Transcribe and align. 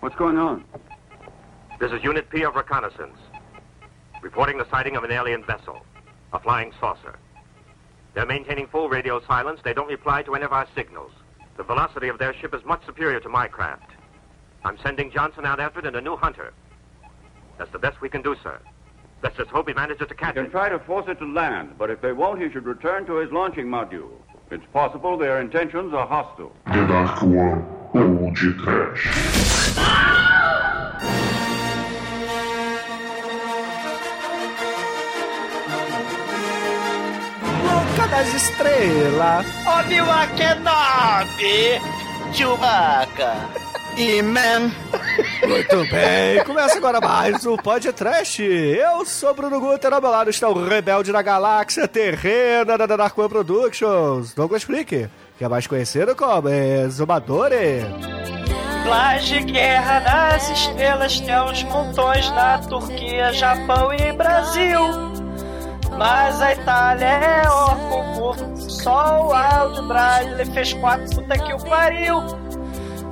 What's 0.00 0.16
going 0.16 0.38
on? 0.38 0.64
This 1.78 1.92
is 1.92 2.02
Unit 2.02 2.28
P 2.30 2.42
of 2.42 2.54
Reconnaissance. 2.54 3.16
Reporting 4.22 4.58
the 4.58 4.68
sighting 4.70 4.96
of 4.96 5.04
an 5.04 5.10
alien 5.12 5.44
vessel, 5.44 5.84
a 6.32 6.38
flying 6.38 6.72
saucer. 6.80 7.18
They're 8.14 8.26
maintaining 8.26 8.66
full 8.66 8.88
radio 8.88 9.20
silence. 9.26 9.60
They 9.62 9.72
don't 9.74 9.88
reply 9.88 10.22
to 10.22 10.34
any 10.34 10.44
of 10.44 10.52
our 10.52 10.66
signals. 10.74 11.12
The 11.56 11.62
velocity 11.62 12.08
of 12.08 12.18
their 12.18 12.34
ship 12.34 12.54
is 12.54 12.64
much 12.64 12.84
superior 12.86 13.20
to 13.20 13.28
my 13.28 13.46
craft. 13.46 13.90
I'm 14.64 14.78
sending 14.82 15.10
Johnson 15.10 15.44
out 15.46 15.60
after 15.60 15.80
it 15.80 15.86
in 15.86 15.94
a 15.94 16.00
new 16.00 16.16
hunter. 16.16 16.52
That's 17.58 17.70
the 17.72 17.78
best 17.78 18.00
we 18.00 18.08
can 18.08 18.22
do, 18.22 18.34
sir. 18.42 18.58
Let's 19.22 19.36
just 19.36 19.50
hope 19.50 19.68
he 19.68 19.74
manages 19.74 20.08
to 20.08 20.14
catch 20.14 20.34
You 20.34 20.42
it. 20.42 20.44
can 20.44 20.50
try 20.50 20.68
to 20.70 20.78
force 20.78 21.06
it 21.08 21.18
to 21.18 21.26
land, 21.26 21.74
but 21.78 21.90
if 21.90 22.00
they 22.00 22.12
won't, 22.12 22.40
he 22.40 22.50
should 22.50 22.64
return 22.64 23.04
to 23.06 23.16
his 23.16 23.30
launching 23.32 23.66
module. 23.66 24.10
It's 24.50 24.64
possible 24.72 25.16
their 25.18 25.40
intentions 25.40 25.92
are 25.94 26.06
hostile. 26.06 26.52
The 26.66 26.86
Dark 26.86 27.22
One 27.22 27.64
ou 27.94 28.30
de 28.34 28.52
trash. 28.64 29.49
Boca 37.62 38.08
das 38.08 38.34
Estrelas. 38.34 39.46
Obi-Wan 39.66 40.28
Kenobi! 40.36 41.80
Chewbacca! 42.32 43.60
E 43.96 44.22
man. 44.22 44.70
Muito 45.46 45.90
bem, 45.90 46.44
começa 46.44 46.78
agora 46.78 47.00
mais 47.00 47.44
um 47.44 47.56
podcast. 47.56 48.42
Eu 48.42 49.04
sou 49.04 49.34
Bruno 49.34 49.60
Guter, 49.60 49.92
ao 49.92 50.00
meu 50.00 50.10
lado 50.10 50.30
está 50.30 50.48
o 50.48 50.64
rebelde 50.64 51.12
da 51.12 51.20
galáxia 51.20 51.88
terrena 51.88 52.78
da 52.78 52.86
Dark 52.86 53.18
One 53.18 53.28
Productions, 53.28 54.32
Douglas 54.32 54.62
Freak, 54.62 55.08
que 55.36 55.44
é 55.44 55.48
mais 55.48 55.66
conhecido 55.66 56.14
como 56.14 56.48
Exumadore. 58.80 58.88
Laje 58.88 59.40
Guerra 59.40 60.00
das 60.00 60.50
Estrelas 60.50 61.20
tem 61.20 61.42
uns 61.42 61.62
montões 61.64 62.30
na 62.30 62.58
Turquia, 62.58 63.32
Japão 63.32 63.92
e 63.92 64.12
Brasil. 64.12 64.80
Mas 65.96 66.40
a 66.40 66.52
Itália 66.52 67.06
é 67.06 67.42
ó 67.48 67.74
concurso. 67.74 68.70
Só 68.70 69.28
o 69.28 69.32
áudio 69.34 69.86
Braille 69.86 70.44
fez 70.46 70.72
quatro, 70.74 71.14
puta 71.14 71.38
que 71.38 71.52
o 71.52 71.58
pariu. 71.58 72.22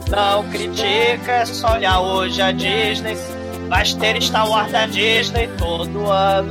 Não 0.09 0.48
critica, 0.48 1.33
é 1.33 1.45
só 1.45 1.75
olhar 1.75 2.01
hoje 2.01 2.41
a 2.41 2.51
Disney. 2.53 3.17
Vai 3.69 3.85
ter 3.85 4.23
Star 4.23 4.48
Wars 4.48 4.73
da 4.73 4.87
Disney 4.87 5.48
todo 5.59 6.11
ano. 6.11 6.51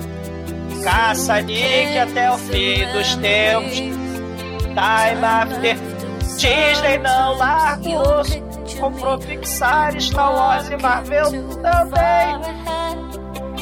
Caça 0.84 1.41
Nick 1.41 1.97
até 1.97 2.31
o 2.31 2.38
fim 2.38 2.86
dos 2.94 3.16
tempos. 3.16 3.78
Time 3.78 5.25
after. 5.25 5.75
Disney 6.38 7.00
não 7.00 7.36
larga 7.36 7.89
o 7.89 8.19
osso. 8.19 8.47
Comprou 8.80 9.17
Pixar, 9.17 10.00
Star 10.00 10.36
Wars 10.36 10.70
e 10.70 10.78
Marvel 10.78 11.31
também. 11.61 12.58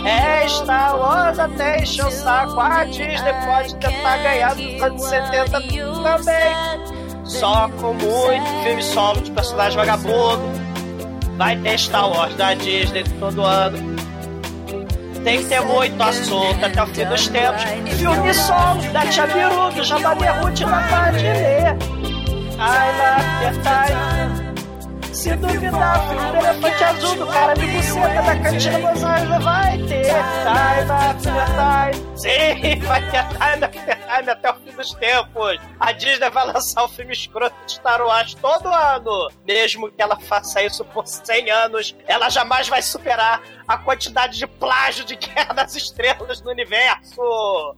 É 0.05 0.47
Star 0.47 0.97
Wars 0.97 1.39
até 1.39 1.81
encher 1.81 2.05
o 2.05 2.11
saco. 2.11 2.59
A 2.59 2.83
Disney 2.83 3.33
pode 3.45 3.75
tentar 3.77 4.17
ganhar 4.17 4.55
dos 4.55 4.81
anos 4.81 5.03
70 5.03 5.61
também. 6.03 6.95
Só 7.23 7.67
com 7.69 7.93
muito 7.93 8.63
filme 8.63 8.83
solo 8.83 9.21
de 9.21 9.31
personagem 9.31 9.77
vagabundo. 9.77 10.43
Vai 11.37 11.57
ter 11.57 11.79
Star 11.79 12.09
Wars 12.09 12.35
da 12.35 12.53
Disney 12.53 13.03
todo 13.19 13.43
ano. 13.43 13.95
Tem 15.23 15.39
que 15.39 15.45
ter 15.45 15.61
muito 15.61 15.99
assunto 16.03 16.63
até 16.63 16.83
o 16.83 16.87
fim 16.87 17.05
dos 17.05 17.27
tempos. 17.27 17.63
Filme 17.97 18.33
solo 18.33 18.81
da 18.93 19.07
Tia 19.07 19.25
Biru, 19.25 19.71
do 19.71 19.83
Jabali 19.83 20.27
Ruth 20.27 20.59
na 20.59 21.09
ler. 21.09 21.75
Ai, 22.59 22.91
na 22.97 23.51
time. 23.51 24.44
Se 25.15 25.33
duvidar, 25.37 26.07
do 26.09 26.37
elefante 26.37 26.83
azul 26.83 27.15
do 27.15 27.27
cara 27.27 27.53
de 27.53 27.65
buceta 27.67 28.21
da 28.21 28.37
cantina 28.37 28.91
Los 28.91 29.01
Angeles 29.01 29.43
vai 29.45 29.77
ter 29.77 30.13
Time 30.43 30.91
After 30.91 31.33
Time. 31.55 32.17
Sim, 32.17 32.79
vai 32.81 33.11
ter 33.11 33.27
Time 33.29 33.65
After 33.65 34.05
até 34.29 34.51
o 34.51 34.55
fim 34.55 34.71
dos 34.71 34.93
tempos. 34.93 35.59
A 35.79 35.91
Disney 35.91 36.29
vai 36.29 36.45
lançar 36.47 36.83
o 36.83 36.89
filme 36.89 37.13
escroto 37.13 37.55
de 37.65 37.73
Star 37.73 38.01
Wars 38.01 38.33
todo 38.35 38.67
ano. 38.67 39.29
Mesmo 39.45 39.89
que 39.91 40.01
ela 40.01 40.19
faça 40.19 40.61
isso 40.61 40.83
por 40.85 41.07
100 41.07 41.49
anos, 41.49 41.95
ela 42.07 42.29
jamais 42.29 42.67
vai 42.67 42.81
superar 42.81 43.41
a 43.67 43.77
quantidade 43.77 44.37
de 44.37 44.47
plágio 44.47 45.05
de 45.05 45.15
Guerra 45.17 45.53
das 45.53 45.75
Estrelas 45.75 46.41
no 46.41 46.51
universo. 46.51 47.75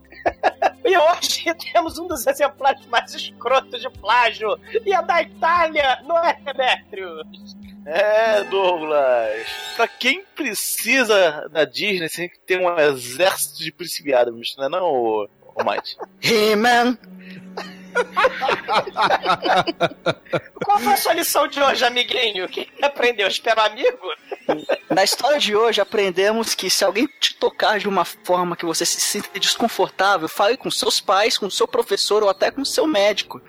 E 0.84 0.96
hoje 0.96 1.54
temos 1.72 1.98
um 1.98 2.06
dos 2.08 2.26
exemplares 2.26 2.86
mais 2.86 3.12
escrotos 3.14 3.80
de 3.80 3.90
plágio. 3.90 4.58
E 4.86 4.94
é 4.94 5.02
da 5.02 5.20
Itália, 5.20 6.00
não 6.04 6.16
é, 6.18 6.32
Demetrius? 6.34 7.56
É, 7.84 8.44
Douglas. 8.44 9.46
Pra 9.76 9.86
quem 9.86 10.24
precisa 10.34 11.48
da 11.50 11.64
Disney, 11.64 12.08
tem 12.08 12.28
que 12.28 12.38
ter 12.38 12.60
um 12.60 12.78
exército 12.78 13.62
de 13.62 13.72
principiados, 13.72 14.56
não 14.56 14.64
é 14.64 14.68
não, 14.68 14.84
ô, 14.84 15.28
ô 15.54 15.64
Mike? 15.64 15.96
He-Man. 16.22 16.98
Qual 20.64 20.78
foi 20.78 20.92
a 20.92 20.96
sua 20.96 21.14
lição 21.14 21.48
de 21.48 21.60
hoje, 21.60 21.84
amiguinho? 21.84 22.44
O 22.44 22.48
que 22.48 22.68
aprendeu? 22.82 23.26
Espera 23.28 23.64
amigo? 23.64 23.98
Na 24.90 25.04
história 25.04 25.38
de 25.38 25.54
hoje, 25.54 25.80
aprendemos 25.80 26.54
que 26.54 26.70
se 26.70 26.84
alguém 26.84 27.06
te 27.20 27.36
tocar 27.36 27.78
de 27.78 27.88
uma 27.88 28.04
forma 28.04 28.56
que 28.56 28.64
você 28.64 28.86
se 28.86 29.00
sinta 29.00 29.38
desconfortável, 29.38 30.28
fale 30.28 30.56
com 30.56 30.70
seus 30.70 31.00
pais, 31.00 31.38
com 31.38 31.50
seu 31.50 31.68
professor 31.68 32.22
ou 32.22 32.28
até 32.28 32.50
com 32.50 32.64
seu 32.64 32.86
médico. 32.86 33.40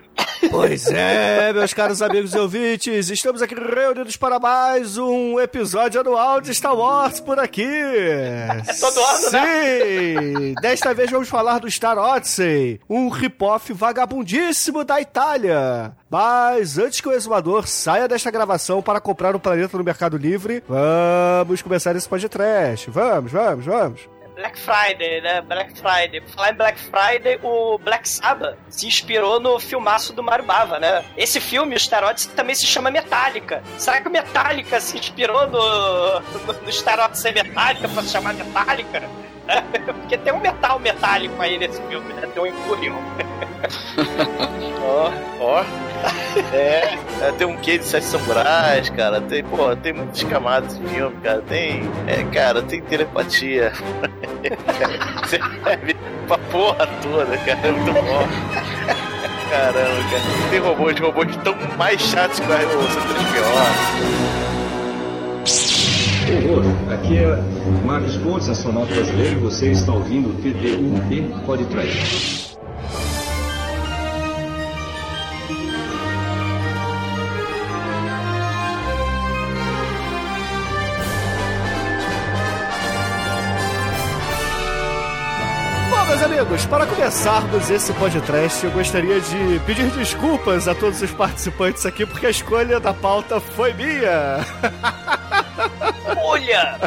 Pois 0.50 0.86
é, 0.90 1.52
meus 1.52 1.72
caros 1.72 2.02
amigos 2.02 2.34
e 2.34 2.38
ouvintes, 2.38 3.08
estamos 3.08 3.40
aqui 3.40 3.54
reunidos 3.54 4.16
para 4.16 4.40
mais 4.40 4.98
um 4.98 5.38
episódio 5.38 6.00
anual 6.00 6.40
de 6.40 6.52
Star 6.52 6.76
Wars 6.76 7.20
por 7.20 7.38
aqui. 7.38 7.64
É 7.64 8.60
todo 8.80 8.98
ano, 8.98 9.30
né? 9.30 10.20
Sim! 10.20 10.54
Desta 10.60 10.92
vez 10.92 11.08
vamos 11.10 11.28
falar 11.28 11.60
do 11.60 11.70
Star 11.70 11.96
Odyssey, 11.96 12.80
um 12.88 13.08
rip-off 13.08 13.72
vagabundíssimo 13.72 14.84
da 14.84 15.00
Itália. 15.00 15.92
Mas 16.10 16.78
antes 16.78 17.00
que 17.00 17.08
o 17.08 17.12
exumador 17.12 17.68
saia 17.68 18.08
desta 18.08 18.30
gravação 18.30 18.82
para 18.82 19.00
comprar 19.00 19.36
um 19.36 19.38
planeta 19.38 19.78
no 19.78 19.84
Mercado 19.84 20.16
Livre, 20.16 20.64
vamos 20.68 21.62
começar 21.62 21.94
esse 21.94 22.08
podcast. 22.08 22.90
Vamos, 22.90 23.30
vamos, 23.30 23.64
vamos. 23.64 24.19
Black 24.40 24.58
Friday, 24.58 25.20
né? 25.20 25.42
Black 25.42 25.74
Friday. 25.74 26.20
Por 26.22 26.30
falar 26.30 26.52
em 26.52 26.54
Black 26.54 26.78
Friday, 26.80 27.38
o 27.42 27.78
Black 27.78 28.08
Sabbath 28.08 28.56
se 28.70 28.86
inspirou 28.86 29.38
no 29.38 29.58
filmaço 29.60 30.14
do 30.14 30.22
Mario 30.22 30.46
Bava, 30.46 30.78
né? 30.78 31.04
Esse 31.14 31.40
filme, 31.40 31.78
Star 31.78 32.02
Odyssey, 32.04 32.32
também 32.32 32.54
se 32.54 32.66
chama 32.66 32.90
Metallica. 32.90 33.62
Será 33.76 34.00
que 34.00 34.08
o 34.08 34.10
Metallica 34.10 34.80
se 34.80 34.96
inspirou 34.96 35.46
no, 35.46 36.20
no, 36.20 36.52
no 36.62 36.72
Star 36.72 36.98
Metallica 37.34 37.88
pra 37.88 38.02
se 38.02 38.08
chamar 38.08 38.32
Metallica? 38.32 39.02
Porque 40.00 40.18
tem 40.18 40.32
um 40.32 40.40
metal 40.40 40.78
metálico 40.78 41.34
aí 41.40 41.58
nesse 41.58 41.80
filme, 41.82 42.12
né? 42.14 42.28
Tem 42.32 42.42
um 42.42 42.46
Imperium. 42.46 42.96
Ó, 44.82 45.12
ó. 45.40 45.64
É, 46.52 46.98
é, 47.20 47.32
tem 47.36 47.46
um 47.46 47.56
quê 47.58 47.76
de 47.78 47.84
sete 47.84 48.06
samurais, 48.06 48.88
cara. 48.90 49.20
Tem, 49.20 49.44
pô, 49.44 49.76
tem 49.76 49.92
muitas 49.92 50.22
camadas 50.24 50.78
de 50.78 50.88
filme, 50.88 51.16
cara. 51.22 51.42
Tem, 51.42 51.82
é, 52.06 52.24
cara, 52.32 52.62
tem 52.62 52.80
telepatia. 52.80 53.72
Você 55.22 55.38
serve 55.64 55.94
pra 56.26 56.38
porra 56.38 56.88
toda, 57.02 57.36
cara. 57.38 57.60
É 57.62 57.70
muito 57.70 57.92
bom. 57.92 58.26
Caramba, 59.50 60.10
cara. 60.10 60.22
Tem 60.50 60.60
robôs, 60.60 60.98
robôs 60.98 61.36
tão 61.44 61.54
mais 61.76 62.00
chatos 62.00 62.40
que 62.40 62.46
o 62.46 62.48
C3PO. 62.48 63.40
Aqui 66.30 67.18
é 67.18 67.26
Marcos 67.84 68.16
Pontes, 68.18 68.48
astronauta 68.48 68.94
brasileiro, 68.94 69.32
e 69.32 69.38
você 69.40 69.72
está 69.72 69.92
ouvindo 69.92 70.30
o 70.30 70.34
TDUP. 70.34 71.22
Bom, 85.90 86.06
meus 86.06 86.22
amigos, 86.22 86.66
para 86.66 86.86
começarmos 86.86 87.68
esse 87.70 87.92
podcast, 87.94 88.64
eu 88.64 88.70
gostaria 88.70 89.20
de 89.20 89.60
pedir 89.66 89.90
desculpas 89.90 90.68
a 90.68 90.76
todos 90.76 91.02
os 91.02 91.10
participantes 91.10 91.84
aqui, 91.84 92.06
porque 92.06 92.26
a 92.26 92.30
escolha 92.30 92.78
da 92.78 92.94
pauta 92.94 93.40
foi 93.40 93.72
minha. 93.74 94.46
Olha! 96.16 96.78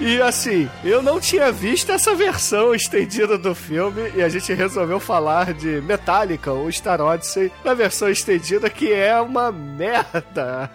E 0.00 0.20
assim, 0.20 0.68
eu 0.82 1.00
não 1.00 1.20
tinha 1.20 1.52
visto 1.52 1.92
essa 1.92 2.12
versão 2.12 2.74
estendida 2.74 3.38
do 3.38 3.54
filme 3.54 4.10
e 4.16 4.22
a 4.22 4.28
gente 4.28 4.52
resolveu 4.52 4.98
falar 4.98 5.54
de 5.54 5.80
Metallica, 5.82 6.50
ou 6.50 6.70
Star 6.72 7.00
Odyssey, 7.00 7.52
na 7.64 7.72
versão 7.72 8.08
estendida, 8.08 8.68
que 8.68 8.92
é 8.92 9.20
uma 9.20 9.52
merda. 9.52 10.68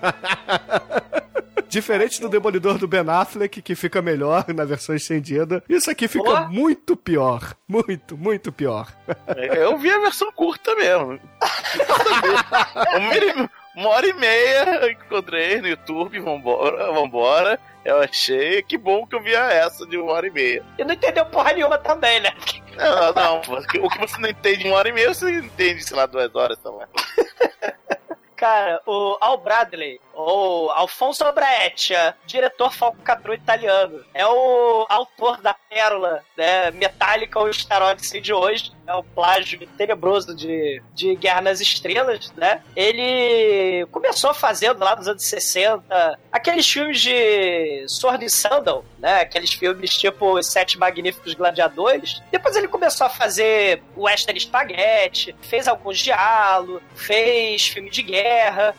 Diferente 1.67 2.21
do 2.21 2.29
Demolidor 2.29 2.77
do 2.77 2.87
Ben 2.87 3.03
Affleck, 3.05 3.61
que 3.61 3.75
fica 3.75 4.01
melhor 4.01 4.45
na 4.55 4.63
versão 4.63 4.95
estendida, 4.95 5.61
isso 5.67 5.91
aqui 5.91 6.07
fica 6.07 6.29
Ó. 6.29 6.47
muito 6.47 6.95
pior. 6.95 7.53
Muito, 7.67 8.17
muito 8.17 8.51
pior. 8.53 8.87
Eu 9.35 9.77
vi 9.77 9.91
a 9.91 9.99
versão 9.99 10.31
curta 10.31 10.73
mesmo. 10.75 11.19
o, 12.95 12.99
mínimo, 13.01 13.49
Uma 13.77 13.89
hora 13.89 14.07
e 14.07 14.13
meia 14.13 14.79
eu 14.81 14.89
encontrei 14.89 15.61
no 15.61 15.67
YouTube, 15.67 16.19
vambora, 16.19 16.91
vambora. 16.91 17.59
Eu 17.85 17.99
achei, 17.99 18.63
que 18.63 18.75
bom 18.75 19.05
que 19.05 19.15
eu 19.15 19.21
via 19.21 19.37
essa 19.37 19.85
de 19.85 19.95
uma 19.99 20.13
hora 20.13 20.25
e 20.25 20.31
meia. 20.31 20.65
E 20.79 20.83
não 20.83 20.95
entendeu 20.95 21.23
porra 21.27 21.53
nenhuma 21.53 21.77
também, 21.77 22.19
né? 22.19 22.31
Não, 22.75 23.13
não, 23.13 23.41
o 23.85 23.89
que 23.89 23.99
você 23.99 24.19
não 24.19 24.29
entende 24.29 24.65
em 24.65 24.71
uma 24.71 24.79
hora 24.79 24.89
e 24.89 24.91
meia, 24.91 25.13
você 25.13 25.31
entende, 25.31 25.83
sei 25.83 25.95
lá, 25.95 26.07
duas 26.07 26.33
horas 26.33 26.57
também. 26.57 26.87
Cara, 28.37 28.79
o 28.85 29.17
Al 29.19 29.39
Bradley, 29.39 29.99
ou 30.13 30.69
Alfonso 30.71 31.23
Breccia, 31.31 32.15
diretor 32.25 32.71
falcatrua 32.71 33.35
italiano, 33.35 34.03
é 34.13 34.25
o 34.27 34.85
autor 34.89 35.41
da 35.41 35.55
pérola 35.55 36.23
né, 36.37 36.69
metálica 36.71 37.39
ou 37.39 37.51
Star 37.51 37.81
Odyssey 37.81 38.21
de 38.21 38.31
hoje, 38.31 38.71
é 38.85 38.93
o 38.93 39.03
plágio 39.03 39.67
tenebroso 39.77 40.35
de, 40.35 40.81
de 40.93 41.15
Guerra 41.15 41.41
nas 41.41 41.59
Estrelas, 41.59 42.31
né? 42.37 42.63
Ele 42.75 43.85
começou 43.91 44.33
fazendo 44.33 44.79
lá 44.79 44.95
nos 44.95 45.07
anos 45.07 45.23
60 45.23 46.19
aqueles 46.31 46.69
filmes 46.69 47.01
de 47.01 47.85
Sword 47.87 48.25
and 48.25 48.29
Sandal, 48.29 48.85
né? 48.97 49.21
Aqueles 49.21 49.51
filmes 49.53 49.97
tipo 49.97 50.41
Sete 50.41 50.77
Magníficos 50.77 51.33
Gladiadores. 51.33 52.21
Depois 52.31 52.55
ele 52.55 52.67
começou 52.67 53.07
a 53.07 53.09
fazer 53.09 53.83
Western 53.95 54.39
Spaghetti, 54.39 55.35
fez 55.41 55.67
alguns 55.67 55.99
diálogos, 55.99 56.81
fez 56.95 57.67
filme 57.67 57.89
de 57.89 58.01
guerra, 58.03 58.26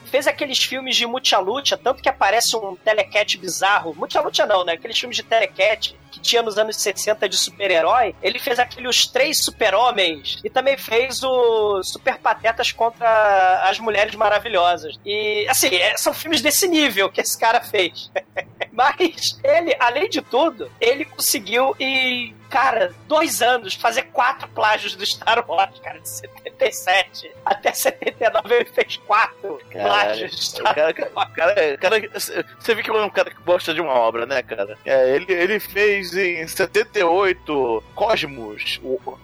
fez 0.06 0.26
aqueles 0.26 0.62
filmes 0.62 0.96
de 0.96 1.06
Mucha 1.06 1.38
tanto 1.76 2.02
que 2.02 2.08
aparece 2.08 2.56
um 2.56 2.76
telecat 2.76 3.36
bizarro. 3.38 3.94
Mucha 3.94 4.22
não, 4.46 4.64
né? 4.64 4.72
Aqueles 4.72 4.98
filmes 4.98 5.16
de 5.16 5.22
telecat 5.22 5.94
que 6.10 6.20
tinha 6.20 6.42
nos 6.42 6.58
anos 6.58 6.76
60 6.76 7.28
de 7.28 7.36
super-herói, 7.36 8.14
ele 8.22 8.38
fez 8.38 8.58
aqueles 8.58 9.06
três 9.06 9.44
super-homens 9.44 10.40
e 10.44 10.50
também 10.50 10.76
fez 10.76 11.22
o 11.22 11.82
Super 11.82 12.18
Patetas 12.18 12.72
contra 12.72 13.62
as 13.68 13.78
Mulheres 13.78 14.14
Maravilhosas. 14.14 14.98
E, 15.04 15.46
assim, 15.48 15.74
é, 15.74 15.96
são 15.96 16.12
filmes 16.12 16.40
desse 16.40 16.66
nível 16.66 17.10
que 17.10 17.20
esse 17.20 17.38
cara 17.38 17.60
fez. 17.60 18.10
Mas 18.72 19.38
ele, 19.42 19.76
além 19.78 20.08
de 20.08 20.22
tudo, 20.22 20.70
ele 20.80 21.04
conseguiu 21.04 21.74
e 21.78 22.34
cara, 22.48 22.92
dois 23.06 23.42
anos, 23.42 23.74
fazer 23.74 24.02
quatro 24.04 24.48
plágios 24.48 24.94
do 24.94 25.04
Star 25.04 25.44
Wars, 25.48 25.78
cara, 25.80 26.00
de 26.00 26.08
77 26.08 27.30
até 27.44 27.72
79 27.72 28.54
ele 28.54 28.64
fez 28.66 28.96
quatro 28.98 29.60
Caralho, 29.70 29.88
plágios 29.88 30.30
do 30.30 30.42
Star 30.42 30.74
cara, 30.74 31.10
Wars. 31.14 31.32
Cara, 31.34 31.78
cara, 31.78 32.10
você 32.58 32.74
vê 32.74 32.82
que 32.82 32.90
é 32.90 32.94
um 32.94 33.10
cara 33.10 33.30
que 33.30 33.42
gosta 33.42 33.72
de 33.72 33.80
uma 33.80 33.92
obra, 33.92 34.26
né, 34.26 34.42
cara? 34.42 34.76
É, 34.84 35.14
ele, 35.14 35.32
ele 35.32 35.60
fez 35.60 36.16
em 36.16 36.46
78 36.46 37.84
Cosmos, 37.94 38.80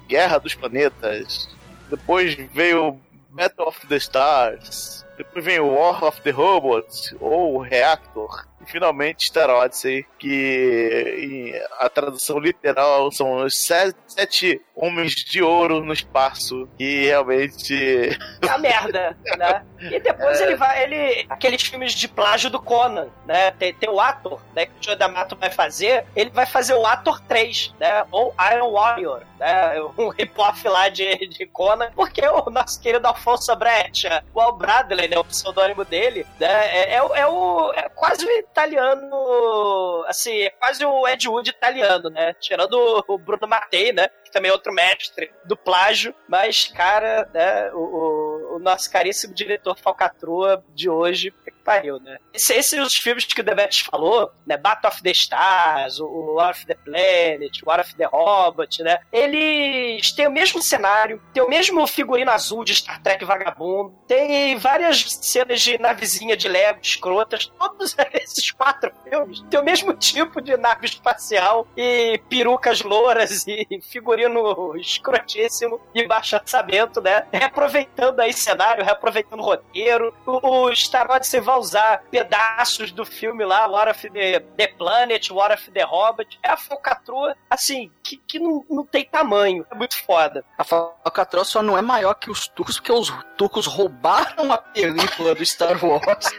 Guerra 0.07 0.39
dos 0.39 0.55
Planetas, 0.55 1.49
depois 1.91 2.35
veio 2.53 3.01
Battle 3.31 3.67
of 3.67 3.87
the 3.87 3.97
Stars, 3.97 5.05
depois 5.17 5.45
vem 5.45 5.61
War 5.61 6.05
of 6.05 6.21
the 6.23 6.31
Robots, 6.31 7.15
ou 7.21 7.59
Reactor, 7.59 8.47
e 8.65 8.71
finalmente 8.71 9.27
Star 9.27 9.51
Odyssey, 9.51 10.05
que 10.19 11.53
a 11.79 11.89
tradução 11.89 12.39
literal 12.39 13.13
são 13.13 13.45
os 13.45 13.59
sete, 13.59 13.97
sete 14.07 14.61
homens 14.75 15.13
de 15.13 15.43
ouro 15.43 15.85
no 15.85 15.93
espaço, 15.93 16.69
e 16.79 17.07
realmente. 17.07 18.19
É 18.43 18.49
a 18.49 18.59
merda, 18.59 19.17
né? 19.39 19.63
E 19.81 20.01
depois 20.01 20.41
é. 20.41 20.45
ele 20.45 20.57
vai. 20.57 20.83
ele 20.83 21.27
Aqueles 21.29 21.63
filmes 21.63 21.93
de 21.93 22.09
plágio 22.09 22.51
do 22.51 22.61
Conan, 22.61 23.09
né? 23.27 23.51
Tem, 23.53 23.73
tem 23.75 23.89
o 23.89 24.01
Ator, 24.01 24.41
né? 24.55 24.67
Que 24.67 24.73
o 24.73 24.83
Joe 24.83 24.97
D'Amato 24.97 25.37
vai 25.37 25.51
fazer. 25.51 26.05
Ele 26.17 26.31
vai 26.31 26.47
fazer 26.47 26.75
o 26.75 26.87
Ator 26.87 27.21
3, 27.21 27.75
né? 27.79 28.05
Ou 28.11 28.35
Iron 28.53 28.73
Warrior, 28.73 29.23
né? 29.45 29.83
Um 29.99 30.09
rip-off 30.09 30.67
lá 30.67 30.89
de, 30.89 31.29
de 31.29 31.47
Conan, 31.47 31.91
porque 31.95 32.27
o 32.27 32.51
nosso 32.51 32.81
querido 32.81 33.07
Alfonso 33.07 33.55
Breccia, 33.55 34.25
o 34.33 34.41
Al 34.41 34.57
Bradley, 34.57 35.09
né? 35.09 35.19
O 35.19 35.25
pseudônimo 35.25 35.85
dele, 35.85 36.27
né? 36.41 36.49
É, 36.49 36.95
é, 36.95 36.97
é 36.97 37.27
o. 37.27 37.73
É 37.75 37.89
quase 37.91 38.27
italiano, 38.39 40.05
assim, 40.09 40.43
é 40.43 40.51
quase 40.51 40.85
o 40.85 41.07
Ed 41.07 41.29
Wood 41.29 41.51
italiano, 41.51 42.09
né? 42.09 42.33
Tirando 42.41 43.05
o 43.07 43.19
Bruno 43.19 43.47
Mattei, 43.47 43.93
né? 43.93 44.09
Que 44.35 44.39
também 44.39 44.51
é 44.51 44.53
outro 44.53 44.73
mestre 44.73 45.31
do 45.45 45.57
plágio, 45.57 46.13
mas, 46.29 46.67
cara, 46.67 47.31
né? 47.33 47.71
O, 47.73 47.79
o, 47.79 48.57
o 48.57 48.59
nosso 48.59 48.91
caríssimo 48.91 49.33
diretor 49.33 49.79
Falcatrua 49.79 50.65
de 50.75 50.91
hoje 50.91 51.33
pariu, 51.65 51.99
né? 51.99 52.19
Esses 52.33 52.67
são 52.67 52.83
os 52.83 52.95
filmes 52.95 53.25
que 53.25 53.41
o 53.41 53.45
Demetrius 53.45 53.81
falou, 53.81 54.31
né? 54.47 54.57
Battle 54.57 54.91
of 54.93 55.03
the 55.03 55.11
Stars, 55.11 55.99
o 55.99 56.35
War 56.35 56.51
of 56.51 56.67
the 56.67 56.75
Planet, 56.75 57.63
o 57.63 57.69
War 57.69 57.81
of 57.81 57.97
the 57.97 58.05
Robot, 58.05 58.83
né? 58.83 58.99
Eles 59.11 60.13
têm 60.13 60.29
o 60.29 60.31
mesmo 60.31 60.63
cenário, 60.63 61.21
tem 61.33 61.43
o 61.43 61.49
mesmo 61.49 61.87
figurino 61.87 62.31
azul 62.31 62.65
de 62.65 62.75
Star 62.75 63.03
Trek 63.03 63.25
Vagabundo, 63.25 63.97
tem 64.07 64.57
várias 64.59 65.05
cenas 65.23 65.61
de 65.63 65.79
navezinha 65.79 66.37
de 66.37 66.49
Lego 66.49 66.81
escrotas, 66.83 67.47
todos 67.47 67.97
esses 68.13 68.51
quatro 68.51 68.93
filmes 69.03 69.41
têm 69.49 69.59
o 69.59 69.65
mesmo 69.65 69.95
tipo 69.95 70.41
de 70.41 70.57
nave 70.57 70.87
espacial 70.87 71.67
e 71.77 72.21
perucas 72.29 72.83
louras 72.83 73.47
e 73.47 73.67
figurino 74.25 74.77
escrotíssimo 74.77 75.81
e 75.95 76.07
baixo 76.07 76.37
orçamento, 76.37 77.01
né? 77.01 77.27
Reaproveitando 77.33 78.21
aí 78.21 78.33
cenário, 78.33 78.85
reaproveitando 78.85 79.43
roteiro. 79.43 80.15
O, 80.27 80.67
o 80.67 80.77
Star 80.77 81.09
Wars 81.09 81.31
vai 81.33 81.59
usar 81.59 82.03
pedaços 82.11 82.91
do 82.93 83.05
filme 83.05 83.45
lá, 83.45 83.67
War 83.67 83.91
of 83.91 84.11
the, 84.11 84.41
the 84.41 84.69
Planet, 84.69 85.31
War 85.31 85.53
of 85.53 85.71
the 85.71 85.85
Hobbit. 85.85 86.39
É 86.43 86.51
a 86.51 86.57
falcatrua, 86.57 87.37
assim, 87.49 87.91
que, 88.03 88.17
que 88.17 88.39
não, 88.39 88.65
não 88.69 88.85
tem 88.85 89.05
tamanho. 89.05 89.67
É 89.71 89.75
muito 89.75 89.97
foda. 90.05 90.45
A 90.59 90.65
falcatrua 90.65 91.45
só 91.45 91.63
não 91.63 91.77
é 91.77 91.83
maior 91.83 92.15
que 92.15 92.31
os 92.31 92.47
turcos, 92.49 92.79
porque 92.79 92.93
os 92.93 93.13
turcos 93.37 93.67
roubaram 93.67 94.53
a 94.53 94.59
película 94.59 95.35
do 95.35 95.45
Star 95.45 95.85
Wars 95.85 96.31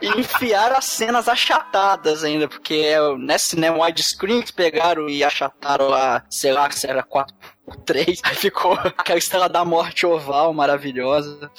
e 0.00 0.08
enfiaram 0.20 0.76
as 0.76 0.84
cenas 0.86 1.28
achatadas 1.28 2.24
ainda, 2.24 2.48
porque 2.48 2.74
é 2.74 3.00
nesse 3.16 3.58
né, 3.58 3.70
widescreen 3.70 4.42
que 4.42 4.52
pegaram 4.52 5.08
e 5.08 5.24
achataram 5.24 5.88
lá, 5.88 6.24
sei 6.28 6.52
lá, 6.52 6.70
se 6.70 6.86
era 6.86 7.02
4 7.02 7.31
por 7.64 7.76
3, 7.76 8.20
aí 8.24 8.34
ficou 8.34 8.72
aquela 8.84 9.18
estrela 9.18 9.48
da 9.48 9.64
morte 9.64 10.06
oval 10.06 10.52
maravilhosa. 10.52 11.50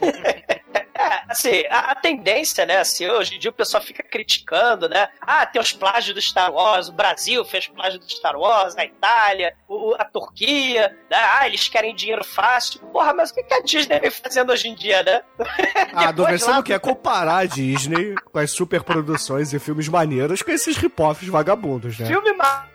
É, 0.98 1.22
assim, 1.28 1.64
a, 1.70 1.92
a, 1.92 1.94
tendência, 1.94 2.66
né, 2.66 2.78
assim, 2.78 3.08
hoje 3.08 3.36
em 3.36 3.38
dia 3.38 3.50
o 3.50 3.54
pessoal 3.54 3.80
fica 3.80 4.02
criticando, 4.02 4.88
né? 4.88 5.08
Ah, 5.20 5.46
tem 5.46 5.62
os 5.62 5.72
plágios 5.72 6.12
do 6.12 6.20
Star 6.20 6.52
Wars, 6.52 6.88
o 6.88 6.92
Brasil 6.92 7.44
fez 7.44 7.68
plágio 7.68 8.00
do 8.00 8.10
Star 8.10 8.36
Wars, 8.36 8.76
a 8.76 8.84
Itália, 8.84 9.54
o, 9.68 9.94
a 9.96 10.04
Turquia, 10.04 10.88
né? 11.08 11.16
Ah, 11.16 11.46
eles 11.46 11.68
querem 11.68 11.94
dinheiro 11.94 12.24
fácil. 12.24 12.80
Porra, 12.80 13.14
mas 13.14 13.30
o 13.30 13.34
que, 13.34 13.44
que 13.44 13.54
a 13.54 13.62
Disney 13.62 14.00
vem 14.00 14.10
fazendo 14.10 14.50
hoje 14.50 14.66
em 14.66 14.74
dia, 14.74 15.04
né? 15.04 15.22
Ah, 15.94 16.12
Douglas, 16.12 16.42
você 16.42 16.50
não 16.50 16.62
quer 16.62 16.78
comparar 16.80 17.38
a 17.38 17.44
Disney 17.44 18.14
com 18.32 18.38
as 18.38 18.50
superproduções 18.50 19.52
e 19.52 19.58
filmes 19.58 19.88
maneiros 19.88 20.42
com 20.42 20.50
esses 20.50 20.76
rip-offs 20.76 21.28
vagabundos, 21.28 21.98
né? 21.98 22.06
Filme 22.06 22.32
ma... 22.34 22.66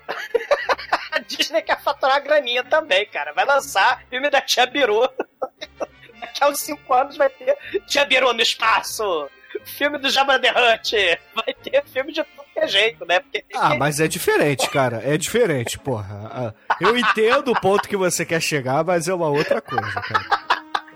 Disney 1.37 1.61
quer 1.61 1.81
faturar 1.81 2.17
a 2.17 2.19
graninha 2.19 2.63
também, 2.63 3.05
cara. 3.07 3.33
Vai 3.33 3.45
lançar 3.45 4.03
filme 4.09 4.29
da 4.29 4.41
Tia 4.41 4.65
Biru 4.65 5.07
daqui 6.23 6.43
a 6.43 6.49
uns 6.49 6.59
5 6.59 6.93
anos 6.93 7.17
vai 7.17 7.29
ter 7.29 7.57
Jabiru 7.87 8.33
no 8.33 8.41
espaço, 8.41 9.29
filme 9.65 9.97
do 9.97 10.09
Jabba 10.09 10.39
the 10.39 10.49
Hutt, 10.49 11.19
vai 11.35 11.53
ter 11.53 11.83
filme 11.85 12.11
de 12.11 12.23
tudo 12.23 12.43
que 12.53 12.59
é 12.59 12.67
jeito, 12.67 13.05
né? 13.05 13.19
Porque 13.19 13.45
ah, 13.55 13.75
mas 13.75 13.99
é 13.99 14.07
diferente, 14.07 14.69
cara, 14.69 15.01
é 15.03 15.17
diferente, 15.17 15.77
porra. 15.77 16.31
Ah, 16.31 16.53
eu 16.79 16.97
entendo 16.97 17.51
o 17.51 17.59
ponto 17.59 17.87
que 17.87 17.97
você 17.97 18.25
quer 18.25 18.41
chegar, 18.41 18.83
mas 18.83 19.07
é 19.07 19.13
uma 19.13 19.27
outra 19.27 19.61
coisa, 19.61 20.01
cara 20.01 20.52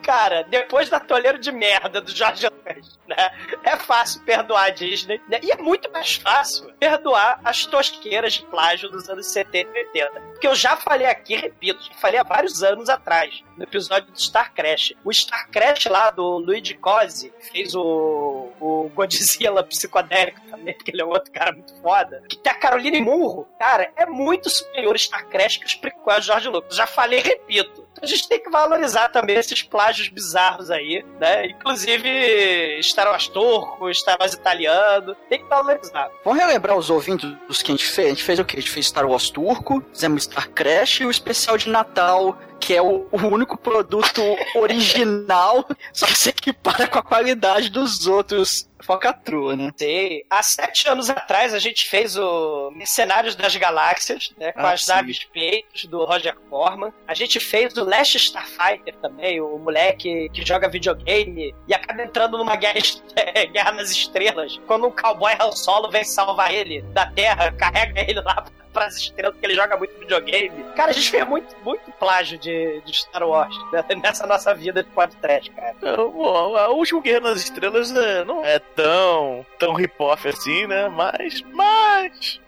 cara, 0.07 0.43
depois 0.43 0.89
da 0.89 1.01
toleira 1.01 1.37
de 1.37 1.51
merda 1.51 1.99
do 1.99 2.09
Jorge 2.15 2.47
Lucas, 2.47 2.97
né? 3.05 3.29
É 3.61 3.75
fácil 3.75 4.23
perdoar 4.23 4.67
a 4.67 4.69
Disney, 4.69 5.21
né? 5.27 5.37
E 5.43 5.51
é 5.51 5.57
muito 5.57 5.91
mais 5.91 6.15
fácil 6.15 6.73
perdoar 6.79 7.41
as 7.43 7.65
tosqueiras 7.65 8.35
de 8.35 8.43
plágio 8.45 8.89
dos 8.89 9.09
anos 9.09 9.27
70 9.27 9.69
e 9.69 9.85
80. 9.87 10.21
Porque 10.37 10.47
eu 10.47 10.53
já 10.53 10.77
falei 10.77 11.07
aqui, 11.07 11.35
repito, 11.35 11.83
já 11.83 11.93
falei 11.95 12.19
há 12.19 12.23
vários 12.23 12.61
anos 12.61 12.89
atrás, 12.89 13.43
no 13.57 13.63
episódio 13.63 14.11
do 14.11 14.21
Star 14.21 14.53
Crash. 14.53 14.93
O 15.03 15.11
Star 15.11 15.49
Crash 15.49 15.85
lá 15.85 16.11
do 16.11 16.37
Luigi 16.37 16.75
Cosi 16.75 17.33
fez 17.51 17.73
o, 17.73 18.51
o 18.61 18.87
Godzilla 18.93 19.63
psicodélico 19.63 20.39
também, 20.47 20.75
porque 20.75 20.91
ele 20.91 21.01
é 21.01 21.05
outro 21.05 21.31
cara 21.31 21.51
muito 21.51 21.75
foda. 21.81 22.21
Que 22.29 22.37
tem 22.37 22.51
a 22.51 22.55
Caroline 22.55 23.01
Murro, 23.01 23.47
cara, 23.57 23.91
é 23.95 24.05
muito 24.05 24.47
superior 24.47 24.95
Star 24.99 25.27
Crash 25.27 25.57
que 25.57 25.65
os 25.65 25.73
prequels 25.73 26.23
Jorge 26.23 26.49
Lucas. 26.49 26.75
Já 26.75 26.85
falei, 26.85 27.19
repito. 27.19 27.87
Então 27.97 28.03
a 28.03 28.05
gente 28.05 28.29
tem 28.29 28.39
que 28.39 28.49
valorizar 28.51 29.09
também 29.09 29.37
esses 29.37 29.63
plágios 29.63 30.07
bizarros 30.07 30.69
aí, 30.69 31.03
né? 31.19 31.47
Inclusive 31.47 32.79
Star 32.83 33.07
Wars 33.07 33.27
turco, 33.27 33.91
Star 33.91 34.17
Wars 34.19 34.33
italiano, 34.33 35.15
tem 35.27 35.39
que 35.39 35.49
valorizar. 35.49 36.11
Vamos 36.23 36.39
relembrar 36.39 36.77
os 36.77 36.91
ouvintes 36.91 37.27
dos 37.47 37.63
que 37.63 37.71
a 37.71 37.75
gente 37.75 37.87
fez? 37.87 38.05
A 38.05 38.09
gente 38.11 38.23
fez 38.23 38.37
o 38.37 38.45
quê? 38.45 38.57
A 38.57 38.59
gente 38.59 38.71
fez 38.71 38.85
Star 38.85 39.07
Wars 39.07 39.31
turco, 39.31 39.83
fizemos 39.91 40.26
Star 40.27 40.49
Crash 40.49 41.01
e 41.01 41.05
o 41.05 41.11
especial 41.11 41.57
de 41.57 41.69
Natal 41.69 42.37
que 42.59 42.73
é 42.75 42.81
o, 42.81 43.07
o 43.11 43.17
único 43.27 43.55
produto 43.55 44.19
original, 44.55 45.63
só 45.93 46.07
que 46.07 46.15
se 46.15 46.29
equipara 46.29 46.87
com 46.87 46.97
a 46.97 47.03
qualidade 47.03 47.69
dos 47.69 48.07
outros 48.07 48.67
focatrua, 48.81 49.55
né? 49.55 49.71
Sim. 49.77 50.21
Há 50.29 50.41
sete 50.41 50.89
anos 50.89 51.07
atrás 51.09 51.53
a 51.53 51.59
gente 51.59 51.87
fez 51.87 52.17
o 52.17 52.71
Mercenários 52.71 53.35
das 53.35 53.55
Galáxias, 53.55 54.33
né? 54.39 54.51
Com 54.53 54.61
Ah, 54.61 54.71
as 54.71 54.81
sim. 54.81 54.91
naves 54.91 55.23
peitos 55.25 55.85
do 55.85 56.03
Roger 56.03 56.35
Corman. 56.49 56.91
A 57.07 57.13
gente 57.13 57.39
fez 57.39 57.77
o 57.77 57.83
Last 57.83 58.17
Starfighter 58.17 58.95
também, 59.01 59.39
o 59.39 59.57
moleque 59.59 60.27
que 60.33 60.45
joga 60.45 60.67
videogame 60.69 61.53
e 61.67 61.73
acaba 61.73 62.01
entrando 62.01 62.37
numa 62.39 62.55
guerra, 62.55 62.79
guerra 63.53 63.71
nas 63.73 63.91
estrelas. 63.91 64.59
Quando 64.65 64.87
um 64.87 64.91
cowboy 64.91 65.33
Han 65.39 65.51
Solo 65.51 65.91
vem 65.91 66.03
salvar 66.03 66.51
ele 66.53 66.81
da 66.93 67.05
Terra, 67.11 67.51
carrega 67.51 68.01
ele 68.01 68.19
lá 68.21 68.45
pras 68.77 68.95
estrelas, 68.95 69.33
porque 69.33 69.47
ele 69.47 69.55
joga 69.55 69.75
muito 69.75 69.97
videogame. 69.99 70.63
Cara, 70.75 70.91
a 70.91 70.93
gente 70.93 71.09
fez 71.09 71.27
muito, 71.27 71.55
muito 71.63 71.91
plágio 71.93 72.37
de, 72.37 72.79
de 72.85 72.93
Star 72.93 73.27
Wars 73.27 73.55
né? 73.71 73.83
nessa 74.01 74.27
nossa 74.27 74.53
vida 74.53 74.83
de 74.83 74.89
podcast, 74.91 75.49
cara. 75.49 75.73
Bom, 75.81 76.55
a 76.55 76.67
última 76.69 77.01
Guerra 77.01 77.21
nas 77.21 77.39
Estrelas 77.39 77.89
né, 77.91 78.23
não 78.23 78.45
é 78.45 78.59
tão, 78.59 79.43
tão 79.57 79.73
hip-hop 79.73 80.27
assim, 80.27 80.67
né? 80.67 80.87
Mas, 80.89 81.41
mas... 81.51 82.39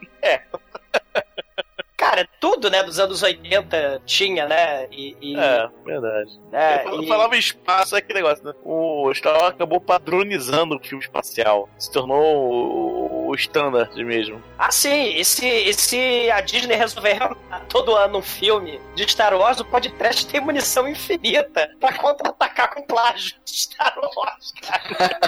Cara, 1.99 2.25
tudo, 2.39 2.69
né, 2.69 2.81
dos 2.81 2.97
anos 2.97 3.21
80 3.21 4.01
tinha, 4.05 4.47
né? 4.47 4.87
E, 4.89 5.17
e, 5.19 5.35
É, 5.37 5.67
verdade. 5.83 6.39
né, 6.49 6.85
Eu 6.85 7.03
e- 7.03 7.07
falava 7.09 7.35
em 7.35 7.39
espaço, 7.39 7.93
é 7.93 7.99
aquele 7.99 8.21
negócio, 8.21 8.41
né? 8.45 8.53
O 8.63 9.13
Star 9.13 9.33
Wars 9.35 9.49
acabou 9.53 9.81
padronizando 9.81 10.77
o 10.77 10.79
filme 10.79 11.03
espacial. 11.03 11.67
Se 11.77 11.91
tornou 11.91 12.21
o, 12.23 13.27
o 13.27 13.35
standard 13.35 13.93
mesmo. 14.05 14.41
Ah, 14.57 14.71
sim, 14.71 15.09
e 15.17 15.25
se, 15.25 15.45
e 15.45 15.73
se 15.73 16.31
a 16.31 16.39
Disney 16.39 16.77
resolver 16.77 17.19
todo 17.67 17.93
ano 17.93 18.19
um 18.19 18.21
filme 18.21 18.79
de 18.95 19.05
Star 19.11 19.35
Wars, 19.37 19.59
o 19.59 19.65
podcast 19.65 20.25
tem 20.25 20.39
munição 20.39 20.87
infinita 20.87 21.69
pra 21.81 21.91
contra-atacar 21.97 22.73
com 22.73 22.81
plágio 22.83 23.35
de 23.43 23.51
Star 23.51 23.93
Wars, 24.15 24.53
cara. 24.61 25.19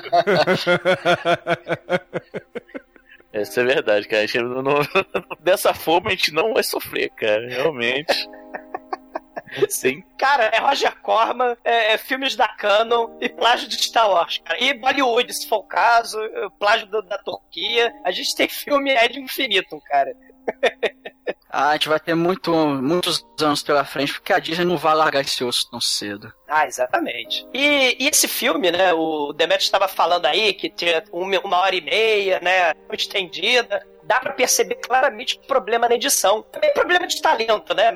Essa 3.33 3.61
é 3.61 3.63
verdade, 3.63 4.07
cara. 4.07 4.25
Não- 4.43 4.61
não- 4.61 4.81
dessa 5.39 5.73
forma 5.73 6.09
a 6.09 6.11
gente 6.11 6.33
não 6.33 6.53
vai 6.53 6.63
sofrer, 6.63 7.09
cara. 7.11 7.47
Realmente. 7.47 8.13
Sim. 9.69 10.01
Cara, 10.17 10.45
é 10.45 10.59
Roger 10.59 10.95
Corman, 11.01 11.57
é, 11.63 11.93
é 11.93 11.97
filmes 11.97 12.35
da 12.37 12.47
Canon 12.47 13.17
e 13.19 13.27
plágio 13.27 13.67
de 13.67 13.75
Star 13.75 14.09
Wars, 14.09 14.37
cara. 14.43 14.61
E 14.63 14.73
Bollywood, 14.73 15.33
se 15.33 15.47
for 15.47 15.57
o 15.57 15.63
caso, 15.63 16.21
é, 16.21 16.47
plágio 16.57 16.87
do- 16.87 17.01
da 17.01 17.17
Turquia. 17.17 17.93
A 18.05 18.11
gente 18.11 18.33
tem 18.35 18.47
filme 18.47 18.91
é 18.91 19.07
de 19.09 19.19
infinito, 19.19 19.79
cara. 19.85 20.13
Ah, 21.53 21.69
a 21.69 21.73
gente 21.73 21.89
vai 21.89 21.99
ter 21.99 22.15
muito, 22.15 22.53
muitos 22.55 23.25
anos 23.41 23.61
pela 23.61 23.83
frente, 23.83 24.13
porque 24.13 24.31
a 24.31 24.39
Disney 24.39 24.63
não 24.63 24.77
vai 24.77 24.95
largar 24.95 25.19
esse 25.19 25.43
osso 25.43 25.69
tão 25.69 25.81
cedo. 25.81 26.31
Ah, 26.47 26.65
exatamente. 26.65 27.45
E, 27.53 27.97
e 27.99 28.07
esse 28.07 28.25
filme, 28.25 28.71
né? 28.71 28.93
O 28.93 29.33
Demetrio 29.33 29.65
estava 29.65 29.89
falando 29.89 30.27
aí 30.27 30.53
que 30.53 30.69
tinha 30.69 31.03
uma, 31.11 31.57
hora 31.57 31.75
e 31.75 31.81
meia, 31.81 32.39
né? 32.39 32.73
Estendida. 32.93 33.85
Dá 34.03 34.21
pra 34.21 34.31
perceber 34.31 34.75
claramente 34.75 35.35
o 35.35 35.47
problema 35.47 35.89
na 35.89 35.95
edição. 35.95 36.41
Também 36.43 36.73
problema 36.73 37.05
de 37.05 37.21
talento, 37.21 37.73
né? 37.73 37.91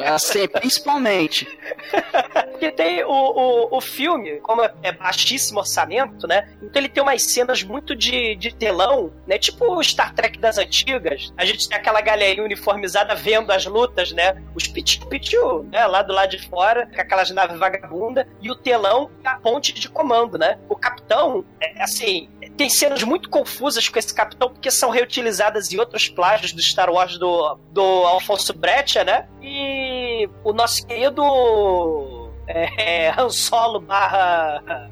Assim, 0.00 0.48
principalmente. 0.48 1.46
Porque 2.50 2.70
tem 2.72 3.04
o, 3.04 3.10
o, 3.10 3.76
o 3.76 3.80
filme, 3.80 4.40
como 4.40 4.62
é 4.82 4.92
baixíssimo 4.92 5.60
orçamento, 5.60 6.26
né? 6.26 6.48
Então 6.62 6.80
ele 6.80 6.88
tem 6.88 7.02
umas 7.02 7.22
cenas 7.22 7.62
muito 7.62 7.94
de, 7.94 8.34
de 8.36 8.54
telão, 8.54 9.12
né? 9.26 9.38
Tipo 9.38 9.76
o 9.76 9.82
Star 9.82 10.14
Trek 10.14 10.38
das 10.38 10.58
antigas. 10.58 11.32
A 11.36 11.44
gente 11.44 11.68
tem 11.68 11.76
aquela 11.76 12.00
galerinha 12.00 12.44
uniformizada 12.44 13.14
vendo 13.14 13.50
as 13.50 13.66
lutas, 13.66 14.12
né? 14.12 14.42
Os 14.54 14.66
pitiu-pitiu, 14.66 15.64
né? 15.64 15.86
Lá 15.86 16.02
do 16.02 16.12
lado 16.12 16.30
de 16.30 16.48
fora, 16.48 16.86
com 16.86 17.00
aquelas 17.00 17.30
naves 17.30 17.58
vagabundas. 17.58 18.26
E 18.40 18.50
o 18.50 18.54
telão 18.54 19.10
é 19.24 19.28
a 19.28 19.36
ponte 19.36 19.72
de 19.72 19.88
comando, 19.88 20.38
né? 20.38 20.58
O 20.68 20.76
capitão, 20.76 21.44
é, 21.60 21.82
assim, 21.82 22.28
tem 22.56 22.70
cenas 22.70 23.02
muito 23.02 23.28
confusas 23.28 23.88
com 23.88 23.98
esse 23.98 24.14
capitão, 24.14 24.48
porque 24.48 24.70
são 24.70 24.90
reutilizadas 24.90 25.72
em 25.72 25.78
outros 25.78 26.08
plágios 26.08 26.52
do 26.52 26.62
Star 26.62 26.90
Wars 26.90 27.18
do, 27.18 27.58
do 27.70 27.82
Alfonso 27.82 28.52
Brecha, 28.56 29.04
né? 29.04 29.28
E 29.42 30.28
o 30.42 30.52
nosso 30.52 30.86
querido 30.86 31.22
é, 32.48 33.10
Han 33.10 33.28
Solo 33.28 33.80
barra 33.80 34.90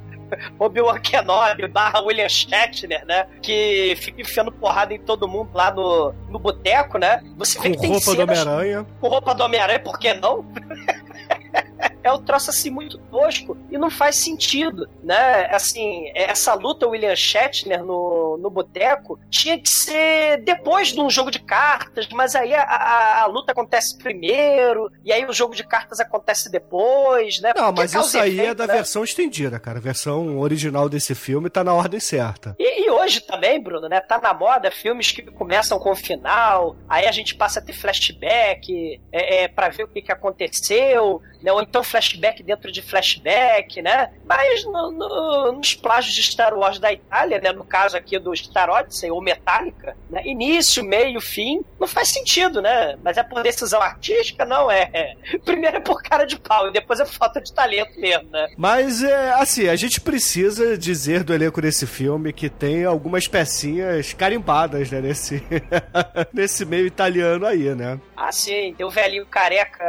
Obi-Wan 0.58 1.00
Kenobi 1.00 1.68
barra 1.68 2.02
William 2.02 2.28
Shatner, 2.28 3.04
né? 3.06 3.26
Que 3.42 3.94
fica 3.96 4.20
enfiando 4.20 4.52
porrada 4.52 4.92
em 4.92 4.98
todo 5.00 5.26
mundo 5.28 5.50
lá 5.54 5.70
no, 5.72 6.12
no 6.28 6.38
boteco, 6.38 6.98
né? 6.98 7.22
Você 7.36 7.58
vê 7.60 7.70
Com 7.70 7.74
que 7.74 7.80
tem 7.80 7.90
roupa 7.90 8.04
do 8.04 8.16
cenas 8.16 8.40
Homem-Aranha. 8.42 8.86
com 9.00 9.08
roupa 9.08 9.34
do 9.34 9.44
Homem-Aranha, 9.44 9.80
por 9.80 9.98
que 9.98 10.12
não? 10.14 10.44
é 12.04 12.12
um 12.12 12.22
troço 12.22 12.50
assim 12.50 12.70
muito 12.70 12.98
tosco 13.10 13.56
e 13.70 13.76
não 13.78 13.90
faz 13.90 14.16
sentido, 14.16 14.88
né? 15.02 15.46
Assim, 15.50 16.10
essa 16.14 16.54
luta 16.54 16.86
William 16.86 17.16
Shatner 17.16 17.82
no, 17.84 18.36
no 18.38 18.50
boteco 18.50 19.18
tinha 19.30 19.58
que 19.58 19.68
ser 19.68 20.42
depois 20.44 20.88
de 20.92 21.00
um 21.00 21.10
jogo 21.10 21.30
de 21.30 21.38
cartas, 21.40 22.06
mas 22.12 22.34
aí 22.36 22.54
a, 22.54 22.62
a- 22.62 23.22
a 23.22 23.26
luta 23.26 23.52
acontece 23.52 23.96
primeiro 23.98 24.90
e 25.04 25.12
aí 25.12 25.24
o 25.24 25.32
jogo 25.32 25.54
de 25.54 25.64
cartas 25.64 25.98
acontece 25.98 26.50
depois, 26.50 27.40
né? 27.40 27.52
Não, 27.56 27.66
Porque 27.74 27.80
mas 27.80 27.94
isso 27.94 28.18
aí 28.18 28.38
é 28.38 28.42
efeito, 28.42 28.54
da 28.58 28.66
né? 28.66 28.74
versão 28.74 29.02
estendida, 29.02 29.58
cara. 29.58 29.78
A 29.78 29.82
versão 29.82 30.38
original 30.38 30.88
desse 30.88 31.14
filme 31.14 31.48
tá 31.50 31.64
na 31.64 31.72
ordem 31.74 31.98
certa. 32.00 32.54
E, 32.58 32.86
e 32.86 32.90
hoje 32.90 33.20
também, 33.20 33.60
Bruno, 33.62 33.88
né? 33.88 34.00
Tá 34.00 34.20
na 34.20 34.34
moda 34.34 34.70
filmes 34.70 35.10
que 35.10 35.22
começam 35.22 35.78
com 35.78 35.90
o 35.90 35.96
final, 35.96 36.76
aí 36.88 37.06
a 37.06 37.12
gente 37.12 37.34
passa 37.34 37.60
a 37.60 37.62
ter 37.62 37.72
flashback 37.72 39.00
é, 39.12 39.44
é, 39.44 39.48
para 39.48 39.68
ver 39.70 39.84
o 39.84 39.88
que, 39.88 40.02
que 40.02 40.12
aconteceu, 40.12 41.20
né? 41.42 41.52
Ou 41.52 41.62
então 41.62 41.82
flashback 41.94 42.42
dentro 42.42 42.72
de 42.72 42.82
flashback, 42.82 43.80
né? 43.80 44.10
Mas 44.26 44.64
no- 44.64 44.90
no- 44.90 45.52
nos 45.52 45.74
plágios 45.74 46.12
de 46.14 46.22
Star 46.24 46.52
Wars 46.58 46.78
da 46.80 46.92
Itália, 46.92 47.40
né? 47.40 47.52
No 47.52 47.64
caso 47.64 47.96
aqui 47.96 48.18
do 48.18 48.34
Star 48.34 48.68
Odyssey 48.68 49.10
ou 49.10 49.22
Metallica, 49.22 49.96
né? 50.10 50.22
Início, 50.24 50.82
meio, 50.84 51.20
fim, 51.20 51.60
não 51.78 51.86
faz 51.86 52.08
sentido, 52.08 52.60
né? 52.60 52.96
Mas 53.02 53.16
é 53.16 53.22
por 53.22 53.42
decisão 53.44 53.80
artística? 53.80 54.44
Não 54.44 54.68
é. 54.70 54.90
é. 54.92 55.14
Primeiro 55.44 55.76
é 55.76 55.80
por 55.80 56.02
cara 56.02 56.24
de 56.24 56.36
pau 56.38 56.68
e 56.68 56.72
depois 56.72 56.98
é 56.98 57.04
falta 57.06 57.40
de 57.40 57.52
talento 57.52 57.98
mesmo, 58.00 58.28
né? 58.30 58.48
Mas, 58.56 59.02
é, 59.04 59.30
assim, 59.34 59.68
a 59.68 59.76
gente 59.76 60.00
precisa 60.00 60.76
dizer 60.76 61.22
do 61.22 61.32
elenco 61.32 61.60
desse 61.62 61.86
filme 61.86 62.32
que 62.32 62.48
tem 62.50 62.84
algumas 62.84 63.28
pecinhas 63.28 64.12
carimbadas, 64.12 64.90
né? 64.90 65.00
Nesse, 65.00 65.42
nesse 66.32 66.64
meio 66.64 66.86
italiano 66.86 67.46
aí, 67.46 67.72
né? 67.74 68.00
Ah, 68.16 68.32
sim, 68.32 68.74
tem 68.76 68.84
o 68.84 68.90
velhinho 68.90 69.26
careca 69.26 69.84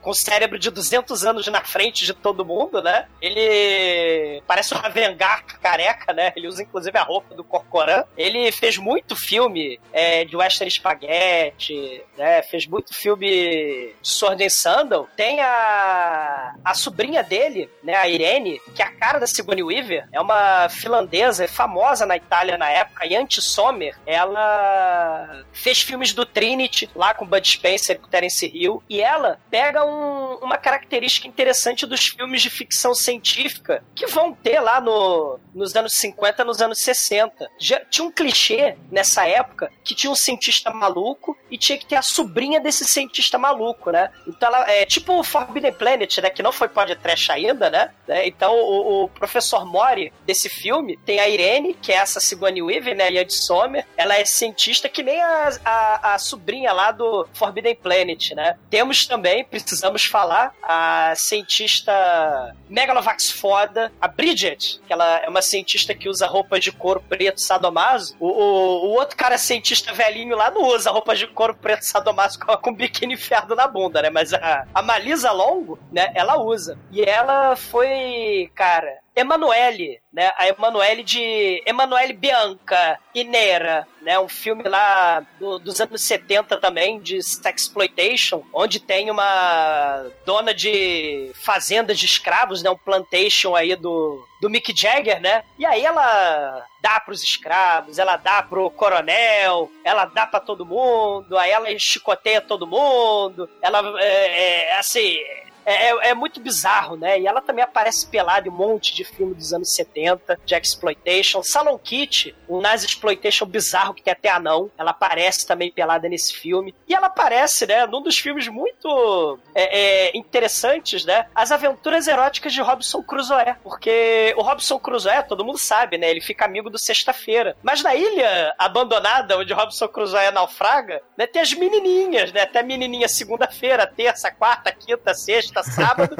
com 0.00 0.12
cérebro 0.12 0.58
de 0.58 0.70
200 0.70 1.24
anos 1.24 1.39
na 1.48 1.62
frente 1.62 2.04
de 2.04 2.12
todo 2.14 2.44
mundo, 2.44 2.82
né? 2.82 3.06
Ele 3.20 4.42
parece 4.46 4.74
um 4.74 4.78
Ravengar 4.78 5.44
careca, 5.60 6.12
né? 6.12 6.32
Ele 6.36 6.48
usa 6.48 6.62
inclusive 6.62 6.96
a 6.98 7.02
roupa 7.02 7.34
do 7.34 7.44
Corcoran. 7.44 8.04
Ele 8.16 8.50
fez 8.52 8.76
muito 8.78 9.14
filme 9.16 9.78
é, 9.92 10.24
de 10.24 10.36
western 10.36 10.70
spaghetti, 10.70 12.02
né? 12.16 12.42
Fez 12.42 12.66
muito 12.66 12.94
filme 12.94 13.20
de 13.30 13.94
Sword 14.02 14.44
and 14.44 14.48
Sandal. 14.50 15.08
Tem 15.16 15.40
a, 15.40 16.54
a 16.64 16.74
sobrinha 16.74 17.22
dele, 17.22 17.70
né? 17.82 17.94
A 17.96 18.08
Irene, 18.08 18.60
que 18.74 18.82
é 18.82 18.84
a 18.86 18.90
cara 18.92 19.18
da 19.18 19.26
Sigourney 19.26 19.62
Weaver. 19.62 20.08
É 20.12 20.20
uma 20.20 20.68
finlandesa 20.68 21.46
famosa 21.48 22.06
na 22.06 22.16
Itália 22.16 22.56
na 22.58 22.68
época, 22.70 23.06
Yanti 23.06 23.40
Sommer. 23.42 23.96
Ela 24.06 25.44
fez 25.52 25.80
filmes 25.82 26.12
do 26.12 26.24
Trinity, 26.24 26.88
lá 26.94 27.14
com 27.14 27.26
Bud 27.26 27.46
Spencer 27.46 27.96
e 27.96 27.98
com 27.98 28.08
Terence 28.08 28.46
Hill. 28.46 28.82
E 28.88 29.00
ela 29.00 29.38
pega 29.50 29.84
um- 29.84 30.38
uma 30.42 30.56
característica 30.58 31.26
interessante 31.30 31.86
dos 31.86 32.06
filmes 32.06 32.42
de 32.42 32.50
ficção 32.50 32.94
científica 32.94 33.82
que 33.94 34.06
vão 34.06 34.32
ter 34.34 34.60
lá 34.60 34.80
no, 34.80 35.38
nos 35.54 35.74
anos 35.74 35.94
50, 35.94 36.44
nos 36.44 36.60
anos 36.60 36.78
60. 36.78 37.48
Já, 37.58 37.80
tinha 37.86 38.06
um 38.06 38.10
clichê 38.10 38.76
nessa 38.90 39.26
época 39.26 39.70
que 39.84 39.94
tinha 39.94 40.10
um 40.10 40.16
cientista 40.16 40.70
maluco 40.70 41.36
e 41.50 41.56
tinha 41.56 41.78
que 41.78 41.86
ter 41.86 41.96
a 41.96 42.02
sobrinha 42.02 42.60
desse 42.60 42.84
cientista 42.84 43.38
maluco, 43.38 43.90
né? 43.90 44.10
Então 44.26 44.48
ela 44.48 44.70
é 44.70 44.84
tipo 44.84 45.18
o 45.18 45.24
Forbidden 45.24 45.72
Planet, 45.72 46.18
né? 46.18 46.30
Que 46.30 46.42
não 46.42 46.52
foi 46.52 46.68
podcast 46.68 47.32
ainda, 47.32 47.70
né? 47.70 47.90
né? 48.06 48.26
Então 48.26 48.54
o, 48.54 49.04
o 49.04 49.08
professor 49.08 49.64
Mori 49.64 50.12
desse 50.26 50.48
filme 50.48 50.96
tem 51.04 51.20
a 51.20 51.28
Irene, 51.28 51.74
que 51.74 51.92
é 51.92 51.96
essa 51.96 52.20
Sigourney 52.20 52.62
Weaver, 52.62 52.96
né? 52.96 53.10
Ian 53.12 53.24
de 53.24 53.34
Sommer. 53.34 53.86
Ela 53.96 54.16
é 54.16 54.24
cientista 54.24 54.88
que 54.88 55.02
nem 55.02 55.20
a, 55.20 55.48
a, 55.64 56.14
a 56.14 56.18
sobrinha 56.18 56.72
lá 56.72 56.90
do 56.90 57.26
Forbidden 57.34 57.76
Planet, 57.76 58.32
né? 58.32 58.58
Temos 58.68 59.00
também, 59.00 59.44
precisamos 59.44 60.04
falar, 60.04 60.54
a 60.62 61.14
cientista 61.20 62.54
Megalovax 62.68 63.30
foda, 63.30 63.92
a 64.00 64.08
Bridget, 64.08 64.80
que 64.86 64.92
ela 64.92 65.18
é 65.18 65.28
uma 65.28 65.42
cientista 65.42 65.94
que 65.94 66.08
usa 66.08 66.26
roupas 66.26 66.62
de 66.62 66.72
couro 66.72 67.02
preto 67.08 67.40
sadomaso. 67.40 68.16
O, 68.18 68.26
o, 68.26 68.86
o 68.86 68.90
outro 68.92 69.16
cara 69.16 69.38
cientista 69.38 69.92
velhinho 69.92 70.36
lá 70.36 70.50
não 70.50 70.62
usa 70.62 70.90
roupas 70.90 71.18
de 71.18 71.26
couro 71.26 71.54
preto 71.54 71.82
sadomaso 71.82 72.38
com, 72.38 72.56
com 72.56 72.74
biquíni 72.74 73.14
enfiado 73.14 73.54
na 73.54 73.66
bunda, 73.66 74.02
né? 74.02 74.10
Mas 74.10 74.32
a, 74.32 74.66
a 74.74 74.82
Malisa 74.82 75.30
Longo, 75.32 75.78
né, 75.92 76.10
ela 76.14 76.38
usa. 76.38 76.78
E 76.90 77.02
ela 77.02 77.56
foi, 77.56 78.50
cara, 78.54 78.98
Emanuele, 79.14 80.00
né? 80.12 80.30
A 80.36 80.48
Emanuele 80.48 81.02
de 81.02 81.62
Emanuele 81.66 82.12
Bianca 82.12 82.98
Inera, 83.14 83.86
né? 84.02 84.18
Um 84.18 84.28
filme 84.28 84.62
lá 84.64 85.24
do- 85.38 85.58
dos 85.58 85.80
anos 85.80 86.02
70 86.02 86.56
também, 86.58 87.00
de 87.00 87.22
sexploitation, 87.22 88.42
onde 88.52 88.80
tem 88.80 89.10
uma 89.10 90.06
dona 90.24 90.54
de 90.54 91.30
fazendas 91.34 91.98
de 91.98 92.06
escravos, 92.06 92.62
né? 92.62 92.70
Um 92.70 92.76
plantation 92.78 93.54
aí 93.54 93.74
do, 93.76 94.24
do 94.40 94.48
Mick 94.48 94.72
Jagger, 94.74 95.20
né? 95.20 95.44
E 95.58 95.66
aí 95.66 95.84
ela 95.84 96.64
dá 96.80 96.98
pros 97.00 97.22
escravos, 97.22 97.98
ela 97.98 98.16
dá 98.16 98.42
pro 98.42 98.70
coronel, 98.70 99.70
ela 99.84 100.06
dá 100.06 100.26
pra 100.26 100.40
todo 100.40 100.64
mundo, 100.64 101.36
aí 101.36 101.50
ela 101.50 101.68
chicoteia 101.78 102.40
todo 102.40 102.66
mundo, 102.66 103.48
ela 103.60 103.82
é, 104.00 104.70
é, 104.70 104.78
assim. 104.78 105.18
É, 105.64 105.90
é- 105.90 106.08
é 106.10 106.14
muito 106.14 106.40
bizarro, 106.40 106.96
né? 106.96 107.18
E 107.20 107.26
ela 107.26 107.40
também 107.40 107.62
aparece 107.64 108.06
pelada 108.06 108.48
em 108.48 108.50
um 108.50 108.54
monte 108.54 108.94
de 108.94 109.04
filme 109.04 109.34
dos 109.34 109.52
anos 109.52 109.74
70, 109.74 110.38
de 110.44 110.54
exploitation. 110.54 111.42
Salon 111.42 111.78
Kit, 111.78 112.34
um 112.48 112.60
nazi 112.60 112.86
exploitation 112.86 113.46
bizarro 113.46 113.94
que 113.94 114.02
tem 114.02 114.12
até 114.12 114.28
anão. 114.30 114.70
Ela 114.78 114.90
aparece 114.90 115.46
também 115.46 115.70
pelada 115.70 116.08
nesse 116.08 116.34
filme. 116.34 116.74
E 116.88 116.94
ela 116.94 117.06
aparece, 117.08 117.66
né, 117.66 117.86
num 117.86 118.02
dos 118.02 118.18
filmes 118.18 118.48
muito 118.48 119.38
é, 119.54 120.08
é, 120.08 120.16
interessantes, 120.16 121.04
né? 121.04 121.26
As 121.34 121.52
aventuras 121.52 122.06
eróticas 122.08 122.52
de 122.52 122.60
Robson 122.60 123.02
Crusoe. 123.02 123.54
Porque 123.62 124.34
o 124.36 124.42
Robson 124.42 124.78
Crusoe, 124.78 125.22
todo 125.28 125.44
mundo 125.44 125.58
sabe, 125.58 125.98
né? 125.98 126.10
Ele 126.10 126.20
fica 126.20 126.44
amigo 126.44 126.70
do 126.70 126.78
Sexta-feira. 126.78 127.56
Mas 127.62 127.82
na 127.82 127.94
ilha 127.94 128.54
abandonada, 128.58 129.38
onde 129.38 129.52
Robson 129.52 129.88
Crusoe 129.88 130.30
naufraga, 130.32 131.00
né, 131.16 131.26
tem 131.26 131.42
as 131.42 131.52
menininhas, 131.52 132.32
né? 132.32 132.42
Até 132.42 132.62
menininha 132.62 133.08
segunda-feira, 133.08 133.86
terça, 133.86 134.30
quarta, 134.30 134.72
quinta, 134.72 135.14
sexta, 135.14 135.49
sábado. 135.62 136.14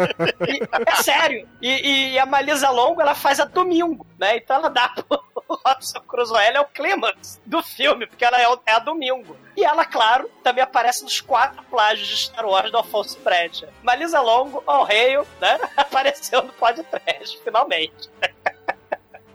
E- 0.48 0.60
é 0.90 0.94
sério. 1.02 1.48
E, 1.60 2.12
e 2.12 2.18
a 2.18 2.26
Malisa 2.26 2.70
Longo, 2.70 3.00
ela 3.00 3.14
faz 3.14 3.38
a 3.40 3.44
domingo, 3.44 4.06
né? 4.18 4.36
Então 4.36 4.56
ela 4.56 4.68
dá 4.70 4.88
pro 4.88 5.22
Robson 5.66 6.00
Crusoe, 6.00 6.42
ela 6.44 6.58
é 6.58 6.60
o 6.60 6.64
clímax 6.66 7.40
do 7.46 7.62
filme, 7.62 8.06
porque 8.06 8.24
ela 8.24 8.40
é, 8.40 8.48
o- 8.48 8.60
é 8.66 8.72
a 8.72 8.78
domingo. 8.78 9.36
E 9.56 9.64
ela, 9.64 9.84
claro, 9.84 10.30
também 10.42 10.62
aparece 10.62 11.02
nos 11.04 11.20
quatro 11.20 11.62
plágios 11.64 12.06
de 12.08 12.16
Star 12.16 12.46
Wars 12.46 12.70
do 12.70 12.76
Alfonso 12.78 13.18
Brecha. 13.20 13.68
Malisa 13.82 14.20
Longo, 14.20 14.62
ao 14.66 14.84
Reio, 14.84 15.26
né? 15.40 15.58
Apareceu 15.76 16.42
no 16.42 16.52
podcast, 16.52 17.38
finalmente. 17.42 18.08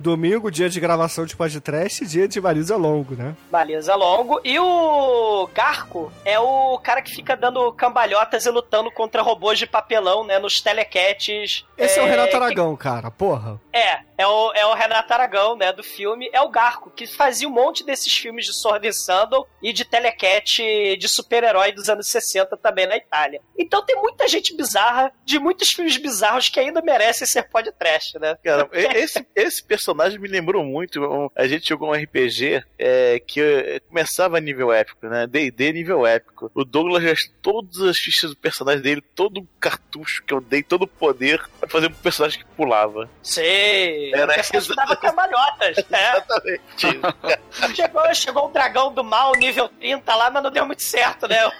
Domingo, 0.09 0.51
dia 0.51 0.69
de 0.69 0.79
gravação 0.79 1.25
de 1.25 1.35
podcast, 1.35 2.05
dia 2.05 2.27
de 2.27 2.39
Marisa 2.39 2.77
Longo, 2.77 3.15
né? 3.15 3.35
Malisa 3.51 3.95
Longo. 3.95 4.39
E 4.43 4.59
o 4.59 5.49
Garco 5.51 6.11
é 6.23 6.39
o 6.39 6.77
cara 6.77 7.01
que 7.01 7.11
fica 7.11 7.35
dando 7.35 7.71
cambalhotas 7.73 8.45
e 8.45 8.51
lutando 8.51 8.91
contra 8.91 9.23
robôs 9.23 9.57
de 9.57 9.65
papelão, 9.65 10.23
né? 10.23 10.37
Nos 10.37 10.61
telequetes. 10.61 11.65
Esse 11.75 11.99
é, 11.99 12.03
o 12.03 12.05
Renato 12.05 12.29
que- 12.29 12.35
Aragão, 12.35 12.75
cara, 12.75 13.09
porra. 13.09 13.59
É, 13.73 14.01
é 14.17 14.27
o, 14.27 14.51
é 14.53 14.65
o 14.65 14.73
Renato 14.73 15.13
Aragão, 15.13 15.55
né, 15.55 15.71
do 15.73 15.83
filme. 15.83 16.29
É 16.31 16.41
o 16.41 16.49
Garco, 16.49 16.91
que 16.91 17.07
fazia 17.07 17.47
um 17.47 17.51
monte 17.51 17.85
desses 17.85 18.15
filmes 18.15 18.45
de 18.45 18.53
Sword 18.53 18.87
and 18.87 18.93
Sandal 18.93 19.47
e 19.61 19.73
de 19.73 19.85
telequete 19.85 20.97
de 20.97 21.07
super-herói 21.07 21.71
dos 21.71 21.89
anos 21.89 22.07
60 22.07 22.55
também 22.57 22.87
na 22.87 22.97
Itália. 22.97 23.41
Então 23.57 23.85
tem 23.85 23.95
muita 23.95 24.27
gente 24.27 24.55
bizarra, 24.55 25.11
de 25.23 25.39
muitos 25.39 25.69
filmes 25.69 25.97
bizarros 25.97 26.49
que 26.49 26.59
ainda 26.59 26.81
merecem 26.81 27.27
ser 27.27 27.43
podcast, 27.43 28.17
né? 28.19 28.37
Cara, 28.43 28.69
esse, 28.71 29.25
esse 29.35 29.63
personagem 29.63 30.19
me 30.19 30.27
lembrou 30.27 30.63
muito. 30.63 31.31
A 31.35 31.47
gente 31.47 31.67
jogou 31.67 31.89
um 31.89 31.93
RPG 31.93 32.63
é, 32.77 33.19
que 33.19 33.81
começava 33.87 34.37
a 34.37 34.41
nível 34.41 34.71
épico, 34.71 35.07
né? 35.07 35.27
DD 35.27 35.73
nível 35.73 36.05
épico. 36.05 36.51
O 36.53 36.63
Douglas 36.63 37.03
gastou 37.03 37.35
todas 37.41 37.81
as 37.81 37.97
fichas 37.97 38.31
do 38.31 38.37
personagem 38.37 38.81
dele, 38.81 39.01
todo 39.01 39.39
o 39.39 39.47
cartucho 39.59 40.23
que 40.23 40.33
eu 40.33 40.41
dei, 40.41 40.63
todo 40.63 40.83
o 40.83 40.87
poder 40.87 41.43
pra 41.59 41.69
fazer 41.69 41.87
um 41.87 41.93
personagem 41.93 42.39
que 42.39 42.45
pulava. 42.45 43.09
Sei. 43.21 44.04
Era 44.13 44.31
o 44.31 44.57
exa- 44.57 44.75
dava 44.75 44.95
cambalhotas, 44.97 45.77
né? 45.89 46.17
Exatamente. 46.17 47.75
Chegou, 47.75 48.13
chegou 48.15 48.47
um 48.49 48.51
dragão 48.51 48.93
do 48.93 49.03
mal, 49.03 49.31
nível 49.33 49.67
30 49.69 50.15
lá, 50.15 50.29
mas 50.29 50.43
não 50.43 50.51
deu 50.51 50.65
muito 50.65 50.83
certo, 50.83 51.27
né? 51.27 51.37
O 51.45 51.51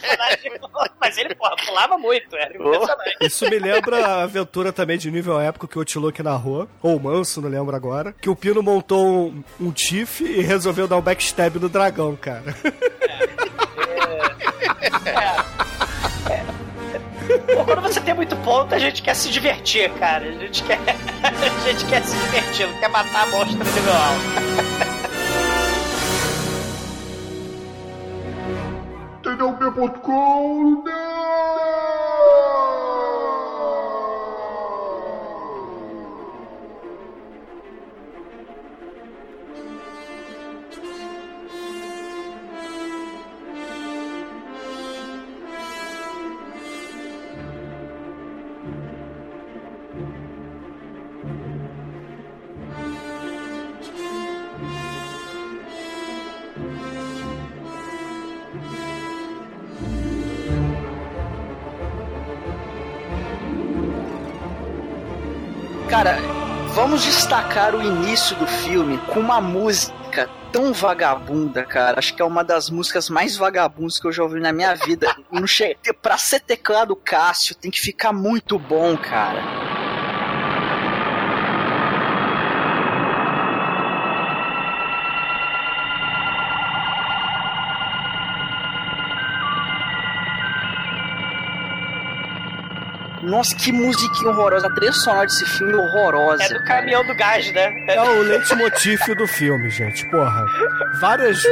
personagem- 0.00 0.60
mas 1.00 1.16
ele, 1.18 1.34
porra, 1.34 1.54
pulava 1.64 1.98
muito, 1.98 2.34
era 2.36 2.54
impressionante. 2.54 3.16
Isso 3.20 3.48
me 3.48 3.58
lembra 3.58 4.06
a 4.06 4.22
aventura 4.22 4.72
também 4.72 4.98
de 4.98 5.10
nível 5.10 5.40
épico 5.40 5.68
que 5.68 5.78
o 5.78 5.84
Tiloque 5.84 6.22
narrou, 6.22 6.68
ou 6.82 6.96
o 6.96 7.00
Manso, 7.00 7.40
não 7.40 7.48
lembro 7.48 7.74
agora, 7.76 8.14
que 8.20 8.28
o 8.30 8.36
Pino 8.36 8.62
montou 8.62 9.28
um, 9.28 9.44
um 9.60 9.70
Tiff 9.72 10.22
e 10.24 10.40
resolveu 10.40 10.86
dar 10.88 10.96
um 10.96 11.00
backstab 11.02 11.58
no 11.58 11.68
dragão, 11.68 12.16
cara. 12.16 12.54
Pô, 13.74 15.55
quando 17.64 17.82
você 17.82 18.00
tem 18.00 18.14
muito 18.14 18.36
ponto, 18.36 18.74
a 18.74 18.78
gente 18.78 19.02
quer 19.02 19.14
se 19.14 19.28
divertir, 19.30 19.90
cara. 19.94 20.28
A 20.28 20.32
gente 20.32 20.62
quer, 20.62 20.78
a 21.22 21.68
gente 21.68 21.84
quer 21.86 22.02
se 22.02 22.16
divertir, 22.16 22.66
não 22.66 22.78
quer 22.78 22.88
matar 22.88 23.22
a 23.22 23.26
monstra 23.26 23.64
nível 23.64 23.92
alto. 23.92 24.96
TDUP.com 29.22 30.25
vamos 66.96 67.14
destacar 67.14 67.74
o 67.74 67.82
início 67.82 68.34
do 68.36 68.46
filme 68.46 68.96
com 69.12 69.20
uma 69.20 69.38
música 69.38 70.30
tão 70.50 70.72
vagabunda, 70.72 71.62
cara. 71.62 71.98
Acho 71.98 72.14
que 72.14 72.22
é 72.22 72.24
uma 72.24 72.42
das 72.42 72.70
músicas 72.70 73.10
mais 73.10 73.36
vagabundas 73.36 74.00
que 74.00 74.06
eu 74.06 74.12
já 74.12 74.22
ouvi 74.22 74.40
na 74.40 74.50
minha 74.50 74.74
vida. 74.74 75.14
Não 75.30 75.46
che... 75.46 75.76
Pra 76.00 76.16
ser 76.16 76.40
teclado 76.40 76.96
Cássio, 76.96 77.54
tem 77.54 77.70
que 77.70 77.82
ficar 77.82 78.14
muito 78.14 78.58
bom, 78.58 78.96
cara. 78.96 79.65
Nossa, 93.26 93.54
que 93.56 93.72
musiquinha 93.72 94.30
horrorosa. 94.30 94.66
A 94.68 94.74
trilha 94.74 94.92
sonora 94.92 95.26
desse 95.26 95.44
filme 95.46 95.72
é 95.72 95.76
horrorosa. 95.76 96.44
É 96.44 96.48
do 96.48 96.64
caminhão 96.64 97.04
do 97.06 97.14
gás, 97.14 97.52
né? 97.52 97.72
É 97.88 98.00
o 98.00 98.22
leitmotiv 98.22 99.00
do 99.16 99.26
filme, 99.26 99.68
gente. 99.70 100.08
Porra. 100.10 100.44
Várias. 101.00 101.42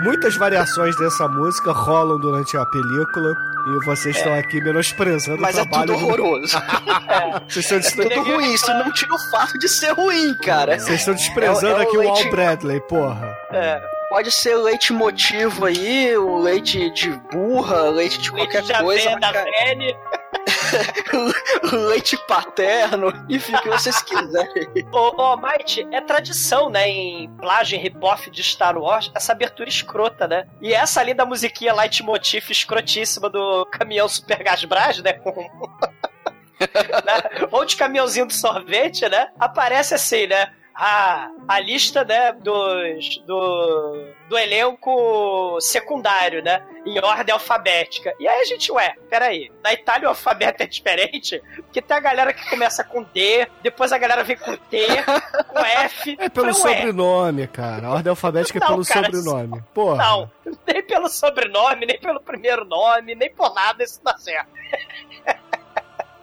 Muitas 0.00 0.36
variações 0.36 0.96
dessa 0.96 1.26
música 1.28 1.72
rolam 1.72 2.18
durante 2.20 2.56
a 2.56 2.64
película. 2.66 3.34
E 3.68 3.84
vocês 3.84 4.16
estão 4.16 4.32
aqui 4.34 4.60
menosprezando 4.62 5.40
Mas 5.42 5.56
o 5.56 5.60
é 5.60 5.62
trabalho 5.64 5.86
tudo 5.94 5.98
do- 5.98 6.06
horroroso. 6.06 6.56
Vocês 7.50 7.84
estão, 7.84 8.04
É 8.04 8.08
tudo 8.10 8.22
ruim. 8.34 8.52
Isso 8.54 8.72
não 8.72 8.92
tira 8.92 9.12
o 9.12 9.18
fato 9.30 9.58
de 9.58 9.68
ser 9.68 9.90
ruim, 9.92 10.34
cara. 10.36 10.78
Vocês 10.78 11.00
estão 11.00 11.14
desprezando 11.14 11.66
É 11.66 11.70
o- 11.78 11.82
é 11.82 11.84
o 11.84 11.88
aqui 11.88 11.96
o 11.96 12.00
Al 12.08 12.14
leite- 12.14 12.30
Bradley, 12.30 12.80
porra. 12.82 13.36
É. 13.50 13.82
Pode 14.08 14.30
ser 14.30 14.54
leite 14.54 14.92
motivo 14.92 15.64
aí, 15.66 16.16
o 16.16 16.38
leite 16.38 16.90
de 16.94 17.10
burra, 17.32 17.90
leite 17.90 18.20
de 18.20 18.30
qualquer 18.30 18.62
Leite 18.62 18.72
de 18.72 18.82
coisa. 18.84 19.04
da 19.10 19.18
mas, 19.20 19.32
cara, 19.32 19.50
Fene. 19.58 19.96
leite 21.88 22.16
paterno, 22.26 23.12
enfim, 23.28 23.54
o 23.54 23.62
que 23.62 23.68
vocês 23.68 24.00
quiserem. 24.02 24.68
Ô, 24.92 25.22
ô, 25.22 25.36
Might, 25.36 25.86
é 25.92 26.00
tradição, 26.00 26.68
né, 26.70 26.88
em 26.88 27.28
plágio, 27.36 27.76
em 27.76 27.80
rip-off 27.80 28.30
de 28.30 28.42
Star 28.42 28.76
Wars, 28.76 29.10
essa 29.14 29.32
abertura 29.32 29.68
escrota, 29.68 30.26
né? 30.26 30.46
E 30.60 30.72
essa 30.72 31.00
ali 31.00 31.14
da 31.14 31.26
musiquinha 31.26 31.74
Leitmotiv 31.74 32.50
escrotíssima 32.50 33.28
do 33.28 33.66
caminhão 33.66 34.08
Super 34.08 34.42
Gasbras, 34.42 34.98
né, 34.98 35.20
né? 36.60 37.46
Ou 37.50 37.64
de 37.64 37.76
caminhãozinho 37.76 38.26
do 38.26 38.32
sorvete, 38.32 39.08
né? 39.08 39.28
Aparece 39.38 39.94
assim, 39.94 40.26
né? 40.26 40.52
Ah, 40.78 41.30
a 41.48 41.58
lista, 41.58 42.04
né, 42.04 42.34
dos, 42.34 43.16
do, 43.26 44.08
do 44.28 44.36
elenco 44.36 45.58
secundário, 45.58 46.42
né? 46.42 46.62
Em 46.84 47.02
ordem 47.02 47.32
alfabética. 47.32 48.12
E 48.20 48.28
aí 48.28 48.42
a 48.42 48.44
gente, 48.44 48.70
ué, 48.70 48.94
peraí, 49.08 49.50
na 49.64 49.72
Itália 49.72 50.06
o 50.06 50.10
alfabeto 50.10 50.62
é 50.62 50.66
diferente? 50.66 51.42
Porque 51.56 51.80
tem 51.80 51.96
a 51.96 52.00
galera 52.00 52.30
que 52.34 52.50
começa 52.50 52.84
com 52.84 53.02
D, 53.02 53.48
depois 53.62 53.90
a 53.90 53.96
galera 53.96 54.22
vem 54.22 54.36
com 54.36 54.54
T, 54.54 54.86
com 55.48 55.58
F. 55.58 56.16
É 56.20 56.28
pelo 56.28 56.54
Falei, 56.54 56.76
sobrenome, 56.76 57.46
cara. 57.46 57.86
A 57.86 57.92
ordem 57.94 58.10
alfabética 58.10 58.58
é 58.58 58.60
Não, 58.60 58.68
pelo 58.68 58.84
cara, 58.84 59.06
sobrenome. 59.06 59.62
Porra. 59.72 59.96
Não, 59.96 60.30
nem 60.66 60.82
pelo 60.82 61.08
sobrenome, 61.08 61.86
nem 61.86 61.98
pelo 61.98 62.20
primeiro 62.20 62.66
nome, 62.66 63.14
nem 63.14 63.30
por 63.30 63.54
nada 63.54 63.82
isso 63.82 63.98
dá 64.04 64.16
certo. 64.18 64.50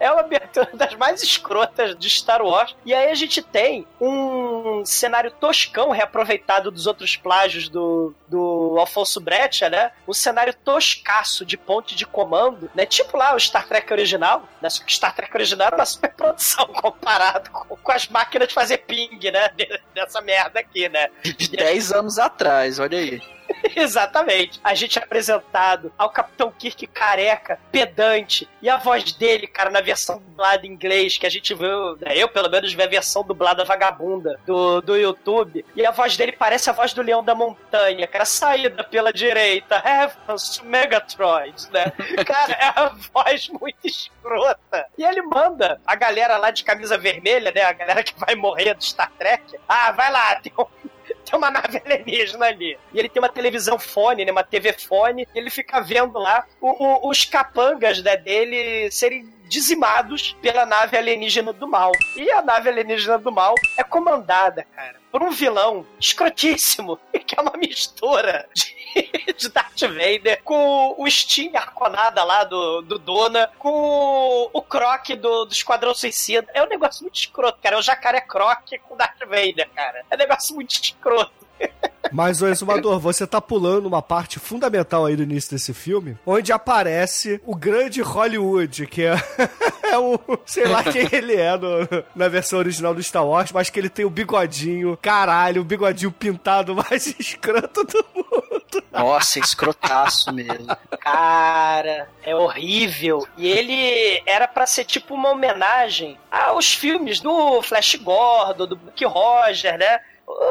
É 0.04 0.12
uma 0.12 0.20
abertura 0.20 0.68
das 0.76 0.94
mais 0.96 1.22
escrotas 1.22 1.96
de 1.98 2.10
Star 2.10 2.42
Wars. 2.42 2.76
E 2.84 2.92
aí 2.92 3.10
a 3.10 3.14
gente 3.14 3.40
tem 3.40 3.86
um 3.98 4.84
cenário 4.84 5.30
toscão 5.30 5.92
reaproveitado 5.92 6.70
dos 6.70 6.86
outros 6.86 7.16
plágios 7.16 7.70
do, 7.70 8.14
do 8.28 8.76
Alfonso 8.78 9.18
Brecha, 9.18 9.70
né? 9.70 9.92
Um 10.06 10.12
cenário 10.12 10.52
toscaço 10.52 11.42
de 11.46 11.56
ponte 11.56 11.96
de 11.96 12.04
comando, 12.04 12.70
né? 12.74 12.84
Tipo 12.84 13.16
lá 13.16 13.34
o 13.34 13.40
Star 13.40 13.66
Trek 13.66 13.90
original, 13.90 14.46
né? 14.60 14.68
Que 14.84 14.92
Star 14.92 15.14
Trek 15.16 15.34
original 15.34 15.68
era 15.68 15.76
uma 15.76 15.86
superprodução 15.86 16.66
comparado 16.76 17.48
com, 17.48 17.74
com 17.74 17.92
as 17.92 18.06
máquinas 18.06 18.48
de 18.48 18.54
fazer 18.54 18.78
ping, 18.78 19.30
né? 19.30 19.48
Dessa 19.94 20.20
merda 20.20 20.60
aqui, 20.60 20.86
né? 20.86 21.08
De 21.22 21.48
10 21.48 21.92
anos 21.92 22.18
atrás, 22.18 22.78
olha 22.78 22.98
aí. 22.98 23.33
Exatamente. 23.76 24.60
A 24.62 24.74
gente 24.74 24.98
é 24.98 25.02
apresentado 25.02 25.92
ao 25.96 26.10
Capitão 26.10 26.52
Kirk 26.52 26.86
careca, 26.88 27.58
pedante, 27.70 28.48
e 28.60 28.68
a 28.68 28.76
voz 28.76 29.12
dele, 29.12 29.46
cara, 29.46 29.70
na 29.70 29.80
versão 29.80 30.18
dublada 30.18 30.66
em 30.66 30.70
inglês, 30.70 31.18
que 31.18 31.26
a 31.26 31.30
gente 31.30 31.54
viu, 31.54 31.96
né, 31.96 32.16
eu 32.16 32.28
pelo 32.28 32.50
menos 32.50 32.72
vi 32.72 32.82
a 32.82 32.86
versão 32.86 33.22
dublada 33.22 33.64
vagabunda 33.64 34.38
do, 34.46 34.80
do 34.80 34.96
YouTube, 34.96 35.64
e 35.74 35.84
a 35.84 35.90
voz 35.90 36.16
dele 36.16 36.32
parece 36.32 36.68
a 36.70 36.72
voz 36.72 36.92
do 36.92 37.02
Leão 37.02 37.22
da 37.22 37.34
Montanha, 37.34 38.06
cara, 38.06 38.24
saída 38.24 38.84
pela 38.84 39.12
direita, 39.12 39.82
Heavens 39.84 40.60
Megatroid, 40.62 41.70
né? 41.70 41.92
Cara, 42.24 42.52
é 42.52 42.66
a 42.66 42.92
voz 43.12 43.48
muito 43.48 43.78
escrota. 43.84 44.86
E 44.96 45.04
ele 45.04 45.22
manda 45.22 45.80
a 45.86 45.94
galera 45.94 46.36
lá 46.36 46.50
de 46.50 46.64
camisa 46.64 46.96
vermelha, 46.96 47.52
né, 47.52 47.62
a 47.62 47.72
galera 47.72 48.02
que 48.02 48.14
vai 48.18 48.34
morrer 48.34 48.74
do 48.74 48.84
Star 48.84 49.10
Trek, 49.18 49.58
ah, 49.68 49.92
vai 49.92 50.10
lá, 50.10 50.36
tem 50.36 50.52
um 50.58 50.64
tem 51.24 51.38
uma 51.38 51.50
nave 51.50 51.80
alienígena 51.84 52.46
ali. 52.46 52.78
E 52.92 52.98
ele 52.98 53.08
tem 53.08 53.20
uma 53.20 53.28
televisão 53.28 53.78
fone, 53.78 54.24
né? 54.24 54.32
Uma 54.32 54.44
TV 54.44 54.72
fone. 54.72 55.26
E 55.34 55.38
ele 55.38 55.50
fica 55.50 55.80
vendo 55.80 56.18
lá 56.18 56.46
o, 56.60 56.68
o, 56.68 57.10
os 57.10 57.24
capangas 57.24 58.02
né, 58.02 58.16
dele 58.16 58.90
serem 58.90 59.33
dizimados 59.54 60.36
pela 60.42 60.66
nave 60.66 60.96
alienígena 60.96 61.52
do 61.52 61.68
mal. 61.68 61.92
E 62.16 62.28
a 62.32 62.42
nave 62.42 62.68
alienígena 62.68 63.18
do 63.18 63.30
mal 63.30 63.54
é 63.76 63.84
comandada, 63.84 64.66
cara, 64.74 64.96
por 65.12 65.22
um 65.22 65.30
vilão 65.30 65.86
escrotíssimo, 66.00 66.98
que 67.24 67.38
é 67.38 67.40
uma 67.40 67.56
mistura 67.56 68.48
de, 68.52 68.74
de 69.38 69.48
Darth 69.48 69.80
Vader 69.82 70.42
com 70.42 70.96
o 70.98 71.08
Steam 71.08 71.52
Arconada 71.54 72.24
lá 72.24 72.42
do, 72.42 72.82
do 72.82 72.98
Dona, 72.98 73.48
com 73.56 74.50
o 74.52 74.60
Croc 74.60 75.10
do, 75.10 75.44
do 75.44 75.52
Esquadrão 75.52 75.94
Suicida. 75.94 76.50
É 76.52 76.60
um 76.60 76.68
negócio 76.68 77.02
muito 77.04 77.14
escroto, 77.14 77.60
cara. 77.62 77.76
É 77.76 77.78
o 77.78 77.82
jacaré 77.82 78.20
Croc 78.22 78.70
com 78.88 78.96
Darth 78.96 79.20
Vader, 79.20 79.70
cara. 79.70 80.04
É 80.10 80.16
um 80.16 80.18
negócio 80.18 80.52
muito 80.56 80.72
escroto. 80.72 81.32
Mas, 82.12 82.42
o 82.42 82.46
Exumador, 82.46 82.98
você 82.98 83.26
tá 83.26 83.40
pulando 83.40 83.86
uma 83.86 84.02
parte 84.02 84.38
fundamental 84.38 85.06
aí 85.06 85.16
do 85.16 85.22
início 85.22 85.50
desse 85.50 85.72
filme, 85.72 86.16
onde 86.26 86.52
aparece 86.52 87.40
o 87.44 87.54
grande 87.54 88.00
Hollywood, 88.00 88.86
que 88.86 89.02
é, 89.02 89.14
é 89.82 89.98
o. 89.98 90.18
sei 90.44 90.66
lá 90.66 90.82
quem 90.82 91.08
ele 91.12 91.34
é 91.34 91.56
no, 91.56 91.88
na 92.14 92.28
versão 92.28 92.58
original 92.58 92.94
do 92.94 93.02
Star 93.02 93.26
Wars, 93.26 93.52
mas 93.52 93.70
que 93.70 93.78
ele 93.78 93.88
tem 93.88 94.04
o 94.04 94.10
bigodinho, 94.10 94.98
caralho, 95.00 95.62
o 95.62 95.64
bigodinho 95.64 96.12
pintado 96.12 96.74
mais 96.90 97.06
escroto 97.18 97.84
do 97.84 98.04
mundo. 98.14 98.84
Nossa, 98.92 99.38
escrotaço 99.38 100.32
mesmo. 100.32 100.66
Cara, 101.00 102.08
é 102.22 102.34
horrível. 102.34 103.26
E 103.36 103.46
ele 103.46 104.22
era 104.26 104.46
para 104.46 104.66
ser 104.66 104.84
tipo 104.84 105.14
uma 105.14 105.30
homenagem 105.30 106.18
aos 106.30 106.74
filmes 106.74 107.20
do 107.20 107.62
Flash 107.62 107.96
Gordon, 107.96 108.66
do 108.66 108.76
Buck 108.76 109.04
Roger, 109.04 109.78
né? 109.78 110.00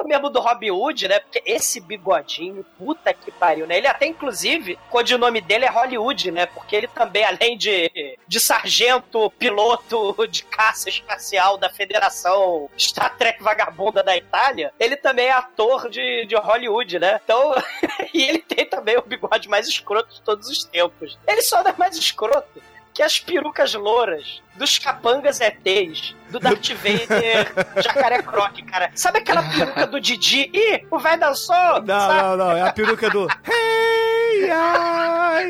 Mesmo 0.06 0.30
do 0.30 0.40
Robin 0.40 0.72
Hood, 0.72 1.08
né? 1.08 1.20
Porque 1.20 1.42
esse 1.46 1.80
bigodinho, 1.80 2.66
puta 2.78 3.14
que 3.14 3.32
pariu, 3.32 3.66
né? 3.66 3.78
Ele 3.78 3.88
até, 3.88 4.06
inclusive, 4.06 4.74
o 4.74 4.90
codinome 4.90 5.42
dele 5.42 5.66
é 5.66 5.70
Hollywood, 5.70 6.32
né? 6.32 6.46
Porque 6.46 6.76
ele 6.76 6.88
também, 6.88 7.24
além 7.24 7.58
de, 7.58 8.18
de 8.28 8.40
sargento, 8.40 9.32
piloto 9.32 10.28
de 10.28 10.44
caça 10.44 10.90
espacial 10.90 11.58
da 11.58 11.70
Federação 11.70 12.70
Star 12.78 13.18
Trek 13.18 13.42
Vagabunda 13.42 14.04
da 14.04 14.16
Itália, 14.16 14.74
ele 14.80 14.96
também 14.96 15.28
é 15.28 15.32
ator 15.32 15.90
de, 15.90 16.26
de 16.26 16.36
Hollywood, 16.36 17.00
né? 17.00 17.20
Então, 17.24 17.54
e 18.14 18.24
ele 18.24 18.40
tem 18.40 18.66
também 18.66 18.98
o 18.98 19.02
bigode 19.02 19.50
mais 19.50 19.68
escroto 19.68 20.14
de 20.14 20.22
todos 20.22 20.48
os 20.50 20.64
tempos. 20.64 21.18
Ele 21.28 21.42
só 21.42 21.64
não 21.64 21.72
é 21.72 21.76
mais 21.78 21.96
escroto 21.98 22.62
que 22.94 23.02
as 23.02 23.20
perucas 23.20 23.74
louras 23.74 24.42
dos 24.56 24.78
capangas 24.78 25.42
ETs, 25.42 26.16
do 26.30 26.40
Darth 26.40 26.70
Vader, 26.74 27.52
Jacaré 27.84 28.22
Croc, 28.22 28.62
cara. 28.70 28.92
Sabe 28.96 29.18
aquela 29.20 29.42
peruca 29.44 29.88
do 29.88 30.00
Didi? 30.00 30.50
Ih, 30.54 30.86
o 30.92 31.00
velho 31.00 31.20
dançou! 31.20 31.82
Não, 31.82 32.00
sabe? 32.00 32.22
não, 32.22 32.38
não. 32.38 32.52
É 32.52 32.62
a 32.62 32.72
peruca 32.72 33.10
do. 33.10 33.28
Hey, 33.46 34.52
ai, 34.52 35.50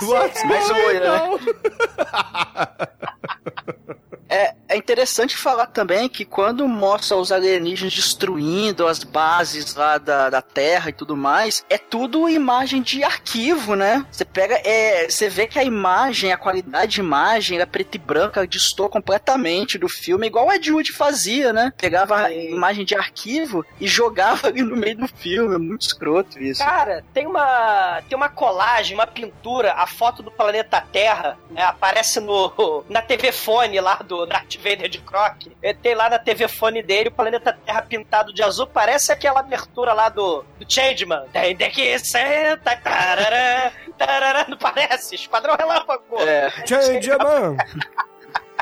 What's 0.02 0.44
mais 0.44 0.68
going 0.68 1.00
on? 1.02 1.38
É, 4.30 4.54
é 4.68 4.76
interessante 4.76 5.36
falar 5.36 5.66
também 5.66 6.08
que 6.08 6.24
quando 6.24 6.66
mostra 6.68 7.16
os 7.16 7.32
alienígenas 7.32 7.92
destruindo 7.92 8.86
as 8.86 9.02
bases 9.02 9.74
lá 9.74 9.98
da, 9.98 10.30
da 10.30 10.40
Terra 10.40 10.90
e 10.90 10.92
tudo 10.92 11.16
mais, 11.16 11.64
é 11.68 11.76
tudo 11.76 12.28
imagem 12.28 12.80
de 12.80 13.02
arquivo, 13.02 13.74
né? 13.74 14.06
Você 14.10 14.24
pega, 14.24 14.54
é, 14.64 15.08
você 15.10 15.28
vê 15.28 15.48
que 15.48 15.58
a 15.58 15.64
imagem, 15.64 16.32
a 16.32 16.36
qualidade 16.36 16.92
de 16.92 17.00
imagem, 17.00 17.56
era 17.56 17.66
preta 17.66 17.96
e 17.96 17.98
branca, 18.00 18.46
distou 18.46 18.88
completamente 18.88 19.76
do 19.76 19.88
filme, 19.88 20.28
igual 20.28 20.46
o 20.46 20.52
Ed 20.52 20.70
Wood 20.70 20.92
fazia, 20.92 21.52
né? 21.52 21.72
Pegava 21.76 22.16
a 22.26 22.32
imagem 22.32 22.84
de 22.84 22.94
arquivo 22.94 23.66
e 23.80 23.88
jogava 23.88 24.46
ali 24.46 24.62
no 24.62 24.76
meio 24.76 24.98
do 24.98 25.08
filme. 25.08 25.56
É 25.56 25.58
muito 25.58 25.82
escroto 25.82 26.40
isso. 26.40 26.62
Cara, 26.62 27.04
tem 27.12 27.26
uma 27.26 28.00
tem 28.08 28.16
uma 28.16 28.28
colagem, 28.28 28.96
uma 28.96 29.06
pintura, 29.06 29.72
a 29.72 29.86
foto 29.86 30.22
do 30.22 30.30
planeta 30.30 30.80
Terra, 30.80 31.36
né, 31.50 31.62
aparece 31.64 32.20
no 32.20 32.84
na 32.88 33.02
TV 33.02 33.32
fone 33.32 33.80
lá 33.80 33.96
do 33.96 34.19
Darth 34.26 34.56
Vader 34.56 34.88
de 34.88 34.98
Croc. 34.98 35.36
É, 35.62 35.72
Tem 35.72 35.94
lá 35.94 36.08
na 36.10 36.18
TV 36.18 36.48
fone 36.48 36.82
dele 36.82 37.08
o 37.08 37.12
planeta 37.12 37.52
Terra 37.52 37.82
pintado 37.82 38.32
de 38.32 38.42
azul, 38.42 38.66
parece 38.66 39.12
aquela 39.12 39.40
abertura 39.40 39.92
lá 39.92 40.08
do, 40.08 40.44
do 40.58 40.72
Changeman. 40.72 41.24
Tem 41.32 41.56
que 41.70 41.98
senta, 41.98 42.76
tarará, 42.76 43.72
tarará, 43.98 44.46
não 44.48 44.56
parece? 44.56 45.14
Esquadrão 45.14 45.56
Relâmpago. 45.56 46.20
É. 46.20 46.50
Change, 46.66 47.10
man. 47.18 47.56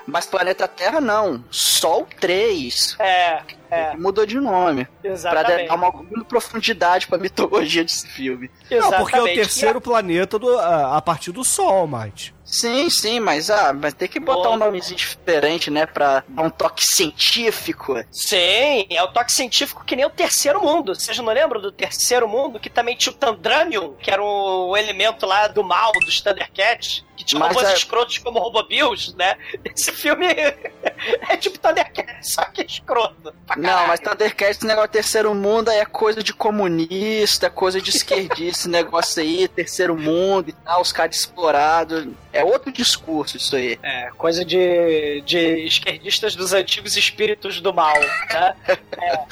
Mas 0.07 0.25
Planeta 0.27 0.67
Terra 0.67 1.01
não. 1.01 1.45
Sol 1.51 2.07
3. 2.19 2.97
É, 2.99 3.43
é, 3.71 3.97
Mudou 3.97 4.25
de 4.27 4.39
nome. 4.41 4.87
Pra 5.03 5.11
exatamente. 5.11 5.69
dar 5.69 5.75
uma 5.75 5.87
alguma 5.87 6.25
profundidade 6.25 7.07
pra 7.07 7.19
mitologia 7.19 7.85
desse 7.85 8.07
filme. 8.09 8.51
Não, 8.71 8.91
porque 8.93 9.17
é 9.17 9.21
o 9.21 9.27
Exatamente. 9.27 9.35
terceiro 9.35 9.81
planeta 9.81 10.39
do, 10.39 10.59
a, 10.59 10.97
a 10.97 11.03
partir 11.03 11.33
do 11.33 11.45
Sol, 11.45 11.87
Mate. 11.87 12.35
Sim, 12.45 12.89
sim, 12.89 13.21
mas 13.21 13.51
ah, 13.51 13.75
mas 13.75 13.93
tem 13.93 14.09
que 14.09 14.19
botar 14.19 14.49
Bom. 14.49 14.55
um 14.55 14.59
nomezinho 14.59 14.97
diferente, 14.97 15.71
né? 15.71 15.85
Pra 15.85 16.25
dar 16.27 16.43
um 16.43 16.49
toque 16.49 16.83
científico. 16.83 17.95
Sim, 18.11 18.87
é 18.89 19.03
o 19.03 19.09
toque 19.09 19.33
científico 19.33 19.85
que 19.85 19.95
nem 19.95 20.07
o 20.07 20.11
terceiro 20.11 20.63
mundo. 20.63 20.95
Vocês 20.95 21.19
não 21.19 21.27
lembram 21.27 21.61
do 21.61 21.71
terceiro 21.71 22.27
mundo? 22.27 22.59
Que 22.59 22.71
também 22.71 22.97
tinha 22.97 23.13
o 23.13 23.17
Tandranium, 23.17 23.95
que 24.01 24.11
era 24.11 24.23
o 24.23 24.75
elemento 24.79 25.27
lá 25.27 25.47
do 25.47 25.63
mal 25.63 25.93
dos 25.93 26.23
Thundercats. 26.23 27.05
Tinha 27.29 27.41
Mas 27.41 27.55
robôs 27.55 27.69
é- 27.69 27.75
escrotos 27.75 28.17
como 28.17 28.39
Robobills, 28.39 29.15
né? 29.15 29.37
Esse 29.63 29.93
filme 29.93 30.25
é 31.29 31.37
tipo 31.37 31.59
Thundercats, 31.59 32.33
só 32.33 32.43
que 32.47 32.63
escroto. 32.63 33.35
Não, 33.55 33.87
mas 33.87 34.01
Thundercats, 34.01 34.57
esse 34.57 34.67
negócio 34.67 34.89
de 34.89 34.95
terceiro 34.95 35.35
mundo 35.35 35.69
aí 35.69 35.79
é 35.79 35.85
coisa 35.85 36.23
de 36.23 36.33
comunista, 36.33 37.49
é 37.49 37.51
coisa 37.51 37.83
de 37.83 37.91
esquerdista, 37.91 38.61
esse 38.61 38.69
negócio 38.71 39.23
aí, 39.23 39.47
terceiro 39.47 39.95
mundo 39.95 40.49
e 40.49 40.53
tal, 40.53 40.81
os 40.81 40.91
caras 40.91 41.17
explorados. 41.17 42.09
É 42.39 42.45
outro 42.45 42.73
discurso 42.73 43.37
isso 43.37 43.57
aí. 43.57 43.79
É, 43.83 44.11
coisa 44.17 44.45
de, 44.45 45.21
de 45.23 45.67
esquerdistas 45.67 46.37
dos 46.37 46.53
antigos 46.53 46.97
espíritos 46.97 47.61
do 47.61 47.75
mal, 47.75 47.99
né? 47.99 48.57
É. 49.01 49.25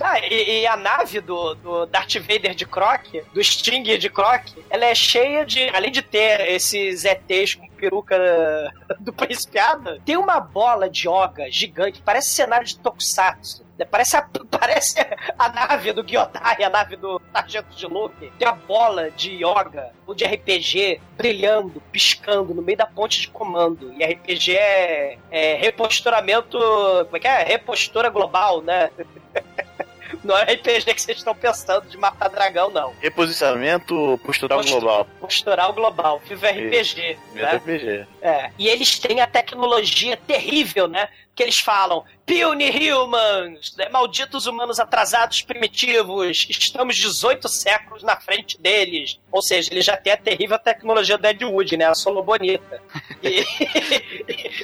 Ah, 0.00 0.18
e, 0.18 0.60
e 0.62 0.66
a 0.66 0.76
nave 0.76 1.20
do, 1.20 1.54
do 1.54 1.86
Darth 1.86 2.16
Vader 2.16 2.54
de 2.54 2.66
Croc, 2.66 3.06
do 3.32 3.42
Stinger 3.42 3.96
de 3.96 4.10
Croc, 4.10 4.42
ela 4.68 4.84
é 4.84 4.94
cheia 4.94 5.46
de. 5.46 5.68
Além 5.68 5.90
de 5.90 6.02
ter 6.02 6.40
esses 6.50 7.04
ETs 7.04 7.54
com 7.54 7.68
peruca 7.68 8.72
do 8.98 9.12
Príncipe 9.12 9.58
Adam, 9.58 10.00
tem 10.00 10.16
uma 10.16 10.40
bola 10.40 10.90
de 10.90 11.08
yoga 11.08 11.50
gigante, 11.50 12.02
parece 12.04 12.30
cenário 12.30 12.66
de 12.66 12.76
Tokusatsu. 12.78 13.63
Né? 13.78 13.84
Parece 13.84 14.16
a, 14.16 14.22
parece 14.50 14.96
a 15.38 15.48
nave 15.48 15.92
do 15.92 16.02
Gyodai, 16.06 16.62
a 16.62 16.70
nave 16.70 16.96
do 16.96 17.20
Sargento 17.32 17.74
de 17.74 17.86
Luke. 17.86 18.32
Tem 18.38 18.46
a 18.48 18.52
bola 18.52 19.10
de 19.10 19.32
yoga 19.44 19.90
ou 20.06 20.14
de 20.14 20.24
RPG 20.24 21.00
brilhando, 21.16 21.80
piscando 21.92 22.54
no 22.54 22.62
meio 22.62 22.78
da 22.78 22.86
ponte 22.86 23.20
de 23.20 23.28
comando. 23.28 23.92
E 23.98 24.04
RPG 24.04 24.56
é, 24.56 25.18
é 25.30 25.54
reposturamento. 25.56 26.58
Como 26.58 27.16
é 27.16 27.20
que 27.20 27.28
é? 27.28 27.42
Repostura 27.44 28.08
global, 28.08 28.60
né? 28.62 28.90
Não 30.22 30.36
é 30.38 30.44
RPG 30.54 30.94
que 30.94 31.02
vocês 31.02 31.18
estão 31.18 31.34
pensando 31.34 31.86
de 31.88 31.98
matar 31.98 32.28
dragão, 32.30 32.70
não. 32.70 32.94
Reposicionamento 33.00 34.18
postural 34.24 34.58
Postura- 34.60 34.80
global. 34.80 35.06
Postural 35.20 35.72
global, 35.72 36.18
Viva 36.24 36.48
RPG. 36.48 37.18
Mesmo 37.34 37.34
Né? 37.34 37.56
RPG. 37.56 38.06
É. 38.22 38.50
E 38.58 38.68
eles 38.68 38.98
têm 38.98 39.20
a 39.20 39.26
tecnologia 39.26 40.16
terrível, 40.16 40.88
né? 40.88 41.08
que 41.34 41.42
eles 41.42 41.58
falam 41.58 42.04
Puny 42.26 42.70
Humans, 42.90 43.74
né? 43.76 43.88
malditos 43.90 44.46
humanos 44.46 44.80
atrasados 44.80 45.42
primitivos, 45.42 46.46
estamos 46.48 46.96
18 46.96 47.48
séculos 47.48 48.02
na 48.02 48.16
frente 48.16 48.60
deles. 48.60 49.20
Ou 49.30 49.42
seja, 49.42 49.72
ele 49.72 49.82
já 49.82 49.96
tem 49.96 50.12
a 50.12 50.16
terrível 50.16 50.58
tecnologia 50.58 51.18
do 51.18 51.26
Ed 51.26 51.44
Wood, 51.44 51.76
né? 51.76 51.86
A 51.86 51.94
Solo 51.94 52.22
Bonita. 52.22 52.80
E, 53.22 53.44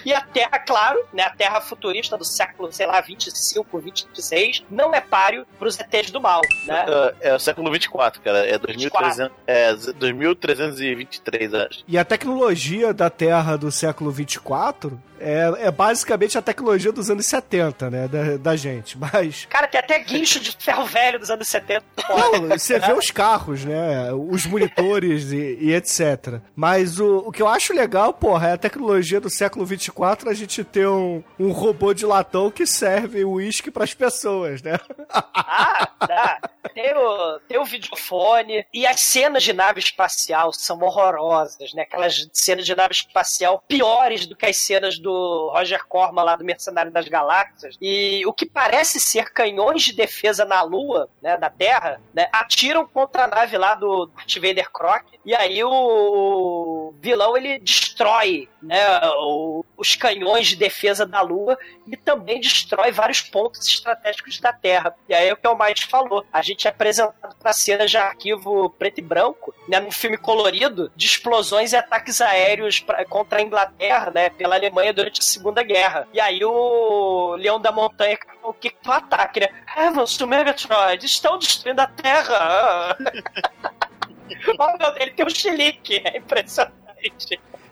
e 0.06 0.14
a 0.14 0.20
Terra, 0.20 0.58
claro, 0.58 1.04
né? 1.12 1.24
A 1.24 1.30
Terra 1.30 1.60
futurista 1.60 2.16
do 2.16 2.24
século, 2.24 2.72
sei 2.72 2.86
lá, 2.86 3.00
25, 3.00 3.78
26, 3.78 4.64
não 4.70 4.94
é 4.94 5.00
páreo 5.00 5.46
pros 5.58 5.78
ETs 5.78 6.10
do 6.10 6.20
mal, 6.20 6.40
né? 6.64 6.86
É, 7.20 7.30
é 7.30 7.34
o 7.34 7.38
século 7.38 7.70
24, 7.70 8.22
cara. 8.22 8.46
É 8.46 8.56
2300, 8.58 9.30
é 9.46 9.74
2323, 9.74 11.54
acho. 11.54 11.84
E 11.86 11.98
a 11.98 12.04
tecnologia 12.04 12.94
da 12.94 13.10
Terra 13.10 13.56
do 13.56 13.70
século 13.70 14.10
24 14.10 15.00
é, 15.20 15.66
é 15.66 15.70
basicamente 15.70 16.38
a 16.38 16.42
tecnologia 16.42 16.90
dos 16.90 17.10
anos 17.10 17.26
70, 17.26 17.49
né? 17.90 18.08
Da, 18.08 18.36
da 18.36 18.56
gente. 18.56 18.96
Mas. 18.98 19.46
Cara, 19.46 19.66
tem 19.66 19.80
até 19.80 19.98
guincho 19.98 20.40
de 20.40 20.56
ferro 20.58 20.84
velho 20.84 21.18
dos 21.18 21.30
anos 21.30 21.48
70. 21.48 21.84
Não, 22.08 22.48
você 22.48 22.78
vê 22.78 22.92
os 22.92 23.10
carros, 23.10 23.64
né? 23.64 24.12
Os 24.12 24.46
monitores 24.46 25.32
e, 25.32 25.58
e 25.60 25.74
etc. 25.74 26.40
Mas 26.54 26.98
o, 26.98 27.18
o 27.18 27.32
que 27.32 27.42
eu 27.42 27.48
acho 27.48 27.72
legal, 27.72 28.12
porra, 28.12 28.48
é 28.48 28.52
a 28.52 28.58
tecnologia 28.58 29.20
do 29.20 29.30
século 29.30 29.64
24 29.64 30.28
a 30.28 30.34
gente 30.34 30.62
ter 30.64 30.86
um, 30.86 31.22
um 31.38 31.50
robô 31.50 31.92
de 31.92 32.06
latão 32.06 32.50
que 32.50 32.66
serve 32.66 33.24
uísque 33.24 33.70
pras 33.70 33.94
pessoas, 33.94 34.62
né? 34.62 34.78
Ah, 35.12 35.88
dá. 36.06 36.40
Tem 36.74 36.94
o, 36.94 37.38
tem 37.48 37.58
o 37.58 37.64
videofone. 37.64 38.64
E 38.72 38.86
as 38.86 39.00
cenas 39.00 39.42
de 39.42 39.52
nave 39.52 39.80
espacial 39.80 40.52
são 40.52 40.78
horrorosas, 40.80 41.72
né? 41.74 41.82
Aquelas 41.82 42.28
cenas 42.32 42.64
de 42.64 42.74
nave 42.74 42.94
espacial 42.94 43.62
piores 43.66 44.26
do 44.26 44.36
que 44.36 44.46
as 44.46 44.56
cenas 44.56 44.98
do 44.98 45.50
Roger 45.52 45.84
Corman 45.86 46.22
lá 46.22 46.36
do 46.36 46.44
Mercenário 46.44 46.92
das 46.92 47.08
Galáxias. 47.08 47.39
E 47.80 48.24
o 48.26 48.32
que 48.32 48.46
parece 48.46 49.00
ser 49.00 49.32
canhões 49.32 49.82
de 49.82 49.92
defesa 49.94 50.44
na 50.44 50.62
Lua, 50.62 51.08
né? 51.22 51.36
Da 51.36 51.50
Terra, 51.50 52.00
né? 52.14 52.28
Atiram 52.32 52.86
contra 52.86 53.24
a 53.24 53.28
nave 53.28 53.56
lá 53.56 53.74
do 53.74 54.06
Darth 54.06 54.34
Vader 54.36 54.70
Croc. 54.70 55.04
E 55.24 55.34
aí 55.34 55.62
o 55.62 56.59
vilão 57.00 57.36
ele 57.36 57.58
destrói, 57.58 58.48
né? 58.62 58.78
o- 59.16 59.64
os 59.76 59.94
canhões 59.94 60.48
de 60.48 60.56
defesa 60.56 61.06
da 61.06 61.20
Lua 61.22 61.58
e 61.86 61.96
também 61.96 62.40
destrói 62.40 62.92
vários 62.92 63.22
pontos 63.22 63.66
estratégicos 63.66 64.38
da 64.38 64.52
Terra. 64.52 64.94
E 65.08 65.14
aí 65.14 65.28
é 65.28 65.32
o 65.32 65.36
que 65.36 65.48
o 65.48 65.56
Mike 65.58 65.86
falou. 65.86 66.24
A 66.32 66.42
gente 66.42 66.66
é 66.66 66.70
apresentado 66.70 67.34
para 67.36 67.52
cenas 67.52 67.90
de 67.90 67.96
arquivo 67.96 68.68
preto 68.70 68.98
e 68.98 69.02
branco, 69.02 69.54
né, 69.68 69.80
num 69.80 69.90
filme 69.90 70.16
colorido, 70.18 70.92
de 70.94 71.06
explosões 71.06 71.72
e 71.72 71.76
ataques 71.76 72.20
aéreos 72.20 72.80
pra- 72.80 73.04
contra 73.06 73.38
a 73.38 73.42
Inglaterra, 73.42 74.10
né, 74.14 74.28
pela 74.30 74.54
Alemanha 74.56 74.92
durante 74.92 75.20
a 75.20 75.24
Segunda 75.24 75.62
Guerra. 75.62 76.06
E 76.12 76.20
aí 76.20 76.44
o 76.44 77.34
Leão 77.36 77.58
da 77.60 77.72
Montanha, 77.72 78.18
o 78.42 78.52
que 78.52 78.70
tu 78.70 78.92
ataque, 78.92 79.40
né? 79.40 79.48
Heavens 79.76 80.16
to 80.16 80.26
Megatroid, 80.26 81.04
estão 81.06 81.38
destruindo 81.38 81.80
a 81.80 81.86
Terra! 81.86 82.96
oh, 84.58 84.76
meu 84.78 84.96
ele 84.96 85.10
tem 85.12 85.24
um 85.26 85.30
chilique, 85.30 86.00
é 86.04 86.18
impressionante. 86.18 86.79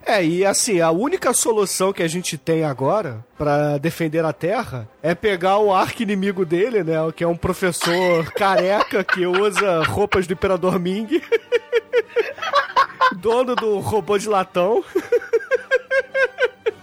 É, 0.05 0.23
e 0.23 0.45
assim, 0.45 0.79
a 0.79 0.89
única 0.91 1.33
solução 1.33 1.93
que 1.93 2.01
a 2.01 2.07
gente 2.07 2.37
tem 2.37 2.63
agora 2.63 3.23
pra 3.37 3.77
defender 3.77 4.25
a 4.25 4.33
Terra 4.33 4.89
é 5.03 5.13
pegar 5.13 5.59
o 5.59 5.73
arco 5.73 6.01
inimigo 6.01 6.45
dele, 6.45 6.83
né? 6.83 6.95
Que 7.15 7.23
é 7.23 7.27
um 7.27 7.35
professor 7.35 8.25
careca 8.33 9.03
que 9.03 9.25
usa 9.25 9.83
roupas 9.83 10.25
do 10.25 10.33
Imperador 10.33 10.79
Ming. 10.79 11.21
dono 13.17 13.55
do 13.55 13.79
robô 13.79 14.17
de 14.17 14.27
latão. 14.27 14.83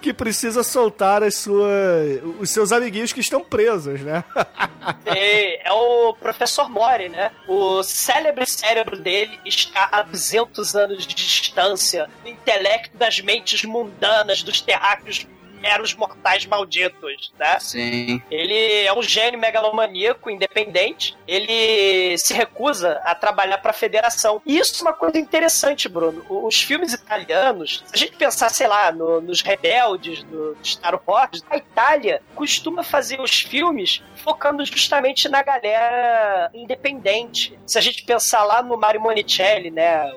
Que 0.07 0.14
precisa 0.14 0.62
soltar 0.62 1.25
as 1.25 1.35
suas, 1.35 2.23
os 2.38 2.49
seus 2.51 2.71
amiguinhos 2.71 3.12
que 3.12 3.19
estão 3.19 3.42
presos, 3.42 4.01
né? 4.03 4.23
É, 5.05 5.69
é 5.69 5.73
o 5.73 6.14
professor 6.14 6.69
Mori, 6.71 7.09
né? 7.09 7.33
O 7.49 7.83
célebre 7.83 8.47
cérebro 8.47 8.97
dele 8.97 9.38
está 9.45 9.88
a 9.90 10.03
200 10.03 10.77
anos 10.77 11.07
de 11.07 11.14
distância 11.14 12.09
do 12.23 12.29
intelecto 12.29 12.97
das 12.97 13.21
mentes 13.21 13.64
mundanas 13.64 14.45
dos 14.45 14.61
terráqueos 14.61 15.27
meros 15.67 15.95
mortais 15.95 16.47
malditos, 16.47 17.33
né? 17.39 17.59
Sim. 17.59 18.23
Ele 18.31 18.85
é 18.85 18.93
um 18.93 19.03
gênio 19.03 19.39
megalomaníaco, 19.41 20.31
independente. 20.31 21.17
Ele 21.27 22.17
se 22.19 22.33
recusa 22.33 23.01
a 23.05 23.15
trabalhar 23.15 23.59
para 23.59 23.71
a 23.71 23.75
federação. 23.75 24.41
E 24.47 24.59
isso 24.59 24.79
é 24.79 24.83
uma 24.89 24.93
coisa 24.93 25.19
interessante, 25.19 25.89
Bruno. 25.89 26.25
Os 26.29 26.61
filmes 26.61 26.93
italianos, 26.93 27.83
se 27.87 27.95
a 27.95 27.99
gente 27.99 28.17
pensar, 28.17 28.49
sei 28.51 28.69
lá, 28.69 28.93
no- 28.93 29.21
nos 29.21 29.41
rebeldes 29.43 30.23
do 30.25 30.57
Star 30.65 31.01
Wars, 31.07 31.43
a 31.51 31.57
Itália 31.57 32.23
costuma 32.35 32.83
fazer 32.83 33.21
os 33.21 33.41
filmes 33.41 34.03
focando 34.15 34.65
justamente 34.65 35.29
na 35.29 35.43
galera 35.43 36.51
independente. 36.55 37.59
Se 37.67 37.79
a 37.79 37.81
gente 37.81 38.05
pensar 38.05 38.45
lá 38.45 38.63
no 38.63 38.77
Mario 38.77 39.01
Monicelli, 39.01 39.71
né? 39.71 40.13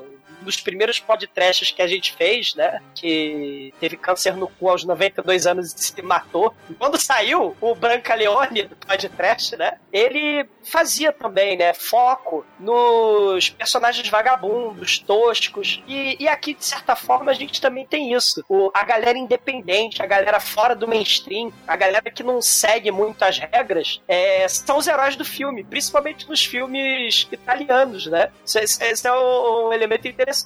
Dos 0.50 0.60
primeiros 0.60 1.00
podcasts 1.00 1.70
que 1.70 1.80
a 1.80 1.86
gente 1.86 2.12
fez, 2.14 2.56
né? 2.56 2.82
Que 2.96 3.72
teve 3.80 3.96
câncer 3.96 4.36
no 4.36 4.48
cu 4.48 4.68
aos 4.68 4.84
92 4.84 5.46
anos 5.46 5.72
e 5.72 5.80
se 5.80 6.02
matou. 6.02 6.52
Quando 6.80 7.00
saiu 7.00 7.56
o 7.62 7.76
Branca 7.76 8.16
Leone 8.16 8.64
do 8.64 8.76
podcast, 8.76 9.56
né? 9.56 9.78
Ele 9.94 10.50
fazia 10.64 11.14
também, 11.14 11.56
né? 11.56 11.72
Foco 11.76 12.44
nos 12.60 13.52
personagens 13.52 14.10
vagabundos, 14.10 14.98
toscos. 14.98 15.84
E, 15.88 16.18
e 16.20 16.28
aqui, 16.28 16.56
de 16.56 16.66
certa 16.66 16.96
forma, 16.96 17.30
a 17.30 17.36
gente 17.36 17.62
também 17.62 17.86
tem 17.86 18.12
isso. 18.12 18.44
O, 18.50 18.72
a 18.74 18.84
galera 18.84 19.20
independente, 19.20 20.02
a 20.02 20.08
galera 20.08 20.40
fora 20.40 20.76
do 20.76 20.88
mainstream, 20.88 21.54
a 21.68 21.76
galera 21.76 22.10
que 22.10 22.24
não 22.24 22.42
segue 22.42 22.90
muito 22.90 23.22
as 23.22 23.38
regras, 23.38 24.02
é, 24.08 24.48
são 24.48 24.80
os 24.80 24.88
heróis 24.88 25.16
do 25.16 25.24
filme, 25.24 25.64
principalmente 25.64 26.28
nos 26.28 26.44
filmes 26.44 27.28
italianos, 27.32 28.08
né? 28.08 28.32
Esse, 28.44 29.08
é 29.08 29.14
um 29.14 29.72
elemento 29.72 30.08
interessante. 30.08 30.39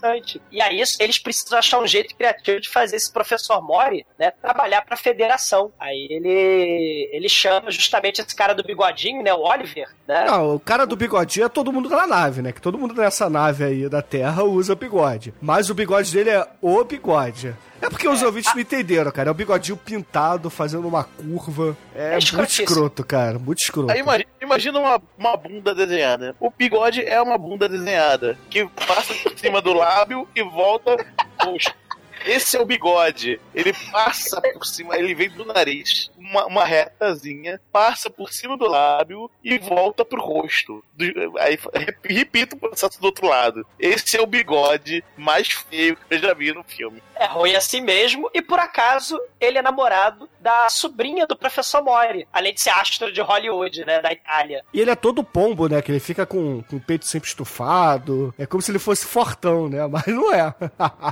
E 0.52 0.62
aí, 0.62 0.82
eles 1.00 1.20
precisam 1.20 1.58
achar 1.58 1.80
um 1.80 1.88
jeito 1.88 2.16
criativo 2.16 2.60
de 2.60 2.70
fazer 2.70 2.96
esse 2.96 3.12
professor 3.12 3.62
Mori, 3.62 4.06
né, 4.18 4.32
trabalhar 4.32 4.82
pra 4.84 4.96
federação. 4.98 5.72
Aí 5.80 6.08
ele, 6.10 7.10
ele 7.12 7.30
chama 7.30 7.72
justamente 7.72 8.22
esse 8.22 8.36
cara 8.36 8.54
do 8.54 8.64
bigodinho, 8.64 9.22
né, 9.24 9.34
o 9.34 9.42
Oliver, 9.42 9.88
né? 10.08 10.26
Não, 10.26 10.56
o 10.56 10.60
cara 10.60 10.86
do 10.86 10.96
bigodinho 10.96 11.46
é 11.46 11.50
todo 11.50 11.72
mundo 11.72 11.90
da 11.90 12.06
nave, 12.08 12.42
né? 12.42 12.52
Que 12.52 12.62
todo 12.62 12.78
mundo 12.78 12.94
nessa 12.94 13.30
nave 13.30 13.64
aí 13.64 13.90
da 13.90 14.02
Terra 14.02 14.44
usa 14.44 14.76
bigode. 14.76 15.34
Mas 15.42 15.70
o 15.70 15.74
bigode 15.74 16.12
dele 16.12 16.30
é 16.30 16.48
o 16.62 16.84
bigode. 16.84 17.56
É 17.84 17.90
porque 17.90 18.08
os 18.08 18.22
ouvintes 18.22 18.54
não 18.54 18.62
entenderam, 18.62 19.12
cara. 19.12 19.30
É 19.30 19.32
o 19.32 19.34
bigodinho 19.36 19.76
pintado, 19.78 20.50
fazendo 20.50 20.88
uma 20.88 21.04
curva. 21.04 21.76
É, 21.94 22.08
É 22.08 22.12
muito 22.12 22.24
escrotíssimo. 22.26 22.66
escroto, 22.68 23.04
cara. 23.06 23.38
Muito 23.38 23.60
escroto. 23.60 23.92
Aí 23.92 24.00
imagina, 24.00 24.30
imagina 24.42 24.80
uma, 24.80 25.02
uma 25.18 25.38
bunda 25.38 25.76
desenhada. 25.76 26.36
O 26.40 26.50
bigode 26.50 27.02
é 27.04 27.22
uma 27.22 27.38
bunda 27.38 27.68
desenhada 27.68 28.38
que 28.50 28.66
passa 28.88 29.14
por 29.14 29.38
cima 29.38 29.62
do 29.62 29.74
lábio 29.74 30.28
e 30.36 30.42
volta 30.44 30.96
rosto. 31.42 31.76
Esse 32.26 32.58
é 32.58 32.62
o 32.62 32.66
bigode. 32.66 33.40
Ele 33.54 33.74
passa 33.92 34.42
por 34.42 34.66
cima, 34.66 34.98
ele 34.98 35.14
vem 35.14 35.30
do 35.30 35.46
nariz, 35.46 36.12
uma, 36.18 36.46
uma 36.46 36.64
retazinha, 36.66 37.60
passa 37.72 38.10
por 38.10 38.32
cima 38.32 38.58
do 38.58 38.68
lábio 38.68 39.30
e 39.44 39.58
volta 39.58 40.04
pro 40.06 40.22
rosto. 40.22 40.84
Do- 40.94 41.38
aí 41.40 41.58
rep- 41.74 41.98
repito 42.06 42.56
o 42.56 42.60
processo 42.60 43.00
do 43.00 43.06
outro 43.06 43.28
lado. 43.28 43.66
Esse 43.80 44.18
é 44.18 44.22
o 44.22 44.26
bigode 44.28 45.04
mais 45.18 45.48
feio 45.52 45.96
que 45.98 46.16
eu 46.16 46.20
já 46.20 46.34
vi 46.34 46.54
no 46.54 46.64
filme. 46.64 47.02
É 47.16 47.26
ruim 47.26 47.56
assim 47.56 47.80
mesmo, 47.82 48.30
e 48.34 48.42
por 48.42 48.60
acaso 48.60 49.20
ele 49.40 49.58
é 49.58 49.62
namorado 49.62 50.28
da 50.40 50.68
sobrinha 50.70 51.26
do 51.28 51.36
professor 51.38 51.82
Mori, 51.84 52.28
além 52.34 52.54
de 52.54 52.62
ser 52.62 52.72
astro 52.72 53.12
de 53.12 53.22
Hollywood, 53.22 53.86
né, 53.86 54.02
da 54.02 54.12
Itália. 54.12 54.64
E 54.74 54.80
ele 54.82 54.92
é 54.92 54.96
todo 54.96 55.24
pombo, 55.24 55.68
né? 55.70 55.82
Que 55.82 55.92
ele 55.92 56.00
fica 56.00 56.26
com, 56.26 56.62
com 56.64 56.76
o 56.78 56.82
peito 56.82 57.06
sempre 57.06 57.30
estufado. 57.30 58.34
É 58.38 58.46
como 58.46 58.62
se 58.62 58.72
ele 58.72 58.80
fosse 58.80 59.06
fortão, 59.06 59.70
né? 59.70 59.86
Mas 59.88 60.06
não 60.08 60.34
é. 60.34 60.54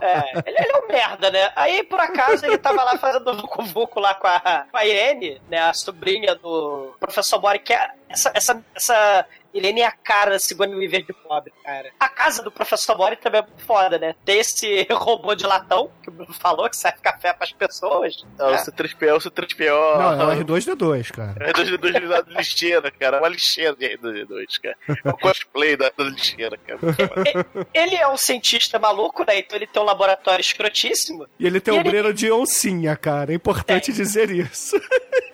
É, 0.01 0.31
ele, 0.47 0.57
ele 0.57 0.71
é 0.71 0.77
um 0.77 0.87
merda, 0.87 1.00
né? 1.31 1.51
Aí, 1.55 1.83
por 1.83 1.99
acaso, 1.99 2.45
ele 2.45 2.57
tava 2.57 2.83
lá 2.83 2.97
fazendo 2.97 3.35
vucu-vucu 3.35 3.99
lá 3.99 4.13
com 4.15 4.27
a, 4.27 4.65
com 4.71 4.77
a 4.77 4.85
Irene, 4.85 5.41
né? 5.49 5.59
A 5.59 5.73
sobrinha 5.73 6.35
do 6.35 6.95
professor 6.99 7.41
Mori, 7.41 7.59
que 7.59 7.73
é 7.73 7.91
essa, 8.09 8.31
essa, 8.33 8.63
essa 8.75 9.25
Irene 9.53 9.81
é 9.81 9.85
a 9.87 9.91
cara 9.91 10.31
da 10.31 10.39
Sigourney 10.39 10.77
Weaver 10.77 11.05
de 11.05 11.13
pobre, 11.13 11.51
cara. 11.63 11.91
A 11.99 12.09
casa 12.09 12.41
do 12.43 12.51
professor 12.51 12.97
Mori 12.97 13.15
também 13.17 13.41
é 13.41 13.43
muito 13.43 13.63
foda, 13.65 13.97
né? 13.97 14.15
Tem 14.25 14.39
esse 14.39 14.87
robô 14.91 15.35
de 15.35 15.45
latão, 15.45 15.91
que 16.01 16.09
o 16.09 16.11
Bruno 16.11 16.33
falou, 16.33 16.69
que 16.69 16.77
serve 16.77 16.99
café 17.01 17.33
pras 17.33 17.51
pessoas. 17.51 18.25
É 18.39 18.43
o 18.43 18.51
né? 18.51 18.57
C3PO, 18.63 19.15
o 19.15 19.29
C3PO. 19.29 19.97
Não, 20.17 20.31
é 20.31 20.35
o 20.35 20.43
R2D2, 20.43 21.11
cara. 21.11 21.35
É 21.51 21.53
dois 21.53 21.77
dois 21.77 21.93
de 21.93 22.33
lixeira, 22.37 22.91
cara. 22.91 23.19
Uma 23.19 23.27
lixeira 23.29 23.75
de 23.75 23.85
R2D2, 23.97 24.45
cara. 24.61 24.77
O 25.05 25.17
cosplay 25.17 25.75
da, 25.75 25.91
da 25.95 26.03
lixeira, 26.05 26.57
cara. 26.57 26.79
Ele 27.73 27.95
é 27.95 28.07
um 28.07 28.17
cientista 28.17 28.79
maluco, 28.79 29.25
né? 29.25 29.39
Então 29.39 29.55
ele 29.57 29.67
tem 29.67 29.81
um 29.81 29.85
laboratório 29.85 30.41
escrotíssimo. 30.41 31.27
E 31.39 31.45
ele 31.45 31.59
tem 31.59 31.73
E 31.73 31.77
um 31.77 31.79
ele- 31.81 31.89
breno 31.89 32.13
de 32.13 32.31
oncinha, 32.31 32.95
cara. 32.95 33.31
É 33.31 33.35
importante 33.35 33.91
dizer 33.91 34.29
isso. 34.31 34.79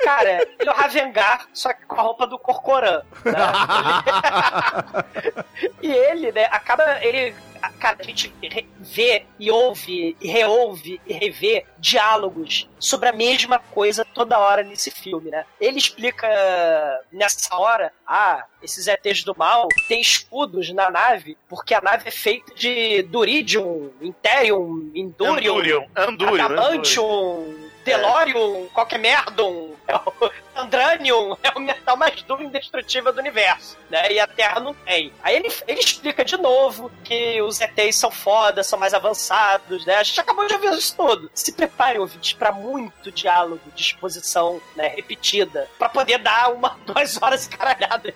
Cara, 0.04 0.42
ele 0.60 0.70
é 0.70 0.72
o 0.72 0.76
Ravengar, 0.76 1.48
só 1.54 1.74
que 1.74 1.86
com 1.86 2.00
a 2.00 2.04
roupa 2.04 2.26
do 2.28 2.40
Corcoran. 2.40 3.02
Né? 3.26 3.34
e 5.82 5.92
ele, 5.92 6.32
né, 6.32 6.46
acaba. 6.52 6.84
Ele 7.04 7.34
cara, 7.80 7.98
a 8.00 8.04
gente 8.04 8.34
vê 8.80 9.26
e 9.40 9.52
ouve 9.52 10.16
e 10.22 10.28
reouve 10.28 11.02
e 11.06 11.14
revê 11.14 11.66
diálogos 11.78 12.70
sobre 12.80 13.10
a 13.10 13.14
mesma 13.14 13.60
coisa 13.60 14.06
toda 14.06 14.40
hora 14.40 14.64
nesse 14.64 14.92
filme, 14.92 15.32
né? 15.32 15.46
Ele 15.60 15.78
explica 15.78 16.28
nessa 17.12 17.56
hora, 17.56 17.92
ah, 18.06 18.46
esses 18.62 18.88
ETs 18.88 19.24
do 19.24 19.36
mal 19.38 19.68
têm 19.88 20.02
escudos 20.02 20.72
na 20.72 20.90
nave 20.90 21.38
porque 21.50 21.74
a 21.74 21.82
nave 21.82 22.08
é 22.08 22.12
feita 22.12 22.54
de 22.56 23.04
Duridium, 23.04 23.92
Interium, 24.02 24.92
Andúrio, 24.96 25.86
Andúrio. 25.96 26.46
Adamantium, 26.46 27.67
Delorium, 27.88 28.68
qualquer 28.74 29.00
merdum, 29.00 29.74
é 29.88 29.96
o 29.96 30.32
Andranium 30.56 31.38
é 31.44 31.50
o 31.56 31.60
metal 31.60 31.96
mais 31.96 32.22
duro 32.24 32.42
e 32.42 32.46
indestrutível 32.46 33.14
do 33.14 33.20
universo, 33.20 33.78
né? 33.90 34.12
E 34.12 34.20
a 34.20 34.28
Terra 34.28 34.60
não 34.60 34.74
tem. 34.74 35.14
Aí 35.24 35.36
ele, 35.36 35.54
ele 35.68 35.80
explica 35.80 36.26
de 36.26 36.36
novo 36.38 36.92
que 37.04 37.42
os 37.42 37.62
ETs 37.62 37.96
são 37.96 38.12
foda, 38.12 38.64
são 38.64 38.78
mais 38.78 38.94
avançados, 38.94 39.86
né? 39.86 39.96
A 39.96 40.04
gente 40.04 40.20
acabou 40.20 40.48
de 40.48 40.54
ouvir 40.54 40.74
isso 40.74 40.96
tudo. 40.96 41.30
Se 41.34 41.52
prepare, 41.52 42.00
ouvintes, 42.00 42.34
pra 42.34 42.52
muito 42.52 43.12
diálogo, 43.12 43.62
disposição, 43.76 44.62
né, 44.76 44.88
repetida, 44.88 45.70
pra 45.78 45.90
poder 45.90 46.18
dar 46.18 46.52
uma, 46.52 46.78
duas 46.86 47.22
horas 47.22 47.48
caralhadas 47.48 48.14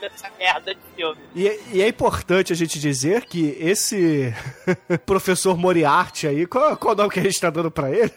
nessa 0.00 0.30
merda 0.38 0.74
de 0.74 0.80
filme. 0.94 1.20
E, 1.34 1.60
e 1.72 1.82
é 1.82 1.88
importante 1.88 2.52
a 2.52 2.56
gente 2.56 2.78
dizer 2.78 3.24
que 3.24 3.56
esse 3.58 4.32
professor 5.06 5.56
Moriarty 5.56 6.26
aí, 6.26 6.46
qual, 6.46 6.76
qual 6.76 6.94
o 6.94 6.96
nome 6.96 7.10
que 7.10 7.20
a 7.20 7.22
gente 7.22 7.40
tá 7.40 7.50
dando 7.50 7.70
pra 7.70 7.90
ele? 7.90 8.12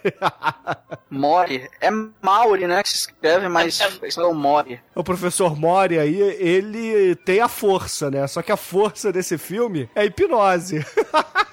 Mori. 1.10 1.70
É 1.80 1.90
Mauri, 2.22 2.68
né? 2.68 2.82
Que 2.84 2.90
se 2.90 2.98
escreve, 2.98 3.48
mas 3.50 3.80
isso 4.04 4.22
é 4.22 4.26
o 4.26 4.34
Mori. 4.34 4.80
o 4.96 5.04
professor 5.04 5.58
Mori 5.58 6.00
aí, 6.00 6.20
ele 6.20 7.16
tem 7.18 7.42
a 7.42 7.48
força, 7.48 8.10
né? 8.10 8.26
Só 8.28 8.42
que 8.42 8.52
a 8.52 8.58
força 8.58 9.12
desse 9.12 9.38
filme 9.38 9.90
é 9.96 10.02
a 10.02 10.06
hipnose. 10.06 10.86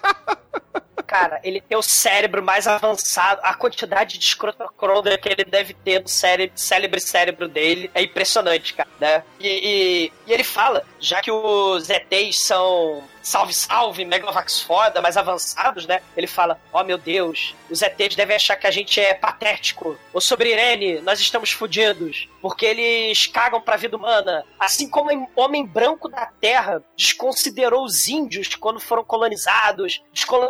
Cara, 1.08 1.40
ele 1.42 1.58
tem 1.62 1.76
o 1.78 1.82
cérebro 1.82 2.42
mais 2.42 2.66
avançado, 2.68 3.40
a 3.42 3.54
quantidade 3.54 4.18
de 4.18 4.24
escrotocrona 4.26 5.16
que 5.16 5.26
ele 5.26 5.42
deve 5.42 5.72
ter 5.72 6.02
no 6.02 6.06
cérebro, 6.08 6.52
cérebro 6.54 6.98
e 6.98 7.00
cérebro 7.00 7.48
dele 7.48 7.90
é 7.94 8.02
impressionante, 8.02 8.74
cara, 8.74 8.90
né? 9.00 9.22
E, 9.40 9.48
e- 9.48 10.12
e 10.26 10.32
ele 10.32 10.44
fala, 10.44 10.84
já 11.00 11.22
que 11.22 11.30
os 11.32 11.88
ETs 11.88 12.42
são 12.42 13.02
salve, 13.28 13.52
salve, 13.52 14.04
Megalovax 14.04 14.60
foda, 14.60 15.02
mais 15.02 15.16
avançados, 15.16 15.86
né? 15.86 16.00
Ele 16.16 16.26
fala, 16.26 16.60
ó 16.72 16.82
meu 16.82 16.98
Deus, 16.98 17.54
os 17.70 17.82
ETs 17.82 18.16
devem 18.16 18.36
achar 18.36 18.56
que 18.56 18.66
a 18.66 18.70
gente 18.70 18.98
é 19.00 19.14
patético. 19.14 19.98
Ou 20.12 20.20
sobre 20.20 20.52
Irene, 20.52 21.00
nós 21.00 21.20
estamos 21.20 21.50
fodidos, 21.50 22.28
porque 22.40 22.64
eles 22.64 23.26
cagam 23.26 23.60
pra 23.60 23.76
vida 23.76 23.96
humana. 23.96 24.44
Assim 24.58 24.88
como 24.88 25.10
o 25.12 25.40
homem 25.40 25.66
branco 25.66 26.08
da 26.08 26.26
Terra 26.40 26.82
desconsiderou 26.96 27.84
os 27.84 28.08
índios 28.08 28.54
quando 28.54 28.80
foram 28.80 29.04
colonizados, 29.04 30.02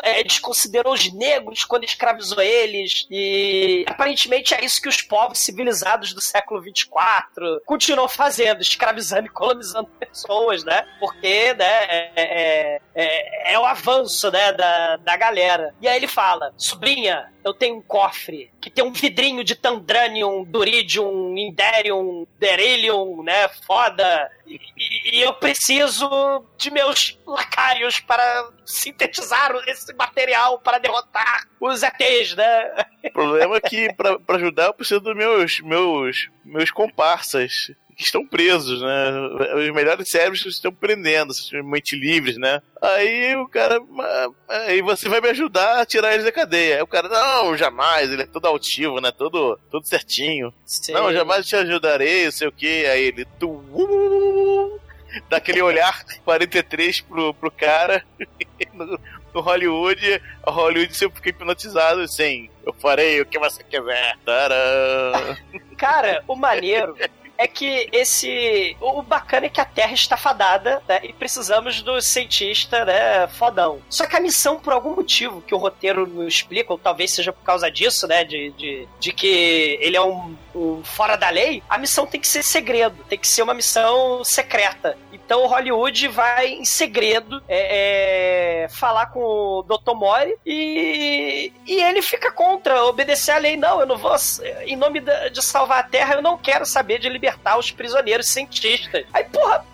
é, 0.02 0.22
desconsiderou 0.22 0.92
os 0.92 1.12
negros 1.12 1.64
quando 1.64 1.84
escravizou 1.84 2.40
eles, 2.40 3.06
e 3.10 3.84
aparentemente 3.88 4.54
é 4.54 4.64
isso 4.64 4.80
que 4.80 4.88
os 4.88 5.02
povos 5.02 5.38
civilizados 5.38 6.12
do 6.12 6.20
século 6.20 6.60
24 6.60 7.60
continuam 7.66 8.08
fazendo, 8.08 8.60
escravizando 8.60 9.26
e 9.26 9.30
colonizando 9.30 9.88
pessoas, 9.98 10.62
né? 10.64 10.86
Porque, 11.00 11.54
né, 11.54 11.84
é, 11.84 12.12
é- 12.16 12.67
é- 12.94 13.52
é 13.54 13.58
o 13.58 13.64
avanço, 13.64 14.30
né, 14.30 14.52
da, 14.52 14.96
da 14.96 15.16
galera. 15.16 15.74
E 15.80 15.88
aí 15.88 15.96
ele 15.96 16.06
fala, 16.08 16.52
sobrinha, 16.56 17.32
eu 17.44 17.54
tenho 17.54 17.76
um 17.76 17.82
cofre 17.82 18.50
que 18.60 18.68
tem 18.70 18.84
um 18.84 18.92
vidrinho 18.92 19.42
de 19.42 19.54
Tandranium, 19.54 20.44
Duridium, 20.44 21.36
Inderium, 21.38 22.26
Beryllium, 22.38 23.22
né, 23.22 23.48
foda, 23.66 24.30
e, 24.46 24.58
e- 24.76 25.20
eu 25.22 25.32
preciso 25.34 26.44
de 26.56 26.70
meus 26.70 27.18
lacaios 27.26 28.00
para 28.00 28.50
sintetizar 28.66 29.52
esse 29.66 29.92
material 29.94 30.58
para 30.60 30.78
derrotar 30.78 31.44
os 31.60 31.82
ETs, 31.82 32.34
né? 32.36 32.84
O 33.04 33.10
problema 33.10 33.56
é 33.56 33.60
que, 33.60 33.92
pra 33.94 34.18
ajudar, 34.36 34.66
eu 34.66 34.74
preciso 34.74 35.00
dos 35.00 35.16
meus, 35.16 35.60
meus, 35.60 36.28
meus 36.44 36.70
comparsas. 36.70 37.70
Que 37.98 38.04
estão 38.04 38.24
presos, 38.24 38.80
né? 38.80 39.10
Os 39.56 39.74
melhores 39.74 40.08
cérebros 40.08 40.40
que 40.44 40.48
estão 40.48 40.72
prendendo, 40.72 41.34
mente 41.64 41.96
livres, 41.96 42.36
né? 42.38 42.62
Aí 42.80 43.34
o 43.34 43.48
cara. 43.48 43.80
"Ah, 44.00 44.28
Aí 44.68 44.80
você 44.80 45.08
vai 45.08 45.20
me 45.20 45.28
ajudar 45.30 45.80
a 45.80 45.84
tirar 45.84 46.12
eles 46.14 46.24
da 46.24 46.30
cadeia. 46.30 46.76
Aí 46.76 46.82
o 46.82 46.86
cara, 46.86 47.08
não, 47.08 47.56
jamais, 47.56 48.08
ele 48.12 48.22
é 48.22 48.26
todo 48.26 48.46
altivo, 48.46 49.00
né? 49.00 49.10
Todo, 49.10 49.58
todo 49.68 49.84
certinho. 49.84 50.54
Não, 50.90 51.12
jamais 51.12 51.44
te 51.44 51.56
ajudarei, 51.56 52.26
não 52.26 52.30
sei 52.32 52.46
o 52.46 52.52
que. 52.52 52.86
Aí 52.86 53.02
ele. 53.02 53.24
tu- 53.38 54.80
Dá 55.28 55.38
aquele 55.38 55.60
olhar 55.60 56.04
43 56.24 57.00
pro, 57.00 57.34
pro 57.34 57.50
cara. 57.50 58.04
No, 58.74 58.98
no 59.34 59.40
Hollywood, 59.40 60.22
a 60.44 60.50
Hollywood 60.50 60.96
sempre 60.96 61.16
fica 61.16 61.30
hipnotizado 61.30 62.00
assim. 62.00 62.48
Eu 62.64 62.72
farei 62.74 63.20
o 63.20 63.26
que 63.26 63.38
você 63.38 63.62
quiser. 63.64 64.16
Tarã. 64.24 65.36
Cara, 65.76 66.22
o 66.28 66.36
maneiro 66.36 66.96
é 67.38 67.46
que 67.46 67.88
esse. 67.92 68.76
O 68.80 69.00
bacana 69.00 69.46
é 69.46 69.48
que 69.48 69.60
a 69.60 69.64
Terra 69.64 69.92
está 69.92 70.16
fadada, 70.16 70.82
né? 70.88 71.00
E 71.04 71.12
precisamos 71.12 71.80
do 71.80 72.00
cientista, 72.02 72.84
né? 72.84 73.28
Fodão. 73.28 73.80
Só 73.88 74.06
que 74.06 74.16
a 74.16 74.20
missão, 74.20 74.58
por 74.58 74.72
algum 74.72 74.96
motivo 74.96 75.40
que 75.40 75.54
o 75.54 75.58
roteiro 75.58 76.06
não 76.06 76.26
explica, 76.26 76.72
ou 76.72 76.78
talvez 76.78 77.12
seja 77.14 77.32
por 77.32 77.44
causa 77.44 77.70
disso, 77.70 78.08
né? 78.08 78.24
De, 78.24 78.50
de, 78.50 78.88
de 78.98 79.12
que 79.12 79.78
ele 79.80 79.96
é 79.96 80.02
um, 80.02 80.36
um 80.54 80.82
fora 80.82 81.16
da 81.16 81.30
lei, 81.30 81.62
a 81.68 81.78
missão 81.78 82.06
tem 82.06 82.20
que 82.20 82.26
ser 82.26 82.42
segredo, 82.42 83.04
tem 83.08 83.18
que 83.18 83.28
ser 83.28 83.42
uma 83.42 83.54
missão 83.54 84.24
secreta. 84.24 84.98
Então 85.12 85.46
Hollywood 85.46 86.08
vai 86.08 86.48
em 86.48 86.64
segredo 86.64 87.42
é, 87.46 88.64
é, 88.64 88.68
falar 88.68 89.06
com 89.06 89.20
o 89.20 89.62
Dr. 89.62 89.94
Mori 89.94 90.34
e, 90.44 91.52
e 91.66 91.82
ele 91.82 92.00
fica 92.00 92.32
contra 92.32 92.84
obedecer 92.84 93.32
a 93.32 93.38
lei. 93.38 93.56
Não, 93.56 93.80
eu 93.80 93.86
não 93.86 93.98
vou. 93.98 94.16
Em 94.64 94.74
nome 94.74 95.00
de 95.00 95.42
salvar 95.42 95.80
a 95.80 95.82
Terra, 95.82 96.14
eu 96.14 96.22
não 96.22 96.38
quero 96.38 96.64
saber 96.64 96.98
de 96.98 97.08
libertar 97.28 97.58
os 97.58 97.70
prisioneiros 97.70 98.28
cientistas. 98.28 99.04
Aí, 99.12 99.24
porra, 99.24 99.64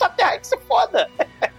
a 0.00 0.08
Terra 0.10 0.38
que 0.38 0.46
se 0.46 0.56
foda. 0.60 1.10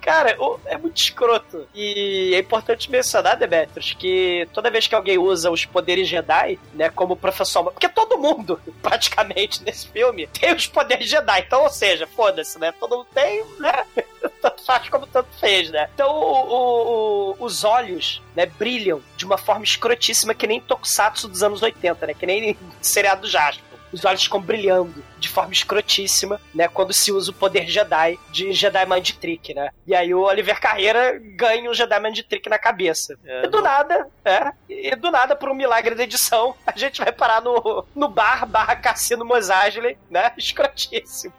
Cara, 0.00 0.34
o- 0.42 0.58
é 0.64 0.78
muito 0.78 0.96
escroto. 0.96 1.68
E 1.74 2.32
é 2.34 2.38
importante 2.38 2.90
mencionar, 2.90 3.36
Demetrius, 3.36 3.92
que 3.92 4.48
toda 4.52 4.70
vez 4.70 4.86
que 4.86 4.94
alguém 4.94 5.18
usa 5.18 5.50
os 5.50 5.66
poderes 5.66 6.08
Jedi, 6.08 6.58
né, 6.72 6.88
como 6.88 7.14
professor. 7.14 7.64
Porque 7.70 7.86
todo 7.88 8.16
mundo, 8.18 8.58
praticamente, 8.82 9.62
nesse 9.62 9.86
filme, 9.88 10.26
tem 10.26 10.54
os 10.54 10.66
poderes 10.66 11.08
Jedi. 11.08 11.40
Então, 11.40 11.62
ou 11.64 11.68
seja, 11.70 12.06
foda-se, 12.06 12.58
né? 12.58 12.72
Todo 12.80 12.96
mundo 12.96 13.08
tem, 13.14 13.44
né? 13.58 13.84
Tanto 14.40 14.64
faz 14.64 14.88
como 14.88 15.06
tanto 15.06 15.28
fez, 15.38 15.70
né? 15.70 15.88
Então, 15.94 16.10
o- 16.10 16.48
o- 16.48 17.30
o- 17.38 17.44
os 17.44 17.62
olhos, 17.62 18.22
né, 18.34 18.46
brilham 18.46 19.02
de 19.18 19.26
uma 19.26 19.36
forma 19.36 19.64
escrotíssima 19.64 20.34
que 20.34 20.46
nem 20.46 20.62
Tokusatsu 20.62 21.28
dos 21.28 21.42
anos 21.42 21.60
80, 21.62 22.06
né? 22.06 22.14
Que 22.14 22.24
nem 22.24 22.56
seriado 22.80 23.20
do 23.22 23.28
Jasper 23.28 23.62
os 23.92 24.04
olhos 24.04 24.24
ficam 24.24 24.40
brilhando 24.40 25.02
de 25.18 25.28
forma 25.28 25.52
escrotíssima, 25.52 26.40
né? 26.54 26.68
Quando 26.68 26.92
se 26.92 27.12
usa 27.12 27.30
o 27.30 27.34
poder 27.34 27.66
Jedi 27.68 28.18
de 28.30 28.52
Jedi 28.52 28.86
Mind 28.86 29.10
Trick, 29.12 29.54
né? 29.54 29.70
E 29.86 29.94
aí 29.94 30.14
o 30.14 30.22
Oliver 30.22 30.60
Carreira 30.60 31.18
ganha 31.36 31.70
um 31.70 31.74
Jedi 31.74 32.00
Mind 32.00 32.20
Trick 32.20 32.48
na 32.48 32.58
cabeça. 32.58 33.18
e 33.24 33.48
do 33.48 33.60
nada, 33.60 34.08
é, 34.24 34.52
e 34.68 34.96
do 34.96 35.10
nada, 35.10 35.36
por 35.36 35.48
um 35.48 35.54
milagre 35.54 35.94
da 35.94 36.04
edição, 36.04 36.54
a 36.66 36.76
gente 36.76 37.02
vai 37.02 37.12
parar 37.12 37.40
no, 37.40 37.84
no 37.94 38.08
bar 38.08 38.46
barra 38.46 38.76
cassino 38.76 39.24
Mos 39.24 39.48
Eisley, 39.50 39.98
né? 40.10 40.32
Escrotíssimo. 40.36 41.32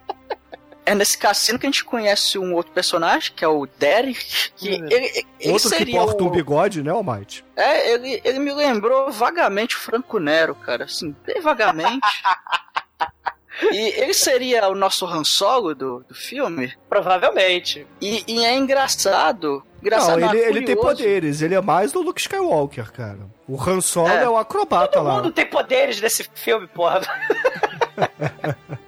É 0.85 0.95
nesse 0.95 1.17
cassino 1.17 1.59
que 1.59 1.65
a 1.65 1.69
gente 1.69 1.83
conhece 1.85 2.39
um 2.39 2.55
outro 2.55 2.71
personagem, 2.71 3.31
que 3.35 3.45
é 3.45 3.47
o 3.47 3.67
Derek, 3.77 4.51
que 4.55 4.69
ele, 4.69 5.25
ele 5.39 5.53
Outro 5.53 5.69
que 5.69 5.91
porta 5.91 6.23
o... 6.23 6.27
um 6.27 6.31
bigode, 6.31 6.81
né, 6.81 6.91
Almighty? 6.91 7.45
É, 7.55 7.91
ele, 7.93 8.19
ele 8.23 8.39
me 8.39 8.51
lembrou 8.51 9.11
vagamente 9.11 9.75
o 9.75 9.79
Franco 9.79 10.17
Nero, 10.19 10.55
cara, 10.55 10.85
assim, 10.85 11.15
bem 11.23 11.39
vagamente. 11.39 11.99
e 13.71 14.01
ele 14.01 14.13
seria 14.13 14.67
o 14.69 14.75
nosso 14.75 15.05
Han 15.05 15.23
Solo 15.23 15.75
do, 15.75 16.03
do 16.07 16.15
filme. 16.15 16.73
Provavelmente. 16.89 17.85
E, 18.01 18.23
e 18.27 18.43
é 18.43 18.55
engraçado. 18.55 19.63
engraçado 19.81 20.19
não, 20.19 20.27
não, 20.27 20.33
ele, 20.33 20.43
é 20.43 20.49
ele 20.49 20.61
tem 20.63 20.75
poderes, 20.75 21.41
ele 21.41 21.53
é 21.53 21.61
mais 21.61 21.91
do 21.91 22.01
Luke 22.01 22.19
Skywalker, 22.19 22.91
cara. 22.91 23.19
O 23.47 23.61
Han 23.61 23.81
Solo 23.81 24.09
é, 24.09 24.23
É. 24.23 24.29
o 24.29 24.37
acrobata 24.37 24.93
Todo 24.93 25.05
lá. 25.05 25.15
mundo 25.17 25.31
tem 25.31 25.45
poderes 25.45 26.01
nesse 26.01 26.27
filme, 26.33 26.67
porra. 26.67 27.01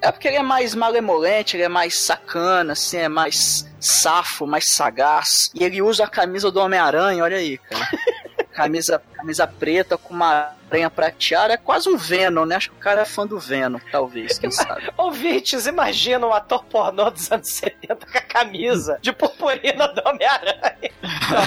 É 0.01 0.11
porque 0.11 0.27
ele 0.27 0.37
é 0.37 0.43
mais 0.43 0.75
malemolente, 0.75 1.55
ele 1.55 1.63
é 1.63 1.69
mais 1.69 1.99
sacana, 1.99 2.73
assim, 2.73 2.97
é 2.97 3.09
mais 3.09 3.65
safo, 3.79 4.45
mais 4.45 4.67
sagaz. 4.67 5.49
E 5.53 5.63
ele 5.63 5.81
usa 5.81 6.03
a 6.03 6.09
camisa 6.09 6.51
do 6.51 6.59
Homem-Aranha, 6.59 7.23
olha 7.23 7.37
aí, 7.37 7.57
cara. 7.57 7.87
camisa, 8.53 9.01
camisa 9.15 9.47
preta 9.47 9.97
com 9.97 10.13
uma 10.13 10.51
aranha 10.69 10.89
prateada, 10.89 11.53
é 11.53 11.57
quase 11.57 11.89
um 11.89 11.97
Venom, 11.97 12.45
né? 12.45 12.55
Acho 12.55 12.69
que 12.69 12.75
o 12.75 12.79
cara 12.79 13.01
é 13.01 13.05
fã 13.05 13.27
do 13.27 13.39
Venom, 13.39 13.79
talvez, 13.91 14.39
quem 14.39 14.51
sabe. 14.51 14.91
Ouvintes, 14.97 15.65
imagina 15.65 16.25
um 16.25 16.33
ator 16.33 16.63
pornô 16.65 17.09
dos 17.09 17.31
anos 17.31 17.49
70 17.49 17.95
com 17.95 18.17
a 18.17 18.21
camisa 18.21 18.97
de 19.01 19.11
purpurina 19.11 19.87
do 19.89 20.01
Homem-Aranha. 20.07 20.91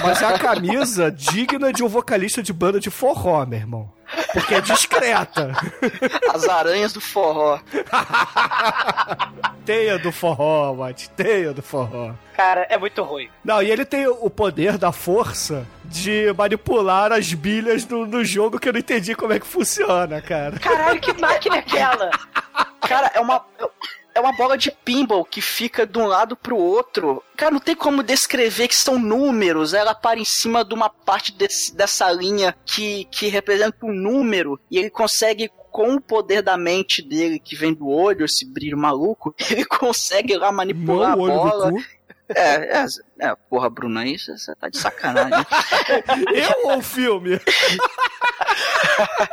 Mas 0.03 0.21
é 0.21 0.25
a 0.25 0.39
camisa 0.39 1.11
digna 1.11 1.73
de 1.73 1.83
um 1.83 1.87
vocalista 1.87 2.43
de 2.43 2.53
banda 2.53 2.79
de 2.79 2.89
forró, 2.89 3.45
meu 3.45 3.59
irmão. 3.59 3.96
Porque 4.37 4.53
é 4.55 4.61
discreta. 4.61 5.51
As 6.31 6.47
aranhas 6.47 6.93
do 6.93 7.01
forró. 7.01 7.59
Teia 9.65 9.97
do 9.97 10.11
forró, 10.11 10.75
Mate. 10.75 11.09
Teia 11.09 11.53
do 11.53 11.63
forró. 11.63 12.13
Cara, 12.35 12.67
é 12.69 12.77
muito 12.77 13.01
ruim. 13.01 13.29
Não, 13.43 13.63
e 13.63 13.71
ele 13.71 13.83
tem 13.83 14.07
o 14.07 14.29
poder 14.29 14.77
da 14.77 14.91
força 14.91 15.65
de 15.85 16.31
manipular 16.37 17.11
as 17.11 17.33
bilhas 17.33 17.83
do, 17.83 18.05
do 18.05 18.23
jogo 18.23 18.59
que 18.59 18.69
eu 18.69 18.73
não 18.73 18.79
entendi 18.79 19.15
como 19.15 19.33
é 19.33 19.39
que 19.39 19.47
funciona, 19.47 20.21
cara. 20.21 20.59
Caralho, 20.59 21.01
que 21.01 21.13
máquina 21.19 21.55
é 21.55 21.59
aquela? 21.59 22.11
Cara, 22.81 23.11
é 23.15 23.19
uma. 23.19 23.43
É 24.17 24.19
uma 24.19 24.31
bola 24.31 24.57
de 24.57 24.71
pinball 24.71 25.23
que 25.23 25.41
fica 25.41 25.85
de 25.85 25.99
um 25.99 26.07
lado 26.07 26.35
pro 26.35 26.57
outro. 26.57 27.21
Cara, 27.35 27.51
não 27.51 27.59
tem 27.59 27.75
como 27.75 28.01
descrever 28.01 28.67
que 28.67 28.75
são 28.75 28.97
números. 28.97 29.75
Ela 29.75 29.93
para 29.93 30.19
em 30.19 30.25
cima 30.25 30.65
de 30.65 30.73
uma 30.73 30.89
parte 30.89 31.31
desse, 31.31 31.75
dessa 31.75 32.11
linha 32.11 32.57
que, 32.65 33.05
que 33.11 33.27
representa 33.27 33.85
um 33.85 33.93
número. 33.93 34.59
E 34.71 34.79
ele 34.79 34.89
consegue, 34.89 35.51
com 35.69 35.93
o 35.93 36.01
poder 36.01 36.41
da 36.41 36.57
mente 36.57 37.03
dele, 37.03 37.37
que 37.37 37.55
vem 37.55 37.75
do 37.75 37.87
olho, 37.87 38.25
esse 38.25 38.43
brilho 38.43 38.75
maluco, 38.75 39.35
ele 39.51 39.63
consegue 39.63 40.35
lá 40.35 40.51
manipular 40.51 41.15
Não 41.15 41.25
a 41.25 41.29
bola. 41.29 41.71
do 41.71 41.73
cu. 41.75 41.83
É, 42.35 42.79
é, 42.79 42.85
é, 43.19 43.35
porra, 43.49 43.69
Bruno, 43.69 43.99
aí 43.99 44.17
você 44.19 44.53
tá 44.55 44.67
de 44.69 44.77
sacanagem. 44.77 45.31
Eu 46.33 46.69
ou 46.71 46.77
o 46.79 46.81
filme? 46.81 47.39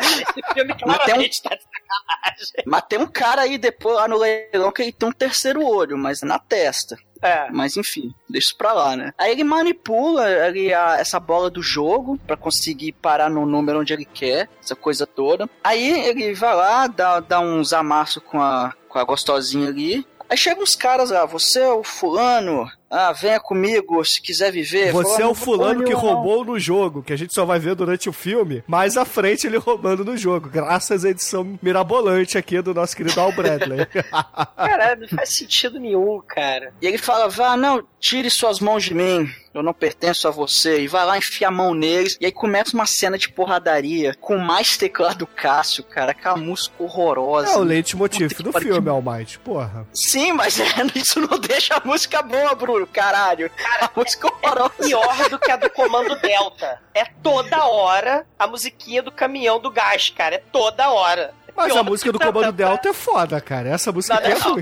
Esse 0.00 0.54
filme 0.54 0.74
tem 0.74 0.88
um- 0.88 0.92
claramente 0.94 1.42
tá 1.42 1.50
de 1.54 1.62
sacanagem. 1.62 2.64
mas 2.66 2.82
tem 2.88 2.98
um 2.98 3.06
cara 3.06 3.42
aí 3.42 3.58
depois 3.58 3.96
lá 3.96 4.08
no 4.08 4.18
leilão 4.18 4.70
que 4.72 4.82
ele 4.82 4.92
tem 4.92 5.08
um 5.08 5.12
terceiro 5.12 5.64
olho, 5.64 5.96
mas 5.98 6.20
na 6.22 6.38
testa. 6.38 6.96
É. 7.22 7.48
Mas 7.50 7.76
enfim, 7.76 8.14
deixa 8.28 8.48
isso 8.48 8.56
pra 8.58 8.72
lá, 8.72 8.94
né? 8.96 9.12
Aí 9.16 9.30
ele 9.32 9.44
manipula 9.44 10.24
ali 10.44 10.72
a- 10.74 10.96
essa 10.98 11.18
bola 11.18 11.48
do 11.50 11.62
jogo 11.62 12.18
pra 12.26 12.36
conseguir 12.36 12.92
parar 12.92 13.30
no 13.30 13.46
número 13.46 13.80
onde 13.80 13.92
ele 13.94 14.04
quer, 14.04 14.48
essa 14.62 14.76
coisa 14.76 15.06
toda. 15.06 15.48
Aí 15.62 16.06
ele 16.06 16.34
vai 16.34 16.54
lá, 16.54 16.86
dá, 16.86 17.20
dá 17.20 17.40
uns 17.40 17.72
amassos 17.72 18.22
com 18.22 18.40
a, 18.40 18.74
com 18.88 18.98
a 18.98 19.04
gostosinha 19.04 19.68
ali. 19.68 20.06
Aí 20.28 20.36
chegam 20.36 20.62
uns 20.62 20.74
caras 20.74 21.10
lá, 21.10 21.24
você 21.26 21.60
é 21.60 21.68
o 21.70 21.82
fulano, 21.84 22.66
ah, 22.96 23.12
venha 23.12 23.40
comigo 23.40 24.04
se 24.04 24.20
quiser 24.20 24.52
viver. 24.52 24.92
Você 24.92 25.10
Fala, 25.12 25.20
é 25.20 25.22
"Não 25.24 25.30
o 25.32 25.34
fulano 25.34 25.82
que 25.82 25.88
nenhuma, 25.90 26.02
não." 26.02 26.14
roubou 26.14 26.44
no 26.44 26.58
jogo, 26.58 27.02
que 27.02 27.12
a 27.12 27.16
gente 27.16 27.34
só 27.34 27.44
vai 27.44 27.58
ver 27.58 27.74
durante 27.74 28.08
o 28.08 28.12
filme, 28.12 28.62
mais 28.66 28.96
à 28.96 29.04
frente 29.04 29.46
ele 29.46 29.56
roubando 29.58 30.04
no 30.04 30.16
jogo, 30.16 30.48
graças 30.48 31.04
à 31.04 31.10
edição 31.10 31.58
mirabolante 31.62 32.38
aqui 32.38 32.60
do 32.62 32.72
nosso 32.74 32.96
querido 32.96 33.20
Al 33.20 33.32
Bradley. 33.32 33.86
Caralho, 34.56 35.00
não 35.02 35.08
faz 35.08 35.34
sentido 35.34 35.78
nenhum, 35.78 36.20
cara. 36.26 36.72
E 36.80 36.86
ele 36.86 36.98
fala, 36.98 37.28
vá, 37.28 37.56
não, 37.56 37.82
tire 38.00 38.30
suas 38.30 38.60
mãos 38.60 38.84
de 38.84 38.94
mim, 38.94 39.28
eu 39.52 39.62
não 39.62 39.72
pertenço 39.72 40.26
a 40.28 40.30
você. 40.30 40.80
E 40.82 40.88
vai 40.88 41.04
lá, 41.04 41.18
enfia 41.18 41.48
a 41.48 41.50
mão 41.50 41.74
neles. 41.74 42.16
E 42.20 42.26
aí 42.26 42.32
começa 42.32 42.74
uma 42.74 42.86
cena 42.86 43.16
de 43.18 43.28
porradaria 43.28 44.14
com 44.20 44.36
mais 44.38 44.76
teclado 44.76 45.26
Cássio, 45.26 45.84
cara, 45.84 46.10
aquela 46.12 46.36
música 46.36 46.74
horrorosa. 46.78 47.52
é 47.52 47.56
o 47.56 47.62
leitmotiv 47.62 48.32
do 48.42 48.52
filme, 48.52 48.82
que- 48.82 48.88
Almighty, 48.88 49.38
porra. 49.38 49.86
Sim, 49.92 50.32
mas 50.32 50.58
é, 50.60 50.64
isso 50.94 51.20
não 51.20 51.38
deixa 51.38 51.74
a 51.74 51.82
música 51.84 52.22
boa, 52.22 52.54
Bruno, 52.54 52.83
caralho. 52.86 53.50
a 53.80 53.90
música 53.94 54.26
horrorosa. 54.28 54.74
Pior 54.82 55.28
do 55.30 55.38
que 55.38 55.50
a 55.50 55.56
do 55.56 55.70
Comando 55.70 56.16
Delta. 56.16 56.80
É 56.94 57.04
toda 57.22 57.64
hora 57.66 58.26
a 58.38 58.46
musiquinha 58.46 59.02
do 59.02 59.10
caminhão 59.12 59.58
do 59.60 59.70
gás, 59.70 60.10
cara. 60.10 60.36
É 60.36 60.42
toda 60.52 60.90
hora. 60.90 61.32
É 61.48 61.52
Mas 61.56 61.66
pior 61.72 61.78
a 61.80 61.82
música 61.84 62.10
do 62.12 62.18
Comando 62.18 62.50
Delta 62.52 62.88
é 62.88 62.92
foda, 62.92 63.40
cara. 63.40 63.68
Essa 63.68 63.92
música 63.92 64.14
aqui 64.14 64.32
é 64.32 64.34
ruim. 64.34 64.60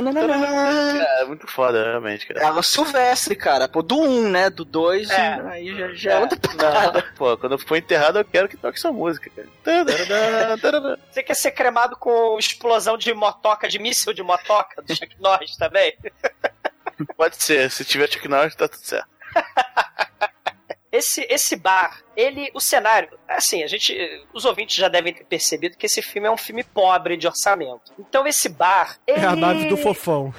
É 0.00 1.24
muito 1.24 1.46
foda, 1.46 1.82
realmente, 1.84 2.26
cara. 2.26 2.40
É 2.46 2.50
o 2.50 2.62
Silvestre, 2.62 3.34
cara. 3.34 3.68
Pô, 3.68 3.82
do 3.82 3.98
1, 3.98 4.28
né? 4.28 4.50
Do 4.50 4.64
2, 4.64 5.10
É. 5.10 5.40
aí 5.50 5.74
já, 5.76 5.88
já 5.94 6.10
é, 6.12 6.14
É. 6.14 6.18
outra 6.18 6.38
parada. 6.56 7.04
Pô, 7.16 7.36
quando 7.36 7.52
eu 7.52 7.58
for 7.58 7.76
enterrado, 7.76 8.18
eu 8.18 8.24
quero 8.24 8.48
que 8.48 8.56
toque 8.56 8.78
essa 8.78 8.92
música, 8.92 9.30
cara. 9.34 9.48
Você 11.10 11.22
quer 11.22 11.34
ser 11.34 11.50
cremado 11.52 11.96
com 11.96 12.36
explosão 12.38 12.96
de 12.96 13.12
motoca, 13.14 13.68
de 13.68 13.78
míssil 13.78 14.12
de 14.12 14.22
motoca 14.22 14.82
do 14.82 14.94
Chuck 14.94 15.16
Norris 15.20 15.56
também? 15.56 15.96
Pode 17.16 17.42
ser, 17.42 17.70
se 17.70 17.84
tiver 17.84 18.10
Chuck 18.10 18.28
Norris, 18.28 18.54
tá 18.54 18.68
tudo 18.68 18.84
certo. 18.84 19.08
Esse, 20.92 21.24
esse 21.30 21.54
bar, 21.54 22.02
ele, 22.16 22.50
o 22.52 22.60
cenário, 22.60 23.16
assim, 23.28 23.62
a 23.62 23.68
gente, 23.68 23.96
os 24.34 24.44
ouvintes 24.44 24.74
já 24.74 24.88
devem 24.88 25.14
ter 25.14 25.24
percebido 25.24 25.76
que 25.76 25.86
esse 25.86 26.02
filme 26.02 26.26
é 26.26 26.30
um 26.30 26.36
filme 26.36 26.64
pobre 26.64 27.16
de 27.16 27.28
orçamento. 27.28 27.92
Então 27.96 28.26
esse 28.26 28.48
bar, 28.48 28.98
ele... 29.06 29.20
É 29.20 29.24
a 29.24 29.36
nave 29.36 29.66
do 29.66 29.76
fofão. 29.76 30.34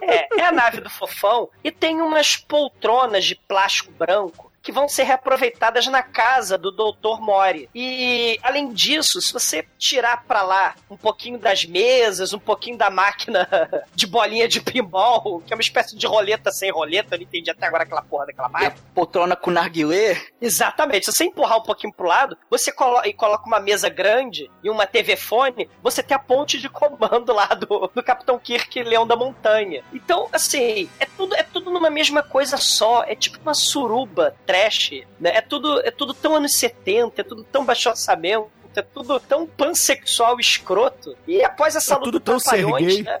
É, 0.00 0.40
é 0.40 0.46
a 0.46 0.52
nave 0.52 0.80
do 0.80 0.88
fofão 0.88 1.50
e 1.62 1.70
tem 1.70 2.00
umas 2.00 2.34
poltronas 2.34 3.26
de 3.26 3.34
plástico 3.34 3.92
branco 3.92 4.49
que 4.62 4.72
vão 4.72 4.88
ser 4.88 5.04
reaproveitadas 5.04 5.86
na 5.86 6.02
casa 6.02 6.58
do 6.58 6.70
Dr. 6.70 7.20
Mori. 7.20 7.68
E 7.74 8.38
além 8.42 8.72
disso, 8.72 9.20
se 9.20 9.32
você 9.32 9.64
tirar 9.78 10.24
pra 10.24 10.42
lá 10.42 10.74
um 10.90 10.96
pouquinho 10.96 11.38
das 11.38 11.64
mesas, 11.64 12.32
um 12.32 12.38
pouquinho 12.38 12.76
da 12.76 12.90
máquina 12.90 13.48
de 13.94 14.06
bolinha 14.06 14.48
de 14.48 14.60
pinball, 14.60 15.42
que 15.46 15.52
é 15.52 15.56
uma 15.56 15.62
espécie 15.62 15.96
de 15.96 16.06
roleta 16.06 16.50
sem 16.50 16.70
roleta, 16.70 17.14
eu 17.14 17.18
não 17.18 17.24
entendi 17.24 17.50
até 17.50 17.66
agora 17.66 17.84
aquela 17.84 18.02
porra 18.02 18.26
daquela 18.26 18.48
máquina. 18.48 18.74
a 18.76 18.94
poltrona 18.94 19.36
com 19.36 19.50
narguilé. 19.50 20.20
Exatamente. 20.40 21.06
Se 21.06 21.12
você 21.12 21.24
empurrar 21.24 21.58
um 21.58 21.62
pouquinho 21.62 21.92
pro 21.92 22.06
lado, 22.06 22.36
você 22.48 22.72
colo 22.72 23.00
e 23.04 23.12
coloca 23.12 23.46
uma 23.46 23.60
mesa 23.60 23.88
grande 23.88 24.50
e 24.62 24.70
uma 24.70 24.86
TV 24.86 25.16
fone, 25.16 25.68
você 25.82 26.02
tem 26.02 26.14
a 26.14 26.20
ponte 26.20 26.58
de 26.58 26.68
comando 26.68 27.32
lá 27.32 27.46
do, 27.46 27.90
do 27.94 28.02
Capitão 28.02 28.38
Kirk 28.38 28.82
Leão 28.82 29.06
da 29.06 29.16
Montanha. 29.16 29.82
Então, 29.92 30.28
assim, 30.32 30.88
é 30.98 31.06
tudo, 31.16 31.34
é 31.34 31.42
tudo 31.42 31.70
numa 31.70 31.90
mesma 31.90 32.22
coisa 32.22 32.56
só. 32.56 33.04
É 33.04 33.14
tipo 33.14 33.38
uma 33.40 33.54
suruba 33.54 34.34
trash, 34.50 35.02
né? 35.20 35.30
É 35.34 35.40
tudo, 35.40 35.80
é 35.80 35.90
tudo 35.92 36.12
tão 36.12 36.34
anos 36.34 36.56
70, 36.56 37.20
é 37.20 37.24
tudo 37.24 37.44
tão 37.44 37.64
baixo 37.64 37.88
orçamento. 37.88 38.50
É 38.76 38.82
tudo 38.82 39.18
tão 39.18 39.46
pansexual 39.46 40.38
escroto. 40.38 41.16
E 41.26 41.42
após 41.42 41.74
essa 41.74 41.94
É 41.94 41.96
luta 41.96 42.04
tudo 42.06 42.20
tão 42.20 42.38
ser 42.38 42.64
né? 43.02 43.20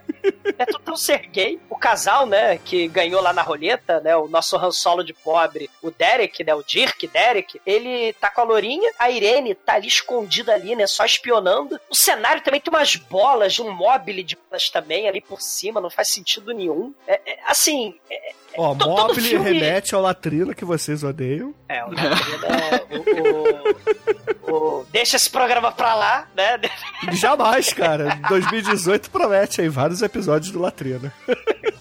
É 0.58 0.64
tudo 0.66 0.78
tão 0.80 0.96
ser 0.96 1.26
gay. 1.26 1.58
O 1.68 1.76
casal, 1.76 2.24
né, 2.26 2.58
que 2.58 2.86
ganhou 2.88 3.20
lá 3.20 3.32
na 3.32 3.42
roleta, 3.42 4.00
né, 4.00 4.16
o 4.16 4.28
nosso 4.28 4.56
Han 4.56 4.70
Solo 4.70 5.02
de 5.02 5.12
pobre, 5.12 5.68
o 5.82 5.90
Derek, 5.90 6.44
né, 6.44 6.54
o 6.54 6.62
Dirk 6.62 7.06
Derek, 7.08 7.60
ele 7.66 8.12
tá 8.14 8.30
com 8.30 8.42
a 8.42 8.44
Lourinha, 8.44 8.90
a 8.98 9.10
Irene 9.10 9.54
tá 9.54 9.74
ali 9.74 9.88
escondida 9.88 10.54
ali, 10.54 10.76
né, 10.76 10.86
só 10.86 11.04
espionando. 11.04 11.80
O 11.90 11.94
cenário 11.96 12.42
também 12.42 12.60
tem 12.60 12.72
umas 12.72 12.94
bolas 12.96 13.58
um 13.58 13.70
mobile 13.72 14.22
de 14.22 14.36
bolas 14.36 14.68
também 14.70 15.08
ali 15.08 15.20
por 15.20 15.40
cima, 15.40 15.80
não 15.80 15.90
faz 15.90 16.08
sentido 16.12 16.52
nenhum. 16.54 16.94
É, 17.06 17.20
é, 17.26 17.38
assim, 17.46 17.94
é, 18.10 18.32
Ó, 18.56 18.74
To- 18.74 18.78
todo 18.84 19.08
Mobile 19.08 19.28
filme- 19.28 19.50
remete 19.52 19.94
ao 19.94 20.02
Latrina 20.02 20.54
que 20.54 20.64
vocês 20.64 21.04
odeiam. 21.04 21.54
é, 21.68 21.84
o, 21.84 21.88
o, 24.50 24.52
o, 24.52 24.80
o- 24.80 24.86
Deixa 24.90 25.16
esse 25.16 25.30
programa 25.40 25.72
pra 25.72 25.94
lá, 25.94 26.28
né? 26.36 26.60
Jamais, 27.12 27.72
cara. 27.72 28.20
2018 28.28 29.10
promete 29.10 29.62
aí 29.62 29.70
vários 29.70 30.02
episódios 30.02 30.52
do 30.52 30.60
Latrina. 30.60 31.10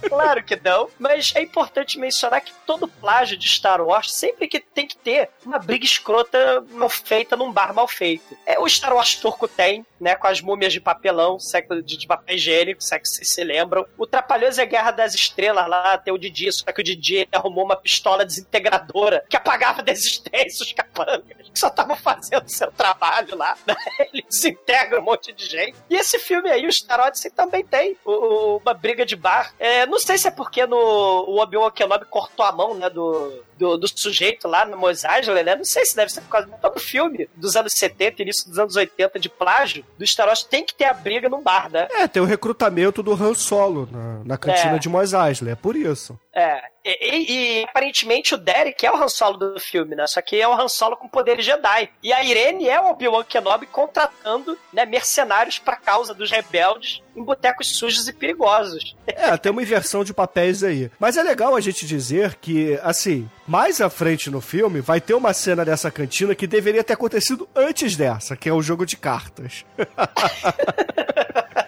Claro 0.07 0.41
que 0.43 0.59
não, 0.63 0.89
mas 0.97 1.33
é 1.35 1.41
importante 1.41 1.99
mencionar 1.99 2.41
que 2.41 2.53
todo 2.65 2.87
plágio 2.87 3.37
de 3.37 3.47
Star 3.47 3.81
Wars 3.81 4.13
sempre 4.13 4.47
que 4.47 4.59
tem 4.59 4.87
que 4.87 4.95
ter 4.95 5.29
uma 5.45 5.59
briga 5.59 5.83
escrota 5.83 6.63
mal 6.71 6.89
feita 6.89 7.35
num 7.35 7.51
bar 7.51 7.73
mal 7.73 7.87
feito. 7.87 8.35
É, 8.45 8.57
o 8.57 8.67
Star 8.67 8.93
Wars 8.95 9.15
turco 9.15 9.47
tem, 9.47 9.85
né, 9.99 10.15
com 10.15 10.27
as 10.27 10.41
múmias 10.41 10.71
de 10.71 10.79
papelão, 10.79 11.37
século 11.37 11.83
de, 11.83 11.97
de 11.97 12.07
papel 12.07 12.35
higiênico, 12.35 12.81
se 12.81 12.95
é 12.95 12.99
que 12.99 13.07
vocês 13.07 13.29
se 13.29 13.43
lembram. 13.43 13.85
O 13.97 14.07
Trapalhões 14.07 14.57
é 14.57 14.63
a 14.63 14.65
Guerra 14.65 14.91
das 14.91 15.13
Estrelas 15.13 15.67
lá, 15.67 15.97
tem 15.97 16.13
o 16.13 16.17
Didi, 16.17 16.51
só 16.51 16.71
que 16.71 16.81
o 16.81 16.83
Didi 16.83 17.27
arrumou 17.31 17.65
uma 17.65 17.75
pistola 17.75 18.25
desintegradora 18.25 19.23
que 19.29 19.35
apagava 19.37 19.83
da 19.83 19.91
existência 19.91 20.63
os 20.65 20.73
capangas, 21.05 21.49
que 21.49 21.59
só 21.59 21.67
estavam 21.67 21.95
fazendo 21.95 22.47
seu 22.49 22.71
trabalho 22.71 23.35
lá, 23.37 23.57
né? 23.65 23.75
Ele 24.13 24.23
desintegra 24.29 24.99
um 24.99 25.03
monte 25.03 25.31
de 25.33 25.45
gente. 25.45 25.75
E 25.89 25.95
esse 25.95 26.19
filme 26.19 26.49
aí, 26.49 26.65
o 26.67 26.71
Star 26.71 26.99
Odyssey, 26.99 27.31
também 27.31 27.63
tem 27.65 27.97
o- 28.05 28.57
uma 28.57 28.73
briga 28.73 29.05
de 29.05 29.15
bar. 29.15 29.53
É, 29.59 29.85
não 29.85 29.99
sei 29.99 30.17
se 30.17 30.27
é 30.27 30.31
porque 30.31 30.65
no, 30.65 30.77
o 30.77 31.39
Obi-Wan 31.41 31.71
Kenobi 31.71 32.05
cortou 32.05 32.45
a 32.45 32.51
mão, 32.51 32.73
né, 32.75 32.89
do, 32.89 33.43
do, 33.59 33.77
do 33.77 33.87
sujeito 33.87 34.47
lá 34.47 34.65
no 34.65 34.77
Mos 34.77 35.03
Eisley, 35.03 35.43
né? 35.43 35.55
Não 35.55 35.65
sei 35.65 35.85
se 35.85 35.95
deve 35.95 36.11
ser 36.11 36.21
por 36.21 36.29
causa 36.29 36.47
do 36.47 36.55
todo 36.57 36.79
filme 36.79 37.29
dos 37.35 37.55
anos 37.55 37.73
70 37.75 38.21
início 38.21 38.47
dos 38.49 38.57
anos 38.57 38.75
80 38.75 39.19
de 39.19 39.27
plágio 39.29 39.85
do 39.97 40.07
Star 40.07 40.27
Wars 40.27 40.43
tem 40.43 40.63
que 40.65 40.73
ter 40.73 40.85
a 40.85 40.93
briga 40.93 41.27
num 41.29 41.41
bar, 41.41 41.69
né? 41.69 41.87
É, 41.91 42.07
tem 42.07 42.21
o 42.21 42.25
recrutamento 42.25 43.03
do 43.03 43.13
Han 43.13 43.33
Solo 43.33 43.87
na, 43.91 44.21
na 44.23 44.37
cantina 44.37 44.75
É. 44.75 44.79
de 44.79 44.87
Mos 44.89 45.11
Eisley, 45.13 45.51
é 45.51 45.55
por 45.55 45.75
isso. 45.75 46.17
É. 46.33 46.61
E, 46.85 46.89
e- 47.17 47.59
e, 47.59 47.63
aparentemente 47.65 48.33
o 48.33 48.37
Derek 48.37 48.85
é 48.85 48.91
o 48.91 48.95
Han 48.95 49.09
Solo 49.09 49.37
do 49.37 49.59
filme, 49.59 49.95
né? 49.95 50.07
Só 50.07 50.21
que 50.21 50.39
é 50.39 50.47
o 50.47 50.53
Han 50.53 50.69
Solo 50.69 50.95
com 50.95 51.07
poderes 51.09 51.43
Jedi. 51.45 51.89
E 52.01 52.13
a 52.13 52.23
Irene 52.23 52.69
é 52.69 52.79
o 52.79 52.89
Obi-Wan 52.91 53.23
Kenobi 53.25 53.65
contratando 53.65 54.57
né, 54.71 54.85
mercenários 54.85 55.59
pra 55.59 55.75
causa 55.75 56.13
dos 56.13 56.31
rebeldes 56.31 57.01
em 57.15 57.21
botecos 57.23 57.77
sujos 57.77 58.07
e 58.07 58.13
perigosos. 58.13 58.95
É, 59.05 59.35
tem 59.35 59.51
uma 59.51 59.61
inversão 59.61 60.03
de 60.03 60.13
papéis 60.13 60.63
aí. 60.63 60.89
Mas 60.99 61.17
é 61.17 61.23
legal 61.23 61.55
a 61.55 61.59
gente 61.61 61.85
dizer 61.85 62.35
que, 62.35 62.79
assim, 62.81 63.29
mais 63.49 63.81
à 63.81 63.89
frente 63.89 64.29
no 64.29 64.41
filme 64.41 64.79
vai 64.79 65.01
ter 65.01 65.15
uma 65.15 65.33
cena 65.33 65.65
dessa 65.65 65.89
cantina 65.89 66.35
que 66.35 66.45
deveria 66.45 66.83
ter 66.83 66.93
acontecido 66.93 67.49
antes 67.55 67.95
dessa, 67.95 68.37
que 68.37 68.47
é 68.47 68.53
o 68.53 68.61
jogo 68.61 68.85
de 68.85 68.95
cartas. 68.95 69.65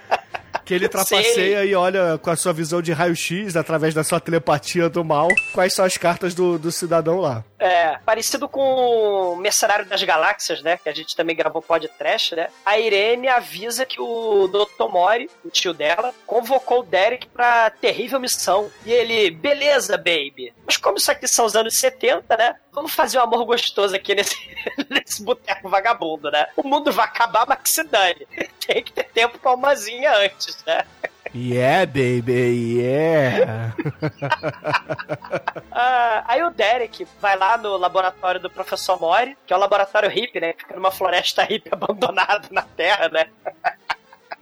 Que 0.72 0.76
ele 0.76 0.88
trapaceia 0.88 1.66
e 1.66 1.76
olha 1.76 2.18
com 2.18 2.30
a 2.30 2.36
sua 2.38 2.54
visão 2.54 2.82
de 2.82 2.94
raio-x, 2.94 3.58
através 3.58 3.94
da 3.94 4.06
sua 4.06 4.22
telepatia 4.22 4.88
do 4.88 5.04
mal, 5.04 5.28
quais 5.52 5.74
são 5.74 5.84
as 5.84 5.98
cartas 5.98 6.34
do, 6.34 6.58
do 6.58 6.72
cidadão 6.72 7.20
lá. 7.20 7.44
É, 7.60 7.98
parecido 8.06 8.48
com 8.48 8.62
o 8.62 9.36
Mercenário 9.36 9.86
das 9.86 10.02
Galáxias, 10.02 10.62
né? 10.64 10.80
Que 10.82 10.88
a 10.88 10.94
gente 10.94 11.14
também 11.14 11.36
gravou 11.36 11.62
podcast, 11.62 12.36
né? 12.36 12.48
A 12.66 12.80
Irene 12.80 13.28
avisa 13.28 13.86
que 13.86 14.02
o 14.02 14.48
Dr. 14.48 14.90
Mori, 14.90 15.30
o 15.44 15.50
tio 15.50 15.74
dela, 15.74 16.14
convocou 16.26 16.80
o 16.80 16.84
Derek 16.84 17.28
pra 17.28 17.70
terrível 17.70 18.20
missão. 18.20 18.72
E 18.86 18.92
ele, 18.92 19.30
beleza, 19.30 19.98
baby. 19.98 20.54
Mas 20.66 20.78
como 20.78 20.98
isso 20.98 21.12
aqui 21.12 21.28
são 21.28 21.46
os 21.46 21.56
anos 21.56 21.76
70, 21.78 22.38
né? 22.38 22.56
Vamos 22.74 22.94
fazer 22.94 23.20
um 23.20 23.24
amor 23.24 23.46
gostoso 23.46 23.96
aqui 23.96 24.16
nesse, 24.16 24.36
nesse 24.90 25.24
boteco 25.24 25.70
vagabundo, 25.70 26.32
né? 26.32 26.48
O 26.56 26.68
mundo 26.68 26.92
vai 26.92 27.06
acabar, 27.06 27.46
mas 27.48 27.60
que 27.62 27.70
se 27.70 27.84
dane. 27.84 28.26
Tem 28.66 28.84
que 28.84 28.94
ter 28.94 29.06
tempo 29.06 29.38
pra 29.38 29.54
umazinha 29.54 30.16
antes, 30.18 30.64
né? 30.66 30.86
Yeah, 31.34 31.86
baby, 31.86 32.80
yeah. 32.80 33.74
Ah, 35.72 36.26
aí 36.28 36.44
o 36.44 36.50
Derek 36.50 37.08
vai 37.20 37.38
lá 37.38 37.58
no 37.58 37.78
laboratório 37.78 38.40
do 38.40 38.50
professor 38.50 39.00
Mori, 39.00 39.38
que 39.48 39.54
é 39.54 39.56
um 39.56 39.60
laboratório 39.60 40.10
hippie, 40.10 40.40
né? 40.40 40.54
Fica 40.58 40.76
numa 40.76 40.92
floresta 40.92 41.44
hippie 41.44 41.70
abandonada 41.72 42.48
na 42.52 42.62
Terra, 42.62 43.08
né? 43.10 43.28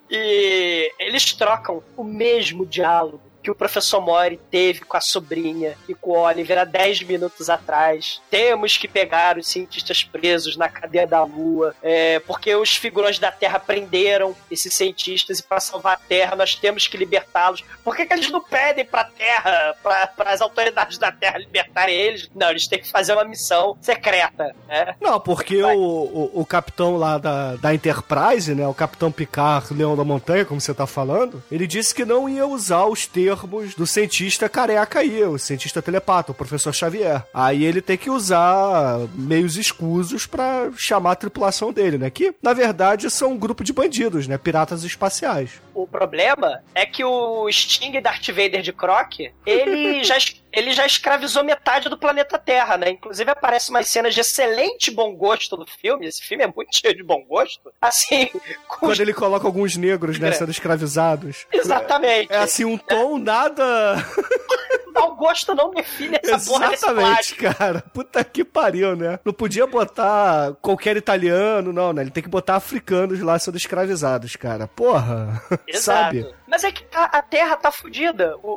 e 0.09 0.91
eles 0.97 1.33
trocam 1.33 1.83
o 1.95 2.03
mesmo 2.03 2.65
diálogo 2.65 3.28
que 3.41 3.49
o 3.49 3.55
professor 3.55 4.01
Mori 4.01 4.39
teve 4.51 4.81
com 4.81 4.97
a 4.97 5.01
sobrinha 5.01 5.77
e 5.87 5.93
com 5.93 6.11
o 6.11 6.19
Oliver 6.19 6.57
há 6.57 6.63
10 6.63 7.03
minutos 7.03 7.49
atrás. 7.49 8.21
Temos 8.29 8.77
que 8.77 8.87
pegar 8.87 9.37
os 9.37 9.47
cientistas 9.47 10.03
presos 10.03 10.55
na 10.57 10.67
cadeia 10.67 11.07
da 11.07 11.23
Lua, 11.23 11.75
é, 11.81 12.19
porque 12.19 12.53
os 12.55 12.75
figurões 12.75 13.19
da 13.19 13.31
Terra 13.31 13.59
prenderam 13.59 14.35
esses 14.51 14.73
cientistas 14.73 15.39
e 15.39 15.43
para 15.43 15.59
salvar 15.59 15.93
a 15.93 15.97
Terra 15.97 16.35
nós 16.35 16.55
temos 16.55 16.87
que 16.87 16.97
libertá-los. 16.97 17.63
Por 17.83 17.95
que, 17.95 18.05
que 18.05 18.13
eles 18.13 18.29
não 18.29 18.41
pedem 18.41 18.85
para 18.85 19.01
a 19.01 19.05
Terra, 19.05 19.75
para 19.81 20.31
as 20.31 20.41
autoridades 20.41 20.97
da 20.97 21.11
Terra 21.11 21.37
libertarem 21.37 21.95
eles? 21.95 22.29
Não, 22.35 22.49
eles 22.49 22.67
têm 22.67 22.79
que 22.79 22.89
fazer 22.89 23.13
uma 23.13 23.23
missão 23.23 23.77
secreta. 23.81 24.55
Né? 24.67 24.95
Não, 24.99 25.19
porque 25.19 25.61
o, 25.63 25.69
o, 25.77 26.41
o 26.41 26.45
capitão 26.45 26.97
lá 26.97 27.17
da, 27.17 27.55
da 27.55 27.73
Enterprise, 27.73 28.53
né, 28.53 28.67
o 28.67 28.73
capitão 28.73 29.11
Picard, 29.11 29.73
Leão 29.73 29.95
da 29.95 30.03
Montanha, 30.03 30.45
como 30.45 30.59
você 30.59 30.73
tá 30.73 30.85
falando, 30.85 31.43
ele 31.51 31.65
disse 31.65 31.93
que 31.93 32.05
não 32.05 32.27
ia 32.27 32.45
usar 32.45 32.85
os 32.85 33.05
termos 33.05 33.29
do 33.77 33.85
cientista 33.85 34.49
careca 34.49 34.99
aí, 34.99 35.23
o 35.23 35.37
cientista 35.37 35.81
telepata, 35.81 36.31
o 36.31 36.35
professor 36.35 36.73
Xavier. 36.73 37.23
Aí 37.33 37.63
ele 37.63 37.81
tem 37.81 37.97
que 37.97 38.09
usar 38.09 38.99
meios 39.13 39.57
escusos 39.57 40.25
para 40.25 40.71
chamar 40.75 41.13
a 41.13 41.15
tripulação 41.15 41.71
dele, 41.71 41.97
né? 41.97 42.09
Que, 42.09 42.33
na 42.41 42.53
verdade, 42.53 43.09
são 43.09 43.31
um 43.31 43.37
grupo 43.37 43.63
de 43.63 43.73
bandidos, 43.73 44.27
né? 44.27 44.37
Piratas 44.37 44.83
espaciais. 44.83 45.61
O 45.73 45.87
problema 45.87 46.61
é 46.75 46.85
que 46.85 47.03
o 47.03 47.49
Sting 47.49 48.01
Darth 48.01 48.27
Vader 48.27 48.61
de 48.61 48.73
Croc, 48.73 49.19
ele 49.45 50.03
já, 50.03 50.17
ele 50.51 50.73
já 50.73 50.85
escravizou 50.85 51.43
metade 51.43 51.89
do 51.89 51.97
planeta 51.97 52.37
Terra, 52.37 52.77
né? 52.77 52.89
Inclusive 52.89 53.29
aparece 53.29 53.69
umas 53.69 53.87
cenas 53.87 54.13
de 54.13 54.21
excelente 54.21 54.91
bom 54.91 55.15
gosto 55.15 55.55
no 55.55 55.65
filme. 55.65 56.07
Esse 56.07 56.21
filme 56.21 56.43
é 56.43 56.47
muito 56.53 56.77
cheio 56.77 56.95
de 56.95 57.03
bom 57.03 57.23
gosto. 57.23 57.71
Assim, 57.81 58.29
quando 58.67 58.91
os... 58.91 58.99
ele 58.99 59.13
coloca 59.13 59.47
alguns 59.47 59.77
negros, 59.77 60.19
né, 60.19 60.31
sendo 60.31 60.51
escravizados. 60.51 61.45
Exatamente. 61.51 62.31
É, 62.31 62.37
é 62.37 62.39
assim, 62.39 62.65
um 62.65 62.77
tom 62.77 63.18
nada. 63.19 63.95
Mau 64.93 65.15
gosto 65.15 65.53
não 65.53 65.71
define 65.71 66.19
essa 66.21 66.51
porra 66.51 66.73
Exatamente, 66.73 67.35
cara. 67.35 67.83
Puta 67.93 68.23
que 68.23 68.43
pariu, 68.43 68.95
né? 68.95 69.19
Não 69.23 69.31
podia 69.31 69.65
botar 69.67 70.53
qualquer 70.61 70.97
italiano, 70.97 71.71
não, 71.71 71.93
né? 71.93 72.01
Ele 72.01 72.11
tem 72.11 72.23
que 72.23 72.29
botar 72.29 72.55
africanos 72.55 73.19
lá 73.21 73.37
sendo 73.37 73.57
escravizados, 73.57 74.35
cara. 74.35 74.67
Porra. 74.67 75.41
Exato. 75.67 76.17
Sabe? 76.17 76.35
Mas 76.47 76.63
é 76.63 76.71
que 76.71 76.83
a, 76.93 77.03
a 77.05 77.21
Terra 77.21 77.55
tá 77.55 77.71
fodida. 77.71 78.35
O, 78.43 78.49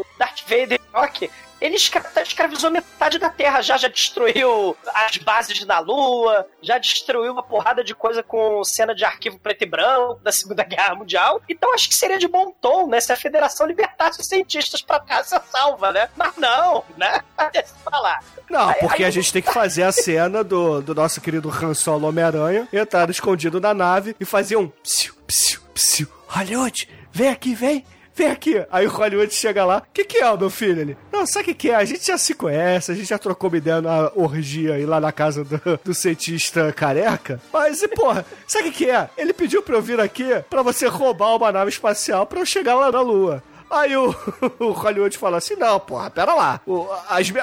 o 0.00 0.04
Darth 0.18 0.42
Vader, 0.42 0.80
ok, 0.92 1.30
ele 1.64 1.76
escravizou 1.76 2.70
metade 2.70 3.18
da 3.18 3.30
Terra 3.30 3.62
já, 3.62 3.78
já 3.78 3.88
destruiu 3.88 4.76
as 4.94 5.16
bases 5.16 5.64
na 5.64 5.78
Lua, 5.78 6.46
já 6.60 6.76
destruiu 6.76 7.32
uma 7.32 7.42
porrada 7.42 7.82
de 7.82 7.94
coisa 7.94 8.22
com 8.22 8.62
cena 8.62 8.94
de 8.94 9.02
arquivo 9.02 9.38
preto 9.38 9.62
e 9.62 9.66
branco 9.66 10.20
da 10.22 10.30
Segunda 10.30 10.62
Guerra 10.68 10.94
Mundial. 10.94 11.40
Então 11.48 11.72
acho 11.72 11.88
que 11.88 11.94
seria 11.94 12.18
de 12.18 12.28
bom 12.28 12.50
tom, 12.60 12.86
né, 12.86 13.00
se 13.00 13.10
a 13.10 13.16
Federação 13.16 13.66
libertasse 13.66 14.20
os 14.20 14.26
cientistas 14.26 14.82
pra 14.82 15.00
casa 15.00 15.42
salva, 15.50 15.90
né? 15.90 16.10
Mas 16.14 16.36
não, 16.36 16.84
né? 16.98 17.22
Até 17.34 17.62
se 17.62 17.74
falar. 17.82 18.22
Não, 18.50 18.68
aí, 18.68 18.74
porque 18.80 19.02
aí... 19.02 19.08
a 19.08 19.10
gente 19.10 19.32
tem 19.32 19.40
que 19.40 19.52
fazer 19.52 19.84
a 19.84 19.92
cena 19.92 20.44
do, 20.44 20.82
do 20.82 20.94
nosso 20.94 21.18
querido 21.22 21.48
Han 21.48 21.72
Solo 21.72 22.08
Homem-Aranha 22.08 22.68
entrar 22.70 23.08
escondido 23.08 23.58
na 23.58 23.72
nave 23.72 24.14
e 24.20 24.26
fazer 24.26 24.56
um 24.56 24.68
psiu, 24.68 25.14
psiu, 25.26 25.62
psiu. 25.72 26.08
Hollywood, 26.28 26.90
vem 27.10 27.30
aqui, 27.30 27.54
vem 27.54 27.86
vem 28.14 28.28
aqui. 28.28 28.64
Aí 28.70 28.86
o 28.86 28.90
Hollywood 28.90 29.34
chega 29.34 29.64
lá, 29.64 29.78
o 29.78 29.92
que 29.92 30.04
que 30.04 30.18
é, 30.18 30.36
meu 30.36 30.50
filho? 30.50 30.80
Ele, 30.80 30.96
não, 31.12 31.26
sabe 31.26 31.42
o 31.42 31.44
que 31.46 31.54
que 31.54 31.70
é? 31.70 31.74
A 31.74 31.84
gente 31.84 32.06
já 32.06 32.16
se 32.16 32.34
conhece, 32.34 32.92
a 32.92 32.94
gente 32.94 33.08
já 33.08 33.18
trocou 33.18 33.50
uma 33.50 33.56
ideia 33.56 33.80
na 33.82 34.10
orgia 34.14 34.74
aí 34.74 34.86
lá 34.86 35.00
na 35.00 35.12
casa 35.12 35.44
do, 35.44 35.60
do 35.82 35.94
cientista 35.94 36.72
careca. 36.72 37.40
Mas, 37.52 37.82
e 37.82 37.88
porra, 37.88 38.24
sabe 38.46 38.68
o 38.68 38.72
que 38.72 38.84
que 38.84 38.90
é? 38.90 39.08
Ele 39.16 39.32
pediu 39.32 39.62
pra 39.62 39.76
eu 39.76 39.82
vir 39.82 40.00
aqui 40.00 40.24
pra 40.48 40.62
você 40.62 40.86
roubar 40.86 41.36
uma 41.36 41.52
nave 41.52 41.70
espacial 41.70 42.26
pra 42.26 42.40
eu 42.40 42.46
chegar 42.46 42.74
lá 42.74 42.90
na 42.90 43.00
Lua. 43.00 43.42
Aí 43.70 43.96
o, 43.96 44.14
o 44.60 44.70
Hollywood 44.70 45.16
fala 45.18 45.38
assim: 45.38 45.56
não, 45.56 45.80
porra, 45.80 46.10
pera 46.10 46.34
lá. 46.34 46.60
O, 46.66 46.86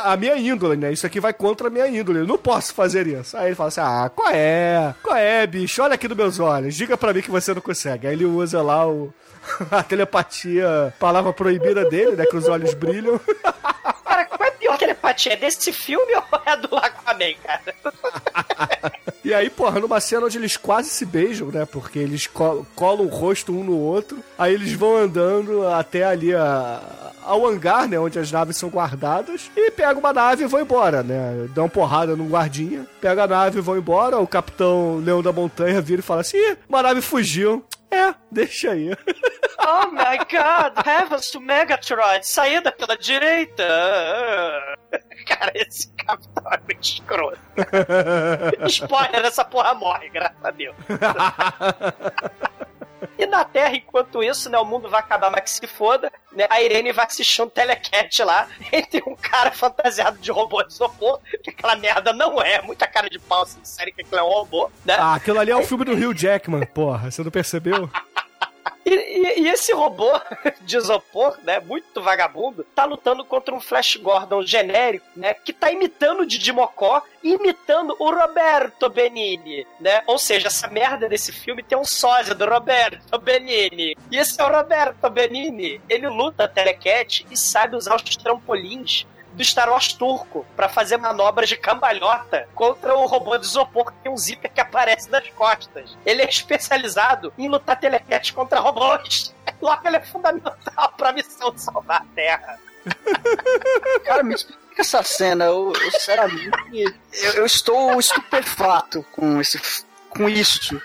a 0.03 0.15
minha 0.15 0.37
índole, 0.37 0.77
né? 0.77 0.93
Isso 0.93 1.05
aqui 1.05 1.19
vai 1.19 1.33
contra 1.33 1.67
a 1.67 1.69
minha 1.69 1.87
índole. 1.87 2.19
Eu 2.19 2.27
não 2.27 2.37
posso 2.37 2.73
fazer 2.73 3.07
isso. 3.07 3.35
Aí 3.35 3.47
ele 3.47 3.55
fala 3.55 3.67
assim: 3.67 3.81
ah, 3.81 4.09
qual 4.15 4.29
é? 4.31 4.95
Qual 5.03 5.15
é, 5.15 5.45
bicho? 5.45 5.81
Olha 5.81 5.95
aqui 5.95 6.07
nos 6.07 6.17
meus 6.17 6.39
olhos. 6.39 6.75
Diga 6.75 6.95
pra 6.95 7.13
mim 7.13 7.21
que 7.21 7.31
você 7.31 7.53
não 7.53 7.61
consegue. 7.61 8.07
Aí 8.07 8.13
ele 8.13 8.25
usa 8.25 8.61
lá 8.61 8.87
o, 8.87 9.13
a 9.71 9.83
telepatia, 9.83 10.93
palavra 10.99 11.33
proibida 11.33 11.85
dele, 11.85 12.15
né? 12.15 12.25
Que 12.25 12.37
os 12.37 12.47
olhos 12.47 12.73
brilham. 12.73 13.19
Cara, 14.03 14.25
qual 14.25 14.43
é 14.43 14.47
a 14.49 14.51
pior 14.51 14.77
telepatia? 14.77 15.33
É 15.33 15.35
desse 15.37 15.71
filme 15.71 16.13
ou 16.15 16.23
é 16.45 16.57
do 16.57 16.75
Aquaman, 16.75 17.33
cara? 17.43 17.75
E 19.23 19.35
aí, 19.35 19.51
porra, 19.51 19.79
numa 19.79 19.99
cena 19.99 20.25
onde 20.25 20.37
eles 20.37 20.57
quase 20.57 20.89
se 20.89 21.05
beijam, 21.05 21.49
né? 21.49 21.63
Porque 21.63 21.99
eles 21.99 22.25
colam 22.25 23.05
o 23.05 23.07
rosto 23.07 23.53
um 23.53 23.63
no 23.63 23.77
outro. 23.77 24.17
Aí 24.37 24.51
eles 24.51 24.73
vão 24.73 24.97
andando 24.97 25.67
até 25.67 26.03
ali 26.03 26.33
a, 26.33 27.11
ao 27.23 27.45
hangar, 27.45 27.87
né? 27.87 27.99
Onde 27.99 28.17
as 28.17 28.31
naves 28.31 28.57
são 28.57 28.69
guardadas. 28.69 29.51
E 29.55 29.69
pega 29.69 29.99
uma 29.99 30.11
nave 30.11 30.43
e 30.43 30.47
vão 30.47 30.59
embora, 30.59 31.03
né? 31.03 31.47
Dão 31.53 31.65
uma 31.65 31.69
porrada 31.69 32.15
num 32.15 32.29
guardinha. 32.29 32.85
Pega 32.99 33.23
a 33.23 33.27
nave 33.27 33.59
e 33.59 33.61
vão 33.61 33.77
embora. 33.77 34.17
O 34.17 34.27
capitão 34.27 34.97
Leão 34.97 35.21
da 35.21 35.31
Montanha 35.31 35.79
vira 35.81 35.99
e 35.99 36.03
fala 36.03 36.21
assim: 36.21 36.37
Ih, 36.37 36.57
uma 36.67 36.81
nave 36.81 37.01
fugiu. 37.01 37.63
É, 37.91 38.15
deixa 38.31 38.71
aí. 38.71 38.89
Oh 39.63 39.91
my 39.91 40.17
god, 40.17 40.83
heavens 40.87 41.29
to 41.29 41.39
Megatroid, 41.39 42.25
saída 42.27 42.71
pela 42.71 42.97
direita. 42.97 43.63
Cara, 45.27 45.51
esse 45.53 45.87
capitão 45.93 46.51
é 46.51 46.57
muito 46.61 46.81
escroto. 46.81 47.37
Spoiler, 48.67 49.23
essa 49.23 49.45
porra 49.45 49.75
morre, 49.75 50.09
graças 50.09 50.43
a 50.43 50.49
Deus. 50.49 50.75
E 53.21 53.25
na 53.27 53.45
Terra, 53.45 53.75
enquanto 53.75 54.23
isso, 54.23 54.49
né, 54.49 54.57
o 54.57 54.65
mundo 54.65 54.89
vai 54.89 54.99
acabar, 54.99 55.29
mas 55.29 55.43
que 55.43 55.49
se 55.51 55.67
foda, 55.67 56.11
né, 56.31 56.47
a 56.49 56.59
Irene 56.59 56.91
vai 56.91 57.05
assistir 57.05 57.43
um 57.43 57.47
telecat 57.47 58.23
lá 58.23 58.47
entre 58.73 59.03
um 59.05 59.15
cara 59.15 59.51
fantasiado 59.51 60.17
de 60.17 60.31
robô 60.31 60.63
de 60.63 60.73
isopor, 60.73 61.19
que 61.43 61.51
aquela 61.51 61.75
merda 61.75 62.11
não 62.13 62.41
é, 62.41 62.63
muita 62.63 62.87
cara 62.87 63.07
de 63.11 63.19
pau, 63.19 63.43
assim, 63.43 63.59
sério 63.63 63.93
que 63.93 64.01
aquilo 64.01 64.19
é 64.19 64.23
um 64.23 64.27
robô, 64.27 64.71
né? 64.83 64.95
Ah, 64.99 65.13
aquilo 65.13 65.39
ali 65.39 65.51
é 65.51 65.55
o 65.55 65.61
filme 65.61 65.85
do 65.85 65.93
Rio 65.93 66.17
Jackman, 66.17 66.65
porra, 66.65 67.11
você 67.11 67.23
não 67.23 67.29
percebeu? 67.29 67.87
E, 68.85 68.89
e, 68.89 69.41
e, 69.41 69.49
esse 69.49 69.73
robô 69.73 70.11
de 70.61 70.77
isopor, 70.77 71.37
né, 71.43 71.59
muito 71.59 72.01
vagabundo, 72.01 72.65
tá 72.75 72.85
lutando 72.85 73.23
contra 73.23 73.53
um 73.53 73.59
Flash 73.59 73.97
Gordon 73.97 74.41
genérico, 74.41 75.05
né, 75.15 75.33
que 75.33 75.53
tá 75.53 75.71
imitando 75.71 76.21
o 76.21 76.25
Didi 76.25 76.51
Mocó 76.51 77.03
imitando 77.23 77.95
o 77.99 78.11
Roberto 78.11 78.89
Benini, 78.89 79.65
né? 79.79 80.01
Ou 80.07 80.17
seja, 80.17 80.47
essa 80.47 80.67
merda 80.67 81.07
desse 81.07 81.31
filme 81.31 81.61
tem 81.61 81.77
um 81.77 81.85
sósia 81.85 82.33
do 82.33 82.45
Roberto 82.45 83.17
Benini. 83.19 83.95
E 84.11 84.17
esse 84.17 84.41
é 84.41 84.43
o 84.43 84.51
Roberto 84.51 85.09
Benini. 85.09 85.79
Ele 85.87 86.07
luta 86.07 86.47
telecat 86.47 87.25
e 87.29 87.37
sabe 87.37 87.75
usar 87.75 87.95
os 87.95 88.17
trampolins 88.17 89.05
do 89.33 89.43
Star 89.43 89.69
Wars 89.69 89.93
turco 89.93 90.45
para 90.55 90.69
fazer 90.69 90.97
manobras 90.97 91.49
de 91.49 91.57
cambalhota 91.57 92.47
contra 92.53 92.95
o 92.95 93.05
robô 93.05 93.37
de 93.37 93.45
isopor 93.45 93.91
que 93.91 93.99
tem 94.03 94.11
um 94.11 94.17
zíper 94.17 94.51
que 94.51 94.61
aparece 94.61 95.09
nas 95.09 95.27
costas. 95.29 95.97
Ele 96.05 96.21
é 96.21 96.29
especializado 96.29 97.33
em 97.37 97.47
lutar 97.47 97.79
telequete 97.79 98.33
contra 98.33 98.59
robôs. 98.59 99.33
Logo, 99.61 99.87
ele 99.87 99.97
é 99.97 100.01
fundamental 100.01 100.93
para 100.97 101.09
a 101.09 101.13
missão 101.13 101.51
de 101.51 101.61
salvar 101.61 102.01
a 102.01 102.05
Terra. 102.15 102.59
Cara, 104.03 104.23
me 104.23 104.33
explica 104.33 104.81
essa 104.81 105.03
cena. 105.03 105.45
Eu, 105.45 105.71
eu 105.79 105.91
sinceramente, 105.91 106.95
eu, 107.13 107.33
eu 107.33 107.45
estou 107.45 107.99
estupefato 107.99 109.05
com 109.11 109.39
esse, 109.39 109.85
com 110.09 110.27
isso. 110.27 110.81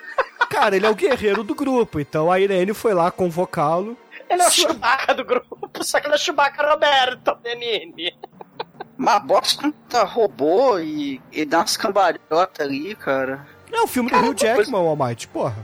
Cara, 0.51 0.77
ele 0.77 0.87
é 0.87 0.91
o 0.91 0.95
guerreiro 0.95 1.43
do 1.43 1.55
grupo, 1.55 1.99
então 1.99 2.31
a 2.31 2.39
Irene 2.39 2.75
foi 2.75 2.95
lá 2.95 3.11
convocá-lo. 3.11 3.97
Ele 4.29 4.43
é 4.43 4.47
o 4.47 4.51
Chewbacca 4.51 5.14
do 5.14 5.24
grupo, 5.24 5.70
só 5.83 6.01
que 6.01 6.07
ele 6.07 6.14
é 6.14 6.16
o 6.16 6.20
Chewbacca 6.20 6.68
Roberto 6.68 7.35
Benini. 7.37 8.16
Mas 8.97 9.22
bota 9.24 9.72
tá 9.89 10.05
robô 10.05 10.79
e, 10.79 11.20
e 11.31 11.45
dá 11.45 11.59
umas 11.59 11.77
cambalhotas 11.77 12.66
ali, 12.66 12.95
cara. 12.95 13.47
É 13.72 13.81
o 13.81 13.87
filme 13.87 14.11
do 14.11 14.18
Rio 14.18 14.35
Jackman, 14.35 14.81
Almighty, 14.81 15.29
porra. 15.29 15.55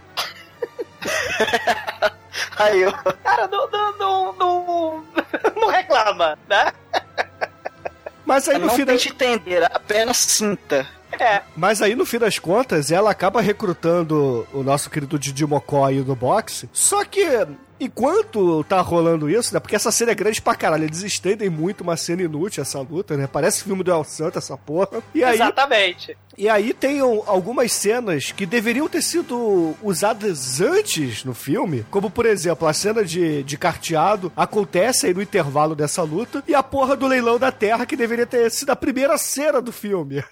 Aí 2.58 2.80
eu. 2.82 2.92
Cara, 2.92 3.48
não, 3.48 3.70
não, 3.70 3.98
não, 3.98 4.32
não, 4.34 5.04
não 5.56 5.68
reclama, 5.68 6.38
né? 6.48 6.72
Mas 8.24 8.48
aí 8.48 8.58
no 8.58 8.66
não 8.66 8.74
fim 8.74 8.84
das... 8.84 9.04
entender, 9.04 9.64
apenas 9.64 10.16
sinta. 10.16 10.86
É, 11.18 11.42
Mas 11.54 11.82
aí, 11.82 11.94
no 11.94 12.06
fim 12.06 12.18
das 12.18 12.38
contas, 12.38 12.90
ela 12.90 13.10
acaba 13.10 13.42
recrutando 13.42 14.46
o 14.52 14.62
nosso 14.62 14.88
querido 14.88 15.18
Didi 15.18 15.44
Mocó 15.44 15.84
aí 15.84 16.00
do 16.00 16.16
boxe. 16.16 16.70
Só 16.72 17.04
que, 17.04 17.22
enquanto 17.85 18.62
tá 18.64 18.80
rolando 18.80 19.28
isso, 19.28 19.53
né? 19.55 19.61
Porque 19.61 19.76
essa 19.76 19.91
cena 19.93 20.12
é 20.12 20.14
grande 20.14 20.41
pra 20.41 20.55
caralho. 20.55 20.85
Eles 20.85 21.03
estendem 21.03 21.49
muito 21.51 21.83
uma 21.83 21.97
cena 21.97 22.22
inútil, 22.22 22.62
essa 22.62 22.80
luta, 22.80 23.16
né? 23.16 23.26
Parece 23.26 23.64
filme 23.64 23.83
do 23.83 23.91
El 23.91 24.05
Santo, 24.05 24.39
essa 24.39 24.57
porra. 24.57 25.03
E 25.14 25.22
aí, 25.24 25.35
exatamente. 25.35 26.16
e 26.37 26.49
aí 26.49 26.72
tem 26.72 27.03
um- 27.03 27.22
algumas 27.26 27.72
cenas 27.72 28.33
que 28.33 28.47
deveriam 28.47 28.89
ter 28.89 29.03
sido 29.03 29.74
usadas 29.83 30.61
antes 30.61 31.24
no 31.24 31.35
filme. 31.35 31.85
Como, 31.91 32.11
por 32.11 32.26
exemplo, 32.26 32.66
a 32.68 32.72
cena 32.72 33.05
de, 33.05 33.43
de 33.43 33.57
carteado 33.59 34.33
acontece 34.37 35.07
aí 35.07 35.14
no 35.14 35.22
intervalo 35.22 35.74
dessa 35.74 36.03
luta. 36.03 36.43
E 36.49 36.55
a 36.55 36.62
porra 36.62 36.97
do 36.97 37.07
leilão 37.07 37.39
da 37.39 37.51
terra, 37.53 37.85
que 37.87 37.97
deveria 37.97 38.26
ter 38.26 38.51
sido 38.51 38.70
a 38.70 38.76
primeira 38.76 39.16
cena 39.18 39.61
do 39.61 39.72
filme. 39.72 40.22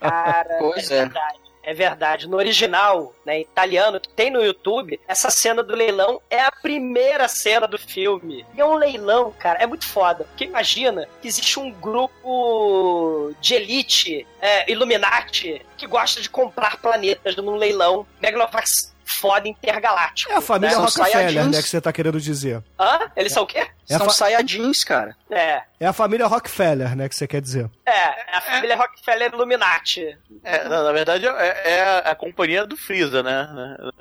Cara, 0.00 0.56
Pois 0.58 0.90
é 0.90 0.94
é. 0.94 0.98
verdade. 1.04 1.38
É 1.68 1.74
verdade. 1.74 2.26
No 2.26 2.38
original, 2.38 3.14
né, 3.26 3.40
italiano, 3.40 4.00
que 4.00 4.08
tem 4.08 4.30
no 4.30 4.42
YouTube, 4.42 4.98
essa 5.06 5.28
cena 5.28 5.62
do 5.62 5.76
leilão 5.76 6.18
é 6.30 6.40
a 6.40 6.50
primeira 6.50 7.28
cena 7.28 7.68
do 7.68 7.76
filme. 7.76 8.46
E 8.54 8.60
é 8.62 8.64
um 8.64 8.76
leilão, 8.76 9.34
cara, 9.38 9.62
é 9.62 9.66
muito 9.66 9.86
foda. 9.86 10.24
Porque 10.24 10.46
imagina 10.46 11.06
que 11.20 11.28
existe 11.28 11.60
um 11.60 11.70
grupo 11.70 13.34
de 13.38 13.52
elite, 13.52 14.26
é, 14.40 14.72
Illuminati, 14.72 15.60
que 15.76 15.86
gosta 15.86 16.22
de 16.22 16.30
comprar 16.30 16.78
planetas 16.80 17.36
num 17.36 17.56
leilão 17.56 18.06
Megalovax 18.18 18.96
foda 19.08 19.48
intergaláctico. 19.48 20.32
É 20.32 20.36
a 20.36 20.40
família 20.40 20.76
né? 20.76 20.82
Rockefeller, 20.84 21.46
né? 21.50 21.62
Que 21.62 21.68
você 21.68 21.80
tá 21.80 21.92
querendo 21.92 22.20
dizer. 22.20 22.62
Hã? 22.78 23.10
Eles 23.16 23.32
são 23.32 23.42
o 23.42 23.46
quê? 23.46 23.66
É 23.90 23.96
São 23.96 24.06
fa- 24.06 24.12
Saiyajins, 24.12 24.84
cara. 24.84 25.16
É. 25.30 25.62
É 25.80 25.86
a 25.86 25.92
família 25.92 26.26
Rockefeller, 26.26 26.94
né? 26.94 27.08
Que 27.08 27.14
você 27.14 27.26
quer 27.26 27.40
dizer. 27.40 27.70
É, 27.86 28.36
a 28.36 28.40
família 28.40 28.76
Rockefeller 28.76 29.32
Illuminati. 29.32 30.18
É, 30.44 30.64
na, 30.64 30.82
na 30.82 30.92
verdade, 30.92 31.26
é, 31.26 31.62
é 31.70 31.82
a, 31.82 31.98
a 32.10 32.14
companhia 32.14 32.66
do 32.66 32.76
Freeza, 32.76 33.22
né? 33.22 33.48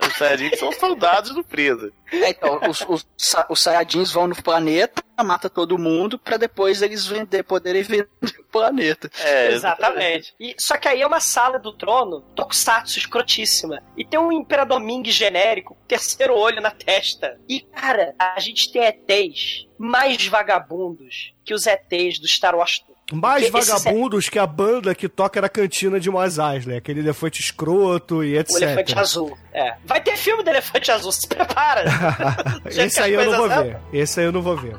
Os 0.06 0.14
Saiyajins 0.18 0.60
são 0.60 0.72
soldados 0.74 1.34
do 1.34 1.44
Freeza. 1.44 1.92
É, 2.12 2.30
então, 2.30 2.60
os, 2.70 2.82
os, 2.82 3.08
os 3.50 3.62
Saiyajins 3.64 4.12
vão 4.12 4.28
no 4.28 4.36
planeta, 4.36 5.02
mata 5.24 5.50
todo 5.50 5.78
mundo, 5.78 6.20
pra 6.20 6.36
depois 6.38 6.82
eles 6.82 7.06
vender, 7.06 7.44
poderem 7.44 7.82
vender 7.84 8.08
planeta. 8.52 9.10
É, 9.20 9.52
Exatamente. 9.52 10.34
E, 10.40 10.56
só 10.58 10.78
que 10.78 10.88
aí 10.88 11.02
é 11.02 11.08
uma 11.08 11.20
sala 11.20 11.60
do 11.60 11.72
trono, 11.74 12.22
tokusatsu 12.36 12.98
escrotíssima. 13.00 13.82
E 13.96 14.06
tem 14.06 14.20
um 14.20 14.32
Imperador 14.32 14.80
Ming 14.80 15.04
genérico, 15.10 15.76
com 15.76 15.88
terceiro 15.88 16.36
olho 16.36 16.62
na 16.62 16.72
testa. 16.72 17.40
E, 17.48 17.62
cara, 17.62 18.14
a 18.18 18.40
gente 18.40 18.72
tem 18.72 18.84
ETs 18.84 19.68
mais 19.78 20.26
vagabundos 20.28 21.34
que 21.44 21.54
os 21.54 21.66
ETs 21.68 22.20
do 22.20 22.28
Star 22.28 22.56
Wars. 22.56 22.84
Mais 23.12 23.50
Porque 23.50 23.66
vagabundos 23.66 24.28
que 24.28 24.38
a 24.38 24.46
banda 24.46 24.94
que 24.94 25.08
toca 25.08 25.40
na 25.40 25.48
cantina 25.48 25.98
de 25.98 26.10
Mos 26.10 26.38
Eisley. 26.38 26.78
Aquele 26.78 27.00
elefante 27.00 27.40
escroto 27.42 28.22
e 28.22 28.38
etc. 28.38 28.52
O 28.52 28.58
elefante 28.58 29.00
azul. 29.00 29.38
É. 29.54 29.76
Vai 29.86 30.02
ter 30.02 30.18
filme 30.18 30.44
do 30.44 30.50
elefante 30.50 30.92
azul, 30.92 31.12
se 31.14 31.26
prepara. 31.26 31.86
Esse 32.68 33.00
aí 33.00 33.14
eu 33.14 33.32
não 33.32 33.38
vou 33.38 33.50
ver. 33.50 33.78
Esse 33.94 34.20
aí 34.20 34.26
eu 34.26 34.32
não 34.34 34.42
vou 34.42 34.58
ver. 34.58 34.76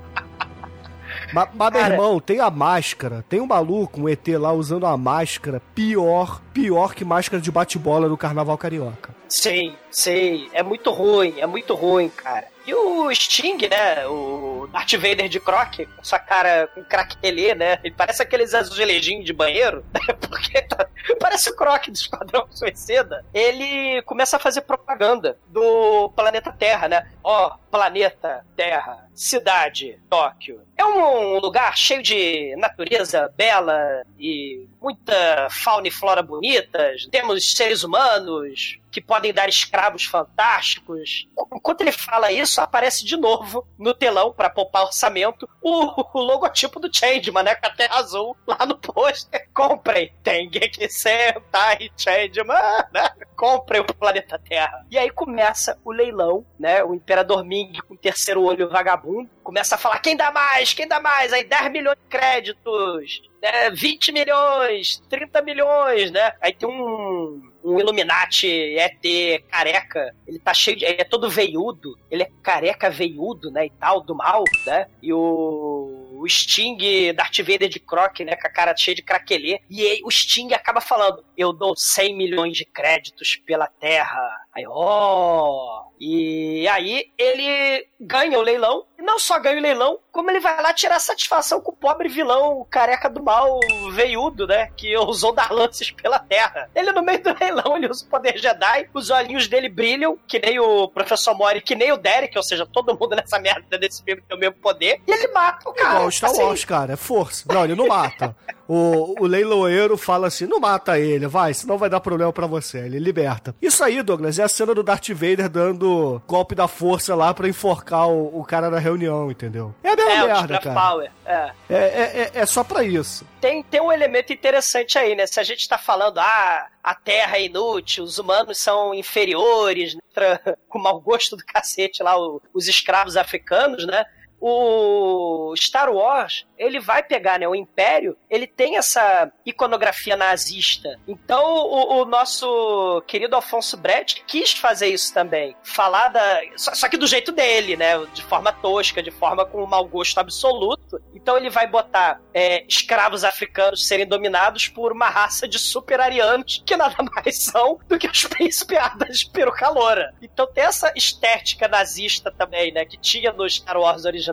Mas, 1.33 1.49
mas, 1.55 1.73
meu 1.73 1.83
irmão, 1.83 2.21
tem 2.21 2.41
a 2.41 2.51
máscara. 2.51 3.25
Tem 3.29 3.41
um 3.41 3.47
maluco, 3.47 4.03
um 4.03 4.09
ET 4.09 4.27
lá, 4.29 4.53
usando 4.53 4.85
uma 4.85 4.97
máscara 4.97 5.63
pior, 5.75 6.41
pior 6.53 6.95
que 6.95 7.05
máscara 7.05 7.41
de 7.41 7.51
bate-bola 7.51 8.09
do 8.09 8.17
Carnaval 8.17 8.57
Carioca. 8.59 9.15
Sim, 9.29 9.75
sim. 9.91 10.49
É 10.53 10.63
muito 10.63 10.91
ruim, 10.91 11.35
é 11.39 11.47
muito 11.47 11.75
ruim, 11.75 12.09
cara. 12.09 12.47
E 12.67 12.75
o 12.75 13.11
Sting, 13.15 13.67
né? 13.67 14.07
O 14.07 14.69
Darth 14.71 14.93
Vader 14.93 15.27
de 15.27 15.41
Croc, 15.41 15.75
com 15.97 16.05
sua 16.05 16.19
cara 16.19 16.67
com 16.75 16.85
craquelê, 16.85 17.55
né? 17.55 17.79
Ele 17.83 17.95
parece 17.97 18.23
aqueles 18.23 18.53
azulejinhos 18.53 19.25
de 19.25 19.33
banheiro, 19.33 19.83
né? 19.95 20.01
Porque 20.21 20.61
tá- 20.63 20.87
parece 21.19 21.49
o 21.49 21.57
Croc 21.57 21.87
do 21.87 21.95
Esquadrão 21.95 22.47
Suicida. 22.51 23.25
Ele 23.33 24.03
começa 24.03 24.37
a 24.37 24.39
fazer 24.39 24.61
propaganda 24.63 25.39
do 25.47 26.11
planeta 26.11 26.53
Terra, 26.53 26.89
né? 26.89 27.09
Ó, 27.25 27.57
planeta 27.71 28.45
Terra, 28.55 29.09
cidade, 29.15 29.99
Tóquio. 30.11 30.61
É 30.77 30.85
um 30.85 31.39
lugar 31.39 31.75
cheio 31.75 32.03
de 32.03 32.55
natureza 32.57 33.33
bela 33.35 34.03
e 34.19 34.67
muita 34.79 35.49
fauna 35.51 35.89
e 35.89 35.91
flora 35.91 36.23
bonitas. 36.23 37.07
Temos 37.11 37.51
seres 37.57 37.83
humanos 37.83 38.79
que 38.91 39.01
podem 39.01 39.33
dar 39.33 39.49
escravos 39.49 40.05
fantásticos. 40.05 41.29
Enquanto 41.53 41.81
ele 41.83 41.93
fala 41.93 42.33
isso, 42.33 42.61
aparece 42.61 43.05
de 43.05 43.17
novo 43.17 43.67
no 43.79 43.95
telão 43.95 44.33
para 44.33 44.51
poupar 44.51 44.85
orçamento 44.85 45.49
o, 45.63 46.19
o 46.19 46.23
logotipo 46.23 46.81
do 46.81 46.95
Changeman, 46.95 47.43
né? 47.43 47.55
Com 47.55 47.67
a 47.67 47.71
terra 47.71 47.97
azul 47.97 48.37
lá 48.47 48.65
no 48.67 48.77
pôster. 48.79 49.49
Comprem, 49.53 50.13
tem 50.23 50.51
que 50.51 50.89
Sentai 50.89 51.91
Changeman, 51.97 52.85
né? 52.93 53.11
Comprem 53.37 53.81
o 53.81 53.85
planeta 53.85 54.39
Terra. 54.39 54.85
E 54.91 54.99
aí 54.99 55.11
começa 55.11 55.79
o 55.85 55.93
leilão, 55.93 56.45
né? 56.59 56.83
O 56.83 56.95
Imperador 56.95 57.45
Ming 57.45 57.73
com 57.87 57.95
o 57.95 57.99
terceiro 57.99 58.43
olho 58.43 58.69
vagabundo 58.69 59.31
começa 59.49 59.77
a 59.77 59.79
falar: 59.79 59.99
quem 60.01 60.15
dá 60.15 60.31
mais? 60.31 60.75
Quem 60.75 60.87
dá 60.87 61.01
mais? 61.01 61.33
Aí 61.33 61.43
10 61.43 61.73
milhões 61.73 61.97
de 61.97 62.05
créditos, 62.11 63.23
né? 63.41 63.71
20 63.71 64.13
milhões, 64.13 65.03
30 65.09 65.41
milhões, 65.41 66.11
né? 66.11 66.35
Aí 66.43 66.53
tem 66.53 66.69
um, 66.69 67.51
um 67.65 67.81
Illuminati 67.81 68.47
ET 68.47 69.43
careca, 69.51 70.15
ele 70.27 70.39
tá 70.39 70.53
cheio 70.53 70.77
de. 70.77 70.85
Ele 70.85 71.01
é 71.01 71.05
todo 71.05 71.31
veiudo, 71.31 71.99
ele 72.11 72.25
é 72.25 72.31
careca 72.43 72.91
veiudo, 72.91 73.51
né? 73.51 73.65
E 73.65 73.71
tal, 73.71 74.03
do 74.03 74.15
mal, 74.15 74.45
né? 74.67 74.87
E 75.03 75.15
o. 75.15 75.78
O 76.21 76.29
Sting, 76.29 77.13
Darth 77.15 77.39
Vader 77.39 77.69
de 77.69 77.79
Croc, 77.79 78.21
né? 78.21 78.35
Com 78.35 78.47
a 78.47 78.51
cara 78.51 78.77
cheia 78.77 78.95
de 78.95 79.03
craquelê. 79.03 79.61
E 79.71 79.87
aí 79.87 80.01
o 80.05 80.11
Sting 80.11 80.53
acaba 80.53 80.81
falando: 80.81 81.25
Eu 81.37 81.53
dou 81.53 81.77
100 81.77 82.17
milhões 82.17 82.57
de 82.57 82.65
créditos 82.65 83.37
pela 83.37 83.67
Terra. 83.67 84.21
Aí, 84.53 84.65
ó. 84.67 85.85
E 86.01 86.67
aí 86.69 87.13
ele 87.17 87.87
ganha 88.01 88.39
o 88.39 88.43
leilão. 88.43 88.87
E 88.99 89.03
não 89.03 89.19
só 89.19 89.39
ganha 89.39 89.59
o 89.59 89.63
leilão, 89.63 89.99
como 90.19 90.33
ele 90.33 90.41
vai 90.41 90.61
lá 90.61 90.73
tirar 90.73 90.99
satisfação 90.99 91.61
com 91.61 91.71
o 91.71 91.77
pobre 91.77 92.09
vilão, 92.09 92.67
careca 92.69 93.09
do 93.09 93.23
mal, 93.23 93.61
veiudo, 93.93 94.49
né? 94.49 94.69
Que 94.77 94.97
ousou 94.97 95.33
dar 95.33 95.53
lances 95.53 95.93
pela 95.93 96.19
terra. 96.19 96.69
Ele, 96.75 96.91
no 96.91 97.03
meio 97.03 97.23
do 97.23 97.33
leilão, 97.39 97.77
ele 97.77 97.89
usa 97.89 98.05
o 98.05 98.09
poder 98.09 98.37
Jedi, 98.37 98.91
os 98.93 99.11
olhinhos 99.11 99.47
dele 99.47 99.69
brilham, 99.69 100.19
que 100.27 100.41
nem 100.41 100.59
o 100.59 100.89
Professor 100.89 101.35
Mori, 101.35 101.61
que 101.61 101.77
nem 101.77 101.93
o 101.93 101.97
Derek, 101.97 102.37
ou 102.37 102.43
seja, 102.43 102.67
todo 102.67 102.99
mundo 102.99 103.15
nessa 103.15 103.39
merda 103.39 103.79
desse 103.79 104.03
filme 104.03 104.21
tem 104.27 104.37
o 104.37 104.41
mesmo 104.41 104.57
poder, 104.57 105.01
e 105.07 105.13
ele 105.13 105.29
mata 105.29 105.71
o 105.71 105.73
cara. 105.73 105.91
Igual 105.91 106.09
o 106.09 106.11
Star 106.11 106.31
Assim, 106.31 106.43
Wars, 106.43 106.65
cara. 106.65 106.95
É 106.95 106.97
força. 106.97 107.45
Não, 107.55 107.63
ele 107.63 107.77
não 107.77 107.87
mata. 107.87 108.35
O, 108.69 109.15
o 109.23 109.27
leiloeiro 109.27 109.97
fala 109.97 110.27
assim: 110.27 110.47
não 110.47 110.61
mata 110.61 110.99
ele, 110.99 111.27
vai, 111.27 111.55
senão 111.55 111.79
vai 111.79 111.89
dar 111.89 112.01
problema 112.01 112.33
pra 112.33 112.47
você. 112.47 112.79
Ele 112.79 112.99
liberta. 112.99 113.55
Isso 113.63 113.83
aí, 113.83 114.03
Douglas, 114.03 114.39
é 114.39 114.43
a 114.45 114.49
cena 114.49 114.75
do 114.75 114.83
Darth 114.83 115.09
Vader 115.09 115.49
dando 115.49 116.21
golpe 116.27 116.55
da 116.55 116.69
força 116.69 117.15
lá 117.15 117.33
pra 117.33 117.49
enforcar 117.49 118.09
o, 118.09 118.39
o 118.41 118.45
cara 118.45 118.69
na 118.69 118.79
reunião, 118.79 119.31
entendeu? 119.31 119.75
É 119.83 119.91
a 119.93 119.97
mesma 119.97 120.13
É, 120.13 120.27
merda, 120.27 120.59
cara. 120.61 120.81
Power. 120.81 121.11
É. 121.25 121.51
É, 121.71 121.77
é, 121.77 122.31
é, 122.35 122.41
é 122.41 122.47
só 122.47 122.63
pra 122.63 122.85
isso. 122.85 123.27
tem, 123.41 123.63
tem 123.63 123.81
um 123.81 123.91
elemento 123.91 124.33
interessante 124.33 124.99
aí, 124.99 125.15
né? 125.15 125.27
Se 125.27 125.41
a 125.41 125.43
gente 125.43 125.67
tá 125.67 125.79
falando, 125.79 126.19
ah, 126.19 126.67
a 126.85 126.95
Terra 126.95 127.39
é 127.39 127.45
inútil, 127.47 128.05
os 128.05 128.19
humanos 128.19 128.59
são 128.59 128.93
inferiores, 128.95 129.95
né? 129.95 130.03
Com 130.69 130.79
mau 130.79 131.01
gosto 131.01 131.37
do 131.37 131.45
cacete 131.45 132.03
lá, 132.03 132.15
os 132.53 132.69
escravos 132.69 133.17
africanos, 133.17 133.87
né? 133.87 134.05
O 134.41 135.55
Star 135.57 135.91
Wars, 135.93 136.47
ele 136.57 136.81
vai 136.81 137.03
pegar, 137.03 137.39
né? 137.39 137.49
O 137.49 137.55
Império, 137.55 138.17
ele 138.31 138.47
tem 138.47 138.77
essa 138.77 139.31
iconografia 139.45 140.17
nazista. 140.17 140.99
Então, 141.07 141.45
o, 141.45 142.03
o 142.03 142.05
nosso 142.05 143.03
querido 143.07 143.37
Alfonso 143.37 143.77
Brecht 143.77 144.25
quis 144.27 144.53
fazer 144.53 144.89
isso 144.89 145.13
também. 145.13 145.57
Falar 145.63 146.09
da. 146.09 146.41
Só, 146.57 146.75
só 146.75 146.89
que 146.89 146.97
do 146.97 147.07
jeito 147.07 147.33
dele, 147.33 147.77
né? 147.77 147.99
De 148.13 148.23
forma 148.23 148.53
tosca, 148.53 149.03
de 149.03 149.11
forma 149.11 149.45
com 149.45 149.63
um 149.63 149.67
mau 149.67 149.85
gosto 149.87 150.19
absoluto. 150.19 151.01
Então, 151.15 151.37
ele 151.37 151.51
vai 151.51 151.67
botar 151.67 152.21
é, 152.33 152.65
escravos 152.67 153.25
africanos 153.25 153.87
serem 153.87 154.07
dominados 154.07 154.69
por 154.69 154.93
uma 154.93 155.09
raça 155.09 155.49
de 155.49 155.59
super-arianos 155.59 156.63
que 156.65 156.77
nada 156.77 156.97
mais 157.15 157.45
são 157.45 157.79
do 157.89 157.99
que 157.99 158.09
os 158.09 158.25
príncipes 158.25 158.79
de 159.11 159.31
peruca 159.31 159.69
loura. 159.69 160.15
Então, 160.23 160.47
tem 160.47 160.65
essa 160.65 160.93
estética 160.97 161.69
nazista 161.69 162.31
também, 162.31 162.73
né? 162.73 162.85
Que 162.85 162.97
tinha 162.97 163.33
no 163.33 163.49
Star 163.49 163.77
Wars 163.77 164.05
original, 164.05 164.28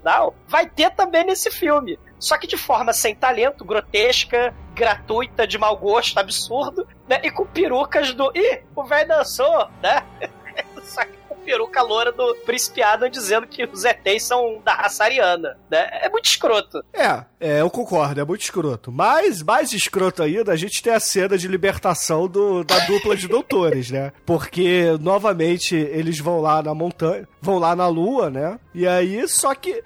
vai 0.48 0.68
ter 0.68 0.92
também 0.92 1.26
nesse 1.26 1.52
filme. 1.52 2.00
Só 2.20 2.38
que 2.38 2.48
de 2.48 2.58
forma 2.58 2.94
sem 2.94 3.14
talento, 3.14 3.66
grotesca, 3.66 4.54
gratuita, 4.74 5.46
de 5.48 5.58
mau 5.58 5.76
gosto, 5.78 6.18
absurdo, 6.18 6.88
né? 7.08 7.20
E 7.24 7.32
com 7.32 7.46
perucas 7.46 8.14
do. 8.14 8.32
Ih, 8.36 8.62
o 8.76 8.84
velho 8.84 9.08
dançou, 9.08 9.70
né? 9.82 10.04
Só 10.84 11.04
que 11.04 11.25
peruca 11.46 11.82
loura 11.82 12.12
do 12.12 12.36
Príncipe 12.46 12.82
dizendo 13.12 13.48
que 13.48 13.64
os 13.64 13.86
ETs 13.86 14.24
são 14.24 14.62
da 14.64 14.74
raça 14.74 15.04
ariana, 15.04 15.58
né? 15.70 15.88
É 16.02 16.10
muito 16.10 16.26
escroto. 16.26 16.84
É, 16.94 17.24
é, 17.40 17.62
eu 17.62 17.70
concordo, 17.70 18.20
é 18.20 18.26
muito 18.26 18.42
escroto. 18.42 18.92
Mas, 18.92 19.42
mais 19.42 19.72
escroto 19.72 20.24
ainda, 20.24 20.52
a 20.52 20.56
gente 20.56 20.82
tem 20.82 20.94
a 20.94 21.00
cena 21.00 21.38
de 21.38 21.48
libertação 21.48 22.28
do, 22.28 22.64
da 22.64 22.80
dupla 22.80 23.16
de 23.16 23.28
doutores, 23.28 23.92
né? 23.92 24.12
Porque, 24.26 24.98
novamente, 25.00 25.76
eles 25.76 26.20
vão 26.20 26.42
lá 26.42 26.62
na 26.62 26.74
montanha, 26.74 27.28
vão 27.42 27.60
lá 27.60 27.76
na 27.76 27.88
lua, 27.88 28.30
né? 28.30 28.60
E 28.74 28.88
aí, 28.88 29.28
só 29.28 29.54
que. 29.54 29.84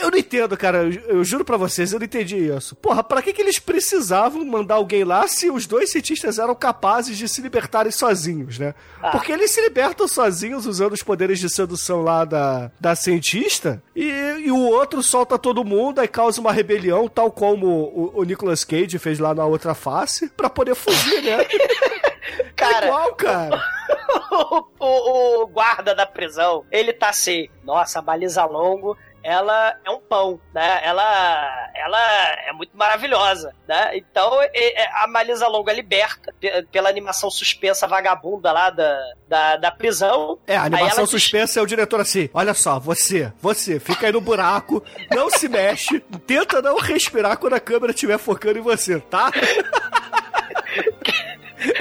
Eu 0.00 0.10
não 0.10 0.18
entendo, 0.18 0.56
cara. 0.56 0.84
Eu, 0.84 0.92
eu 1.18 1.24
juro 1.24 1.44
pra 1.44 1.56
vocês, 1.56 1.92
eu 1.92 1.98
não 1.98 2.06
entendi 2.06 2.36
isso. 2.36 2.74
Porra, 2.76 3.04
pra 3.04 3.20
que, 3.20 3.32
que 3.32 3.42
eles 3.42 3.58
precisavam 3.58 4.44
mandar 4.44 4.76
alguém 4.76 5.04
lá 5.04 5.28
se 5.28 5.50
os 5.50 5.66
dois 5.66 5.90
cientistas 5.90 6.38
eram 6.38 6.54
capazes 6.54 7.18
de 7.18 7.28
se 7.28 7.42
libertarem 7.42 7.92
sozinhos, 7.92 8.58
né? 8.58 8.74
Ah. 9.02 9.10
Porque 9.10 9.30
eles 9.30 9.50
se 9.50 9.60
libertam 9.60 10.08
sozinhos 10.08 10.64
usando 10.66 10.92
os 10.94 11.02
poderes 11.02 11.38
de 11.38 11.50
sedução 11.50 12.02
lá 12.02 12.24
da, 12.24 12.70
da 12.80 12.94
cientista 12.96 13.82
e, 13.94 14.08
e 14.44 14.50
o 14.50 14.58
outro 14.58 15.02
solta 15.02 15.38
todo 15.38 15.64
mundo 15.64 16.02
e 16.02 16.08
causa 16.08 16.40
uma 16.40 16.52
rebelião, 16.52 17.06
tal 17.08 17.30
como 17.30 17.66
o, 17.66 18.12
o 18.20 18.24
Nicolas 18.24 18.64
Cage 18.64 18.98
fez 18.98 19.18
lá 19.18 19.34
na 19.34 19.44
outra 19.44 19.74
face, 19.74 20.30
pra 20.30 20.48
poder 20.48 20.74
fugir, 20.74 21.22
né? 21.22 21.38
Cara, 22.56 22.86
é 22.86 22.88
igual, 22.88 23.14
cara. 23.14 23.62
o, 24.32 24.64
o- 24.80 25.42
o 25.42 25.46
guarda 25.46 25.94
da 25.94 26.04
prisão, 26.06 26.64
ele 26.70 26.92
tá 26.92 27.08
assim, 27.10 27.48
nossa, 27.64 28.02
baliza 28.02 28.44
longo, 28.44 28.96
ela 29.22 29.76
é 29.84 29.90
um 29.90 30.00
pão, 30.00 30.40
né? 30.54 30.80
Ela, 30.82 31.70
ela 31.74 31.98
é 32.46 32.52
muito 32.52 32.76
maravilhosa, 32.76 33.54
né? 33.66 33.96
Então, 33.96 34.40
e- 34.54 34.74
a 34.94 35.06
Malisa 35.06 35.46
Longo 35.48 35.68
é 35.70 35.74
liberta 35.74 36.32
pe- 36.40 36.62
pela 36.72 36.88
animação 36.88 37.30
suspensa 37.30 37.86
vagabunda 37.86 38.50
lá 38.52 38.70
da, 38.70 38.98
da, 39.28 39.56
da 39.56 39.70
prisão. 39.70 40.38
É, 40.46 40.56
a 40.56 40.62
animação 40.62 40.98
ela 40.98 41.02
diz- 41.02 41.10
suspensa 41.10 41.58
é 41.58 41.62
o 41.62 41.66
diretor 41.66 42.00
assim: 42.00 42.30
olha 42.32 42.54
só, 42.54 42.78
você, 42.78 43.32
você, 43.40 43.78
fica 43.80 44.06
aí 44.06 44.12
no 44.12 44.20
buraco, 44.20 44.82
não 45.10 45.28
se 45.30 45.48
mexe, 45.48 46.00
tenta 46.26 46.62
não 46.62 46.76
respirar 46.78 47.36
quando 47.38 47.54
a 47.54 47.60
câmera 47.60 47.92
estiver 47.92 48.18
focando 48.18 48.58
em 48.58 48.62
você, 48.62 48.98
tá? 49.00 49.30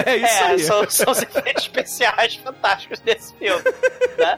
É 0.05 0.15
isso 0.17 0.25
é, 0.25 0.43
aí. 0.43 0.59
São, 0.59 0.89
são 0.89 1.11
os 1.11 1.21
efeitos 1.21 1.63
especiais 1.63 2.35
fantásticos 2.35 2.99
desse 2.99 3.33
filme. 3.35 3.63
né? 4.17 4.35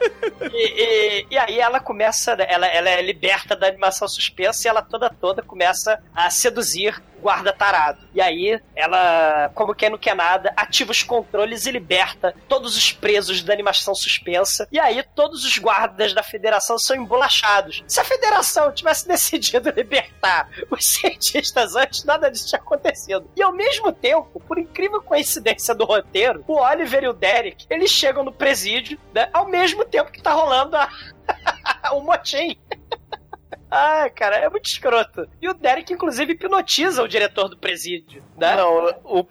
E, 0.52 0.82
e- 0.82 1.26
e 1.30 1.38
aí 1.38 1.58
ela 1.58 1.80
começa, 1.80 2.32
ela, 2.32 2.66
ela 2.66 2.90
é 2.90 3.00
liberta 3.02 3.56
da 3.56 3.66
animação 3.68 4.06
suspensa 4.08 4.66
e 4.66 4.68
ela 4.68 4.82
toda 4.82 5.08
toda 5.10 5.42
começa 5.42 6.02
a 6.14 6.28
seduzir 6.30 7.00
guarda 7.20 7.52
tarado. 7.52 8.08
E 8.14 8.20
aí 8.20 8.60
ela, 8.74 9.50
como 9.54 9.74
quem 9.74 9.90
não 9.90 9.98
quer 9.98 10.14
nada, 10.14 10.52
ativa 10.56 10.90
os 10.90 11.02
controles 11.02 11.66
e 11.66 11.70
liberta 11.70 12.34
todos 12.48 12.76
os 12.76 12.92
presos 12.92 13.42
da 13.42 13.52
animação 13.52 13.94
suspensa. 13.94 14.66
E 14.72 14.78
aí 14.78 15.02
todos 15.14 15.44
os 15.44 15.58
guardas 15.58 16.12
da 16.12 16.22
federação 16.22 16.78
são 16.78 16.96
embolachados. 16.96 17.84
Se 17.86 18.00
a 18.00 18.04
federação 18.04 18.72
tivesse 18.72 19.06
decidido 19.08 19.70
libertar 19.70 20.48
os 20.70 20.84
cientistas 20.84 21.76
antes, 21.76 22.04
nada 22.04 22.30
disso 22.30 22.48
tinha 22.48 22.60
acontecido. 22.60 23.30
E 23.36 23.42
ao 23.42 23.52
mesmo 23.52 23.92
tempo, 23.92 24.40
por 24.40 24.58
incrível 24.58 25.02
coincidência 25.02 25.74
do 25.74 25.84
roteiro, 25.84 26.44
o 26.46 26.58
Oliver 26.58 27.04
e 27.04 27.08
o 27.08 27.12
Derek, 27.12 27.66
eles 27.68 27.90
chegam 27.90 28.24
no 28.24 28.32
presídio, 28.32 28.98
né, 29.14 29.28
ao 29.32 29.48
mesmo 29.48 29.84
tempo 29.84 30.10
que 30.10 30.22
tá 30.22 30.32
rolando 30.32 30.76
a... 30.76 30.88
o 31.92 32.00
motim. 32.00 32.56
Ai, 33.70 34.10
cara, 34.10 34.36
é 34.36 34.48
muito 34.48 34.66
escroto. 34.66 35.28
E 35.40 35.48
o 35.48 35.54
Derek, 35.54 35.92
inclusive, 35.92 36.32
hipnotiza 36.32 37.02
o 37.02 37.08
diretor 37.08 37.48
do 37.48 37.56
presídio, 37.56 38.22
né? 38.36 38.56
Não, 38.56 38.96
o, 39.04 39.20
o, 39.20 39.26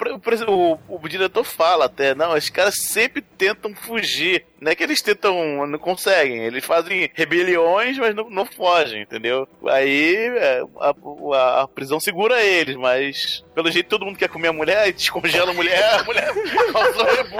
o- 0.47 0.79
o 1.03 1.09
diretor 1.09 1.43
fala 1.43 1.85
até, 1.85 2.15
não, 2.15 2.33
os 2.33 2.49
caras 2.49 2.75
sempre 2.77 3.21
tentam 3.21 3.75
fugir. 3.75 4.45
Não 4.61 4.71
é 4.71 4.75
que 4.75 4.83
eles 4.83 5.01
tentam, 5.01 5.65
não 5.67 5.79
conseguem. 5.79 6.43
Eles 6.45 6.63
fazem 6.65 7.09
rebeliões, 7.13 7.97
mas 7.97 8.13
não, 8.15 8.29
não 8.29 8.45
fogem, 8.45 9.01
entendeu? 9.01 9.47
Aí 9.67 10.15
é, 10.37 10.61
a, 10.79 10.89
a- 11.35 11.61
a 11.63 11.67
prisão 11.67 11.99
segura 11.99 12.41
eles, 12.41 12.75
mas 12.75 13.43
pelo 13.55 13.69
jeito 13.71 13.87
todo 13.89 14.05
mundo 14.05 14.17
quer 14.17 14.29
comer 14.29 14.49
a 14.49 14.53
mulher, 14.53 14.77
aí 14.79 14.93
descongela 14.93 15.51
a 15.51 15.53
mulher, 15.53 15.83
a 15.99 16.03
mulher 16.03 16.29
causou 16.71 17.05
rebu. 17.05 17.37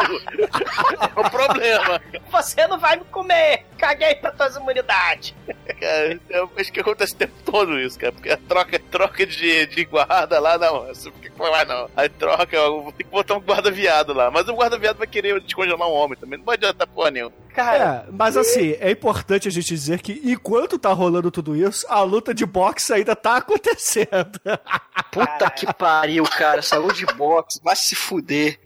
É 1.18 1.20
o 1.20 1.30
problema. 1.30 2.02
Você 2.30 2.68
não 2.68 2.78
vai 2.80 2.98
me 2.98 3.06
comer! 3.06 3.66
Caguei 3.80 4.16
pra 4.16 4.32
tuas 4.32 4.56
imunidades! 4.56 5.34
Cara, 5.80 6.20
eu 6.30 6.52
acho 6.58 6.72
que 6.74 6.80
acontece 6.82 7.14
o 7.14 7.18
tempo 7.18 7.34
todo 7.46 7.80
isso, 7.80 7.98
cara. 7.98 8.12
Porque 8.12 8.30
a 8.30 8.38
troca, 8.38 8.78
troca 8.92 9.26
de, 9.26 9.66
de 9.68 9.86
guarda 9.86 10.40
lá, 10.40 10.58
não. 10.58 10.88
Que 11.22 11.30
foi 11.30 11.50
lá, 11.50 11.64
não? 11.64 11.90
Aí 11.96 12.10
troca, 12.10 12.58
ter 12.98 13.04
que 13.06 13.10
botar 13.10 13.36
um 13.36 13.40
guarda 13.40 13.72
viado 13.72 14.12
lá. 14.14 14.30
Mas 14.30 14.48
o 14.50 14.54
guarda 14.54 14.78
viado 14.78 14.98
vai 14.98 15.08
querer 15.08 15.40
descongelar 15.40 15.88
um 15.88 15.94
homem 15.94 16.18
também. 16.20 16.38
Não 16.38 16.46
vai 16.46 16.56
adiantar 16.56 16.86
porra 16.88 17.12
nenhuma. 17.12 17.32
Cara, 17.54 18.06
É, 18.08 18.12
mas 18.12 18.36
assim, 18.36 18.76
é 18.80 18.92
importante 18.92 19.48
a 19.48 19.52
gente 19.52 19.68
dizer 19.68 20.02
que 20.02 20.20
enquanto 20.24 20.78
tá 20.78 20.92
rolando 20.92 21.32
tudo 21.32 21.56
isso, 21.56 21.86
a 21.90 22.02
luta 22.02 22.34
de 22.34 22.46
boxe 22.46 22.92
ainda 22.94 23.16
tá 23.16 23.38
acontecendo. 23.38 24.40
Puta 25.12 25.50
que 25.50 25.72
pariu, 25.74 26.24
cara. 26.26 26.62
Saúde 26.62 27.06
de 27.06 27.14
boxe, 27.14 27.60
vai 27.64 27.76
se 27.76 27.96
fuder. 27.96 28.60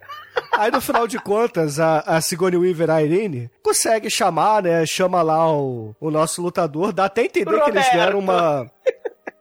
Aí 0.57 0.71
no 0.71 0.81
final 0.81 1.07
de 1.07 1.17
contas, 1.19 1.79
a, 1.79 1.99
a 1.99 2.21
Sigourney 2.21 2.59
Weaver, 2.59 2.89
a 2.89 3.01
Irene, 3.01 3.49
consegue 3.61 4.09
chamar, 4.09 4.63
né? 4.63 4.85
Chama 4.85 5.21
lá 5.21 5.51
o, 5.51 5.95
o 5.99 6.11
nosso 6.11 6.41
lutador, 6.41 6.93
dá 6.93 7.05
até 7.05 7.23
entender 7.23 7.45
que 7.45 7.69
eles 7.69 7.85
Roberto. 7.85 7.93
deram 7.93 8.19
uma. 8.19 8.71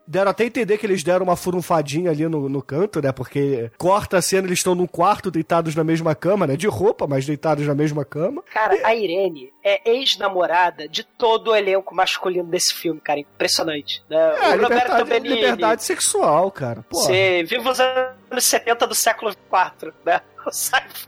Deram 0.05 0.31
até 0.31 0.45
entender 0.45 0.77
que 0.77 0.85
eles 0.85 1.03
deram 1.03 1.23
uma 1.23 1.35
furunfadinha 1.35 2.11
ali 2.11 2.27
no, 2.27 2.49
no 2.49 2.61
canto, 2.61 3.01
né? 3.01 3.11
Porque 3.11 3.71
corta 3.77 4.17
a 4.17 4.21
cena, 4.21 4.47
eles 4.47 4.59
estão 4.59 4.75
num 4.75 4.87
quarto 4.87 5.31
deitados 5.31 5.75
na 5.75 5.83
mesma 5.83 6.13
cama, 6.13 6.45
né? 6.45 6.55
De 6.55 6.67
roupa, 6.67 7.07
mas 7.07 7.25
deitados 7.25 7.65
na 7.65 7.75
mesma 7.75 8.03
cama. 8.03 8.43
cara, 8.43 8.77
a 8.83 8.93
Irene 8.95 9.51
é 9.63 9.89
ex-namorada 9.89 10.87
de 10.87 11.03
todo 11.03 11.51
o 11.51 11.55
elenco 11.55 11.95
masculino 11.95 12.49
desse 12.49 12.73
filme, 12.73 12.99
cara. 12.99 13.19
Impressionante. 13.19 14.03
Né? 14.09 14.17
É, 14.17 14.55
o 14.55 14.61
Roberto 14.61 14.73
liberdade, 14.73 15.09
Benigni, 15.09 15.35
liberdade 15.35 15.83
sexual, 15.83 16.51
cara. 16.51 16.85
Você 16.91 17.43
vive 17.43 17.67
os 17.67 17.79
anos 17.79 18.43
70 18.43 18.87
do 18.87 18.95
século 18.95 19.31
IV, 19.31 19.93
né? 20.05 20.21
O 20.45 20.51
sci-fi 20.51 21.07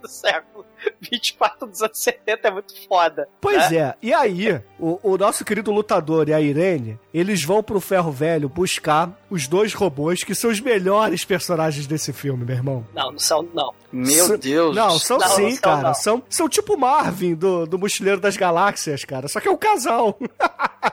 do 0.00 0.08
século 0.08 0.64
24 1.00 1.66
dos 1.66 1.82
anos 1.82 1.98
70 1.98 2.48
é 2.48 2.50
muito 2.50 2.74
foda. 2.88 3.28
Pois 3.40 3.70
né? 3.70 3.76
é, 3.78 3.94
e 4.02 4.12
aí, 4.12 4.60
o, 4.78 4.98
o 5.02 5.16
nosso 5.18 5.44
querido 5.44 5.70
lutador 5.70 6.28
e 6.28 6.32
a 6.34 6.40
Irene, 6.40 6.98
eles 7.12 7.42
vão 7.44 7.62
pro 7.62 7.80
Ferro 7.80 8.10
Velho 8.12 8.48
buscar 8.48 9.10
os 9.30 9.46
dois 9.48 9.72
robôs 9.74 10.22
que 10.24 10.34
são 10.34 10.50
os 10.50 10.60
melhores 10.60 11.24
personagens 11.24 11.86
desse 11.86 12.12
filme, 12.12 12.44
meu 12.44 12.56
irmão. 12.56 12.86
Não, 12.94 13.12
não 13.12 13.18
são, 13.18 13.42
não. 13.54 13.72
Meu 13.92 14.24
S- 14.24 14.38
Deus. 14.38 14.74
Não, 14.74 14.98
são 14.98 15.18
Não, 15.18 15.28
sim, 15.28 15.42
não 15.42 15.50
são, 15.50 15.60
cara. 15.60 15.82
não. 15.88 15.94
São, 15.94 16.22
são 16.28 16.48
tipo 16.48 16.76
Marvin 16.76 17.34
do, 17.34 17.66
do 17.66 17.78
Mochileiro 17.78 18.20
das 18.20 18.36
Galáxias, 18.36 19.04
cara. 19.04 19.28
Só 19.28 19.40
que 19.40 19.48
é 19.48 19.50
um 19.50 19.56
casal. 19.56 20.18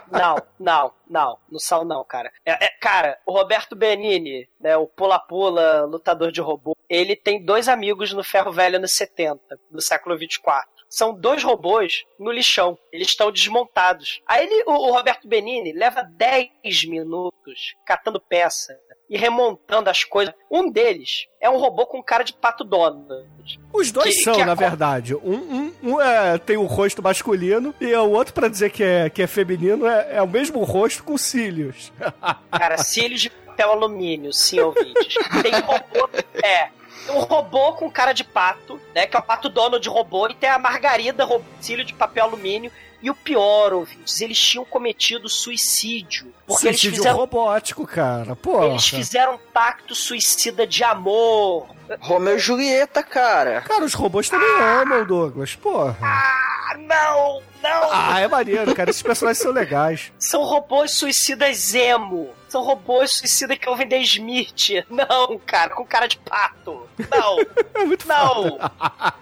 Não, 0.10 0.36
não, 0.60 0.92
não, 1.10 1.38
não 1.50 1.60
são 1.60 1.86
não, 1.86 2.04
cara. 2.04 2.30
É, 2.46 2.66
é, 2.66 2.70
cara, 2.82 3.18
o 3.26 3.32
Roberto 3.32 3.76
Benini, 3.78 4.48
né, 4.60 4.76
o 4.76 4.86
pula-pula, 4.86 5.86
lutador 5.86 6.32
de 6.34 6.42
robô, 6.42 6.76
ele 6.90 7.16
tem 7.16 7.44
dois 7.44 7.70
amigos 7.70 8.12
no 8.12 8.22
Ferro 8.24 8.52
Velho 8.52 8.78
nos 8.80 8.92
70, 8.94 9.40
do 9.82 9.86
século 9.86 10.16
24. 10.18 10.70
São 10.88 11.14
dois 11.14 11.42
robôs 11.42 12.04
no 12.20 12.32
lixão. 12.32 12.78
Eles 12.92 13.08
estão 13.08 13.32
desmontados. 13.32 14.22
Aí 14.28 14.46
ele, 14.46 14.64
o, 14.68 14.72
o 14.74 14.92
Roberto 14.92 15.28
Benini 15.28 15.72
leva 15.74 16.04
10 16.04 16.50
minutos 16.86 17.76
catando 17.86 18.20
peça 18.20 18.78
e 19.10 19.18
remontando 19.18 19.90
as 19.90 20.04
coisas. 20.04 20.34
Um 20.52 20.70
deles 20.70 21.28
é 21.40 21.50
um 21.50 21.58
robô 21.58 21.86
com 21.86 22.04
cara 22.04 22.24
de 22.24 22.34
pato 22.34 22.64
Donald. 22.66 23.60
Os 23.74 23.90
dois 23.92 24.16
Que- 24.18 24.22
são, 24.24 24.36
que 24.36 24.44
na 24.46 24.54
verdade. 24.54 25.16
Um, 25.16 25.34
um, 25.34 25.74
um 25.82 26.02
é, 26.02 26.38
tem 26.38 26.58
o 26.58 26.66
rosto 26.66 27.02
masculino 27.02 27.74
e 27.80 27.94
o 27.96 28.12
outro, 28.12 28.34
pra 28.34 28.50
dizer 28.50 28.70
que 28.70 28.84
é, 28.84 29.10
que 29.10 29.22
é 29.22 29.28
feminino, 29.28 29.88
é, 29.88 30.18
é 30.18 30.22
o 30.22 30.28
mesmo 30.28 30.62
rosto 30.64 31.04
com 31.06 31.18
cílios. 31.18 31.92
Cara, 32.52 32.78
cílios 32.78 33.22
de 33.22 33.30
papel 33.30 33.72
alumínio, 33.72 34.34
sim, 34.34 34.60
ouvintes. 34.60 35.14
Tem 35.42 35.56
um 35.56 35.62
robô. 35.62 36.10
É. 36.44 36.70
Um 37.12 37.20
robô 37.22 37.74
com 37.74 37.90
cara 37.92 38.14
de 38.14 38.24
pato, 38.24 38.80
né? 38.96 39.06
Que 39.06 39.16
é 39.16 39.20
o 39.20 39.24
pato 39.24 39.50
dono 39.50 39.80
de 39.80 39.90
robô, 39.90 40.28
e 40.28 40.34
tem 40.36 40.50
a 40.50 40.58
Margarida, 40.60 41.24
ro- 41.26 41.44
cílio 41.60 41.84
de 41.86 41.94
papel 41.94 42.26
alumínio. 42.26 42.72
E 43.04 43.10
o 43.10 43.16
pior, 43.16 43.74
ouvintes, 43.74 44.22
eles 44.22 44.38
tinham 44.40 44.64
cometido 44.64 45.28
suicídio. 45.28 46.32
Porque 46.46 46.68
eles 46.68 46.80
Suicídio 46.80 46.98
fizeram, 47.04 47.18
robótico, 47.18 47.86
cara. 47.88 48.36
Pô. 48.36 48.64
eles 48.64 48.88
fizeram 48.88 49.34
um 49.36 49.40
pacto 49.52 49.96
suicida 49.96 50.68
de 50.68 50.84
amor. 50.84 51.68
Romeu 52.00 52.36
e 52.36 52.40
Julieta, 52.40 53.04
cara. 53.04 53.62
Cara, 53.62 53.84
os 53.84 53.94
robôs 53.94 54.30
também 54.30 54.50
amam, 54.60 55.06
Douglas. 55.06 55.56
Porra. 55.56 55.98
Ah, 56.02 56.78
não! 56.78 57.42
Não! 57.62 57.90
Ah, 57.92 58.20
é 58.20 58.28
maneiro, 58.28 58.74
cara. 58.74 58.90
Esses 58.90 59.02
personagens 59.04 59.42
são 59.42 59.52
legais. 59.52 60.12
São 60.18 60.44
robôs 60.44 60.92
suicidas 60.92 61.74
emo. 61.76 62.34
São 62.50 62.64
robôs 62.64 63.12
suicidas 63.12 63.58
que 63.58 63.70
ouvem 63.70 63.88
The 63.88 64.00
Smith. 64.00 64.86
Não, 64.90 65.40
cara, 65.46 65.70
com 65.74 65.86
cara 65.86 66.08
de 66.08 66.18
pato. 66.18 66.88
Não. 67.10 67.38
É 67.74 67.86
muito 67.86 68.08
Não. 68.08 68.60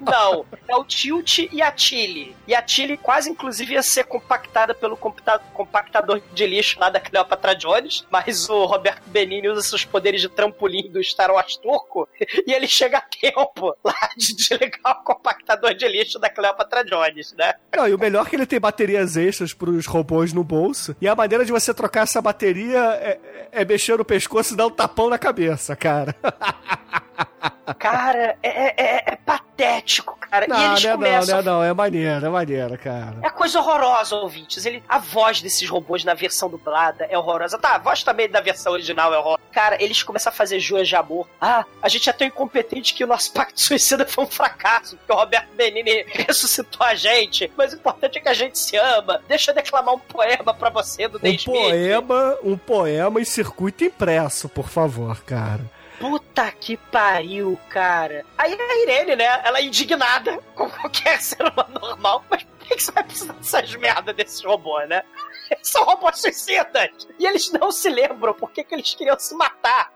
Não. 0.02 0.46
É 0.68 0.76
o 0.76 0.84
Tilt 0.84 1.40
e 1.52 1.62
a 1.62 1.72
Tilly. 1.72 2.36
E 2.48 2.54
a 2.56 2.62
Tilly 2.62 2.98
quase, 2.98 3.30
inclusive, 3.30 3.74
ia 3.74 3.84
ser 3.84 4.04
compactada 4.06 4.74
pelo 4.74 4.98
compactador 4.98 6.22
de 6.34 6.46
lixo 6.46 6.80
lá 6.80 6.90
da 6.90 7.00
Cleopatra 7.00 7.56
Jones, 7.56 8.06
mas 8.10 8.50
o 8.50 8.66
Roberto 8.66 9.04
Benini 9.08 9.48
usa 9.48 9.62
seus 9.62 9.86
poderes 9.86 10.20
de 10.20 10.28
trampolim 10.28 10.90
do 10.90 11.02
Star 11.04 11.32
Wars 11.32 11.56
turco 11.58 12.10
e 12.46 12.54
ele 12.60 12.68
chega 12.68 12.98
a 12.98 13.02
tempo 13.02 13.76
lá 13.84 14.10
de 14.16 14.36
desligar 14.36 15.00
o 15.00 15.04
compactador 15.04 15.74
de 15.74 15.88
lixo 15.88 16.20
da 16.20 16.30
Cleopatra 16.30 16.84
Jones, 16.84 17.34
né? 17.34 17.54
Não, 17.76 17.88
e 17.88 17.94
o 17.94 18.00
melhor 18.00 18.26
é 18.26 18.30
que 18.30 18.36
ele 18.36 18.46
tem 18.46 18.60
baterias 18.60 19.18
extras 19.18 19.54
pros 19.54 19.86
robôs 19.86 20.34
no 20.34 20.44
bolso. 20.44 20.96
E 21.02 21.08
a 21.08 21.16
maneira 21.16 21.46
de 21.46 21.52
você 21.52 21.74
trocar 21.74 22.04
essa 22.04 22.22
bateria 22.22 22.80
é, 23.02 23.20
é 23.52 23.66
mexer 23.66 23.98
no 23.98 24.06
pescoço 24.06 24.54
e 24.54 24.58
dar 24.58 24.68
um 24.68 24.72
tapão 24.72 25.10
na 25.10 25.18
cabeça, 25.18 25.76
cara. 25.76 26.16
Cara, 27.78 28.38
é, 28.42 28.84
é- 28.84 29.04
é 29.14 29.16
patético, 29.16 30.18
cara. 30.20 30.46
e 30.46 30.50
Não, 30.50 30.72
eles 30.72 30.84
não 30.84 30.90
é 30.90 30.94
não, 30.94 30.98
começam 30.98 31.34
não 31.36 31.40
é 31.40 31.44
não. 31.44 31.64
É 31.64 31.74
maneiro, 31.74 32.26
é 32.26 32.30
maneiro, 32.30 32.78
cara. 32.78 33.18
É 33.22 33.30
coisa 33.30 33.60
horrorosa, 33.60 34.16
ouvintes. 34.16 34.66
Ele, 34.66 34.84
a 34.90 34.98
voz 34.98 35.42
desses 35.42 35.70
robôs 35.70 36.04
na 36.04 36.14
versão 36.14 36.50
dublada 36.50 37.06
é 37.06 37.18
horrorosa. 37.18 37.58
Tá, 37.60 37.76
a 37.76 37.78
voz 37.78 38.02
também 38.04 38.28
da 38.30 38.42
versão 38.42 38.74
original 38.74 39.14
é 39.14 39.18
horrorosa. 39.18 39.40
Cara, 39.52 39.82
eles 39.82 40.02
começam 40.04 40.32
a 40.32 40.36
fazer 40.36 40.60
juras 40.60 40.88
de 40.88 40.96
amor. 40.96 41.28
Ah, 41.40 41.64
a 41.82 41.88
gente 41.90 42.10
é 42.10 42.14
tão 42.14 42.28
incompetente 42.28 42.94
que 42.94 43.04
o 43.04 43.08
nosso 43.08 43.32
pacto 43.34 43.60
suicida 43.62 44.06
foi 44.06 44.24
um 44.24 44.28
fracasso, 44.28 44.98
porque 44.98 45.12
o 45.12 45.16
Roberto 45.16 45.50
Benini 45.56 46.06
ressuscitou 46.08 46.86
a 46.86 46.96
gente. 46.96 47.52
Mas 47.58 47.74
o 47.74 47.76
importante 47.76 48.18
é 48.18 48.22
que 48.22 48.30
a 48.30 48.34
gente 48.34 48.58
se 48.58 48.78
ama. 48.78 49.22
Deixa 49.28 49.52
eu 49.52 49.56
declamar 49.56 49.94
um 49.94 50.00
poema 50.00 50.54
pra 50.54 50.70
você 50.70 51.08
do 51.08 51.18
Um 51.18 51.22
Desmith. 51.22 51.46
poema, 51.46 52.38
um 52.44 52.58
poema 52.58 53.22
em 53.22 53.26
circuito 53.26 53.84
impresso, 53.84 54.50
por 54.50 54.68
favor, 54.70 55.22
cara. 55.24 55.62
Puta 56.00 56.50
que 56.52 56.78
pariu, 56.78 57.60
cara. 57.70 58.26
Aí 58.38 58.54
a 58.54 58.78
Irene, 58.84 59.16
né? 59.18 59.42
Ela 59.44 59.60
é 59.60 59.64
indignada, 59.64 60.40
como 60.56 60.72
qualquer 60.72 61.20
ser 61.22 61.42
humano 61.42 61.80
normal. 61.80 62.24
Mas 62.30 62.44
por 62.44 62.58
que 62.60 62.80
você 62.80 62.92
vai 62.92 63.04
precisar 63.04 63.34
dessas 63.34 63.76
merdas 63.76 64.16
desses 64.16 64.44
robôs, 64.44 64.88
né? 64.88 65.04
São 65.62 65.84
robôs 65.84 66.20
suicidas. 66.20 66.90
E 67.20 67.26
eles 67.26 67.52
não 67.52 67.72
se 67.72 67.90
lembram 67.90 68.34
por 68.34 68.52
que, 68.52 68.66
eles 68.72 68.94
queriam 68.94 69.20
se 69.20 69.36
matar. 69.36 69.92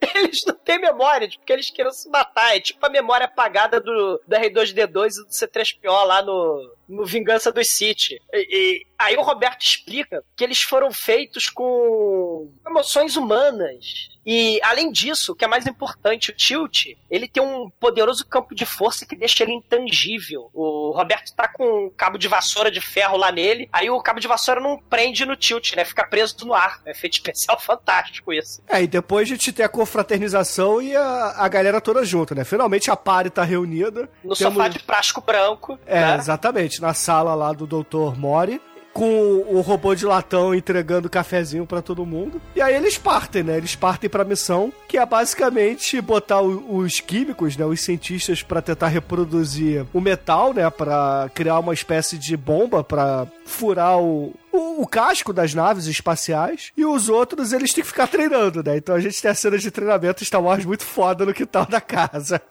Eles 0.14 0.42
não 0.46 0.54
têm 0.54 0.80
memória 0.80 1.28
porque 1.28 1.52
eles 1.52 1.70
queriam 1.70 1.92
se 1.92 2.08
matar. 2.08 2.56
É 2.56 2.60
tipo 2.60 2.84
a 2.84 2.88
memória 2.88 3.26
apagada 3.26 3.78
do, 3.78 4.20
do 4.26 4.36
R2D2 4.36 5.12
e 5.12 5.24
do 5.24 5.28
C3PO 5.28 6.04
lá 6.04 6.22
no, 6.22 6.74
no 6.90 7.06
Vingança 7.06 7.52
dos 7.52 7.68
City. 7.68 8.20
E, 8.32 8.46
e 8.50 8.86
aí 8.98 9.16
o 9.16 9.22
Roberto 9.22 9.62
explica 9.62 10.22
que 10.36 10.44
eles 10.44 10.60
foram 10.62 10.92
feitos 10.92 11.48
com 11.48 12.52
emoções 12.66 13.16
humanas. 13.16 14.10
E 14.24 14.60
além 14.62 14.92
disso, 14.92 15.32
o 15.32 15.34
que 15.34 15.44
é 15.44 15.48
mais 15.48 15.66
importante, 15.66 16.30
o 16.30 16.34
Tilt, 16.34 16.88
ele 17.10 17.26
tem 17.26 17.42
um 17.42 17.70
poderoso 17.80 18.26
campo 18.26 18.54
de 18.54 18.66
força 18.66 19.06
que 19.06 19.16
deixa 19.16 19.42
ele 19.42 19.54
intangível. 19.54 20.50
O 20.52 20.92
Roberto 20.94 21.34
tá 21.34 21.48
com 21.48 21.86
um 21.86 21.90
cabo 21.90 22.18
de 22.18 22.28
vassoura 22.28 22.70
de 22.70 22.80
ferro 22.82 23.16
lá 23.16 23.32
nele, 23.32 23.68
aí 23.72 23.88
o 23.88 24.00
cabo 24.02 24.20
de 24.20 24.28
vassoura 24.28 24.60
não 24.60 24.78
prende 24.78 25.24
no 25.24 25.36
Tilt, 25.36 25.74
né? 25.74 25.84
Fica 25.86 26.04
preso 26.06 26.36
no 26.44 26.52
ar. 26.52 26.82
É 26.84 26.92
feito 26.92 27.14
especial 27.14 27.58
fantástico 27.60 28.32
isso. 28.32 28.62
É, 28.68 28.82
e 28.82 28.86
depois 28.86 29.26
a 29.26 29.30
gente 29.32 29.52
tem 29.52 29.64
a 29.64 29.68
confraternização 29.68 30.82
e 30.82 30.94
a, 30.94 31.34
a 31.38 31.48
galera 31.48 31.80
toda 31.80 32.04
junto, 32.04 32.34
né? 32.34 32.44
Finalmente 32.44 32.90
a 32.90 32.96
pare 32.96 33.30
tá 33.30 33.42
reunida. 33.42 34.02
No 34.22 34.34
Temos- 34.34 34.38
sofá 34.38 34.68
de 34.68 34.78
plástico 34.80 35.20
branco. 35.22 35.78
É, 35.86 36.00
né? 36.00 36.16
exatamente, 36.16 36.79
na 36.80 36.94
sala 36.94 37.34
lá 37.34 37.52
do 37.52 37.66
Dr. 37.66 38.16
Mori. 38.16 38.60
Com 38.92 39.44
o 39.46 39.60
robô 39.60 39.94
de 39.94 40.04
latão 40.04 40.52
entregando 40.52 41.08
cafezinho 41.08 41.64
pra 41.64 41.80
todo 41.80 42.04
mundo. 42.04 42.42
E 42.56 42.60
aí 42.60 42.74
eles 42.74 42.98
partem, 42.98 43.44
né? 43.44 43.56
Eles 43.56 43.76
partem 43.76 44.10
pra 44.10 44.24
missão, 44.24 44.72
que 44.88 44.98
é 44.98 45.06
basicamente 45.06 46.00
botar 46.00 46.40
os 46.42 46.98
químicos, 46.98 47.56
né? 47.56 47.64
Os 47.64 47.80
cientistas 47.82 48.42
pra 48.42 48.60
tentar 48.60 48.88
reproduzir 48.88 49.86
o 49.92 50.00
metal, 50.00 50.52
né? 50.52 50.68
Pra 50.70 51.30
criar 51.32 51.60
uma 51.60 51.72
espécie 51.72 52.18
de 52.18 52.36
bomba 52.36 52.82
pra 52.82 53.28
furar 53.46 53.96
o, 54.00 54.34
o, 54.50 54.82
o 54.82 54.86
casco 54.88 55.32
das 55.32 55.54
naves 55.54 55.86
espaciais. 55.86 56.72
E 56.76 56.84
os 56.84 57.08
outros, 57.08 57.52
eles 57.52 57.72
têm 57.72 57.84
que 57.84 57.90
ficar 57.90 58.08
treinando, 58.08 58.60
né? 58.60 58.76
Então 58.76 58.96
a 58.96 59.00
gente 59.00 59.22
tem 59.22 59.30
a 59.30 59.34
cena 59.36 59.56
de 59.56 59.70
treinamento 59.70 60.24
Star 60.24 60.42
Wars 60.42 60.64
muito 60.64 60.84
foda 60.84 61.24
no 61.24 61.32
quintal 61.32 61.64
da 61.64 61.80
casa. 61.80 62.42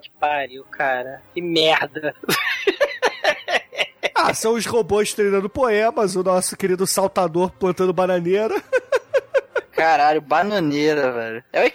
Que 0.00 0.10
pariu, 0.18 0.64
cara. 0.64 1.22
Que 1.32 1.40
merda. 1.40 2.12
Ah, 4.14 4.34
são 4.34 4.54
os 4.54 4.66
robôs 4.66 5.12
treinando 5.12 5.48
poemas, 5.48 6.14
o 6.14 6.22
nosso 6.22 6.56
querido 6.56 6.86
saltador 6.86 7.50
plantando 7.52 7.92
bananeira. 7.92 8.62
Caralho, 9.72 10.20
bananeira, 10.20 11.10
velho. 11.12 11.44
É 11.52 11.66
o 11.66 11.72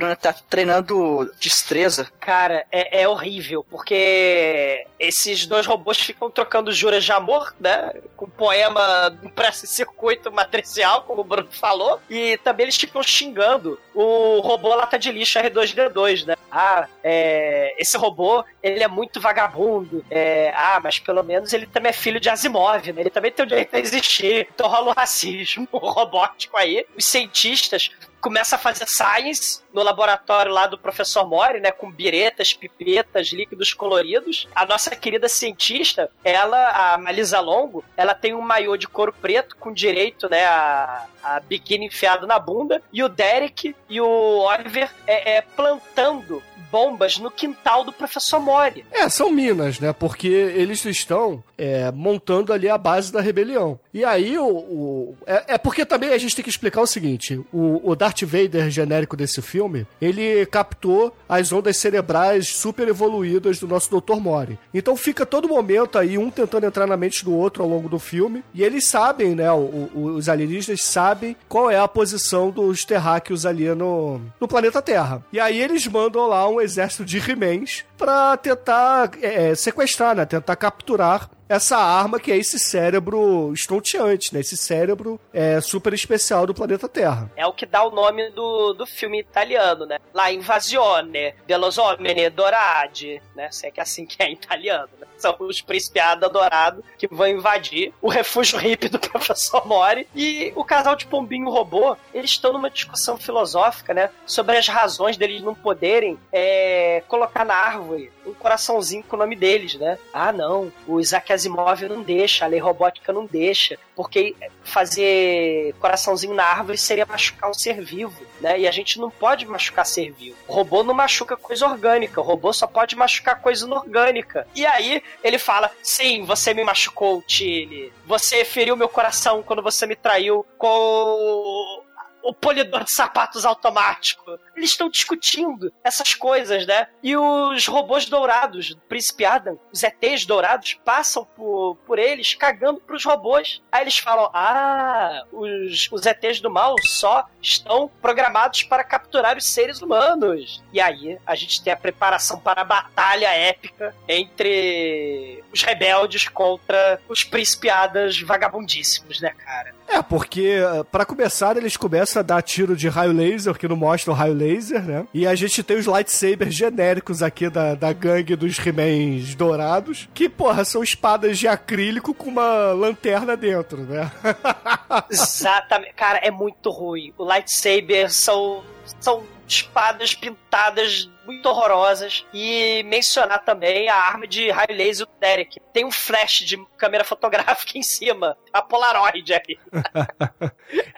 né? 0.00 0.14
Tá 0.14 0.32
treinando 0.32 1.30
destreza. 1.38 2.10
Cara, 2.20 2.64
é, 2.70 3.02
é 3.02 3.08
horrível, 3.08 3.64
porque 3.68 4.86
esses 4.98 5.46
dois 5.46 5.66
robôs 5.66 5.98
ficam 5.98 6.30
trocando 6.30 6.72
juras 6.72 7.04
de 7.04 7.12
amor, 7.12 7.54
né? 7.60 7.92
Com 8.16 8.28
poema 8.28 9.16
impresso 9.22 9.64
em 9.64 9.68
circuito 9.68 10.32
matricial, 10.32 11.02
como 11.02 11.20
o 11.20 11.24
Bruno 11.24 11.48
falou. 11.50 12.00
E 12.08 12.38
também 12.38 12.64
eles 12.64 12.76
ficam 12.76 13.02
xingando 13.02 13.78
o 13.94 14.40
robô 14.40 14.74
lata 14.74 14.98
de 14.98 15.10
lixo 15.10 15.38
R2D2, 15.38 16.26
né? 16.26 16.36
Ah, 16.50 16.88
é, 17.02 17.74
esse 17.78 17.96
robô, 17.96 18.44
ele 18.62 18.82
é 18.82 18.88
muito 18.88 19.20
vagabundo. 19.20 20.04
É, 20.10 20.52
ah, 20.54 20.80
mas 20.82 20.98
pelo 20.98 21.22
menos 21.22 21.52
ele 21.52 21.66
também 21.66 21.90
é 21.90 21.92
filho 21.92 22.20
de 22.20 22.30
Asimov, 22.30 22.92
né? 22.92 23.00
Ele 23.00 23.10
também 23.10 23.30
tem 23.30 23.44
o 23.44 23.48
direito 23.48 23.74
a 23.74 23.80
existir. 23.80 24.48
Então 24.54 24.68
rola 24.68 24.90
o 24.90 24.94
racismo 24.94 25.68
robótico 25.72 26.56
aí. 26.56 26.86
Os 26.96 27.04
cientistas 27.04 27.90
começa 28.28 28.56
a 28.56 28.58
fazer 28.58 28.84
science 28.86 29.62
no 29.72 29.82
laboratório 29.82 30.52
lá 30.52 30.66
do 30.66 30.76
professor 30.76 31.26
Mori, 31.26 31.60
né, 31.60 31.70
com 31.70 31.90
biretas, 31.90 32.52
pipetas, 32.52 33.28
líquidos 33.28 33.72
coloridos. 33.72 34.46
A 34.54 34.66
nossa 34.66 34.94
querida 34.94 35.30
cientista, 35.30 36.10
ela, 36.22 36.92
a 36.92 36.98
Malisa 36.98 37.40
Longo, 37.40 37.82
ela 37.96 38.14
tem 38.14 38.34
um 38.34 38.42
maiô 38.42 38.76
de 38.76 38.86
couro 38.86 39.14
preto 39.14 39.56
com 39.56 39.72
direito, 39.72 40.28
né, 40.28 40.44
a, 40.44 41.06
a 41.22 41.40
biquíni 41.40 41.86
enfiado 41.86 42.26
na 42.26 42.38
bunda, 42.38 42.82
e 42.92 43.02
o 43.02 43.08
Derek 43.08 43.74
e 43.88 43.98
o 43.98 44.40
Oliver 44.40 44.90
é, 45.06 45.36
é, 45.36 45.40
plantando 45.40 46.42
bombas 46.70 47.18
no 47.18 47.30
quintal 47.30 47.84
do 47.84 47.92
professor 47.92 48.40
Mori. 48.40 48.84
É, 48.92 49.08
são 49.08 49.30
minas, 49.30 49.78
né? 49.80 49.92
Porque 49.92 50.28
eles 50.28 50.84
estão 50.84 51.42
é, 51.56 51.90
montando 51.92 52.52
ali 52.52 52.68
a 52.68 52.78
base 52.78 53.12
da 53.12 53.20
rebelião. 53.20 53.78
E 53.92 54.04
aí 54.04 54.38
o. 54.38 54.46
o- 54.46 55.16
é, 55.26 55.54
é 55.54 55.58
porque 55.58 55.84
também 55.84 56.10
a 56.10 56.18
gente 56.18 56.34
tem 56.36 56.42
que 56.42 56.50
explicar 56.50 56.80
o 56.82 56.86
seguinte: 56.86 57.40
o, 57.52 57.80
o 57.90 57.96
Darth 57.96 58.22
Vader 58.22 58.70
genérico 58.70 59.16
desse 59.16 59.40
filme, 59.42 59.86
ele 60.00 60.44
captou 60.46 61.14
as 61.28 61.52
ondas 61.52 61.76
cerebrais 61.76 62.48
super 62.48 62.88
evoluídas 62.88 63.58
do 63.58 63.66
nosso 63.68 63.88
Dr. 64.00 64.16
Mori. 64.16 64.58
Então 64.72 64.96
fica 64.96 65.24
todo 65.26 65.48
momento 65.48 65.98
aí 65.98 66.16
um 66.18 66.30
tentando 66.30 66.66
entrar 66.66 66.86
na 66.86 66.96
mente 66.96 67.24
do 67.24 67.34
outro 67.34 67.62
ao 67.62 67.68
longo 67.68 67.88
do 67.88 67.98
filme. 67.98 68.44
E 68.54 68.62
eles 68.62 68.86
sabem, 68.88 69.34
né? 69.34 69.50
o- 69.52 69.88
os 69.94 70.28
alienígenas 70.28 70.82
sabem 70.82 71.36
qual 71.48 71.70
é 71.70 71.78
a 71.78 71.88
posição 71.88 72.50
dos 72.50 72.84
terráqueos 72.84 73.44
ali 73.46 73.68
no, 73.74 74.20
no 74.40 74.48
planeta 74.48 74.80
Terra. 74.82 75.24
E 75.32 75.40
aí 75.40 75.58
eles 75.60 75.86
mandam 75.86 76.26
lá 76.26 76.48
um 76.48 76.57
exército 76.60 77.04
de 77.04 77.18
He-Mans 77.18 77.84
pra 77.96 78.36
tentar 78.36 79.10
é, 79.20 79.54
sequestrar, 79.54 80.14
né? 80.14 80.24
Tentar 80.24 80.56
capturar 80.56 81.30
essa 81.48 81.78
arma 81.78 82.20
que 82.20 82.30
é 82.30 82.36
esse 82.36 82.58
cérebro 82.58 83.52
estonteante, 83.52 84.34
né? 84.34 84.40
Esse 84.40 84.56
cérebro 84.56 85.18
é, 85.32 85.60
super 85.60 85.94
especial 85.94 86.46
do 86.46 86.54
planeta 86.54 86.88
Terra. 86.88 87.30
É 87.36 87.46
o 87.46 87.52
que 87.52 87.64
dá 87.64 87.82
o 87.82 87.90
nome 87.90 88.30
do, 88.30 88.74
do 88.74 88.86
filme 88.86 89.20
italiano, 89.20 89.86
né? 89.86 89.98
La 90.12 90.30
invasione 90.30 91.34
dello 91.46 91.70
uomini 91.78 92.28
dorati, 92.28 93.20
né? 93.34 93.50
Se 93.50 93.66
é 93.66 93.70
que 93.70 93.80
é 93.80 93.82
assim 93.82 94.04
que 94.04 94.22
é 94.22 94.26
em 94.26 94.34
italiano, 94.34 94.90
né? 95.00 95.06
São 95.18 95.34
os 95.40 95.60
príncipes 95.60 96.02
adorados 96.02 96.84
que 96.96 97.06
vão 97.08 97.28
invadir 97.28 97.92
o 98.00 98.08
refúgio 98.08 98.58
hippie 98.58 98.88
do 98.88 98.98
professor 99.00 99.66
Mori. 99.66 100.06
E 100.14 100.52
o 100.56 100.64
casal 100.64 100.96
de 100.96 101.06
pombinho 101.06 101.50
robô, 101.50 101.96
eles 102.14 102.30
estão 102.30 102.52
numa 102.52 102.70
discussão 102.70 103.16
filosófica, 103.16 103.92
né? 103.92 104.10
Sobre 104.26 104.56
as 104.56 104.68
razões 104.68 105.16
deles 105.16 105.42
não 105.42 105.54
poderem 105.54 106.18
é, 106.32 107.02
colocar 107.08 107.44
na 107.44 107.54
árvore 107.54 108.10
um 108.26 108.34
coraçãozinho 108.34 109.02
com 109.02 109.16
o 109.16 109.18
nome 109.18 109.34
deles, 109.34 109.74
né? 109.74 109.98
Ah, 110.12 110.32
não, 110.32 110.72
o 110.86 111.00
Isaac 111.00 111.32
Asimov 111.32 111.82
não 111.88 112.02
deixa, 112.02 112.44
a 112.44 112.48
lei 112.48 112.60
robótica 112.60 113.12
não 113.12 113.26
deixa, 113.26 113.78
porque 113.98 114.36
fazer 114.62 115.74
coraçãozinho 115.80 116.32
na 116.32 116.44
árvore 116.44 116.78
seria 116.78 117.04
machucar 117.04 117.50
um 117.50 117.52
ser 117.52 117.82
vivo, 117.82 118.24
né? 118.40 118.60
E 118.60 118.68
a 118.68 118.70
gente 118.70 119.00
não 119.00 119.10
pode 119.10 119.44
machucar 119.44 119.84
ser 119.84 120.12
vivo. 120.12 120.36
O 120.46 120.52
robô 120.52 120.84
não 120.84 120.94
machuca 120.94 121.36
coisa 121.36 121.66
orgânica, 121.66 122.20
o 122.20 122.24
robô 122.24 122.52
só 122.52 122.68
pode 122.68 122.94
machucar 122.94 123.42
coisa 123.42 123.66
inorgânica. 123.66 124.46
E 124.54 124.64
aí 124.64 125.02
ele 125.24 125.36
fala: 125.36 125.68
sim, 125.82 126.22
você 126.22 126.54
me 126.54 126.62
machucou, 126.62 127.20
Tilly. 127.22 127.92
Você 128.06 128.44
feriu 128.44 128.76
meu 128.76 128.88
coração 128.88 129.42
quando 129.42 129.62
você 129.62 129.84
me 129.84 129.96
traiu 129.96 130.46
com 130.56 130.68
o 130.68 131.82
o 132.22 132.34
polidor 132.34 132.84
de 132.84 132.92
sapatos 132.92 133.46
automático. 133.46 134.38
Eles 134.58 134.70
estão 134.70 134.88
discutindo 134.88 135.72
essas 135.84 136.14
coisas, 136.14 136.66
né? 136.66 136.88
E 137.02 137.16
os 137.16 137.66
robôs 137.66 138.06
dourados, 138.06 138.74
do 138.74 138.80
Príncipe 138.82 139.24
Adam, 139.24 139.58
os 139.72 139.82
ETs 139.82 140.26
dourados, 140.26 140.78
passam 140.84 141.24
por, 141.36 141.76
por 141.86 141.98
eles 141.98 142.34
cagando 142.34 142.80
pros 142.80 143.04
robôs. 143.04 143.62
Aí 143.70 143.82
eles 143.82 143.98
falam: 143.98 144.28
Ah, 144.34 145.24
os, 145.32 145.88
os 145.92 146.06
ETs 146.06 146.40
do 146.40 146.50
mal 146.50 146.74
só 146.82 147.24
estão 147.40 147.88
programados 148.02 148.64
para 148.64 148.82
capturar 148.82 149.36
os 149.36 149.46
seres 149.46 149.80
humanos. 149.80 150.62
E 150.72 150.80
aí 150.80 151.18
a 151.24 151.34
gente 151.36 151.62
tem 151.62 151.72
a 151.72 151.76
preparação 151.76 152.40
para 152.40 152.62
a 152.62 152.64
batalha 152.64 153.28
épica 153.28 153.94
entre 154.08 155.42
os 155.52 155.62
rebeldes 155.62 156.28
contra 156.28 157.00
os 157.08 157.22
principiadas 157.22 158.20
vagabundíssimos, 158.20 159.20
né, 159.20 159.30
cara? 159.30 159.78
É, 159.88 160.02
porque, 160.02 160.60
eh, 160.60 160.84
pra 160.92 161.06
começar, 161.06 161.56
eles 161.56 161.76
começam 161.76 162.20
a 162.20 162.22
dar 162.22 162.42
tiro 162.42 162.76
de 162.76 162.88
raio 162.88 163.10
laser, 163.10 163.54
que 163.54 163.66
não 163.66 163.74
mostra 163.76 164.12
o 164.12 164.14
raio 164.14 164.34
laser, 164.34 164.47
né? 164.56 165.06
E 165.12 165.26
a 165.26 165.34
gente 165.34 165.62
tem 165.62 165.76
os 165.76 165.86
lightsabers 165.86 166.54
genéricos 166.54 167.22
aqui 167.22 167.48
da, 167.48 167.74
da 167.74 167.92
gangue 167.92 168.36
dos 168.36 168.58
He-Mans 168.58 169.34
dourados, 169.34 170.08
que, 170.14 170.28
porra, 170.28 170.64
são 170.64 170.82
espadas 170.82 171.38
de 171.38 171.46
acrílico 171.46 172.14
com 172.14 172.30
uma 172.30 172.72
lanterna 172.72 173.36
dentro, 173.36 173.82
né? 173.82 174.10
Exatamente. 175.10 175.94
Cara, 175.94 176.18
é 176.18 176.30
muito 176.30 176.70
ruim. 176.70 177.12
O 177.18 177.24
lightsaber 177.24 178.12
são, 178.12 178.62
são 179.00 179.24
espadas 179.46 180.14
pintadas 180.14 181.10
muito 181.28 181.46
horrorosas. 181.48 182.24
E 182.32 182.82
mencionar 182.84 183.44
também 183.44 183.88
a 183.88 183.94
arma 183.96 184.26
de 184.26 184.50
raio 184.50 184.76
laser 184.76 185.06
do 185.06 185.12
Derek. 185.20 185.60
Tem 185.72 185.84
um 185.84 185.90
flash 185.90 186.44
de 186.44 186.56
câmera 186.76 187.04
fotográfica 187.04 187.76
em 187.78 187.82
cima. 187.82 188.36
A 188.52 188.62
Polaroid 188.62 189.32
aí. 189.32 189.58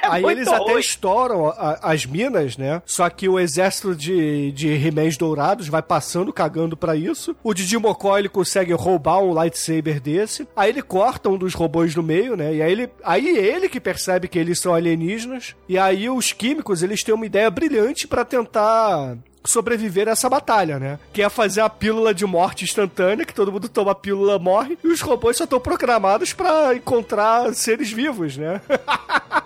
É 0.02 0.06
Aí 0.08 0.24
eles 0.24 0.48
até 0.48 0.64
ruim. 0.72 0.80
estouram 0.80 1.48
a- 1.48 1.78
as 1.82 2.06
minas, 2.06 2.56
né? 2.56 2.80
Só 2.86 3.08
que 3.10 3.28
o 3.28 3.38
exército 3.38 3.94
de, 3.94 4.50
de 4.52 4.68
He-Mans 4.68 5.16
dourados 5.18 5.68
vai 5.68 5.82
passando, 5.82 6.32
cagando 6.32 6.74
pra 6.76 6.96
isso. 6.96 7.36
O 7.44 7.52
Didi 7.52 7.76
Mocó, 7.76 8.18
ele 8.18 8.28
consegue 8.28 8.72
roubar 8.72 9.18
um 9.20 9.32
lightsaber 9.32 10.00
desse. 10.00 10.48
Aí 10.56 10.70
ele 10.70 10.80
corta 10.82 11.28
um 11.28 11.36
dos 11.36 11.52
robôs 11.54 11.94
no 11.94 12.02
meio, 12.02 12.34
né? 12.34 12.54
E 12.54 12.62
aí 12.62 12.72
ele, 12.72 12.90
aí 13.04 13.28
ele 13.28 13.68
que 13.68 13.78
percebe 13.78 14.26
que 14.26 14.38
eles 14.38 14.58
são 14.58 14.74
alienígenas. 14.74 15.54
E 15.68 15.78
aí 15.78 16.08
os 16.08 16.32
químicos, 16.32 16.82
eles 16.82 17.04
têm 17.04 17.14
uma 17.14 17.26
ideia 17.26 17.50
brilhante 17.50 18.08
pra 18.08 18.24
tentar 18.24 19.16
sobreviver 19.44 20.08
a 20.08 20.12
essa 20.12 20.28
batalha, 20.28 20.78
né? 20.78 20.98
Que 21.12 21.22
é 21.22 21.28
fazer 21.28 21.60
a 21.60 21.70
pílula 21.70 22.12
de 22.12 22.26
morte 22.26 22.64
instantânea, 22.64 23.24
que 23.24 23.34
todo 23.34 23.52
mundo 23.52 23.68
toma 23.68 23.92
a 23.92 23.94
pílula, 23.94 24.38
morre, 24.38 24.78
e 24.82 24.88
os 24.88 25.00
robôs 25.00 25.36
só 25.36 25.44
estão 25.44 25.60
programados 25.60 26.32
pra 26.32 26.74
encontrar 26.74 27.54
seres 27.54 27.90
vivos, 27.90 28.36
né? 28.36 28.60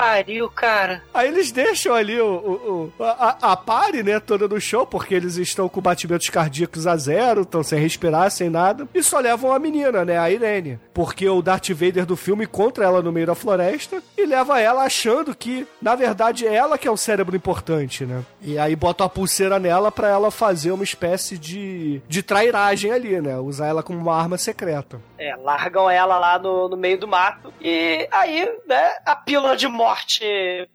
Pariu, 0.00 0.50
cara. 0.50 1.02
Aí 1.14 1.26
eles 1.28 1.50
deixam 1.50 1.94
ali 1.94 2.20
o, 2.20 2.26
o, 2.26 2.92
o- 2.98 3.02
a, 3.02 3.52
a 3.52 3.56
pare, 3.56 4.02
né, 4.02 4.20
toda 4.20 4.46
no 4.46 4.60
show, 4.60 4.86
porque 4.86 5.14
eles 5.14 5.36
estão 5.38 5.70
com 5.70 5.80
batimentos 5.80 6.28
cardíacos 6.28 6.86
a 6.86 6.94
zero, 6.98 7.40
estão 7.40 7.62
sem 7.62 7.78
respirar, 7.80 8.30
sem 8.30 8.50
nada, 8.50 8.86
e 8.94 9.02
só 9.02 9.18
levam 9.20 9.54
a 9.54 9.58
menina, 9.58 10.04
né, 10.04 10.18
a 10.18 10.30
Irene. 10.30 10.78
Porque 10.92 11.26
o 11.26 11.40
Darth 11.40 11.70
Vader 11.70 12.04
do 12.04 12.14
filme 12.14 12.44
encontra 12.44 12.84
ela 12.84 13.00
no 13.00 13.10
meio 13.10 13.26
da 13.26 13.34
floresta 13.34 14.02
e 14.18 14.26
leva 14.26 14.60
ela 14.60 14.82
achando 14.84 15.34
que, 15.34 15.66
na 15.80 15.94
verdade, 15.94 16.46
é 16.46 16.54
ela 16.54 16.76
que 16.76 16.86
é 16.86 16.90
o 16.90 16.96
cérebro 16.98 17.34
importante, 17.34 18.04
né? 18.04 18.22
E 18.42 18.58
aí 18.58 18.76
bota 18.76 19.02
a 19.04 19.08
pulseira 19.08 19.58
nela 19.58 19.90
pra 19.90 20.08
ela 20.10 20.30
fazer 20.30 20.72
uma 20.72 20.84
espécie 20.84 21.38
de, 21.38 22.02
de 22.06 22.22
trairagem 22.22 22.92
ali, 22.92 23.18
né? 23.18 23.38
Usar 23.38 23.68
ela 23.68 23.82
como 23.82 23.98
uma 23.98 24.14
arma 24.14 24.36
secreta. 24.36 25.00
É, 25.18 25.34
largam 25.36 25.88
ela 25.88 26.18
lá 26.18 26.38
no, 26.38 26.68
no 26.68 26.76
meio 26.76 26.98
do 27.00 27.08
mato. 27.08 27.50
E 27.62 28.06
aí, 28.12 28.46
né, 28.68 28.90
a 29.06 29.16
pílula 29.16 29.56
de 29.56 29.66
morte 29.66 29.85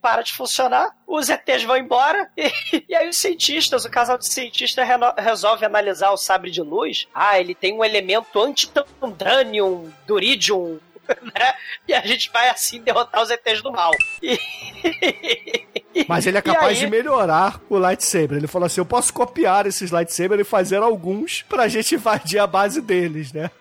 para 0.01 0.21
de 0.21 0.33
funcionar. 0.33 0.95
Os 1.07 1.29
ETs 1.29 1.63
vão 1.63 1.77
embora. 1.77 2.29
E, 2.73 2.85
e 2.89 2.95
aí 2.95 3.09
os 3.09 3.17
cientistas, 3.17 3.85
o 3.85 3.89
casal 3.89 4.17
de 4.17 4.27
cientistas 4.27 4.85
resolve 5.17 5.65
analisar 5.65 6.11
o 6.11 6.17
sabre 6.17 6.49
de 6.49 6.61
luz. 6.61 7.07
Ah, 7.13 7.39
ele 7.39 7.53
tem 7.53 7.73
um 7.73 7.83
elemento 7.83 8.41
antitandranium, 8.41 9.91
duridium, 10.07 10.79
né? 11.21 11.53
E 11.87 11.93
a 11.93 12.01
gente 12.01 12.31
vai 12.31 12.49
assim 12.49 12.81
derrotar 12.81 13.21
os 13.21 13.29
ETs 13.29 13.61
do 13.61 13.71
mal. 13.71 13.91
E... 15.93 16.05
Mas 16.07 16.25
ele 16.25 16.37
é 16.37 16.41
capaz 16.41 16.77
aí? 16.77 16.85
de 16.85 16.87
melhorar 16.87 17.59
o 17.69 17.77
lightsaber. 17.77 18.37
Ele 18.37 18.47
falou 18.47 18.65
assim: 18.65 18.79
eu 18.79 18.85
posso 18.85 19.13
copiar 19.13 19.67
esses 19.67 19.91
lightsabers 19.91 20.39
e 20.39 20.45
fazer 20.45 20.77
alguns 20.77 21.41
pra 21.43 21.67
gente 21.67 21.95
invadir 21.95 22.39
a 22.39 22.47
base 22.47 22.79
deles, 22.79 23.33
né? 23.33 23.51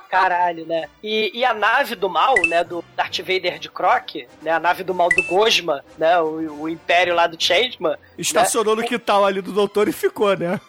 Caralho, 0.00 0.66
né? 0.66 0.88
E, 1.02 1.30
e 1.34 1.44
a 1.44 1.54
nave 1.54 1.94
do 1.94 2.08
mal, 2.08 2.34
né? 2.46 2.64
Do 2.64 2.84
Darth 2.96 3.18
Vader 3.18 3.58
de 3.58 3.68
Croc, 3.68 4.26
né? 4.42 4.50
A 4.50 4.60
nave 4.60 4.84
do 4.84 4.94
mal 4.94 5.08
do 5.08 5.22
Gosma, 5.24 5.84
né? 5.96 6.18
O, 6.20 6.62
o 6.62 6.68
império 6.68 7.14
lá 7.14 7.26
do 7.26 7.42
Changeman. 7.42 7.96
Estacionou 8.16 8.76
no 8.76 8.84
quintal 8.84 9.24
ali 9.24 9.40
do 9.40 9.52
doutor 9.52 9.88
e 9.88 9.92
ficou, 9.92 10.36
né? 10.36 10.60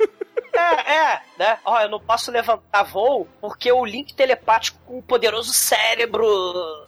É, 0.60 0.94
é, 0.94 1.22
né? 1.38 1.58
Ó, 1.64 1.80
eu 1.80 1.90
não 1.90 2.00
posso 2.00 2.32
levantar 2.32 2.84
voo 2.84 3.28
porque 3.40 3.72
o 3.72 3.86
link 3.86 4.14
telepático 4.14 4.78
com 4.86 4.98
o 4.98 5.04
poderoso 5.04 5.54
cérebro 5.54 6.28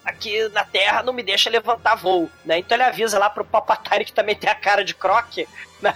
aqui 0.04 0.50
na 0.50 0.66
Terra 0.66 1.02
não 1.04 1.14
me 1.14 1.24
deixa 1.24 1.50
levantar 1.50 1.96
voo, 1.96 2.30
né? 2.44 2.58
Então 2.60 2.76
ele 2.76 2.84
avisa 2.84 3.18
lá 3.18 3.30
pro 3.30 3.46
Palpatine 3.46 4.04
que 4.04 4.12
também 4.12 4.36
tem 4.36 4.50
a 4.50 4.56
cara 4.56 4.84
de 4.84 4.94
croc, 4.94 5.38
né? 5.82 5.96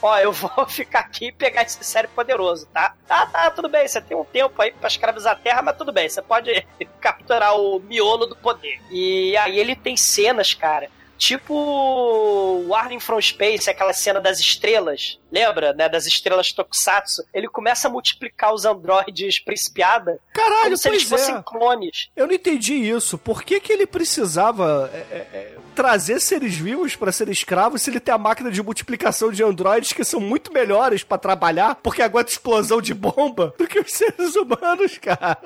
Ó, 0.00 0.18
eu 0.18 0.32
vou 0.32 0.66
ficar 0.68 1.00
aqui 1.00 1.26
e 1.26 1.32
pegar 1.32 1.62
esse 1.62 1.82
cérebro 1.82 2.14
poderoso, 2.14 2.66
tá? 2.66 2.94
Tá, 3.06 3.26
tá, 3.26 3.50
tudo 3.50 3.68
bem, 3.68 3.86
você 3.86 4.00
tem 4.00 4.16
um 4.16 4.24
tempo 4.24 4.60
aí 4.62 4.72
pra 4.72 4.88
escravizar 4.88 5.32
a 5.32 5.38
Terra, 5.38 5.62
mas 5.62 5.76
tudo 5.76 5.92
bem, 5.92 6.08
você 6.08 6.22
pode 6.22 6.66
capturar 7.00 7.58
o 7.58 7.80
miolo 7.80 8.26
do 8.26 8.36
poder. 8.36 8.80
E 8.90 9.36
aí 9.36 9.58
ele 9.58 9.74
tem 9.74 9.96
cenas, 9.96 10.54
cara, 10.54 10.88
Tipo 11.18 12.64
Warning 12.68 13.00
from 13.00 13.20
Space, 13.20 13.68
aquela 13.68 13.92
cena 13.92 14.20
das 14.20 14.38
estrelas, 14.38 15.18
lembra, 15.32 15.72
né? 15.72 15.88
Das 15.88 16.06
estrelas 16.06 16.52
Tokusatsu. 16.52 17.24
Ele 17.34 17.48
começa 17.48 17.88
a 17.88 17.90
multiplicar 17.90 18.54
os 18.54 18.64
androides 18.64 19.42
principiada 19.42 20.20
Caralho, 20.32 20.62
como 20.62 20.76
se 20.76 20.88
eles 20.88 21.04
pois 21.04 21.20
fossem 21.20 21.34
é. 21.34 21.42
clones. 21.44 22.08
Eu 22.14 22.28
não 22.28 22.34
entendi 22.34 22.74
isso. 22.74 23.18
Por 23.18 23.42
que, 23.42 23.58
que 23.58 23.72
ele 23.72 23.84
precisava 23.84 24.88
é, 24.94 24.96
é, 24.96 25.16
é, 25.16 25.56
trazer 25.74 26.20
seres 26.20 26.54
vivos 26.54 26.94
pra 26.94 27.10
ser 27.10 27.28
escravos 27.28 27.82
se 27.82 27.90
ele 27.90 27.98
tem 28.00 28.14
a 28.14 28.18
máquina 28.18 28.50
de 28.50 28.62
multiplicação 28.62 29.32
de 29.32 29.42
androides 29.42 29.92
que 29.92 30.04
são 30.04 30.20
muito 30.20 30.52
melhores 30.52 31.02
pra 31.02 31.18
trabalhar, 31.18 31.74
porque 31.76 32.00
aguenta 32.00 32.30
explosão 32.30 32.80
de 32.80 32.94
bomba, 32.94 33.52
do 33.58 33.66
que 33.66 33.80
os 33.80 33.90
seres 33.92 34.36
humanos, 34.36 34.98
cara? 34.98 35.38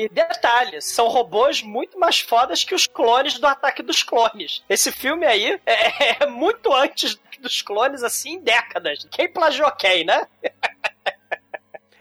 E 0.00 0.08
detalhe, 0.08 0.80
são 0.80 1.08
robôs 1.08 1.60
muito 1.62 1.98
mais 1.98 2.20
fodas 2.20 2.64
que 2.64 2.74
os 2.74 2.86
clones 2.86 3.38
do 3.38 3.46
Ataque 3.46 3.82
dos 3.82 4.02
Clones. 4.02 4.64
Esse 4.66 4.90
filme 4.90 5.26
aí 5.26 5.60
é, 5.66 6.24
é 6.24 6.26
muito 6.26 6.72
antes 6.72 7.20
dos 7.38 7.60
clones, 7.60 8.02
assim, 8.02 8.36
em 8.36 8.40
décadas. 8.40 9.06
Quem 9.10 9.30
plagiou 9.30 9.70
quem, 9.72 10.06
né? 10.06 10.26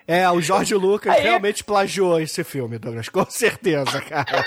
É, 0.07 0.29
o 0.31 0.39
Jorge 0.39 0.75
Lucas 0.75 1.13
Aí- 1.13 1.23
realmente 1.23 1.61
plagiou 1.61 2.21
esse 2.21 2.41
filme, 2.45 2.79
Douglas, 2.79 3.09
com 3.09 3.29
certeza, 3.29 3.99
cara. 3.99 4.45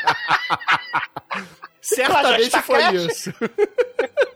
Certamente 1.79 2.59
foi 2.63 2.83
isso. 2.97 3.35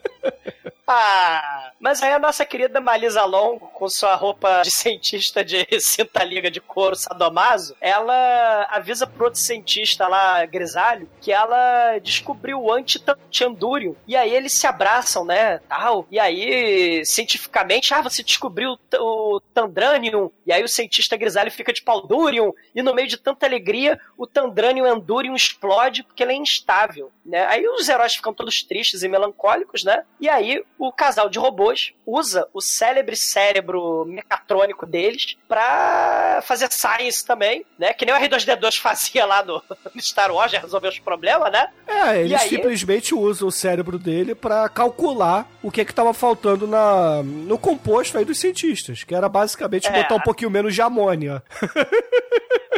Ah, 0.89 1.73
mas 1.81 2.01
aí 2.01 2.13
a 2.13 2.19
nossa 2.19 2.47
querida 2.47 2.81
Malisa 2.81 3.25
Longo, 3.25 3.67
com 3.69 3.89
sua 3.89 4.15
roupa 4.15 4.63
de 4.63 4.71
cientista 4.71 5.45
de 5.45 5.67
cinta 5.81 6.23
liga 6.23 6.49
de 6.49 6.61
couro 6.61 6.95
sadomaso, 6.95 7.77
ela 7.81 8.67
avisa 8.71 9.05
pro 9.05 9.25
outro 9.25 9.41
cientista 9.41 10.07
lá, 10.07 10.47
grisalho, 10.47 11.11
que 11.21 11.33
ela 11.33 11.99
descobriu 11.99 12.63
o 12.63 12.73
anti-tandúrio. 12.73 13.97
E 14.07 14.15
aí 14.15 14.33
eles 14.33 14.53
se 14.53 14.67
abraçam, 14.67 15.25
né, 15.25 15.59
tal. 15.69 16.07
E 16.09 16.21
aí, 16.21 17.05
cientificamente, 17.05 17.93
ah, 17.93 18.01
você 18.01 18.23
descobriu 18.23 18.79
o 19.01 19.41
tandranium. 19.53 20.31
E 20.47 20.53
aí 20.53 20.63
o 20.63 20.69
cientista 20.69 21.17
grisalho 21.17 21.51
fica 21.51 21.73
de 21.73 21.83
paudurium. 21.83 22.53
E 22.73 22.81
no 22.81 22.95
meio 22.95 23.09
de 23.09 23.17
tanta 23.17 23.45
alegria, 23.45 23.99
o 24.17 24.27
tandranium 24.27 24.87
andurium 24.87 25.35
explode 25.35 26.05
porque 26.05 26.23
ele 26.23 26.33
é 26.33 26.37
instável, 26.37 27.11
né? 27.25 27.45
Aí 27.47 27.67
os 27.69 27.89
heróis 27.89 28.15
ficam 28.15 28.33
todos 28.33 28.63
tristes 28.63 29.03
e 29.03 29.09
melancólicos, 29.09 29.83
né? 29.83 30.05
E 30.21 30.29
aí 30.29 30.63
o 30.79 30.93
casal 30.93 31.29
de 31.29 31.39
robôs 31.39 31.93
usa 32.05 32.47
o 32.53 32.61
célebre 32.61 33.17
cérebro 33.17 34.05
mecatrônico 34.07 34.85
deles 34.87 35.37
pra 35.49 36.41
fazer 36.43 36.69
science 36.71 37.25
também, 37.25 37.65
né? 37.79 37.93
Que 37.95 38.05
nem 38.05 38.15
o 38.15 38.19
R2D2 38.19 38.77
fazia 38.81 39.25
lá 39.25 39.43
no, 39.45 39.63
no 39.95 40.01
Star 40.03 40.31
Wars, 40.33 40.53
já 40.53 40.59
resolveu 40.61 40.91
os 40.91 40.99
problemas, 40.99 41.51
né? 41.51 41.69
É, 41.87 42.21
ele 42.21 42.31
E 42.31 42.35
aí? 42.35 42.49
simplesmente 42.49 43.15
usa 43.15 43.45
o 43.47 43.51
cérebro 43.51 43.99
dele 43.99 44.35
pra 44.35 44.69
calcular 44.69 45.49
o 45.63 45.71
que 45.71 45.81
é 45.81 45.85
que 45.85 45.95
tava 45.95 46.13
faltando 46.13 46.67
na, 46.67 47.23
no 47.23 47.59
composto 47.59 48.19
aí 48.19 48.25
dos 48.25 48.39
cientistas, 48.39 49.03
que 49.05 49.15
era 49.15 49.29
basicamente 49.29 49.87
É. 49.89 50.03
botar 50.03 50.15
um 50.17 50.21
pouquinho 50.21 50.51
menos 50.51 50.75
de 50.75 50.83
amônia. 50.83 51.43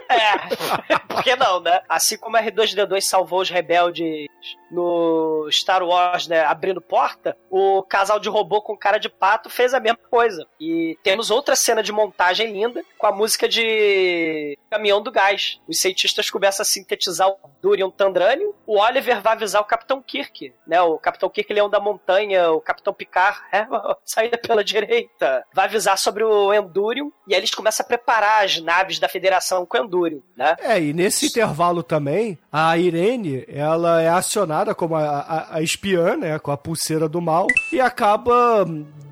É, 0.09 0.99
por 1.07 1.23
que 1.23 1.37
não, 1.37 1.61
né? 1.61 1.83
Assim 1.89 2.17
como 2.17 2.37
a 2.37 2.43
R2D2 2.43 3.03
salvou 3.03 3.41
os 3.41 3.51
rebeldes 3.51 4.29
no 4.71 5.49
Star 5.51 5.83
Wars, 5.83 6.27
né, 6.27 6.45
abrindo 6.45 6.81
porta, 6.81 7.37
o 7.51 7.83
casal 7.83 8.21
de 8.21 8.29
robô 8.29 8.61
com 8.61 8.77
cara 8.77 8.99
de 8.99 9.09
pato 9.09 9.49
fez 9.49 9.75
a 9.75 9.81
mesma 9.81 9.99
coisa. 10.11 10.47
E 10.61 10.99
temos 11.03 11.31
outra 11.31 11.57
cena 11.57 11.83
de 11.83 11.93
montagem 11.93 12.53
linda 12.53 12.85
com 12.97 13.07
a 13.07 13.13
música 13.13 13.49
de 13.49 14.59
Caminhão 14.71 15.03
do 15.03 15.11
Gás. 15.11 15.61
Os 15.67 15.81
cientistas 15.81 16.31
começam 16.31 16.63
a 16.63 16.67
sintetizar 16.67 17.29
o 17.29 17.39
Durian 17.63 17.91
Tandranium, 17.91 18.53
o 18.67 18.79
Oliver 18.79 19.21
vai 19.21 19.33
avisar 19.33 19.63
o 19.63 19.67
Capitão 19.67 20.03
Kirk, 20.03 20.53
né? 20.67 20.81
O 20.83 20.99
Capitão 20.99 21.29
Kirk, 21.29 21.53
Leão 21.53 21.71
da 21.71 21.81
Montanha, 21.81 22.51
o 22.51 22.61
Capitão 22.61 22.93
Picard, 22.93 23.41
é, 23.53 23.67
saída 24.05 24.39
pela 24.39 24.63
direita. 24.63 25.45
Vai 25.53 25.67
avisar 25.67 25.99
sobre 25.99 26.25
o 26.25 26.53
Endurium 26.53 27.11
e 27.27 27.35
aí 27.35 27.41
eles 27.41 27.55
começam 27.55 27.85
a 27.85 27.87
preparar 27.87 28.45
as 28.45 28.61
naves 28.61 28.99
da 28.99 29.09
Federação 29.09 29.65
com 29.65 29.79
o 29.79 29.81
Endurium, 29.81 29.98
né? 30.37 30.57
É, 30.61 30.81
e 30.81 30.93
nesse 30.93 31.27
intervalo 31.27 31.83
também, 31.83 32.39
a 32.53 32.77
Irene, 32.77 33.45
ela 33.49 34.01
é 34.01 34.09
acionada 34.09 34.75
como 34.75 34.95
a, 34.97 35.03
a, 35.03 35.57
a 35.57 35.63
espiã, 35.63 36.17
né, 36.17 36.39
com 36.39 36.51
a 36.51 36.57
pulseira 36.57 37.09
do 37.09 37.21
mal, 37.21 37.47
e 37.73 37.81
acaba 37.81 38.67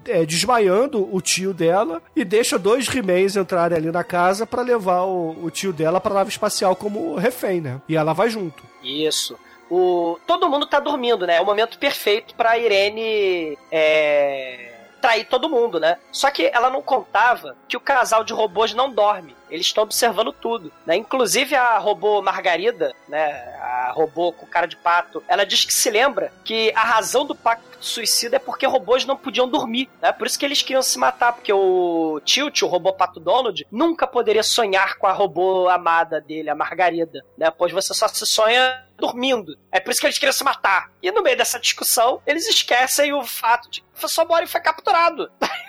é, 0.07 0.24
desmaiando 0.24 1.09
o 1.14 1.20
tio 1.20 1.53
dela 1.53 2.03
e 2.14 2.24
deixa 2.24 2.59
dois 2.59 2.87
He-Mans 2.89 3.37
entrarem 3.37 3.76
ali 3.76 3.91
na 3.91 4.05
casa 4.05 4.47
para 4.47 4.62
levar 4.62 5.03
o, 5.03 5.45
o 5.45 5.51
tio 5.51 5.72
dela 5.72 6.01
pra 6.01 6.14
nave 6.14 6.30
espacial 6.30 6.76
como 6.76 7.16
refém, 7.16 7.61
né? 7.61 7.80
E 7.89 7.97
ela 7.97 8.12
vai 8.12 8.28
junto. 8.30 8.62
Isso. 8.82 9.37
O... 9.70 10.18
Todo 10.26 10.49
mundo 10.49 10.66
tá 10.66 10.78
dormindo, 10.78 11.26
né? 11.26 11.37
É 11.37 11.41
o 11.41 11.47
momento 11.47 11.78
perfeito 11.78 12.34
pra 12.34 12.57
Irene 12.57 13.59
é... 13.70 14.72
trair 15.01 15.26
todo 15.26 15.49
mundo, 15.49 15.80
né? 15.80 15.99
Só 16.12 16.30
que 16.30 16.51
ela 16.53 16.70
não 16.70 16.80
contava 16.80 17.57
que 17.68 17.76
o 17.76 17.80
casal 17.80 18.22
de 18.22 18.32
robôs 18.32 18.74
não 18.74 18.91
dorme. 18.91 19.34
Eles 19.51 19.66
estão 19.66 19.84
observando 19.84 20.32
tudo, 20.32 20.72
né? 20.84 20.97
Inclusive 20.97 21.55
a 21.55 21.78
robô 21.78 22.20
Margarida, 22.22 22.94
né? 23.09 23.30
A 23.61 23.92
robô 23.92 24.32
com 24.32 24.47
cara 24.47 24.66
de 24.66 24.76
pato, 24.76 25.22
ela 25.28 25.44
diz 25.44 25.64
que 25.64 25.72
se 25.72 25.90
lembra 25.90 26.32
que 26.44 26.72
a 26.74 26.82
razão 26.82 27.24
do 27.24 27.34
pacto 27.34 27.76
suicida 27.80 28.36
é 28.36 28.38
porque 28.38 28.66
robôs 28.66 29.05
não 29.05 29.16
podiam 29.16 29.49
dormir, 29.49 29.88
né? 30.01 30.12
Por 30.12 30.26
isso 30.26 30.38
que 30.38 30.44
eles 30.44 30.62
queriam 30.62 30.82
se 30.82 30.99
matar, 30.99 31.32
porque 31.32 31.53
o 31.53 32.20
Tilt, 32.24 32.62
o 32.62 32.66
robô 32.66 32.92
pato 32.92 33.20
Donald, 33.20 33.66
nunca 33.70 34.07
poderia 34.07 34.42
sonhar 34.42 34.97
com 34.97 35.07
a 35.07 35.12
robô 35.12 35.68
amada 35.68 36.20
dele, 36.20 36.51
a 36.51 36.55
Margarida, 36.55 37.24
né? 37.36 37.51
Pois 37.51 37.72
você 37.72 37.94
só 37.94 38.09
se 38.09 38.26
sonha 38.26 38.84
dormindo. 38.97 39.57
É 39.70 39.78
por 39.78 39.90
isso 39.90 40.01
que 40.01 40.07
eles 40.07 40.18
queriam 40.18 40.32
se 40.32 40.44
matar. 40.44 40.90
E 41.03 41.11
no 41.11 41.22
meio 41.22 41.36
dessa 41.36 41.61
discussão, 41.61 42.20
eles 42.26 42.49
esquecem 42.49 43.12
o 43.12 43.22
fato 43.24 43.70
de 43.70 43.80
que 43.80 43.86
o 43.86 43.90
professor 43.92 44.26
Mori 44.26 44.47
foi 44.47 44.61
capturado. 44.61 45.30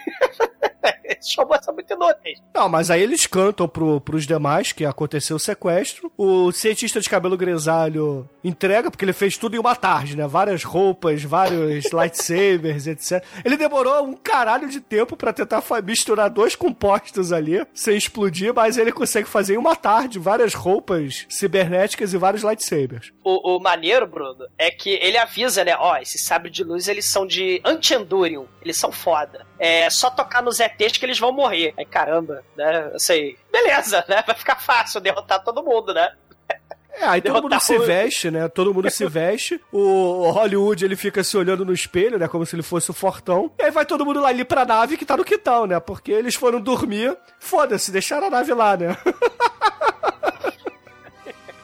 Esses 1.04 1.36
robôs 1.38 1.64
são 1.64 1.74
muito 1.74 1.92
inúteis. 1.92 2.40
Não, 2.54 2.68
mas 2.68 2.92
aí 2.92 3.02
eles 3.02 3.26
cantam 3.26 3.68
pro, 3.68 4.02
pros 4.02 4.26
demais 4.26 4.72
que 4.72 4.86
aconteceu 4.86 5.38
o 5.38 5.40
sequestro. 5.40 6.12
O 6.18 6.52
cientista 6.52 7.00
de 7.00 7.10
cabelo 7.10 7.38
grisalho 7.38 8.30
entrega, 8.44 8.92
porque 8.92 9.06
ele 9.06 9.14
fez 9.14 9.38
tudo 9.38 9.56
em 9.56 9.60
uma 9.60 9.76
tarde, 9.76 10.18
né? 10.18 10.28
Várias 10.28 10.64
roupas, 10.64 11.24
vários 11.24 11.86
lightsabers, 11.92 12.88
etc. 12.88 13.24
Ele 13.44 13.58
demorou 13.58 14.04
um 14.04 14.14
caralho 14.14 14.70
de 14.70 14.82
tempo 14.82 15.16
para 15.16 15.34
tentar 15.34 15.64
misturar 15.84 16.30
dois 16.30 16.56
compostos 16.56 17.32
ali, 17.32 17.66
sem 17.74 17.98
explodir, 17.98 18.54
mas 18.54 18.78
ele 18.78 18.92
consegue 18.92 19.28
fazer 19.28 19.56
em 19.56 19.58
uma 19.58 19.76
tarde 19.76 20.20
várias 20.20 20.54
roupas 20.54 21.26
cibernéticas 21.30 22.14
e 22.14 22.18
vários 22.18 22.44
lightsabers. 22.44 23.12
O, 23.24 23.56
o 23.56 23.60
maneiro, 23.60 24.08
Bruno, 24.08 24.46
é 24.58 24.70
que 24.72 24.92
ele 25.02 25.18
avisa, 25.18 25.64
né? 25.64 25.76
Ó, 25.78 25.98
esses 25.98 26.24
sabres 26.24 26.54
de 26.54 26.64
luz, 26.64 26.88
eles 26.88 27.06
são 27.06 27.26
de 27.26 27.62
anti-endurium. 27.64 28.46
Eles 28.62 28.78
são 28.78 28.92
foda. 28.92 29.46
É 29.60 29.90
só 29.90 30.07
tocar 30.12 30.42
nos 30.42 30.60
ETs 30.60 30.98
que 30.98 31.06
eles 31.06 31.20
vão 31.20 31.32
morrer. 31.32 31.74
Aí, 31.78 31.86
caramba, 31.86 32.44
né? 32.56 32.90
Eu 32.94 33.00
sei. 33.00 33.38
Beleza, 33.52 34.04
né? 34.08 34.24
Vai 34.26 34.36
ficar 34.36 34.58
fácil 34.58 35.02
derrotar 35.02 35.44
todo 35.44 35.64
mundo, 35.64 35.94
né? 35.94 36.12
É, 37.00 37.06
aí 37.06 37.22
todo 37.22 37.44
mundo 37.44 37.60
se 37.60 37.78
veste, 37.78 38.32
né? 38.32 38.48
Todo 38.48 38.74
mundo 38.74 38.90
se 38.90 39.06
veste. 39.06 39.62
O 39.72 40.32
Hollywood, 40.32 40.84
ele 40.84 40.96
fica 40.96 41.24
se 41.24 41.38
olhando 41.38 41.64
no 41.64 41.72
espelho, 41.72 42.18
né? 42.18 42.28
Como 42.28 42.44
se 42.46 42.56
ele 42.56 42.64
fosse 42.64 42.90
o 42.90 42.94
fortão. 42.94 43.52
E 43.60 43.64
aí 43.64 43.72
vai 43.72 43.86
todo 43.86 44.04
mundo 44.04 44.20
lá 44.20 44.30
ali 44.30 44.44
pra 44.44 44.66
nave 44.66 44.98
que 44.98 45.06
tá 45.06 45.16
no 45.16 45.24
quitão, 45.24 45.68
né? 45.68 45.80
Porque 45.80 46.12
eles 46.12 46.34
foram 46.34 46.60
dormir. 46.60 47.16
Foda-se, 47.40 47.92
deixaram 47.92 48.28
a 48.28 48.30
nave 48.32 48.52
lá, 48.54 48.76
né? 48.76 48.98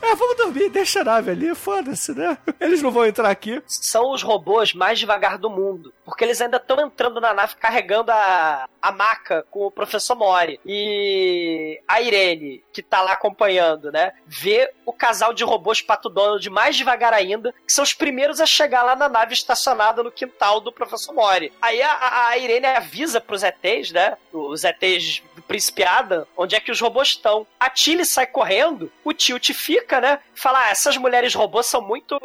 É, 0.04 0.16
vamos 0.16 0.36
dormir, 0.36 0.70
deixa 0.70 0.99
a 0.99 1.04
nave 1.06 1.32
ali, 1.32 1.56
foda-se, 1.56 2.14
né? 2.14 2.38
Eles 2.60 2.82
não 2.82 2.91
vão 2.91 3.06
entrar 3.06 3.30
aqui. 3.30 3.64
São 3.66 4.12
os 4.12 4.22
robôs 4.22 4.74
mais 4.74 4.99
devagar 4.99 5.38
do 5.38 5.49
mundo. 5.49 5.93
Porque 6.04 6.26
eles 6.26 6.41
ainda 6.41 6.58
estão 6.58 6.86
entrando 6.86 7.22
na 7.22 7.34
nave 7.34 7.56
carregando 7.56 8.12
a, 8.12 8.68
a 8.82 8.91
maca 8.91 9.45
com 9.49 9.62
o 9.66 9.72
professor 9.72 10.16
Mori. 10.16 10.60
E 10.66 11.82
a 11.88 12.01
Irene, 12.01 12.62
que 12.74 12.84
tá 12.84 13.01
lá 13.01 13.14
acompanhando, 13.14 13.93
né? 13.93 14.12
Vê 14.28 14.70
o 14.86 14.91
casal 14.91 15.34
de 15.34 15.45
robôs 15.45 15.82
Pato 15.82 16.10
Donald 16.10 16.47
mais 16.49 16.76
devagar 16.76 17.14
ainda, 17.14 17.54
que 17.66 17.72
são 17.72 17.84
os 17.84 17.93
primeiros 17.93 18.41
a 18.41 18.45
chegar 18.45 18.84
lá 18.84 18.97
na 18.97 19.08
nave 19.08 19.34
estacionada 19.34 20.04
no 20.04 20.12
quintal 20.12 20.60
do 20.60 20.74
professor 20.74 21.14
Mori. 21.14 21.54
Aí 21.62 21.82
a, 21.82 22.28
a 22.28 22.38
Irene 22.38 22.66
avisa 22.66 23.22
pros 23.22 23.41
ETs, 23.41 23.91
né? 23.91 24.18
Os 24.34 24.66
ETs 24.66 25.24
Príncipe 25.43 25.83
Adam, 25.83 26.25
onde 26.35 26.55
é 26.55 26.59
que 26.59 26.71
os 26.71 26.79
robôs 26.79 27.09
estão. 27.09 27.45
A 27.59 27.69
Tilly 27.69 28.05
sai 28.05 28.25
correndo, 28.25 28.91
o 29.03 29.13
Tilt 29.13 29.51
fica, 29.53 29.99
né? 30.01 30.19
Fala, 30.33 30.59
ah, 30.65 30.69
essas 30.69 30.97
mulheres 30.97 31.33
robôs 31.33 31.67
são 31.67 31.81
muito 31.81 32.19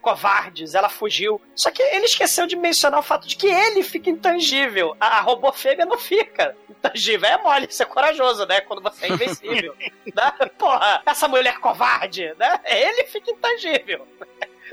covardes, 0.00 0.74
ela 0.74 0.88
fugiu. 0.88 1.40
Só 1.54 1.70
que 1.70 1.82
ele 1.82 2.06
esqueceu 2.06 2.46
de 2.46 2.56
mencionar 2.56 3.00
o 3.00 3.02
fato 3.02 3.26
de 3.26 3.36
que 3.36 3.46
ele 3.46 3.82
fica 3.82 4.10
intangível. 4.10 4.96
A, 5.00 5.18
a 5.18 5.20
robô 5.20 5.52
fêmea 5.52 5.86
não 5.86 5.98
fica 5.98 6.56
intangível. 6.68 7.28
É 7.28 7.38
mole, 7.38 7.66
isso 7.68 7.82
é 7.82 7.86
corajoso, 7.86 8.46
né? 8.46 8.60
Quando 8.60 8.82
você 8.82 9.06
é 9.06 9.08
invencível. 9.10 9.74
né? 10.14 10.32
Porra, 10.58 11.02
essa 11.06 11.28
mulher 11.28 11.58
covarde, 11.58 12.34
né? 12.38 12.60
Ele 12.64 13.04
fica 13.04 13.30
intangível. 13.30 14.06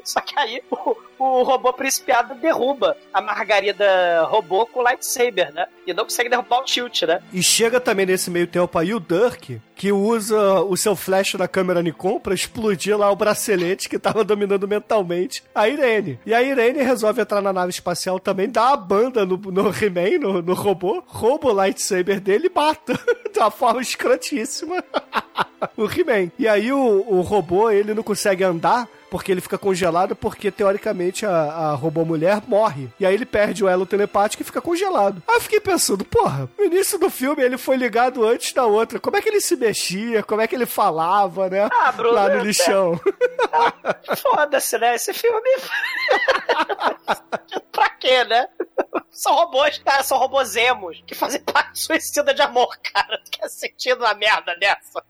Só 0.03 0.21
que 0.21 0.37
aí 0.37 0.61
o, 0.69 0.95
o 1.19 1.43
robô 1.43 1.71
principiado 1.73 2.35
derruba 2.35 2.97
a 3.13 3.21
Margarida 3.21 4.23
robô 4.23 4.65
com 4.65 4.81
lightsaber, 4.81 5.53
né? 5.53 5.65
E 5.85 5.93
não 5.93 6.03
consegue 6.03 6.29
derrubar 6.29 6.59
o 6.59 6.65
tilt, 6.65 7.03
né? 7.03 7.21
E 7.33 7.41
chega 7.43 7.79
também 7.79 8.05
nesse 8.05 8.29
meio 8.29 8.47
tempo 8.47 8.77
aí 8.77 8.93
o 8.93 8.99
Dirk, 8.99 9.61
que 9.75 9.91
usa 9.91 10.61
o 10.61 10.77
seu 10.77 10.95
flash 10.95 11.35
da 11.35 11.47
câmera 11.47 11.81
Nikon 11.81 12.19
pra 12.19 12.33
explodir 12.33 12.97
lá 12.97 13.09
o 13.11 13.15
bracelete 13.15 13.89
que 13.89 13.99
tava 13.99 14.23
dominando 14.23 14.67
mentalmente 14.67 15.43
a 15.53 15.67
Irene. 15.67 16.19
E 16.25 16.33
a 16.33 16.41
Irene 16.41 16.81
resolve 16.83 17.21
entrar 17.21 17.41
na 17.41 17.53
nave 17.53 17.71
espacial 17.71 18.19
também, 18.19 18.49
dá 18.49 18.69
a 18.69 18.77
banda 18.77 19.25
no, 19.25 19.37
no 19.37 19.69
He-Man, 19.69 20.19
no, 20.19 20.41
no 20.41 20.53
robô, 20.53 21.03
rouba 21.07 21.49
o 21.49 21.53
lightsaber 21.53 22.19
dele 22.19 22.47
e 22.47 22.51
mata. 22.53 22.99
de 23.31 23.39
uma 23.39 23.51
forma 23.51 23.81
escrotíssima. 23.81 24.83
o 25.77 25.85
He-Man. 25.85 26.31
E 26.37 26.47
aí 26.47 26.71
o, 26.71 27.05
o 27.07 27.21
robô, 27.21 27.69
ele 27.69 27.93
não 27.93 28.03
consegue 28.03 28.43
andar 28.43 28.87
porque 29.11 29.29
ele 29.29 29.41
fica 29.41 29.57
congelado, 29.57 30.15
porque 30.15 30.49
teoricamente 30.49 31.25
a, 31.25 31.31
a 31.31 31.73
robô 31.73 32.05
mulher 32.05 32.41
morre. 32.47 32.89
E 32.97 33.05
aí 33.05 33.13
ele 33.13 33.25
perde 33.25 33.61
o 33.61 33.67
elo 33.67 33.85
telepático 33.85 34.41
e 34.41 34.45
fica 34.45 34.61
congelado. 34.61 35.21
Aí 35.27 35.35
eu 35.35 35.41
fiquei 35.41 35.59
pensando, 35.59 36.05
porra, 36.05 36.49
no 36.57 36.63
início 36.63 36.97
do 36.97 37.09
filme 37.09 37.43
ele 37.43 37.57
foi 37.57 37.75
ligado 37.75 38.25
antes 38.25 38.53
da 38.53 38.65
outra. 38.65 39.01
Como 39.01 39.17
é 39.17 39.21
que 39.21 39.27
ele 39.27 39.41
se 39.41 39.57
mexia? 39.57 40.23
Como 40.23 40.39
é 40.39 40.47
que 40.47 40.55
ele 40.55 40.65
falava, 40.65 41.49
né? 41.49 41.67
Ah, 41.69 41.91
Bruno, 41.91 42.15
Lá 42.15 42.29
no 42.29 42.39
lixão. 42.39 42.97
É... 43.51 44.15
Foda-se, 44.15 44.77
né? 44.77 44.95
Esse 44.95 45.13
filme. 45.13 45.49
pra 47.69 47.89
quê, 47.89 48.23
né? 48.23 48.47
São 49.09 49.33
robôs, 49.33 49.77
cara, 49.79 50.03
são 50.03 50.17
robôzemos 50.17 51.03
que 51.05 51.13
fazem 51.13 51.41
parte 51.43 51.79
suicida 51.79 52.33
de 52.33 52.41
amor, 52.41 52.77
cara. 52.81 53.19
Que 53.29 53.49
sentido 53.49 53.99
na 53.99 54.13
merda 54.13 54.55
dessa? 54.55 55.03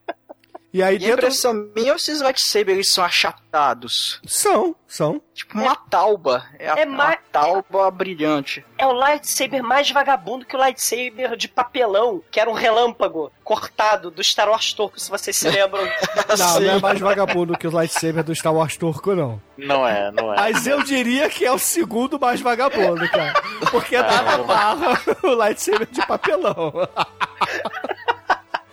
E 0.74 0.82
aí 0.82 0.94
E 0.96 0.98
a 0.98 1.00
dentro... 1.00 1.14
impressão 1.26 1.54
minha, 1.76 1.94
esses 1.94 2.22
lightsabers 2.22 2.76
eles 2.78 2.92
são 2.94 3.04
achatados. 3.04 4.22
São, 4.26 4.74
são. 4.88 5.22
Tipo 5.34 5.60
uma 5.60 5.76
tauba. 5.76 6.46
É, 6.58 6.70
a, 6.70 6.76
é 6.80 6.86
ma- 6.86 7.08
uma 7.08 7.18
tauba 7.32 7.92
brilhante. 7.92 8.64
É 8.78 8.86
o 8.86 8.94
lightsaber 8.94 9.62
mais 9.64 9.92
vagabundo 9.92 10.46
que 10.46 10.56
o 10.56 10.60
lightsaber 10.60 11.36
de 11.36 11.48
papelão, 11.50 12.24
que 12.32 12.40
era 12.40 12.50
um 12.50 12.54
relâmpago 12.54 13.30
cortado 13.44 14.10
do 14.10 14.24
Star 14.24 14.50
Wars 14.50 14.72
Turco, 14.72 14.98
se 15.00 15.10
vocês 15.10 15.36
se 15.36 15.50
lembram. 15.50 15.84
Não, 16.38 16.60
não 16.62 16.72
é 16.72 16.80
mais 16.80 17.00
vagabundo 17.00 17.58
que 17.58 17.68
o 17.68 17.72
lightsaber 17.72 18.24
do 18.24 18.34
Star 18.34 18.54
Wars 18.54 18.78
turco, 18.78 19.14
não. 19.14 19.42
Não 19.58 19.86
é, 19.86 20.10
não 20.12 20.34
é. 20.34 20.38
Mas 20.38 20.66
eu 20.66 20.82
diria 20.82 21.30
que 21.30 21.46
é 21.46 21.52
o 21.52 21.60
segundo 21.60 22.18
mais 22.18 22.40
vagabundo, 22.40 23.08
cara. 23.10 23.34
Porque 23.70 23.98
dá 23.98 24.22
na 24.22 24.38
barra 24.38 25.02
o 25.24 25.34
lightsaber 25.34 25.88
de 25.92 26.06
papelão. 26.08 26.72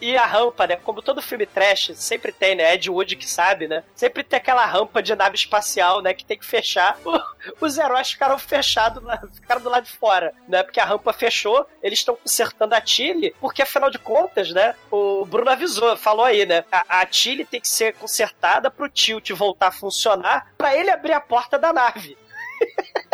E 0.00 0.16
a 0.16 0.24
rampa, 0.24 0.66
né? 0.66 0.76
Como 0.76 1.02
todo 1.02 1.22
filme 1.22 1.46
trash, 1.46 1.92
sempre 1.94 2.32
tem, 2.32 2.54
né? 2.54 2.74
Ed 2.74 2.88
Wood 2.88 3.16
que 3.16 3.28
sabe, 3.28 3.66
né? 3.66 3.82
Sempre 3.94 4.22
tem 4.22 4.36
aquela 4.36 4.64
rampa 4.64 5.02
de 5.02 5.14
nave 5.14 5.34
espacial, 5.34 6.00
né? 6.00 6.14
Que 6.14 6.24
tem 6.24 6.38
que 6.38 6.46
fechar. 6.46 6.98
Os 7.60 7.78
heróis 7.78 8.10
ficaram 8.10 8.38
fechados, 8.38 9.02
ficaram 9.34 9.60
do 9.60 9.68
lado 9.68 9.84
de 9.84 9.92
fora, 9.92 10.32
né? 10.46 10.62
Porque 10.62 10.80
a 10.80 10.84
rampa 10.84 11.12
fechou, 11.12 11.66
eles 11.82 11.98
estão 11.98 12.16
consertando 12.16 12.74
a 12.74 12.80
Tilly, 12.80 13.34
porque 13.40 13.62
afinal 13.62 13.90
de 13.90 13.98
contas, 13.98 14.50
né? 14.50 14.74
O 14.90 15.24
Bruno 15.24 15.50
avisou, 15.50 15.96
falou 15.96 16.24
aí, 16.24 16.46
né? 16.46 16.64
A, 16.70 17.00
a 17.00 17.06
Tilly 17.06 17.44
tem 17.44 17.60
que 17.60 17.68
ser 17.68 17.94
consertada 17.94 18.70
pro 18.70 18.88
tilt 18.88 19.30
voltar 19.30 19.68
a 19.68 19.72
funcionar, 19.72 20.52
pra 20.56 20.76
ele 20.76 20.90
abrir 20.90 21.12
a 21.12 21.20
porta 21.20 21.58
da 21.58 21.72
nave. 21.72 22.16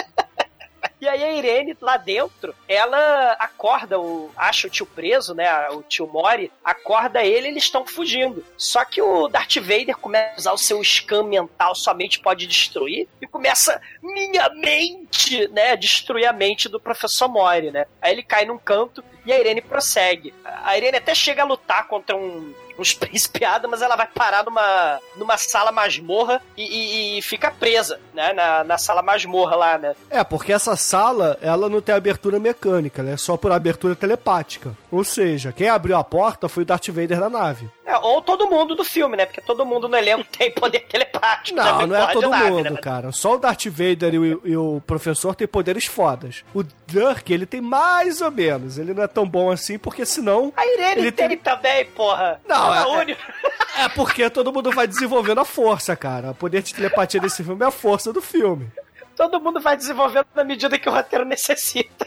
E 1.05 1.09
aí 1.09 1.22
a 1.22 1.32
Irene, 1.34 1.76
lá 1.82 1.98
dentro, 1.98 2.55
ela 2.66 3.32
acorda, 3.32 4.00
o, 4.00 4.30
acha 4.34 4.66
o 4.66 4.70
tio 4.70 4.86
preso, 4.86 5.34
né? 5.34 5.68
O 5.68 5.82
tio 5.82 6.07
Mori, 6.07 6.50
acorda 6.64 7.22
ele 7.22 7.48
eles 7.48 7.64
estão 7.64 7.86
fugindo. 7.86 8.42
Só 8.57 8.86
que 8.86 9.02
o 9.02 9.28
Darth 9.28 9.57
Vader 9.57 9.98
começa 9.98 10.32
a 10.32 10.38
usar 10.38 10.52
o 10.55 10.59
seu 10.59 10.82
scan 10.82 11.24
mental, 11.24 11.74
sua 11.74 11.92
mente 11.92 12.20
pode 12.20 12.46
destruir, 12.46 13.07
e 13.20 13.26
começa, 13.26 13.78
minha 14.02 14.48
mente, 14.48 15.46
né? 15.48 15.76
Destruir 15.76 16.24
a 16.24 16.32
mente 16.32 16.70
do 16.70 16.80
professor 16.80 17.28
Mori, 17.28 17.70
né? 17.70 17.84
Aí 18.00 18.12
ele 18.12 18.22
cai 18.22 18.46
num 18.46 18.57
canto 18.57 19.05
e 19.26 19.32
a 19.32 19.38
Irene 19.38 19.61
prossegue. 19.61 20.32
A 20.42 20.74
Irene 20.74 20.96
até 20.96 21.14
chega 21.14 21.42
a 21.42 21.46
lutar 21.46 21.86
contra 21.86 22.16
um, 22.16 22.55
uns 22.79 22.93
príncipeados, 22.95 23.70
mas 23.70 23.83
ela 23.83 23.97
vai 23.97 24.07
parar 24.07 24.45
numa, 24.45 25.01
numa 25.16 25.37
sala 25.39 25.70
masmorra 25.72 26.41
e, 26.57 26.62
e- 26.62 27.18
e 27.18 27.22
fica 27.22 27.51
presa, 27.51 27.99
né? 28.12 28.33
Na, 28.33 28.64
na 28.64 28.79
sala 28.79 29.03
masmorra 29.03 29.57
lá, 29.57 29.79
né? 29.79 29.95
É, 30.11 30.22
porque 30.25 30.53
essa 30.53 30.77
sala, 30.77 31.39
ela 31.41 31.68
não 31.68 31.81
tem 31.81 31.95
abertura 31.95 32.39
mecânica, 32.39 33.01
ela 33.03 33.11
é 33.11 33.16
só 33.16 33.37
por 33.37 33.53
abertura 33.53 33.95
telepática. 33.95 34.72
Ou 34.95 35.03
seja, 35.05 35.53
quem 35.53 35.68
abriu 35.68 35.97
a 35.97 36.05
porta 36.05 36.49
foi 36.49 36.62
o 36.62 36.66
Darth 36.66 36.88
Vader 36.88 37.18
da 37.18 37.28
nave. 37.28 37.68
É, 37.84 37.97
ou 37.99 38.22
todo 38.22 38.49
mundo 38.49 38.74
do 38.74 38.84
filme, 38.84 39.16
né? 39.16 39.26
Porque 39.26 39.40
todo 39.40 39.66
mundo 39.66 39.88
no 39.88 39.97
elenco 39.97 40.24
tem 40.36 40.53
poder 40.53 40.80
telepático. 40.86 41.57
Não, 41.57 41.86
não 41.86 41.97
é 41.97 42.12
todo 42.12 42.28
nave, 42.30 42.51
mundo, 42.51 42.70
né? 42.70 42.80
cara. 42.80 43.11
Só 43.12 43.34
o 43.34 43.38
Darth 43.38 43.66
Vader 43.66 44.14
e 44.14 44.18
o, 44.18 44.40
e 44.45 44.57
o 44.57 44.80
professor 44.86 45.34
têm 45.34 45.47
poderes 45.49 45.86
fodas. 45.86 46.45
O 46.55 46.62
Dirk, 46.86 47.32
ele 47.32 47.45
tem 47.47 47.61
mais 47.61 48.20
ou 48.20 48.30
menos. 48.30 48.78
Ele 48.78 48.95
não 48.95 49.03
é 49.03 49.09
tão 49.09 49.26
bom 49.28 49.51
assim, 49.51 49.78
porque 49.78 50.07
senão... 50.07 50.53
A 50.57 50.64
Irene 50.66 51.01
Ele 51.03 51.12
tem, 51.12 51.28
tem- 51.28 51.38
também, 51.38 51.84
porra. 51.86 52.40
Não, 52.49 52.74
é- 52.74 53.03
une- 53.03 53.16
É 53.76 53.88
porque 53.88 54.30
todo 54.30 54.53
mundo 54.53 54.70
vai 54.70 54.86
desenvolvendo 54.86 55.40
a 55.40 55.45
força, 55.45 55.97
cara. 55.97 56.30
O 56.30 56.34
poder 56.34 56.62
de 56.62 56.72
telepatia 56.72 57.20
desse 57.20 57.42
filme 57.42 57.64
é 57.64 57.66
a 57.66 57.70
força 57.72 58.12
do 58.12 58.22
filme. 58.22 58.70
Todo 59.16 59.40
mundo 59.40 59.61
vai 59.61 59.76
desenvolvendo 59.76 60.27
na 60.35 60.44
medida 60.44 60.78
que 60.78 60.89
o 60.89 60.93
roteiro 60.93 61.24
necessita. 61.24 62.06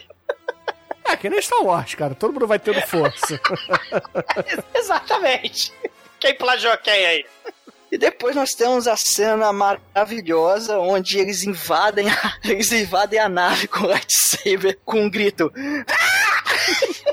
É 1.10 1.16
que 1.16 1.30
nem 1.30 1.42
Star 1.42 1.64
Wars, 1.64 1.96
cara. 1.96 2.14
Todo 2.14 2.34
mundo 2.34 2.48
vai 2.48 2.60
tendo 2.60 2.82
força. 2.82 3.40
Exatamente. 4.76 5.72
Quem 6.20 6.36
plagiou 6.36 6.78
quem 6.80 7.06
aí? 7.06 7.26
E 7.92 7.98
depois 7.98 8.36
nós 8.36 8.52
temos 8.52 8.88
a 8.88 8.96
cena 8.98 9.54
maravilhosa 9.54 10.78
onde 10.78 11.18
eles 11.18 11.44
invadem 11.44 12.10
a, 12.10 12.38
eles 12.44 12.72
invadem 12.72 13.20
a 13.20 13.30
nave 13.30 13.68
com 13.68 13.86
o 13.86 13.88
lightsaber 13.88 14.78
com 14.84 15.04
um 15.04 15.10
grito. 15.10 15.52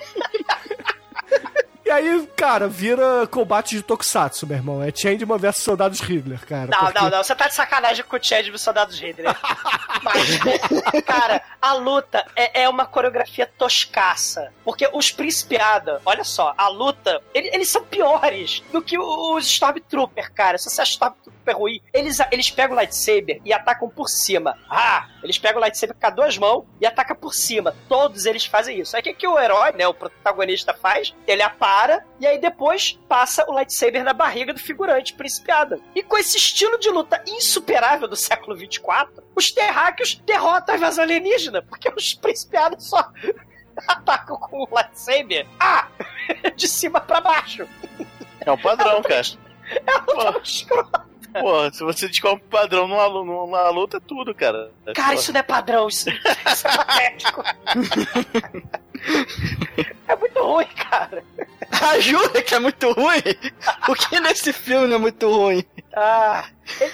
E 1.85 1.91
aí, 1.91 2.27
cara, 2.35 2.67
vira 2.67 3.27
combate 3.27 3.77
de 3.77 3.83
Tokusatsu, 3.83 4.47
meu 4.47 4.57
irmão. 4.57 4.83
É 4.83 4.91
Changeman 4.95 5.37
versus 5.37 5.63
Soldados 5.63 6.01
Hitler, 6.01 6.41
cara. 6.47 6.69
Não, 6.71 6.79
porque- 6.87 6.99
não, 6.99 7.11
não. 7.11 7.23
Você 7.23 7.35
tá 7.35 7.47
de 7.47 7.55
sacanagem 7.55 8.05
com 8.05 8.17
o 8.17 8.23
Chad 8.23 8.47
dos 8.49 8.63
Soldados 8.63 8.99
Hitler. 8.99 9.35
Mas, 10.03 11.03
cara, 11.05 11.43
a 11.61 11.75
luta 11.75 12.25
é, 12.35 12.63
é 12.63 12.69
uma 12.69 12.87
coreografia 12.87 13.47
toscaça. 13.59 14.51
Porque 14.65 14.89
os 14.93 15.11
Principiada, 15.13 16.01
olha 16.07 16.25
só, 16.25 16.55
a 16.57 16.69
luta, 16.69 17.21
ele- 17.35 17.51
eles 17.53 17.69
são 17.69 17.85
piores 17.85 18.63
do 18.73 18.81
que 18.83 18.99
os 18.99 19.47
Stormtrooper, 19.47 20.33
cara. 20.33 20.57
Se 20.59 20.69
você 20.71 20.81
acha 20.83 20.93
Stormtrooper 20.93 21.57
ruim, 21.57 21.81
eles, 21.93 22.19
eles 22.33 22.51
pegam 22.51 22.73
o 22.73 22.77
lightsaber 22.77 23.41
e 23.45 23.53
atacam 23.53 23.89
por 23.91 24.09
cima. 24.09 24.57
Ah, 24.71 25.07
eles 25.23 25.39
pegam 25.39 25.59
o 25.59 25.61
lightsaber 25.61 25.95
com 26.01 26.07
as 26.07 26.15
duas 26.15 26.39
mãos 26.39 26.65
e 26.81 26.87
atacam 26.87 27.15
por 27.17 27.35
cima. 27.35 27.75
Todos 27.89 28.25
eles 28.27 28.47
fazem 28.47 28.81
isso. 28.81 28.97
Aí 28.97 29.01
o 29.01 29.05
que, 29.05 29.13
que 29.15 29.29
o 29.29 29.39
herói, 29.39 29.73
né, 29.73 29.87
o 29.87 29.93
protagonista 29.95 30.73
faz? 30.75 31.15
Ele 31.27 31.43
apara 31.43 31.84
e 32.21 32.27
aí 32.27 32.39
depois 32.39 32.99
passa 33.09 33.45
o 33.49 33.53
lightsaber 33.53 34.05
na 34.05 34.13
barriga 34.13 34.53
do 34.53 34.61
figurante 34.61 35.15
principiada. 35.15 35.81
E 35.95 36.03
com 36.03 36.17
esse 36.17 36.37
estilo 36.37 36.79
de 36.79 36.89
luta 36.91 37.23
insuperável 37.27 38.09
do 38.09 38.17
século 38.17 38.57
24, 38.57 39.23
os 39.35 39.51
terráqueos 39.51 40.15
derrotam 40.25 40.75
a 40.75 40.79
invasão 40.79 41.05
alienígena, 41.05 41.63
porque 41.63 41.93
os 41.95 42.15
principiados 42.15 42.89
só 42.89 43.11
atacam 43.89 44.37
com 44.37 44.63
o 44.63 44.69
lightsaber 44.71 45.47
ah, 45.59 45.89
de 46.57 46.69
cima 46.69 47.01
pra 47.01 47.21
baixo. 47.21 47.69
É 48.41 48.51
um 48.51 48.59
padrão, 48.59 49.03
cara. 49.03 49.23
É 49.71 50.31
um 50.31 50.39
escroto. 50.43 51.15
Pô, 51.41 51.69
se 51.73 51.83
você 51.83 52.07
descobre 52.07 52.45
padrão 52.49 52.87
numa, 52.87 53.09
numa 53.09 53.69
luta, 53.71 53.97
é 53.97 54.01
tudo, 54.01 54.33
cara. 54.33 54.71
Cara, 54.95 55.15
isso 55.15 55.33
não 55.33 55.41
é 55.41 55.43
padrão, 55.43 55.89
isso, 55.89 56.09
isso 56.09 56.69
é 56.69 56.77
patético. 56.77 57.43
É 60.07 60.17
muito 60.17 60.41
ruim, 60.41 60.67
cara. 60.67 61.25
Ajuda 61.95 62.43
que 62.43 62.55
é 62.55 62.59
muito 62.61 62.93
ruim. 62.93 63.23
O 63.89 63.95
que 63.95 64.21
nesse 64.21 64.53
filme 64.53 64.87
não 64.87 64.97
é 64.97 64.99
muito 64.99 65.29
ruim? 65.31 65.65
Ah, 65.97 66.45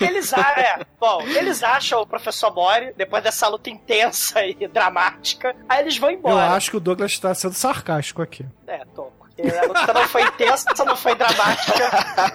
eles, 0.00 0.32
é, 0.32 0.84
bom, 0.98 1.22
eles 1.22 1.62
acham 1.62 2.02
o 2.02 2.06
professor 2.06 2.54
Mori, 2.54 2.92
depois 2.96 3.22
dessa 3.22 3.48
luta 3.48 3.70
intensa 3.70 4.44
e 4.44 4.68
dramática, 4.68 5.56
aí 5.68 5.80
eles 5.80 5.96
vão 5.96 6.10
Eu 6.10 6.16
embora. 6.18 6.50
acho 6.50 6.70
que 6.70 6.76
o 6.76 6.80
Douglas 6.80 7.18
tá 7.18 7.34
sendo 7.34 7.54
sarcástico 7.54 8.20
aqui. 8.20 8.44
É, 8.66 8.84
tô. 8.94 9.10
A 9.48 9.66
luta 9.66 9.92
não 9.92 10.08
foi 10.08 10.22
intensa, 10.22 10.84
não 10.84 10.96
foi 10.96 11.14
dramática, 11.14 12.32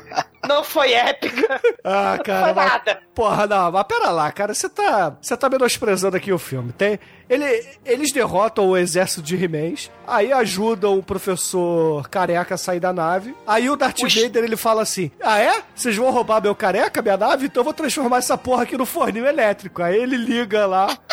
não 0.48 0.64
foi 0.64 0.94
épica, 0.94 1.62
Ah, 1.84 2.16
não 2.18 2.24
cara. 2.24 2.44
foi 2.46 2.54
mas- 2.54 2.72
nada. 2.72 3.00
Porra, 3.14 3.48
não, 3.48 3.72
mas 3.72 3.84
pera 3.84 4.10
lá, 4.10 4.32
cara. 4.32 4.54
Você 4.54 4.68
tá, 4.70 5.16
você 5.22 5.38
tá 5.38 5.50
menosprezando 5.50 6.18
aqui 6.18 6.32
o 6.34 6.38
filme. 6.38 6.72
Tem, 6.74 7.00
ele, 7.30 7.46
eles 7.86 8.12
derrotam 8.12 8.68
o 8.70 8.76
exército 8.78 9.22
de 9.22 9.36
He-Mans, 9.42 9.90
aí 10.06 10.34
ajudam 10.34 10.98
o 11.00 11.04
professor 11.04 12.08
careca 12.10 12.56
a 12.56 12.58
sair 12.58 12.80
da 12.80 12.92
nave. 12.92 13.36
Aí 13.48 13.70
o 13.70 13.76
Darth 13.76 14.02
Oxi. 14.04 14.24
Vader 14.24 14.44
ele 14.44 14.58
fala 14.58 14.82
assim: 14.82 15.10
Ah, 15.24 15.40
é? 15.40 15.64
Vocês 15.74 15.96
vão 15.96 16.12
roubar 16.12 16.42
meu 16.42 16.54
careca, 16.54 17.02
minha 17.02 17.16
nave? 17.18 17.46
Então 17.46 17.62
eu 17.62 17.66
vou 17.66 17.74
transformar 17.74 18.18
essa 18.18 18.38
porra 18.38 18.64
aqui 18.64 18.78
no 18.78 18.86
forninho 18.86 19.26
elétrico. 19.26 19.82
Aí 19.82 19.96
ele 19.96 20.18
liga 20.18 20.66
lá. 20.66 20.88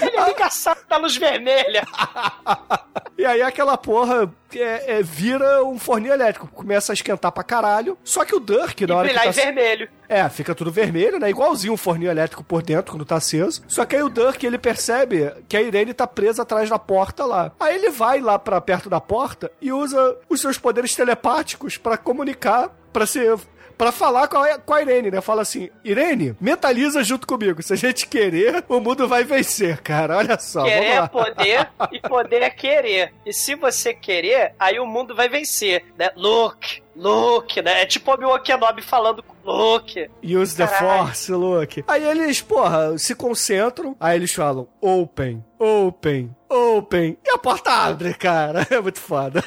Ele 0.00 0.24
liga 0.26 0.46
a 0.46 0.50
sala 0.50 0.78
da 0.88 0.96
luz 0.96 1.16
vermelha. 1.16 1.84
E 3.18 3.26
aí 3.26 3.42
aquela 3.42 3.76
porra 3.76 4.28
é, 4.54 4.98
é, 4.98 5.02
vira 5.02 5.62
um 5.62 5.78
forninho 5.78 6.12
elétrico. 6.12 6.48
Começa 6.48 6.92
a 6.92 6.94
esquentar 6.94 7.30
pra 7.30 7.44
caralho. 7.44 7.96
Só 8.02 8.24
que 8.24 8.34
o 8.34 8.40
Dirk, 8.40 8.84
na 8.84 8.94
E 8.94 8.96
hora 8.96 9.08
que 9.10 9.14
tá... 9.14 9.26
em 9.26 9.30
vermelho. 9.30 9.88
É, 10.08 10.28
fica 10.28 10.54
tudo 10.54 10.72
vermelho, 10.72 11.20
né? 11.20 11.30
Igualzinho 11.30 11.74
um 11.74 11.76
forninho 11.76 12.10
elétrico 12.10 12.42
por 12.42 12.62
dentro 12.62 12.92
quando 12.92 13.04
tá 13.04 13.16
aceso. 13.16 13.62
Só 13.68 13.84
que 13.84 13.94
aí 13.94 14.02
o 14.02 14.08
Dirk, 14.08 14.44
ele 14.44 14.58
percebe 14.58 15.30
que 15.48 15.56
a 15.56 15.62
Irene 15.62 15.94
tá 15.94 16.06
presa 16.06 16.42
atrás 16.42 16.68
da 16.68 16.78
porta 16.78 17.24
lá. 17.24 17.52
Aí 17.60 17.76
ele 17.76 17.90
vai 17.90 18.18
lá 18.20 18.38
pra 18.38 18.60
perto 18.60 18.90
da 18.90 19.00
porta 19.00 19.52
e 19.60 19.70
usa 19.72 20.16
os 20.28 20.40
seus 20.40 20.58
poderes 20.58 20.94
telepáticos 20.96 21.76
pra 21.76 21.96
comunicar, 21.96 22.70
pra 22.92 23.06
ser... 23.06 23.36
Pra 23.82 23.90
falar 23.90 24.28
com 24.28 24.36
a, 24.36 24.58
com 24.60 24.74
a 24.74 24.80
Irene, 24.80 25.10
né? 25.10 25.20
Fala 25.20 25.42
assim, 25.42 25.68
Irene, 25.82 26.36
mentaliza 26.40 27.02
junto 27.02 27.26
comigo. 27.26 27.60
Se 27.64 27.72
a 27.72 27.76
gente 27.76 28.06
querer, 28.06 28.64
o 28.68 28.78
mundo 28.78 29.08
vai 29.08 29.24
vencer, 29.24 29.80
cara. 29.82 30.18
Olha 30.18 30.38
só, 30.38 30.62
Querer 30.62 30.84
é 30.84 31.08
poder 31.08 31.68
e 31.90 31.98
poder 32.08 32.42
é 32.42 32.50
querer. 32.50 33.12
E 33.26 33.32
se 33.32 33.56
você 33.56 33.92
querer, 33.92 34.54
aí 34.56 34.78
o 34.78 34.86
mundo 34.86 35.16
vai 35.16 35.28
vencer, 35.28 35.84
né? 35.98 36.10
Luke, 36.14 36.80
Luke, 36.94 37.60
né? 37.60 37.82
É 37.82 37.84
tipo 37.84 38.12
Obi-Wan 38.12 38.38
Kenobi 38.38 38.82
falando 38.82 39.20
com 39.20 39.34
Luke. 39.44 40.08
Use 40.22 40.56
the 40.56 40.68
force, 40.68 41.32
Luke. 41.32 41.84
Aí 41.88 42.04
eles, 42.04 42.40
porra, 42.40 42.96
se 42.96 43.16
concentram. 43.16 43.96
Aí 43.98 44.16
eles 44.16 44.32
falam, 44.32 44.68
open, 44.80 45.44
open, 45.58 46.32
open. 46.48 47.18
E 47.26 47.30
a 47.30 47.36
porta 47.36 47.72
abre, 47.72 48.14
cara. 48.14 48.64
É 48.70 48.80
muito 48.80 49.00
foda. 49.00 49.42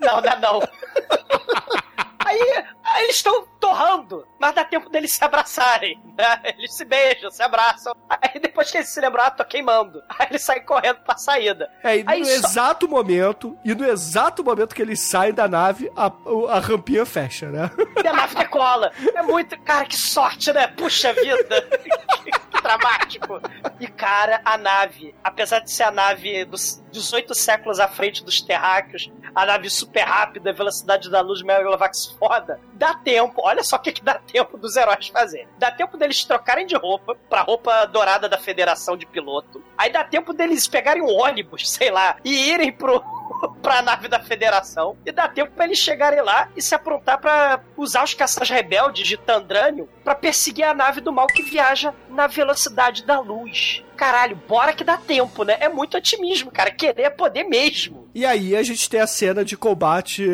Não, 0.00 0.18
não, 0.22 0.40
não. 0.40 0.62
Aí, 2.26 2.40
aí 2.40 2.64
eles 2.98 3.16
estão 3.16 3.46
torrando, 3.60 4.26
mas 4.38 4.54
dá 4.54 4.64
tempo 4.64 4.88
deles 4.88 5.12
se 5.12 5.22
abraçarem. 5.24 6.00
Né? 6.16 6.40
Eles 6.58 6.74
se 6.74 6.84
beijam, 6.84 7.30
se 7.30 7.42
abraçam. 7.42 7.94
Aí 8.08 8.38
depois 8.40 8.70
que 8.70 8.78
eles 8.78 8.88
se 8.88 9.00
lembram, 9.00 9.24
ah, 9.24 9.30
tô 9.30 9.44
queimando. 9.44 10.02
Aí 10.08 10.28
eles 10.30 10.42
saem 10.42 10.64
correndo 10.64 11.00
pra 11.00 11.16
saída. 11.16 11.70
É, 11.82 11.98
e 11.98 12.04
Aí 12.06 12.20
no 12.20 12.26
só- 12.26 12.32
exato 12.32 12.88
momento, 12.88 13.56
e 13.64 13.74
no 13.74 13.84
exato 13.84 14.44
momento 14.44 14.74
que 14.74 14.82
eles 14.82 15.00
saem 15.00 15.32
da 15.34 15.48
nave, 15.48 15.90
a, 15.96 16.10
a 16.50 16.58
rampinha 16.60 17.04
fecha, 17.04 17.46
né? 17.50 17.70
E 18.02 18.06
a 18.06 18.12
nave 18.12 18.34
decola. 18.36 18.92
É 19.14 19.22
muito. 19.22 19.58
Cara, 19.60 19.84
que 19.86 19.96
sorte, 19.96 20.52
né? 20.52 20.66
Puxa 20.68 21.12
vida. 21.12 21.62
que, 22.22 22.30
que 22.30 22.62
dramático. 22.62 23.40
E, 23.80 23.86
cara, 23.86 24.40
a 24.44 24.56
nave, 24.56 25.14
apesar 25.22 25.60
de 25.60 25.70
ser 25.70 25.84
a 25.84 25.90
nave 25.90 26.44
dos 26.44 26.82
18 26.90 27.34
séculos 27.34 27.78
à 27.78 27.88
frente 27.88 28.24
dos 28.24 28.40
terráqueos, 28.40 29.10
a 29.34 29.44
nave 29.44 29.68
super 29.68 30.02
rápida, 30.02 30.52
velocidade 30.52 31.10
da 31.10 31.20
luz, 31.20 31.42
megalovax 31.42 32.06
foda, 32.18 32.58
dá 32.76 32.94
tempo. 32.94 33.40
Olha 33.42 33.62
só 33.62 33.76
o 33.76 33.78
que, 33.78 33.92
que 33.92 34.04
dá 34.04 34.14
tempo 34.14 34.56
dos 34.56 34.76
heróis 34.76 35.08
fazerem. 35.08 35.48
Dá 35.58 35.70
tempo 35.70 35.96
deles 35.96 36.24
trocarem 36.24 36.66
de 36.66 36.76
roupa 36.76 37.16
pra 37.28 37.42
roupa 37.42 37.86
dourada 37.86 38.28
da 38.28 38.38
Federação 38.38 38.96
de 38.96 39.06
Piloto. 39.06 39.62
Aí 39.76 39.90
dá 39.90 40.04
tempo 40.04 40.32
deles 40.32 40.68
pegarem 40.68 41.02
um 41.02 41.12
ônibus, 41.12 41.68
sei 41.70 41.90
lá, 41.90 42.16
e 42.24 42.50
irem 42.50 42.70
pro, 42.70 43.02
pra 43.62 43.82
nave 43.82 44.08
da 44.08 44.20
Federação. 44.20 44.96
E 45.04 45.12
dá 45.12 45.28
tempo 45.28 45.52
pra 45.52 45.64
eles 45.64 45.78
chegarem 45.78 46.20
lá 46.20 46.48
e 46.54 46.62
se 46.62 46.74
aprontar 46.74 47.18
pra 47.18 47.60
usar 47.76 48.04
os 48.04 48.14
caças 48.14 48.48
rebeldes 48.48 49.06
de 49.06 49.16
Tandranium 49.16 49.88
pra 50.04 50.14
perseguir 50.14 50.64
a 50.64 50.74
nave 50.74 51.00
do 51.00 51.12
mal 51.12 51.26
que 51.26 51.42
viaja 51.42 51.94
na 52.08 52.26
velocidade 52.26 53.04
da 53.04 53.18
luz. 53.20 53.82
Caralho, 53.96 54.38
bora 54.46 54.72
que 54.72 54.84
dá 54.84 54.96
tempo, 54.96 55.42
né? 55.42 55.56
É 55.58 55.68
muito 55.68 55.96
otimismo, 55.96 56.50
cara. 56.50 56.70
Querer 56.70 57.02
é 57.02 57.10
poder 57.10 57.44
mesmo. 57.44 58.06
E 58.14 58.24
aí 58.24 58.56
a 58.56 58.62
gente 58.62 58.88
tem 58.88 59.00
a 59.00 59.06
cena 59.06 59.44
de 59.44 59.56
combate 59.56 60.26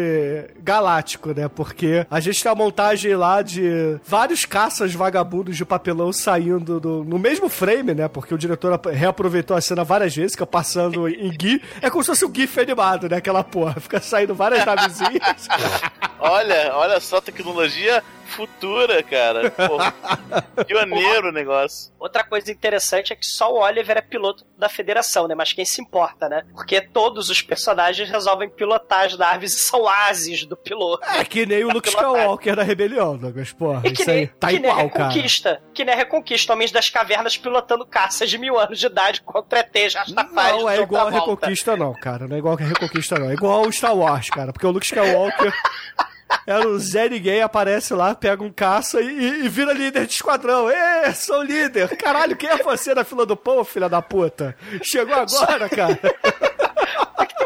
galáctico, 0.61 1.31
né? 1.33 1.49
Porque 1.49 2.07
a 2.11 2.21
gente 2.21 2.43
tem 2.43 2.51
a 2.51 2.55
montagem 2.55 3.15
lá 3.17 3.43
de 3.43 3.99
vários 4.05 4.45
caças 4.45 4.95
vagabundos 4.95 5.57
de 5.57 5.65
papelão 5.65 6.13
saindo 6.13 6.79
do, 6.79 7.05
no 7.05 7.19
mesmo 7.19 7.49
frame, 7.49 7.95
né? 7.95 8.09
Porque 8.09 8.35
o 8.35 8.39
diretor 8.39 8.81
reaproveitou 8.87 9.57
a 9.57 9.61
cena 9.61 9.83
várias 9.83 10.15
vezes, 10.15 10.33
fica 10.33 10.47
passando 10.47 11.09
em 11.09 11.33
GIF. 11.41 11.65
É 11.81 11.91
como 11.91 12.03
se 12.03 12.09
fosse 12.09 12.25
um 12.25 12.33
GIF 12.33 12.61
animado, 12.61 13.09
né? 13.09 13.17
Aquela 13.17 13.43
porra. 13.43 13.81
Fica 13.81 14.01
saindo 14.01 14.35
várias 14.35 14.65
navezinhas. 14.65 15.49
Olha, 16.25 16.71
olha 16.77 17.01
só 17.01 17.17
a 17.17 17.21
tecnologia 17.21 18.01
futura, 18.27 19.03
cara. 19.03 19.51
Pô, 19.51 19.79
pioneiro 20.65 21.29
o 21.29 21.33
negócio. 21.33 21.93
Outra 21.99 22.25
coisa 22.25 22.51
interessante 22.51 23.13
é 23.13 23.17
que 23.17 23.27
só 23.27 23.53
o 23.53 23.61
Oliver 23.61 23.97
é 23.97 24.01
piloto 24.01 24.45
da 24.57 24.69
federação, 24.69 25.29
né? 25.29 25.35
Mas 25.35 25.53
quem 25.53 25.65
se 25.65 25.81
importa, 25.81 26.29
né? 26.29 26.45
Porque 26.53 26.81
todos 26.81 27.29
os 27.31 27.43
personagens 27.43 28.09
resolvem 28.09 28.49
pilotar 28.49 29.07
as 29.07 29.17
naves 29.17 29.55
e 29.55 29.59
são 29.59 29.89
ases 29.89 30.45
do 30.45 30.57
piloto. 30.57 31.05
É 31.07 31.25
que 31.25 31.47
nem 31.47 31.65
o 31.65 31.71
Luke 31.71 31.89
Skywalker 31.89 32.57
da 32.57 32.63
rebelião, 32.63 33.17
Douglas. 33.17 33.53
Porra, 33.53 33.83
E 33.85 33.93
que 33.93 34.03
isso 34.03 34.11
nem, 34.11 34.21
aí 34.21 34.27
tá 34.27 34.49
que 34.49 34.59
nem 34.59 34.71
a 34.71 34.75
igual, 34.75 34.91
cara. 34.91 35.09
Reconquista. 35.09 35.63
Que 35.75 35.85
nem 35.85 35.95
a 35.95 35.97
Reconquista. 35.97 36.53
Homens 36.53 36.73
das 36.73 36.89
cavernas 36.89 37.37
pilotando 37.37 37.87
caças 37.87 38.29
de 38.29 38.39
mil 38.39 38.59
anos 38.59 38.79
de 38.79 38.87
idade 38.87 39.21
contra 39.23 39.61
ETs, 39.61 39.95
Rastafari, 39.95 40.59
Não 40.59 40.69
é 40.69 40.81
igual 40.81 41.07
a. 41.09 41.11
Reconquista, 41.11 41.77
não, 41.77 41.93
cara. 41.93 42.27
Não 42.27 42.37
é 42.37 42.39
igual 42.39 42.55
a 42.55 42.63
Reconquista, 42.63 43.19
não. 43.19 43.31
É 43.31 43.35
igual 43.35 43.65
ao 43.65 43.73
Star 43.73 43.97
Wars, 43.97 44.29
cara. 44.31 44.53
Porque 44.53 44.67
o 44.67 44.71
Luke 44.71 44.87
Skywalker 44.87 45.53
era 46.47 46.69
o 46.69 46.79
Zé 46.79 47.09
Ninguém, 47.09 47.43
aparece 47.43 47.95
lá, 47.95 48.15
pega 48.15 48.43
um 48.43 48.53
caça 48.53 49.01
e, 49.01 49.45
e- 49.45 49.49
vira 49.49 49.73
líder 49.73 50.07
de 50.07 50.15
esquadrão. 50.15 50.71
Ê, 50.71 51.13
sou 51.15 51.43
líder. 51.43 51.97
Caralho, 51.97 52.37
quem 52.37 52.49
é 52.51 52.57
você 52.59 52.95
na 52.95 53.05
fila 53.05 53.25
do 53.27 53.37
pão, 53.37 53.65
filha 53.65 53.89
da 53.89 54.01
puta? 54.03 54.57
Chegou 54.83 55.15
agora, 55.15 55.69
cara. 55.69 55.99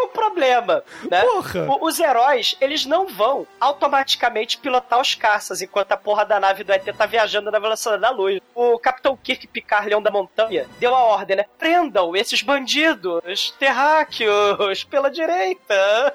Um 0.03 0.09
problema, 0.09 0.83
né? 1.11 1.23
Porra. 1.23 1.67
O- 1.69 1.87
os 1.87 1.99
heróis, 1.99 2.57
eles 2.61 2.85
não 2.85 3.07
vão 3.07 3.47
automaticamente 3.61 4.59
pilotar 4.59 5.01
os 5.01 5.15
caças 5.15 5.61
enquanto 5.63 5.93
a 5.93 5.97
porra 5.97 6.25
da 6.25 6.39
nave 6.39 6.63
do 6.65 6.73
ET 6.73 6.85
tá 6.97 7.07
viajando 7.07 7.51
na 7.51 7.59
velocidade 7.59 8.01
da 8.03 8.11
luz. 8.11 8.41
O 8.55 8.79
Capitão 8.79 9.17
Kirk 9.17 9.47
Picard, 9.47 9.89
Leão 9.89 10.03
da 10.03 10.11
Montanha, 10.11 10.67
deu 10.79 10.95
a 10.95 11.03
ordem, 11.03 11.37
né? 11.37 11.45
Prendam 11.59 12.15
esses 12.15 12.43
bandidos 12.43 13.51
terráqueos 13.59 14.85
pela 14.85 15.11
direita. 15.11 16.15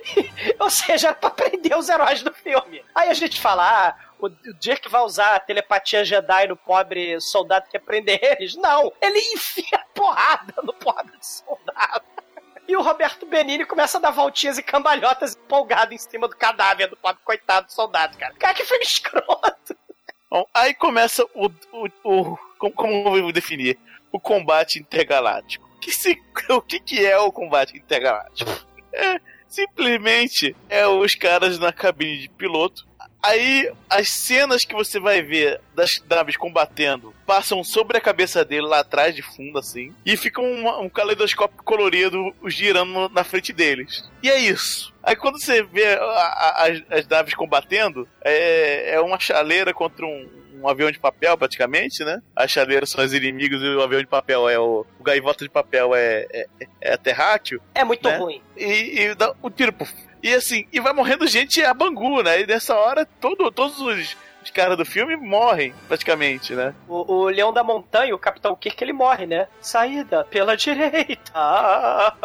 Ou 0.58 0.70
seja, 0.70 1.08
era 1.08 1.16
pra 1.16 1.30
prender 1.30 1.76
os 1.76 1.88
heróis 1.88 2.22
do 2.22 2.32
filme. 2.32 2.84
Aí 2.94 3.08
a 3.08 3.14
gente 3.14 3.40
fala, 3.40 3.88
ah, 3.88 3.96
o 4.18 4.28
Dirk 4.58 4.88
vai 4.88 5.02
usar 5.02 5.34
a 5.34 5.40
telepatia 5.40 6.04
Jedi 6.04 6.46
no 6.46 6.56
pobre 6.56 7.20
soldado 7.20 7.68
que 7.68 7.78
prender 7.78 8.20
eles. 8.22 8.54
Não, 8.56 8.92
ele 9.00 9.18
enfia 9.34 9.84
porrada 9.94 10.54
no 10.62 10.72
pobre 10.72 11.12
soldado. 11.20 12.04
E 12.68 12.76
o 12.76 12.80
Roberto 12.80 13.26
Benini 13.26 13.66
começa 13.66 13.98
a 13.98 14.00
dar 14.00 14.12
voltinhas 14.12 14.56
e 14.56 14.62
cambalhotas 14.62 15.34
empolgado 15.34 15.92
em 15.92 15.98
cima 15.98 16.28
do 16.28 16.36
cadáver 16.36 16.88
do 16.88 16.96
pobre 16.96 17.20
coitado 17.24 17.66
do 17.66 17.72
soldado, 17.72 18.16
cara. 18.16 18.32
Cara, 18.34 18.54
que 18.54 18.64
filme 18.64 18.84
escroto. 18.84 19.76
Bom, 20.30 20.46
aí 20.54 20.72
começa 20.72 21.26
o. 21.34 21.50
o, 21.72 21.88
o 22.04 22.38
como, 22.58 22.72
como 22.72 23.16
eu 23.16 23.24
vou 23.24 23.32
definir? 23.32 23.78
O 24.12 24.20
combate 24.20 24.78
intergaláctico. 24.78 25.68
Que 25.80 25.90
se, 25.90 26.16
o 26.48 26.62
que, 26.62 26.78
que 26.78 27.04
é 27.04 27.18
o 27.18 27.32
combate 27.32 27.76
intergaláctico? 27.76 28.50
É, 28.92 29.20
simplesmente 29.52 30.54
é 30.68 30.86
os 30.86 31.14
caras 31.14 31.58
na 31.58 31.72
cabine 31.72 32.18
de 32.22 32.28
piloto. 32.30 32.86
Aí 33.24 33.70
as 33.88 34.08
cenas 34.08 34.64
que 34.64 34.74
você 34.74 34.98
vai 34.98 35.22
ver 35.22 35.60
das 35.76 36.02
naves 36.10 36.36
combatendo 36.36 37.14
passam 37.24 37.62
sobre 37.62 37.96
a 37.96 38.00
cabeça 38.00 38.44
dele 38.44 38.66
lá 38.66 38.80
atrás, 38.80 39.14
de 39.14 39.22
fundo, 39.22 39.58
assim, 39.60 39.94
e 40.04 40.16
fica 40.16 40.40
um, 40.40 40.80
um 40.82 40.88
caleidoscópio 40.88 41.62
colorido 41.62 42.34
girando 42.46 43.08
na 43.10 43.22
frente 43.22 43.52
deles. 43.52 44.10
E 44.24 44.28
é 44.28 44.38
isso. 44.40 44.92
Aí 45.04 45.14
quando 45.14 45.40
você 45.40 45.62
vê 45.62 45.86
a- 45.94 46.02
a- 46.02 46.68
as, 46.98 47.06
naves 47.06 47.34
combatendo, 47.34 48.08
é, 48.24 48.94
é 48.94 49.00
uma 49.00 49.20
chaleira 49.20 49.72
contra 49.72 50.04
um, 50.04 50.28
um 50.62 50.68
avião 50.68 50.90
de 50.90 50.98
papel, 50.98 51.36
praticamente, 51.36 52.04
né? 52.04 52.22
As 52.36 52.50
chaleiras 52.50 52.90
são 52.90 53.04
os 53.04 53.12
inimigos 53.12 53.62
e 53.62 53.66
o 53.68 53.82
avião 53.82 54.00
de 54.00 54.06
papel 54.06 54.48
é 54.48 54.58
o. 54.58 54.86
O 54.98 55.02
gaivota 55.02 55.44
de 55.44 55.50
papel 55.50 55.94
é, 55.94 56.26
é, 56.32 56.46
é 56.80 56.96
terráqueo. 56.96 57.60
É 57.74 57.84
muito 57.84 58.08
Né? 58.08 58.16
ruim. 58.16 58.42
E, 58.56 59.00
e 59.00 59.14
dá 59.14 59.34
o 59.42 59.50
tiro. 59.50 59.72
puf. 59.72 59.92
E 60.22 60.32
assim, 60.34 60.66
e 60.72 60.78
vai 60.80 60.92
morrendo 60.92 61.26
gente 61.26 61.62
a 61.64 61.74
bangu, 61.74 62.22
né? 62.22 62.40
E 62.42 62.46
nessa 62.46 62.76
hora, 62.76 63.04
todo, 63.20 63.50
todos 63.50 63.80
os, 63.80 64.16
os 64.44 64.50
caras 64.52 64.76
do 64.76 64.84
filme 64.84 65.16
morrem, 65.16 65.74
praticamente, 65.88 66.54
né? 66.54 66.72
O, 66.88 67.12
o 67.12 67.24
Leão 67.28 67.52
da 67.52 67.64
Montanha, 67.64 68.14
o 68.14 68.18
Capitão 68.18 68.54
Kirk, 68.54 68.84
ele 68.84 68.92
morre, 68.92 69.26
né? 69.26 69.48
Saída 69.60 70.22
pela 70.30 70.54
direita. 70.56 71.32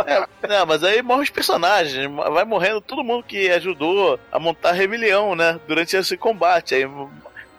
É, 0.06 0.48
não, 0.48 0.66
mas 0.68 0.84
aí 0.84 1.02
morrem 1.02 1.24
os 1.24 1.30
personagens, 1.32 2.06
vai 2.32 2.46
morrendo 2.46 2.82
todo 2.82 3.04
mundo 3.04 3.24
que 3.24 3.50
ajudou 3.50 4.20
a 4.32 4.38
montar 4.40 4.70
a 4.70 4.74
rebelião, 4.74 5.36
né? 5.36 5.60
Durante 5.68 5.96
esse 5.96 6.16
combate. 6.18 6.76
Aí 6.76 6.88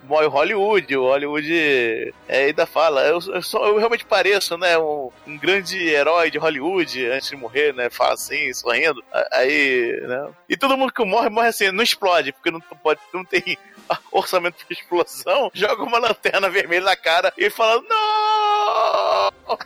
o 0.08 0.28
Hollywood, 0.28 0.96
o 0.96 1.04
Hollywood 1.04 2.12
é, 2.28 2.46
ainda 2.46 2.64
fala, 2.66 3.02
eu, 3.02 3.18
eu, 3.32 3.42
só, 3.42 3.66
eu 3.66 3.76
realmente 3.76 4.04
pareço, 4.04 4.56
né? 4.56 4.78
Um, 4.78 5.10
um 5.26 5.36
grande 5.36 5.78
herói 5.88 6.30
de 6.30 6.38
Hollywood 6.38 7.06
antes 7.10 7.28
de 7.28 7.36
morrer, 7.36 7.74
né? 7.74 7.90
Fala 7.90 8.14
assim, 8.14 8.52
sorrindo. 8.54 9.02
Aí, 9.32 10.00
né? 10.06 10.28
E 10.48 10.56
todo 10.56 10.76
mundo 10.76 10.92
que 10.92 11.04
morre, 11.04 11.28
morre 11.28 11.48
assim, 11.48 11.70
não 11.70 11.84
explode, 11.84 12.32
porque 12.32 12.50
não 12.50 12.60
pode, 12.60 13.00
não 13.12 13.24
tem 13.24 13.58
orçamento 14.10 14.64
de 14.68 14.74
explosão, 14.74 15.50
joga 15.52 15.82
uma 15.82 15.98
lanterna 15.98 16.48
vermelha 16.48 16.84
na 16.86 16.96
cara 16.96 17.32
e 17.36 17.50
fala, 17.50 17.82
não! 17.82 19.58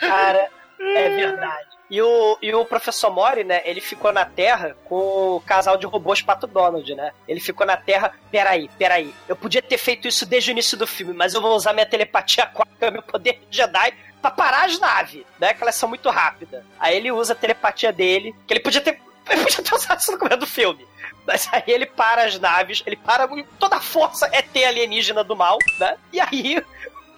Cara, 0.00 0.48
é 0.80 1.08
verdade. 1.08 1.72
E 1.92 2.00
o, 2.00 2.38
e 2.40 2.54
o 2.54 2.64
professor 2.64 3.10
Mori, 3.10 3.44
né? 3.44 3.60
Ele 3.66 3.78
ficou 3.78 4.10
na 4.14 4.24
Terra 4.24 4.74
com 4.86 5.36
o 5.36 5.42
casal 5.42 5.76
de 5.76 5.84
robôs 5.84 6.22
Pato 6.22 6.46
Donald, 6.46 6.94
né? 6.94 7.12
Ele 7.28 7.38
ficou 7.38 7.66
na 7.66 7.76
Terra. 7.76 8.14
Peraí, 8.30 8.70
peraí. 8.78 9.14
Eu 9.28 9.36
podia 9.36 9.60
ter 9.60 9.76
feito 9.76 10.08
isso 10.08 10.24
desde 10.24 10.50
o 10.50 10.52
início 10.52 10.74
do 10.78 10.86
filme, 10.86 11.12
mas 11.12 11.34
eu 11.34 11.42
vou 11.42 11.54
usar 11.54 11.74
minha 11.74 11.84
telepatia 11.84 12.44
aquática, 12.44 12.90
meu 12.90 13.02
poder 13.02 13.42
de 13.50 13.58
Jedi, 13.58 13.92
pra 14.22 14.30
parar 14.30 14.64
as 14.64 14.80
naves, 14.80 15.22
né? 15.38 15.52
Que 15.52 15.62
elas 15.62 15.74
são 15.74 15.86
muito 15.86 16.08
rápidas. 16.08 16.64
Aí 16.80 16.96
ele 16.96 17.12
usa 17.12 17.34
a 17.34 17.36
telepatia 17.36 17.92
dele, 17.92 18.34
que 18.46 18.54
ele 18.54 18.60
podia 18.60 18.80
ter. 18.80 18.98
Ele 19.30 19.42
podia 19.44 19.62
ter 19.62 19.72
usado 19.72 20.00
isso 20.00 20.10
no 20.10 20.18
começo 20.18 20.40
do 20.40 20.46
filme. 20.48 20.84
Mas 21.24 21.48
aí 21.52 21.62
ele 21.68 21.86
para 21.86 22.24
as 22.24 22.40
naves, 22.40 22.82
ele 22.84 22.96
para 22.96 23.28
toda 23.56 23.76
a 23.76 23.80
força 23.80 24.28
é 24.32 24.42
ter 24.42 24.64
alienígena 24.64 25.22
do 25.22 25.36
mal, 25.36 25.58
né? 25.78 25.96
E 26.12 26.18
aí 26.18 26.60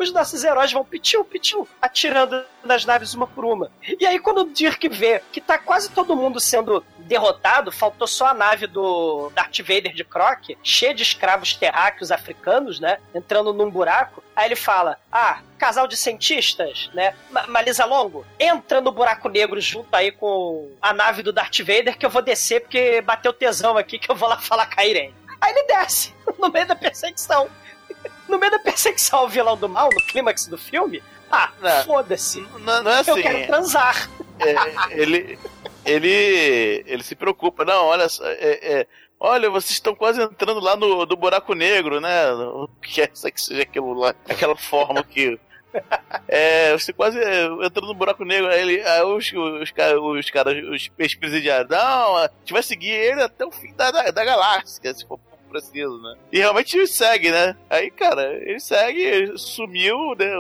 os 0.02 0.12
nossos 0.12 0.42
heróis 0.44 0.72
vão 0.72 0.84
pitiu, 0.84 1.24
pitiu, 1.24 1.68
atirando 1.80 2.44
nas 2.64 2.84
naves 2.84 3.14
uma 3.14 3.26
por 3.26 3.44
uma. 3.44 3.70
E 4.00 4.06
aí, 4.06 4.18
quando 4.18 4.38
o 4.42 4.50
Dirk 4.50 4.88
vê 4.88 5.22
que 5.32 5.40
tá 5.40 5.56
quase 5.58 5.90
todo 5.90 6.16
mundo 6.16 6.40
sendo 6.40 6.84
derrotado, 6.98 7.70
faltou 7.70 8.06
só 8.06 8.26
a 8.28 8.34
nave 8.34 8.66
do 8.66 9.30
Darth 9.34 9.58
Vader 9.60 9.92
de 9.94 10.04
Croc, 10.04 10.50
cheia 10.62 10.94
de 10.94 11.02
escravos 11.02 11.54
terráqueos 11.54 12.10
africanos, 12.10 12.80
né? 12.80 12.98
Entrando 13.14 13.52
num 13.52 13.70
buraco. 13.70 14.22
Aí 14.34 14.46
ele 14.46 14.56
fala: 14.56 14.98
Ah, 15.12 15.40
casal 15.58 15.86
de 15.86 15.96
cientistas, 15.96 16.90
né? 16.94 17.14
Ma- 17.30 17.46
Malisa 17.46 17.84
Longo, 17.84 18.24
entra 18.40 18.80
no 18.80 18.90
buraco 18.90 19.28
negro 19.28 19.60
junto 19.60 19.94
aí 19.94 20.10
com 20.10 20.70
a 20.80 20.92
nave 20.92 21.22
do 21.22 21.32
Darth 21.32 21.58
Vader 21.60 21.96
que 21.98 22.04
eu 22.06 22.10
vou 22.10 22.22
descer 22.22 22.60
porque 22.62 23.00
bateu 23.02 23.32
tesão 23.32 23.76
aqui 23.76 23.98
que 23.98 24.10
eu 24.10 24.16
vou 24.16 24.28
lá 24.28 24.38
falar 24.38 24.66
com 24.74 24.80
a 24.80 24.84
Irene. 24.86 25.14
Aí 25.40 25.52
ele 25.52 25.66
desce 25.66 26.14
no 26.38 26.50
meio 26.50 26.66
da 26.66 26.74
perseguição. 26.74 27.48
No 28.28 28.38
meio 28.38 28.52
da 28.52 28.59
perseguição 28.59 29.20
ao 29.20 29.28
vilão 29.28 29.56
do 29.56 29.68
mal, 29.68 29.88
no 29.92 30.06
clímax 30.06 30.46
do 30.46 30.56
filme, 30.59 31.02
ah, 31.30 31.51
foda-se. 31.84 32.40
Não, 32.60 32.82
não 32.82 32.90
é 32.90 32.96
Eu 32.96 33.01
assim. 33.01 33.22
quero 33.22 33.46
transar. 33.46 34.10
é, 34.38 35.01
ele, 35.01 35.38
ele, 35.84 36.84
ele 36.86 37.02
se 37.02 37.14
preocupa. 37.14 37.64
Não, 37.64 37.86
olha 37.86 38.09
só, 38.09 38.24
é, 38.26 38.80
é, 38.80 38.86
olha, 39.18 39.51
vocês 39.51 39.72
estão 39.72 39.94
quase 39.94 40.22
entrando 40.22 40.60
lá 40.60 40.76
no 40.76 41.05
do 41.05 41.16
buraco 41.16 41.55
negro, 41.55 42.01
né? 42.01 42.32
O 42.32 42.68
que 42.80 43.02
é 43.02 43.06
que 43.06 43.40
seja 43.40 43.62
aquilo 43.62 43.94
lá, 43.94 44.14
aquela 44.28 44.56
forma 44.56 45.02
que 45.02 45.38
é, 46.28 46.72
você 46.72 46.92
quase 46.92 47.18
entrando 47.18 47.88
no 47.88 47.94
buraco 47.94 48.24
negro. 48.24 48.48
Aí, 48.48 48.60
ele, 48.60 48.82
aí 48.82 49.02
os, 49.02 49.32
os, 49.32 49.62
os 49.62 50.30
caras, 50.30 50.55
os 50.64 50.90
ex-presidiários, 50.98 51.68
não, 51.68 52.16
a 52.16 52.30
gente 52.40 52.52
vai 52.52 52.62
seguir 52.62 52.90
ele 52.90 53.22
até 53.22 53.44
o 53.44 53.51
fim 53.51 53.72
da, 53.74 53.90
da, 53.90 54.10
da 54.10 54.24
galáxia, 54.24 54.94
se 54.94 55.06
for 55.06 55.18
preciso, 55.55 56.01
né? 56.02 56.16
E 56.32 56.39
realmente 56.39 56.86
segue, 56.86 57.31
né? 57.31 57.56
Aí, 57.70 57.90
cara, 57.90 58.35
ele 58.43 58.59
segue, 58.59 59.39
sumiu, 59.39 59.97
né? 60.18 60.32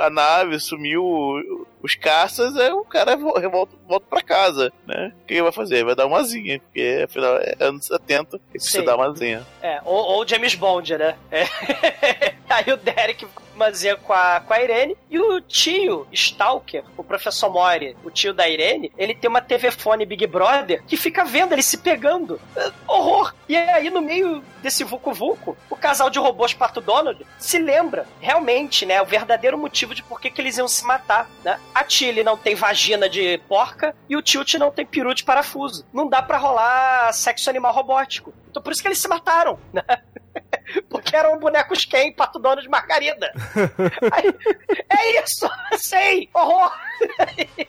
A 0.00 0.10
nave, 0.10 0.58
sumiu 0.58 1.66
os 1.86 1.94
caças, 1.94 2.56
aí 2.56 2.70
o 2.72 2.84
cara 2.84 3.16
vo- 3.16 3.32
volta, 3.50 3.76
volta 3.88 4.06
pra 4.10 4.20
casa, 4.22 4.72
né? 4.86 5.12
O 5.22 5.26
que 5.26 5.34
ele 5.34 5.42
vai 5.42 5.52
fazer? 5.52 5.84
Vai 5.84 5.94
dar 5.94 6.06
uma 6.06 6.18
asinha, 6.18 6.58
porque 6.60 7.02
afinal 7.04 7.36
é 7.38 7.54
anos 7.60 7.86
70, 7.86 8.36
ele 8.36 8.42
precisa 8.52 8.82
dar 8.82 8.96
uma 8.96 9.10
asinha. 9.10 9.46
É, 9.62 9.80
ou, 9.84 9.94
ou 9.96 10.28
James 10.28 10.54
Bond, 10.54 10.96
né? 10.98 11.16
É. 11.30 11.44
Aí 12.48 12.72
o 12.72 12.76
Derek 12.76 13.26
manzinha 13.56 13.96
com 13.96 14.12
a, 14.12 14.40
com 14.40 14.52
a 14.54 14.62
Irene. 14.62 14.96
E 15.10 15.18
o 15.18 15.40
tio, 15.40 16.06
Stalker, 16.12 16.84
o 16.96 17.02
professor 17.02 17.50
Mori, 17.50 17.96
o 18.04 18.10
tio 18.10 18.32
da 18.32 18.48
Irene, 18.48 18.92
ele 18.96 19.14
tem 19.14 19.28
uma 19.28 19.40
TV 19.40 19.70
fone 19.70 20.06
Big 20.06 20.26
Brother 20.26 20.82
que 20.86 20.96
fica 20.96 21.24
vendo 21.24 21.52
eles 21.52 21.66
se 21.66 21.78
pegando. 21.78 22.40
É, 22.56 22.70
horror! 22.86 23.34
E 23.48 23.56
aí, 23.56 23.90
no 23.90 24.00
meio 24.00 24.44
desse 24.62 24.84
Vucu 24.84 25.12
Vucu, 25.12 25.56
o 25.70 25.76
casal 25.76 26.08
de 26.10 26.18
robôs 26.18 26.52
Pato 26.54 26.80
Donald 26.80 27.26
se 27.38 27.58
lembra 27.58 28.06
realmente, 28.20 28.84
né, 28.86 29.00
o 29.02 29.06
verdadeiro 29.06 29.56
motivo 29.58 29.94
de 29.94 30.02
por 30.02 30.20
que, 30.20 30.30
que 30.30 30.40
eles 30.40 30.58
iam 30.58 30.68
se 30.68 30.84
matar, 30.84 31.28
né? 31.44 31.58
A 31.76 31.84
Tilly 31.84 32.24
não 32.24 32.38
tem 32.38 32.54
vagina 32.54 33.06
de 33.06 33.36
porca 33.46 33.94
e 34.08 34.16
o 34.16 34.22
Tilt 34.22 34.54
não 34.54 34.70
tem 34.70 34.86
peru 34.86 35.12
de 35.14 35.22
parafuso. 35.22 35.86
Não 35.92 36.08
dá 36.08 36.22
para 36.22 36.38
rolar 36.38 37.12
sexo 37.12 37.50
animal 37.50 37.70
robótico. 37.70 38.32
Então 38.50 38.62
por 38.62 38.72
isso 38.72 38.80
que 38.80 38.88
eles 38.88 38.98
se 38.98 39.06
mataram, 39.06 39.60
né? 39.74 39.82
Porque 40.88 41.14
eram 41.14 41.38
bonecos 41.38 41.84
quem? 41.84 42.14
Pato 42.14 42.38
dono 42.38 42.62
de 42.62 42.68
margarida. 42.70 43.30
Aí, 44.10 44.34
é 44.88 45.22
isso, 45.22 45.46
sei, 45.76 46.30
horror. 46.32 46.72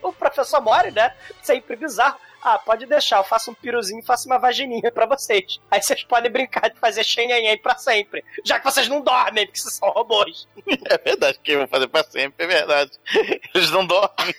o 0.02 0.10
professor 0.10 0.62
Mori, 0.62 0.90
né? 0.90 1.12
Sempre 1.42 1.76
bizarro. 1.76 2.16
Ah, 2.42 2.58
pode 2.58 2.86
deixar, 2.86 3.18
eu 3.18 3.24
faço 3.24 3.50
um 3.50 3.54
piruzinho 3.54 4.00
e 4.00 4.06
faço 4.06 4.28
uma 4.28 4.38
vagininha 4.38 4.90
pra 4.92 5.06
vocês. 5.06 5.60
Aí 5.70 5.82
vocês 5.82 6.04
podem 6.04 6.30
brincar 6.30 6.70
de 6.70 6.78
fazer 6.78 7.04
xenhenhen 7.04 7.58
pra 7.58 7.76
sempre. 7.76 8.24
Já 8.44 8.58
que 8.58 8.64
vocês 8.64 8.88
não 8.88 9.00
dormem, 9.00 9.46
porque 9.46 9.60
vocês 9.60 9.74
são 9.74 9.90
robôs. 9.90 10.46
É 10.90 10.98
verdade, 10.98 11.38
que 11.42 11.52
eu 11.52 11.58
vou 11.58 11.68
fazer 11.68 11.88
pra 11.88 12.04
sempre, 12.04 12.44
é 12.44 12.46
verdade. 12.46 12.92
Eles 13.54 13.70
não 13.70 13.86
dormem. 13.86 14.34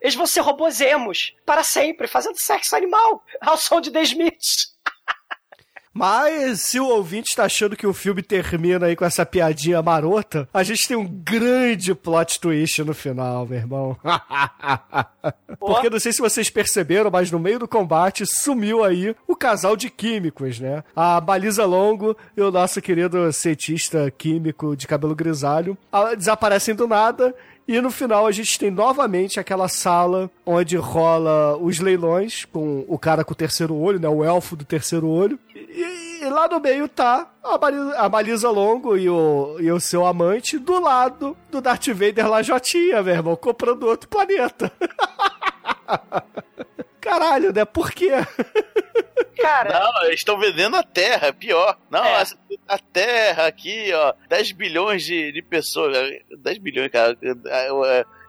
Eles 0.00 0.14
vão 0.14 0.26
ser 0.26 0.40
robôzemos 0.40 1.34
para 1.44 1.62
sempre, 1.62 2.06
fazendo 2.06 2.38
sexo 2.38 2.76
animal 2.76 3.22
ao 3.40 3.56
som 3.56 3.80
de 3.80 3.90
The 3.90 4.02
Smiths. 4.02 4.76
Mas 5.98 6.60
se 6.60 6.78
o 6.78 6.86
ouvinte 6.86 7.30
está 7.30 7.46
achando 7.46 7.76
que 7.76 7.84
o 7.84 7.92
filme 7.92 8.22
termina 8.22 8.86
aí 8.86 8.94
com 8.94 9.04
essa 9.04 9.26
piadinha 9.26 9.82
marota, 9.82 10.48
a 10.54 10.62
gente 10.62 10.86
tem 10.86 10.96
um 10.96 11.04
grande 11.04 11.92
plot 11.92 12.38
twist 12.38 12.84
no 12.84 12.94
final, 12.94 13.44
meu 13.44 13.58
irmão. 13.58 13.96
Porque 15.58 15.90
não 15.90 15.98
sei 15.98 16.12
se 16.12 16.20
vocês 16.20 16.48
perceberam, 16.48 17.10
mas 17.10 17.32
no 17.32 17.40
meio 17.40 17.58
do 17.58 17.66
combate 17.66 18.24
sumiu 18.24 18.84
aí 18.84 19.12
o 19.26 19.34
casal 19.34 19.76
de 19.76 19.90
químicos, 19.90 20.60
né? 20.60 20.84
A 20.94 21.20
Baliza 21.20 21.64
Longo 21.64 22.16
e 22.36 22.40
o 22.40 22.52
nosso 22.52 22.80
querido 22.80 23.32
cientista 23.32 24.08
químico 24.08 24.76
de 24.76 24.86
cabelo 24.86 25.16
grisalho 25.16 25.76
ah, 25.90 26.14
desaparecem 26.14 26.76
do 26.76 26.86
nada 26.86 27.34
e 27.68 27.78
no 27.82 27.90
final 27.90 28.26
a 28.26 28.32
gente 28.32 28.58
tem 28.58 28.70
novamente 28.70 29.38
aquela 29.38 29.68
sala 29.68 30.30
onde 30.46 30.78
rola 30.78 31.54
os 31.58 31.78
leilões 31.78 32.46
com 32.46 32.86
o 32.88 32.98
cara 32.98 33.22
com 33.22 33.32
o 33.32 33.36
terceiro 33.36 33.76
olho, 33.76 34.00
né? 34.00 34.08
O 34.08 34.24
elfo 34.24 34.56
do 34.56 34.64
terceiro 34.64 35.06
olho. 35.06 35.38
E, 35.54 36.20
e 36.22 36.30
lá 36.30 36.48
no 36.48 36.58
meio 36.58 36.88
tá 36.88 37.30
a 37.44 38.08
Baliza, 38.08 38.48
a 38.48 38.50
Longo 38.50 38.96
e 38.96 39.10
o, 39.10 39.58
e 39.60 39.70
o 39.70 39.78
seu 39.78 40.06
amante 40.06 40.58
do 40.58 40.80
lado 40.80 41.36
do 41.50 41.60
Darth 41.60 41.88
Vader 41.88 42.26
lá 42.26 42.40
Jotinha, 42.40 43.02
meu 43.02 43.14
irmão, 43.14 43.36
comprando 43.36 43.82
outro 43.82 44.08
planeta. 44.08 44.72
Caralho, 47.00 47.52
né? 47.52 47.64
Por 47.64 47.92
quê? 47.92 48.10
Cara. 49.40 49.80
Não, 49.80 50.04
eles 50.06 50.20
estão 50.20 50.38
vendendo 50.38 50.76
a 50.76 50.82
Terra, 50.82 51.28
é 51.28 51.32
pior. 51.32 51.78
Não, 51.90 52.04
é. 52.04 52.24
a, 52.66 52.78
Terra 52.78 53.46
aqui, 53.46 53.92
ó, 53.94 54.12
10 54.28 54.52
bilhões 54.52 55.04
de, 55.04 55.32
de 55.32 55.42
pessoas. 55.42 55.96
10 56.30 56.58
bilhões, 56.58 56.90
cara. 56.90 57.16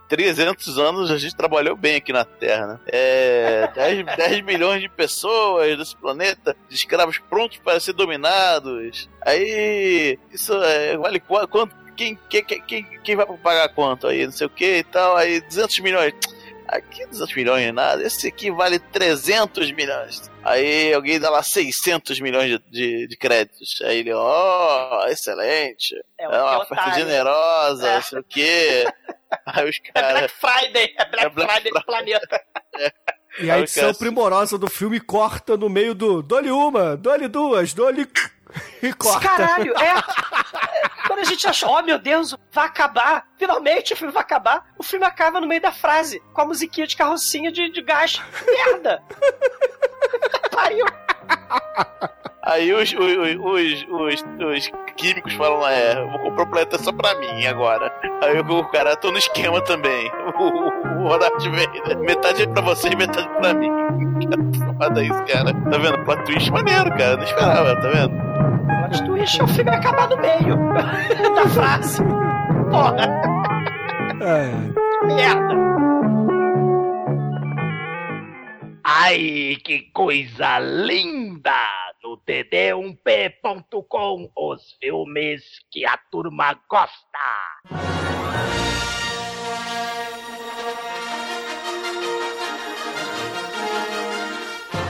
300 0.07 0.77
é, 0.77 0.81
anos 0.81 1.11
a 1.11 1.17
gente 1.17 1.35
trabalhou 1.35 1.75
bem 1.75 1.95
aqui 1.95 2.13
na 2.13 2.23
Terra, 2.23 2.67
né? 2.67 2.79
É, 2.87 3.71
10, 3.73 4.05
10 4.17 4.41
milhões 4.41 4.81
de 4.81 4.89
pessoas 4.89 5.77
desse 5.77 5.95
planeta, 5.95 6.55
de 6.67 6.75
escravos 6.75 7.17
prontos 7.17 7.57
para 7.57 7.79
ser 7.79 7.93
dominados. 7.93 9.09
Aí, 9.21 10.17
isso 10.31 10.53
é, 10.61 10.95
vale 10.95 11.19
quanto? 11.19 11.75
Quem, 11.95 12.17
quem, 12.29 12.43
quem, 12.43 12.83
quem 13.03 13.15
vai 13.15 13.25
pagar 13.25 13.69
quanto 13.69 14.07
aí? 14.07 14.25
Não 14.25 14.31
sei 14.31 14.47
o 14.47 14.49
que 14.49 14.77
e 14.77 14.83
tal. 14.83 15.17
Aí, 15.17 15.41
200 15.41 15.79
milhões 15.79 16.13
aqui 16.69 17.05
200 17.05 17.35
milhões 17.35 17.73
nada, 17.73 18.03
esse 18.03 18.27
aqui 18.27 18.51
vale 18.51 18.79
300 18.79 19.71
milhões. 19.71 20.29
Aí 20.43 20.93
alguém 20.93 21.19
dá 21.19 21.29
lá 21.29 21.43
600 21.43 22.19
milhões 22.19 22.49
de, 22.49 22.59
de, 22.71 23.07
de 23.07 23.17
créditos. 23.17 23.81
Aí 23.83 23.99
ele, 23.99 24.13
ó, 24.13 25.03
oh, 25.03 25.07
excelente. 25.07 25.95
É, 26.17 26.25
é 26.25 26.27
uma 26.27 26.63
oferta 26.63 26.93
generosa, 26.93 27.87
é. 27.87 27.95
não 27.95 28.01
sei 28.01 28.19
o 28.19 28.23
quê. 28.23 28.85
Aí 29.45 29.69
os 29.69 29.79
caras. 29.79 30.09
É 30.09 30.27
Black 30.27 30.33
Friday, 30.39 30.95
é 30.97 31.05
Black, 31.05 31.25
é 31.25 31.29
Black 31.29 31.53
Friday 31.53 31.71
do 31.71 31.85
planeta. 31.85 32.41
É. 32.77 32.93
E 33.39 33.51
a 33.51 33.59
edição 33.59 33.93
primorosa 33.93 34.57
do 34.57 34.67
filme 34.67 34.99
corta 34.99 35.55
no 35.55 35.69
meio 35.69 35.93
do 35.93 36.21
dole 36.21 36.49
uma, 36.49 36.97
dole 36.97 37.27
duas, 37.27 37.73
dole 37.73 38.07
e 38.83 38.93
corta. 38.93 39.27
Caralho, 39.27 39.73
é. 39.77 39.93
Quando 41.07 41.19
a 41.19 41.23
gente 41.23 41.47
achou, 41.47 41.69
oh 41.71 41.81
meu 41.81 41.97
Deus, 41.97 42.35
vai 42.51 42.65
acabar. 42.65 43.25
Finalmente 43.37 43.93
o 43.93 43.97
filme 43.97 44.13
vai 44.13 44.21
acabar. 44.21 44.65
O 44.77 44.83
filme 44.83 45.05
acaba 45.05 45.41
no 45.41 45.47
meio 45.47 45.61
da 45.61 45.71
frase, 45.71 46.21
com 46.33 46.41
a 46.41 46.45
musiquinha 46.45 46.87
de 46.87 46.95
carrocinha 46.95 47.51
de, 47.51 47.69
de 47.71 47.81
gás. 47.81 48.21
Merda! 48.45 49.03
Pariu! 50.51 50.85
Aí 52.43 52.73
os, 52.73 52.91
os, 52.93 52.97
os, 52.97 53.85
os, 53.89 54.23
os 54.23 54.71
químicos 54.95 55.33
falam, 55.33 55.67
é, 55.67 55.95
vou 55.95 56.19
comprar 56.19 56.43
o 56.43 56.47
planeta 56.47 56.79
só 56.79 56.91
pra 56.91 57.13
mim 57.19 57.45
agora. 57.45 57.93
Aí 58.23 58.39
o 58.39 58.65
cara, 58.69 58.95
tô 58.95 59.11
no 59.11 59.17
esquema 59.17 59.61
também. 59.61 60.11
O, 60.39 61.05
o 61.05 61.09
Vader, 61.09 61.99
metade 61.99 62.43
é 62.43 62.47
pra 62.47 62.61
vocês, 62.61 62.93
metade 62.95 63.27
pra 63.39 63.53
mim. 63.53 63.69
Cara, 64.29 64.77
foda 64.77 65.03
isso, 65.03 65.23
cara. 65.25 65.53
Tá 65.53 65.77
vendo? 65.77 66.05
Plot 66.05 66.23
twist 66.23 66.51
maneiro, 66.51 66.89
cara. 66.91 67.17
Não 67.17 67.23
esperava, 67.23 67.75
tá 67.75 67.89
vendo? 67.89 68.68
Plot 68.77 69.03
twist 69.05 69.41
o 69.41 69.47
filme 69.47 69.71
acabar 69.71 70.09
no 70.09 70.17
meio 70.17 70.57
da 71.35 71.47
frase. 71.49 72.03
Porra. 72.69 73.07
É. 74.21 75.05
Merda. 75.05 75.55
Ai, 78.83 79.55
que 79.63 79.89
coisa 79.93 80.59
linda! 80.59 81.79
no 82.09 82.17
td1p.com 82.17 84.31
os 84.35 84.75
filmes 84.79 85.43
que 85.69 85.85
a 85.85 85.95
turma 86.11 86.59
gosta. 86.67 88.18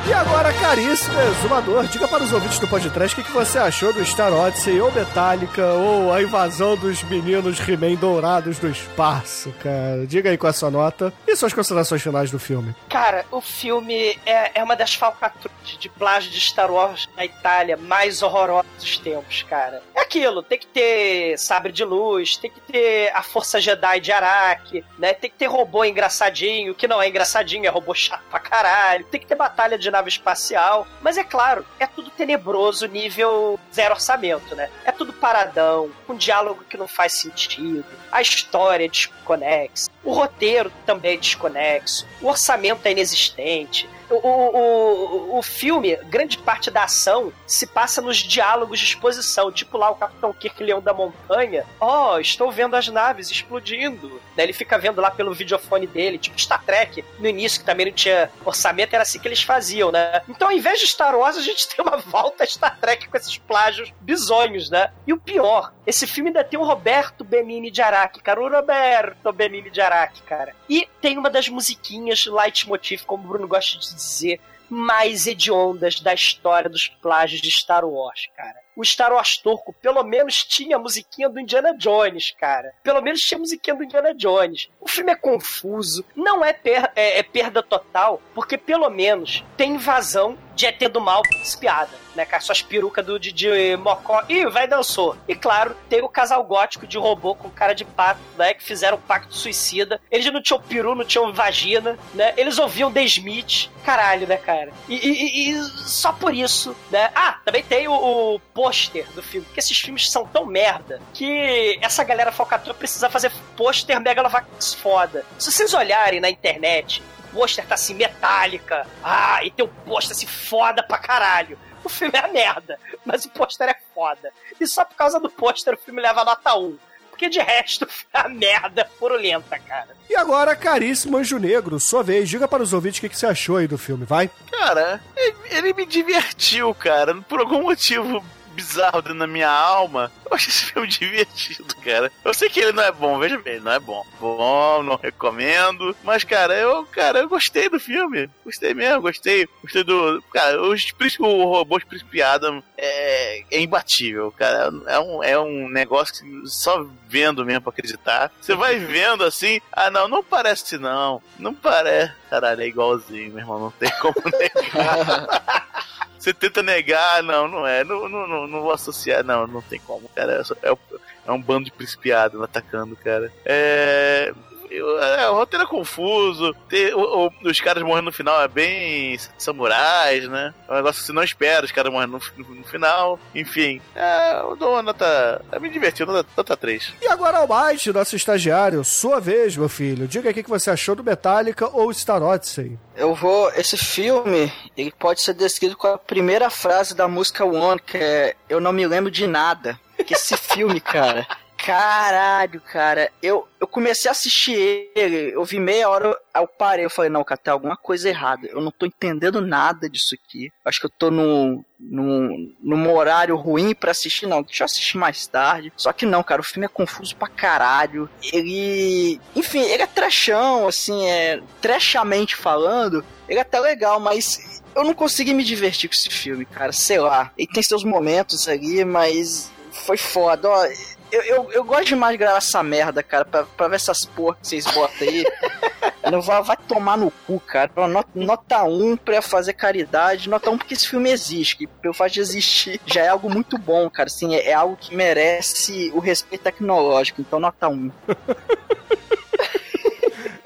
E 0.10 0.12
agora, 0.12 0.52
caríssimo 0.54 1.20
exumador, 1.22 1.86
diga 1.86 2.08
para 2.08 2.24
os 2.24 2.34
ouvintes 2.34 2.58
do 2.58 2.68
podcast 2.68 3.14
o 3.14 3.22
que, 3.22 3.30
que 3.30 3.32
você 3.32 3.60
achou 3.60 3.94
do 3.94 4.04
Star 4.04 4.34
Odyssey 4.34 4.82
ou 4.82 4.92
Metallica 4.92 5.64
ou 5.74 6.12
a 6.12 6.20
invasão 6.20 6.76
dos 6.76 7.04
meninos 7.04 7.60
He-Man 7.60 7.94
dourados 7.94 8.58
do 8.58 8.68
espaço, 8.68 9.54
cara. 9.62 10.08
Diga 10.08 10.32
aí 10.32 10.38
com 10.38 10.48
a 10.48 10.54
sua 10.54 10.72
nota 10.72 11.14
e 11.28 11.36
suas 11.36 11.54
considerações 11.54 12.02
finais 12.02 12.32
do 12.32 12.40
filme. 12.40 12.76
Cara, 12.90 13.24
o 13.30 13.40
filme 13.40 14.18
é, 14.26 14.60
é 14.60 14.64
uma 14.64 14.76
das 14.76 14.96
falcatruas 14.96 15.54
de 15.64 15.88
plágio 15.90 16.32
de 16.32 16.40
Star 16.40 16.72
Wars 16.72 17.08
na 17.16 17.24
Itália 17.24 17.78
mais 17.78 18.24
horrorosas 18.24 18.66
dos 18.80 18.98
tempos, 18.98 19.44
cara. 19.44 19.84
É 19.96 20.02
aquilo, 20.02 20.42
tem 20.42 20.58
que 20.58 20.66
ter 20.66 21.38
sabre 21.38 21.72
de 21.72 21.86
luz, 21.86 22.36
tem 22.36 22.50
que 22.50 22.60
ter 22.62 23.12
a 23.14 23.22
força 23.22 23.62
Jedi 23.62 24.00
de 24.00 24.12
Araque, 24.12 24.84
né? 24.98 25.14
Tem 25.14 25.30
que 25.30 25.38
ter 25.38 25.46
robô 25.46 25.86
engraçadinho, 25.86 26.74
que 26.74 26.88
não 26.88 27.00
é 27.00 27.08
engraçadinho, 27.08 27.68
é 27.68 27.70
robô 27.70 27.94
chato 27.94 28.24
pra 28.28 28.40
caralho. 28.40 29.06
Tem 29.06 29.22
que 29.22 29.28
ter 29.28 29.36
batalha 29.36 29.78
de 29.78 29.92
nave 30.00 30.10
espacial. 30.10 30.88
Mas 31.02 31.18
é 31.18 31.24
claro, 31.24 31.66
é 31.80 31.86
tudo 31.86 32.10
tenebroso, 32.10 32.88
nível 32.88 33.60
zero 33.74 33.94
orçamento, 33.94 34.56
né? 34.56 34.70
É 34.86 34.92
tudo 34.92 35.14
paradão, 35.14 35.92
com 36.08 36.16
diálogo 36.16 36.64
que 36.70 36.78
não 36.78 36.88
faz 36.88 37.14
sentido, 37.14 37.86
a 38.12 38.22
história 38.22 38.86
é 38.86 38.88
desconexa, 38.88 39.90
o 40.04 40.12
roteiro 40.12 40.72
também 40.86 41.14
é 41.14 41.18
desconexo, 41.18 42.06
o 42.22 42.28
orçamento 42.28 42.86
é 42.86 42.92
inexistente 42.92 43.88
o, 44.10 44.16
o, 44.16 45.38
o, 45.38 45.42
filme, 45.42 45.96
grande 46.06 46.38
parte 46.38 46.72
da 46.72 46.84
ação 46.84 47.32
se 47.46 47.68
passa 47.68 48.02
nos 48.02 48.18
diálogos 48.18 48.80
de 48.80 48.86
exposição, 48.86 49.52
tipo 49.52 49.78
lá 49.78 49.90
o 49.90 49.96
Capitão 49.96 50.34
Kirk 50.34 50.64
Leão 50.64 50.82
da 50.82 50.94
Montanha. 50.94 51.66
Ó, 51.80 52.16
oh, 52.16 52.20
estou 52.20 52.52
vendo 52.52 52.76
as 52.76 52.88
naves 52.88 53.30
explodindo. 53.30 54.22
Daí 54.36 54.46
ele 54.46 54.54
fica 54.54 54.78
vendo 54.78 55.02
lá 55.02 55.12
pelo 55.12 55.34
videofone 55.34 55.88
dele, 55.88 56.18
tipo 56.18 56.40
Star 56.40 56.64
Trek, 56.64 57.04
no 57.20 57.28
início, 57.28 57.60
que 57.60 57.66
também 57.66 57.88
não 57.88 57.94
tinha 57.94 58.30
orçamento, 58.46 58.94
era 58.94 59.04
assim 59.04 59.20
que 59.20 59.28
eles 59.28 59.44
faziam, 59.44 59.92
né? 59.92 60.22
Então, 60.28 60.50
ao 60.50 60.56
invés 60.56 60.80
de 60.80 60.88
Star 60.88 61.16
Wars, 61.16 61.38
a 61.38 61.42
gente 61.42 61.68
tem 61.70 61.86
uma 61.86 61.98
volta 61.98 62.44
a 62.44 62.48
Star 62.48 62.78
Trek 62.80 63.08
com 63.08 63.18
esses 63.18 63.38
plágios 63.38 63.94
bizonhos, 64.02 64.70
né? 64.70 64.92
E 65.06 65.14
o 65.14 65.18
pior, 65.18 65.74
esse 65.86 66.06
filme 66.06 66.30
ainda 66.30 66.44
tem 66.44 66.60
o 66.60 66.64
Roberto 66.64 67.24
Benini 67.24 67.72
de 67.72 67.82
Araque, 67.82 68.22
cara. 68.22 68.42
O 68.42 68.50
Roberto 68.50 69.32
Benini 69.34 69.70
de 69.70 69.82
Araque, 69.82 70.22
cara. 70.24 70.56
E 70.70 70.88
tem 71.02 71.18
uma 71.18 71.30
das 71.30 71.50
musiquinhas 71.50 72.26
leitmotiv, 72.26 73.04
como 73.06 73.24
o 73.24 73.28
Bruno 73.28 73.48
gosta 73.48 73.78
de 73.78 73.99
dizer, 74.04 74.40
mais 74.70 75.28
hediondas 75.28 76.00
da 76.00 76.14
história 76.14 76.70
dos 76.70 76.88
plágios 76.88 77.42
de 77.42 77.52
Star 77.52 77.86
Wars, 77.86 78.28
cara 78.36 78.60
o 78.80 78.86
Star 78.86 79.12
Wars 79.12 79.38
turco 79.38 79.76
pelo 79.82 80.02
menos 80.04 80.46
tinha 80.46 80.78
a 80.78 80.80
musiquinha 80.80 81.28
do 81.28 81.38
Indiana 81.38 81.76
Jones, 81.78 82.32
cara. 82.32 82.74
Pelo 82.82 83.02
menos 83.02 83.20
tinha 83.20 83.38
a 83.38 83.42
musiquinha 83.42 83.76
do 83.76 83.84
Indiana 83.84 84.16
Jones. 84.16 84.70
O 84.80 84.88
filme 84.88 85.12
é 85.12 85.16
confuso, 85.16 86.06
não 86.16 86.46
é, 86.46 86.54
per 86.54 86.90
é, 86.96 87.20
é 87.20 87.24
perda 87.24 87.62
total, 87.62 88.22
porque 88.34 88.58
pelo 88.58 88.90
menos 88.90 89.44
tem 89.58 89.74
invasão 89.74 90.38
de 90.60 90.66
ET 90.66 90.92
do 90.92 91.00
mal 91.00 91.22
espiada, 91.42 91.90
né, 92.14 92.26
cara? 92.26 92.42
Suas 92.42 92.62
perucas 92.62 93.06
do 93.06 93.18
Didi 93.18 93.48
Mocó. 93.78 94.22
Ih, 94.28 94.46
vai 94.48 94.68
dançou. 94.68 95.16
E 95.26 95.34
claro, 95.34 95.74
tem 95.88 96.02
o 96.02 96.10
casal 96.10 96.44
gótico 96.44 96.86
de 96.86 96.98
robô 96.98 97.34
com 97.34 97.50
cara 97.50 97.74
de 97.74 97.86
pato, 97.86 98.20
né? 98.38 98.54
Que 98.54 98.62
fizeram 98.64 98.98
um 98.98 99.02
pacto 99.02 99.34
suicida. 99.34 100.02
Eles 100.12 100.26
não 100.32 100.42
tinham 100.42 100.62
peru, 100.62 100.94
não 100.96 101.06
tinham 101.06 101.32
vagina, 101.32 101.98
né? 102.14 102.34
Eles 102.36 102.60
ouviam 102.60 102.92
The 102.92 103.04
Smith. 103.04 103.70
Caralho, 103.86 104.28
né, 104.28 104.36
cara? 104.36 104.74
E, 104.90 104.96
e- 104.96 105.50
e 105.52 105.64
só 105.88 106.12
por 106.12 106.34
isso, 106.34 106.76
né? 106.92 107.10
Ah, 107.16 107.38
também 107.46 107.64
tem 107.64 107.88
o, 107.88 107.94
o 108.36 108.40
pôster 108.54 109.06
do 109.16 109.24
filme. 109.24 109.46
Porque 109.46 109.62
esses 109.62 109.80
filmes 109.80 110.12
são 110.12 110.26
tão 110.28 110.46
merda 110.46 111.02
que 111.14 111.80
essa 111.82 112.04
galera 112.04 112.34
falcatrua 112.34 112.74
precisa 112.76 113.10
fazer 113.10 113.32
pôster 113.56 113.98
Megalovax 114.02 114.74
foda. 114.74 115.26
Se 115.38 115.52
vocês 115.52 115.74
olharem 115.74 116.20
na 116.20 116.30
internet, 116.30 117.02
o 117.19 117.19
pôster 117.32 117.66
tá 117.66 117.76
assim, 117.76 117.94
metálica. 117.94 118.86
Ah, 119.04 119.44
e 119.44 119.52
tem 119.52 119.66
um 119.66 119.70
pôster 119.70 120.16
assim 120.16 120.28
foda 120.28 120.84
pra 120.84 120.98
caralho. 120.98 121.58
O 121.84 121.90
filme 121.90 122.18
é 122.18 122.26
a 122.26 122.28
merda, 122.28 122.80
mas 123.06 123.26
o 123.26 123.30
pôster 123.30 123.70
é 123.70 123.76
foda. 123.94 124.32
E 124.60 124.68
só 124.68 124.84
por 124.84 124.96
causa 124.96 125.20
do 125.20 125.30
pôster 125.30 125.74
o 125.74 125.78
filme 125.78 126.02
leva 126.02 126.26
nota 126.26 126.58
1. 126.58 126.78
Porque 127.10 127.30
de 127.30 127.40
resto, 127.40 127.88
é 128.14 128.20
a 128.20 128.30
merda 128.30 128.90
purulenta, 128.98 129.60
cara. 129.60 129.96
E 130.10 130.16
agora, 130.16 130.56
caríssimo 130.56 131.18
Anjo 131.18 131.38
Negro, 131.38 131.80
sua 131.80 132.02
vez, 132.02 132.30
diga 132.30 132.48
para 132.48 132.64
os 132.64 132.74
ouvintes 132.74 133.00
o 133.00 133.02
que, 133.02 133.10
que 133.10 133.18
você 133.18 133.28
achou 133.28 133.58
aí 133.58 133.68
do 133.68 133.78
filme, 133.78 134.06
vai? 134.06 134.30
Cara, 134.50 135.02
ele 135.50 135.74
me 135.74 135.86
divertiu, 135.86 136.74
cara. 136.74 137.16
Por 137.22 137.40
algum 137.40 137.64
motivo 137.64 138.24
bizarro 138.50 139.02
dentro 139.02 139.20
da 139.20 139.28
minha 139.28 139.50
alma, 139.50 140.12
eu 140.26 140.36
achei 140.36 140.50
esse 140.50 140.66
filme 140.66 140.88
divertido, 140.90 141.76
cara. 141.78 142.12
Eu 142.24 142.34
sei 142.34 142.50
que 142.50 142.60
ele 142.60 142.72
não 142.72 142.84
é 142.84 142.92
bom, 142.92 143.18
veja 143.20 143.38
bem, 143.38 143.56
ele 143.56 143.64
não 143.64 143.72
é 143.72 143.80
bom. 143.80 144.06
Bom, 144.20 144.84
não 144.84 144.96
recomendo. 144.96 145.96
Mas, 146.04 146.24
cara, 146.24 146.54
eu, 146.56 146.86
cara, 146.86 147.20
eu 147.20 147.30
gostei 147.30 147.70
do 147.70 147.80
filme. 147.80 148.30
Gostei 148.46 148.74
mesmo, 148.74 149.02
gostei. 149.02 149.48
Gostei 149.62 149.84
do. 149.84 150.24
Cara, 150.32 150.62
os, 150.62 150.86
o 151.20 151.44
robô 151.46 151.80
Príncipe 151.80 152.22
Adam 152.22 152.62
é, 152.78 153.44
é 153.52 153.62
imbatível, 153.62 154.32
cara. 154.32 154.72
É 154.88 155.00
um, 155.00 155.24
é 155.24 155.40
um 155.40 155.70
negócio 155.70 156.14
que 156.16 156.50
só 156.50 156.86
vendo 157.08 157.46
mesmo 157.46 157.62
pra 157.62 157.72
acreditar. 157.72 158.32
Você 158.40 158.54
vai 158.56 158.78
vendo 158.78 159.24
assim, 159.24 159.60
ah, 159.72 159.90
não, 159.90 160.08
não 160.08 160.24
parece 160.24 160.78
não. 160.78 161.22
Não 161.38 161.54
parece. 161.54 162.14
Caralho, 162.30 162.62
é 162.62 162.68
igualzinho, 162.68 163.32
meu 163.32 163.40
irmão, 163.40 163.60
não 163.60 163.72
tem 163.72 163.92
como 164.00 164.16
negar. 164.38 165.86
Você 166.20 166.34
tenta 166.34 166.62
negar, 166.62 167.24
não, 167.24 167.48
não 167.48 167.66
é. 167.66 167.84
Não, 167.84 168.10
não, 168.10 168.28
não, 168.28 168.48
não 168.48 168.62
vou 168.62 168.74
associar, 168.74 169.24
não, 169.24 169.48
não 169.48 169.62
tem 169.62 169.80
como, 169.80 170.10
cara. 170.10 170.44
É, 170.62 170.70
é, 170.70 170.78
é 171.26 171.32
um 171.32 171.42
bando 171.42 171.66
de 171.66 171.72
principiado 171.72 172.44
atacando, 172.44 172.96
cara. 172.98 173.32
É. 173.46 174.34
eu- 174.70 175.02
é, 175.02 175.30
o 175.30 175.36
roteiro 175.36 175.66
é 175.66 175.68
confuso, 175.68 176.54
tem- 176.70 176.94
o- 176.94 177.28
o- 177.28 177.32
os 177.50 177.60
caras 177.60 177.84
morrendo 177.84 178.06
no 178.06 178.12
final 178.12 178.42
é 178.42 178.48
bem 178.48 179.18
samurais, 179.38 180.28
né? 180.28 180.54
É 180.68 180.72
um 180.72 180.76
negócio 180.76 181.02
que 181.02 181.08
você 181.08 181.14
não 181.14 181.24
espera, 181.24 181.66
os 181.66 181.72
caras 181.72 181.92
morrendo 181.92 182.20
no, 182.38 182.56
no 182.56 182.64
final. 182.64 183.20
Enfim, 183.34 183.82
é, 183.96 184.40
eu 184.42 184.56
dou 184.56 184.72
uma 184.74 184.82
nota. 184.84 185.42
É 185.52 185.60
me 185.60 185.70
divertiu, 185.70 186.06
nota, 186.06 186.28
nota 186.36 186.56
3. 186.58 186.94
E 187.02 187.08
agora, 187.08 187.40
Almighty, 187.40 187.92
nosso 187.92 188.16
estagiário, 188.16 188.84
sua 188.84 189.20
vez, 189.20 189.56
meu 189.58 189.70
filho. 189.70 190.08
Diga 190.08 190.30
aqui 190.30 190.42
o 190.42 190.44
que 190.44 190.50
você 190.50 190.70
achou 190.70 190.96
do 190.96 191.04
Metallica 191.04 191.68
ou 191.72 191.92
Star 191.94 192.22
Odyssey. 192.22 192.78
Eu 192.96 193.14
vou. 193.16 193.50
Esse 193.52 193.78
filme, 193.78 194.52
ele 194.78 194.92
pode 194.98 195.22
ser 195.22 195.34
descrito 195.34 195.78
com 195.78 195.88
a 195.88 195.98
primeira 195.98 196.50
frase 196.50 196.96
da 196.96 197.08
música 197.08 197.46
One, 197.46 197.80
que 197.80 197.98
é 197.98 198.36
Eu 198.48 198.60
não 198.60 198.72
me 198.72 198.86
lembro 198.88 199.10
de 199.12 199.26
nada. 199.28 199.80
Que 200.06 200.14
esse 200.14 200.36
filme, 200.38 200.80
cara. 200.82 201.28
Caralho, 201.66 202.62
cara. 202.62 203.12
Eu, 203.22 203.46
eu 203.60 203.68
comecei 203.68 204.08
a 204.08 204.14
assistir 204.14 204.90
ele, 204.96 205.34
eu 205.34 205.44
vi 205.44 205.60
meia 205.60 205.90
hora, 205.90 206.18
eu 206.34 206.48
parei, 206.48 206.86
eu 206.86 206.90
falei, 206.90 207.12
não, 207.12 207.24
cara, 207.24 207.40
tem 207.40 207.52
alguma 207.52 207.76
coisa 207.76 208.08
errada. 208.08 208.48
Eu 208.48 208.62
não 208.62 208.72
tô 208.72 208.86
entendendo 208.86 209.42
nada 209.42 209.90
disso 209.90 210.16
aqui. 210.16 210.52
Acho 210.64 210.80
que 210.80 210.86
eu 210.86 210.90
tô 210.90 211.12
num, 211.12 211.64
num, 211.78 212.56
num 212.62 212.94
horário 212.94 213.36
ruim 213.36 213.76
pra 213.76 213.92
assistir, 213.92 214.26
não. 214.26 214.42
Deixa 214.42 214.64
eu 214.64 214.66
assistir 214.66 214.98
mais 214.98 215.28
tarde. 215.28 215.74
Só 215.76 215.92
que 215.92 216.06
não, 216.06 216.24
cara, 216.24 216.42
o 216.42 216.46
filme 216.46 216.66
é 216.66 216.70
confuso 216.70 217.16
pra 217.16 217.28
caralho. 217.28 218.10
Ele. 218.32 219.20
Enfim, 219.36 219.62
ele 219.62 219.84
é 219.84 219.88
trechão, 219.88 220.66
assim, 220.68 221.08
é. 221.08 221.42
Trechamente 221.62 222.38
falando, 222.38 223.04
ele 223.28 223.40
é 223.40 223.42
até 223.42 223.60
legal, 223.60 224.00
mas 224.00 224.62
eu 224.74 224.86
não 224.86 224.94
consegui 224.94 225.34
me 225.34 225.44
divertir 225.44 225.90
com 225.90 225.96
esse 225.96 226.10
filme, 226.10 226.46
cara. 226.46 226.72
Sei 226.72 227.00
lá. 227.00 227.34
Ele 227.38 227.52
tem 227.52 227.62
seus 227.62 227.84
momentos 227.84 228.48
ali, 228.48 228.86
mas 228.86 229.52
foi 229.72 229.98
foda. 229.98 230.48
Ó, 230.48 230.66
eu, 231.12 231.22
eu, 231.24 231.52
eu 231.52 231.64
gosto 231.64 231.86
demais 231.86 232.14
de 232.14 232.18
gravar 232.18 232.38
essa 232.38 232.62
merda, 232.64 233.04
cara, 233.04 233.26
pra, 233.26 233.44
pra 233.44 233.68
ver 233.68 233.76
essas 233.76 234.06
porra 234.06 234.36
que 234.36 234.48
vocês 234.48 234.66
botam 234.66 235.08
aí. 235.08 235.26
Não 236.12 236.22
vai, 236.22 236.42
vai 236.42 236.58
tomar 236.58 236.98
no 236.98 237.12
cu, 237.12 237.40
cara. 237.40 237.70
Nota, 237.88 238.10
nota 238.16 238.64
1 238.64 238.98
pra 238.98 239.22
fazer 239.22 239.54
caridade. 239.54 240.30
Nota 240.30 240.50
1 240.50 240.58
porque 240.58 240.74
esse 240.74 240.88
filme 240.88 241.12
existe. 241.12 241.58
Que 241.58 241.68
pelo 241.68 241.94
fato 241.94 242.14
de 242.14 242.22
existir 242.22 242.80
já 242.86 243.02
é 243.02 243.10
algo 243.10 243.30
muito 243.30 243.58
bom, 243.58 243.90
cara. 243.90 244.08
Assim, 244.08 244.34
é, 244.34 244.48
é 244.48 244.54
algo 244.54 244.78
que 244.78 244.96
merece 244.96 245.92
o 245.94 246.00
respeito 246.00 246.44
tecnológico. 246.44 247.22
Então, 247.22 247.40
nota 247.40 247.68
1. 247.68 247.92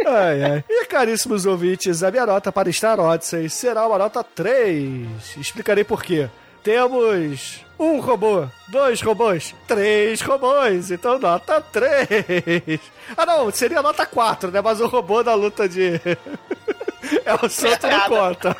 Ai, 0.05 0.43
ai. 0.43 0.63
E 0.69 0.85
caríssimos 0.85 1.45
ouvintes, 1.45 2.03
a 2.03 2.11
minha 2.11 2.25
nota 2.25 2.51
para 2.51 2.69
Star 2.73 2.99
Odyssey 2.99 3.49
será 3.49 3.87
uma 3.87 3.97
nota 3.97 4.21
3. 4.21 5.37
Explicarei 5.37 5.85
por 5.85 6.03
quê. 6.03 6.29
Temos 6.63 7.59
um 7.77 7.99
robô, 7.99 8.47
dois 8.69 9.01
robôs, 9.01 9.53
três 9.67 10.21
robôs, 10.21 10.91
então 10.91 11.19
nota 11.19 11.59
3. 11.59 12.79
Ah 13.17 13.25
não, 13.25 13.51
seria 13.51 13.81
nota 13.81 14.05
4, 14.05 14.49
né? 14.49 14.61
Mas 14.61 14.79
o 14.79 14.87
robô 14.87 15.21
da 15.23 15.33
luta 15.35 15.67
de... 15.67 15.99
É 17.25 17.35
o 17.35 17.49
santo 17.49 17.85
não 17.85 17.99
conta. 18.07 18.55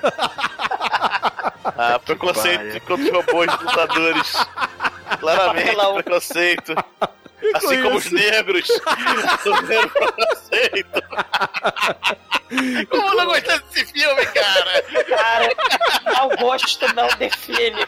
Ah, 1.64 1.98
preconceito 1.98 2.82
contra 2.86 3.06
os 3.06 3.10
robôs 3.10 3.50
lutadores. 3.50 4.34
Claramente, 5.20 5.76
preconceito. 6.04 6.76
Assim 7.56 7.82
como 7.82 7.98
os 7.98 8.12
negros 8.12 8.68
preconceito. 10.70 11.04
Como 12.90 13.16
não 13.16 13.26
gostei 13.26 13.60
desse 13.60 13.86
filme, 13.92 14.26
cara? 14.28 14.84
Cara, 15.08 15.56
mau 16.14 16.30
gosto 16.38 16.94
não 16.94 17.08
define. 17.18 17.88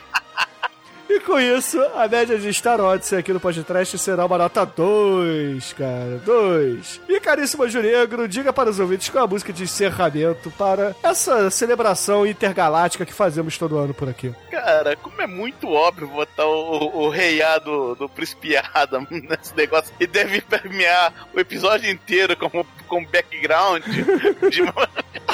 E 1.16 1.20
com 1.22 1.40
isso, 1.40 1.82
a 1.96 2.08
média 2.10 2.38
de 2.38 2.54
Star 2.54 2.82
Odyssey 2.82 3.18
aqui 3.20 3.32
no 3.32 3.40
podcast 3.40 3.98
será 3.98 4.26
uma 4.26 4.38
nota 4.38 4.66
2, 4.66 5.72
cara. 5.74 6.22
2. 6.26 7.02
E 7.08 7.20
caríssimo 7.22 7.64
Anjo 7.64 7.82
Negro, 7.82 8.28
diga 8.28 8.52
para 8.52 8.70
os 8.70 8.80
ouvintes 8.82 9.08
qual 9.10 9.24
é 9.24 9.26
a 9.26 9.30
música 9.30 9.54
de 9.54 9.64
encerramento 9.64 10.52
para 10.52 10.94
essa 11.02 11.50
celebração 11.50 12.28
intergaláctica 12.28 13.06
que 13.06 13.14
fazemos 13.14 13.58
todo 13.58 13.78
ano 13.78 13.94
por 13.94 14.10
aqui. 14.10 14.34
Cara, 14.52 14.98
como 14.98 15.22
é 15.22 15.28
muito 15.28 15.70
óbvio 15.72 16.08
botar 16.10 16.46
o, 16.48 17.04
o 17.06 17.10
reiá 17.10 17.60
do, 17.60 17.96
do 17.96 18.10
Príncipe 18.10 18.56
Adam 18.74 19.08
nesse 19.10 19.56
negócio 19.56 19.94
e 20.00 20.06
deve 20.06 20.42
permear 20.42 21.14
o 21.34 21.40
episódio 21.40 21.90
inteiro 21.90 22.36
como, 22.36 22.68
como 22.88 23.08
background. 23.08 23.84
de- 23.86 24.66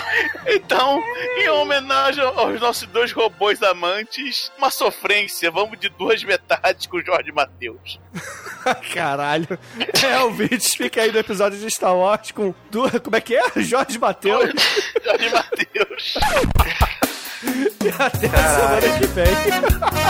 Então, 0.47 1.01
em 1.37 1.49
homenagem 1.49 2.23
aos 2.23 2.59
nossos 2.59 2.87
dois 2.87 3.11
robôs 3.11 3.61
amantes, 3.63 4.51
uma 4.57 4.69
sofrência. 4.69 5.51
Vamos 5.51 5.79
de 5.79 5.89
duas 5.89 6.23
metades 6.23 6.85
com 6.87 6.97
o 6.97 7.05
Jorge 7.05 7.31
Matheus. 7.31 7.99
Caralho. 8.93 9.57
É, 10.03 10.19
ouvintes, 10.19 10.75
fica 10.75 11.01
aí 11.01 11.11
no 11.11 11.19
episódio 11.19 11.57
de 11.59 11.69
Star 11.69 11.95
Wars 11.95 12.31
com 12.31 12.53
duas. 12.69 12.91
Como 12.99 13.15
é 13.15 13.21
que 13.21 13.35
é? 13.35 13.43
Jorge 13.57 13.97
Mateus. 13.97 14.51
Jorge 15.03 15.29
Matheus. 15.29 16.13
E 17.43 17.89
até 17.89 18.27
a 18.27 18.79
semana 18.79 18.99
que 18.99 19.07
vem. 19.07 19.25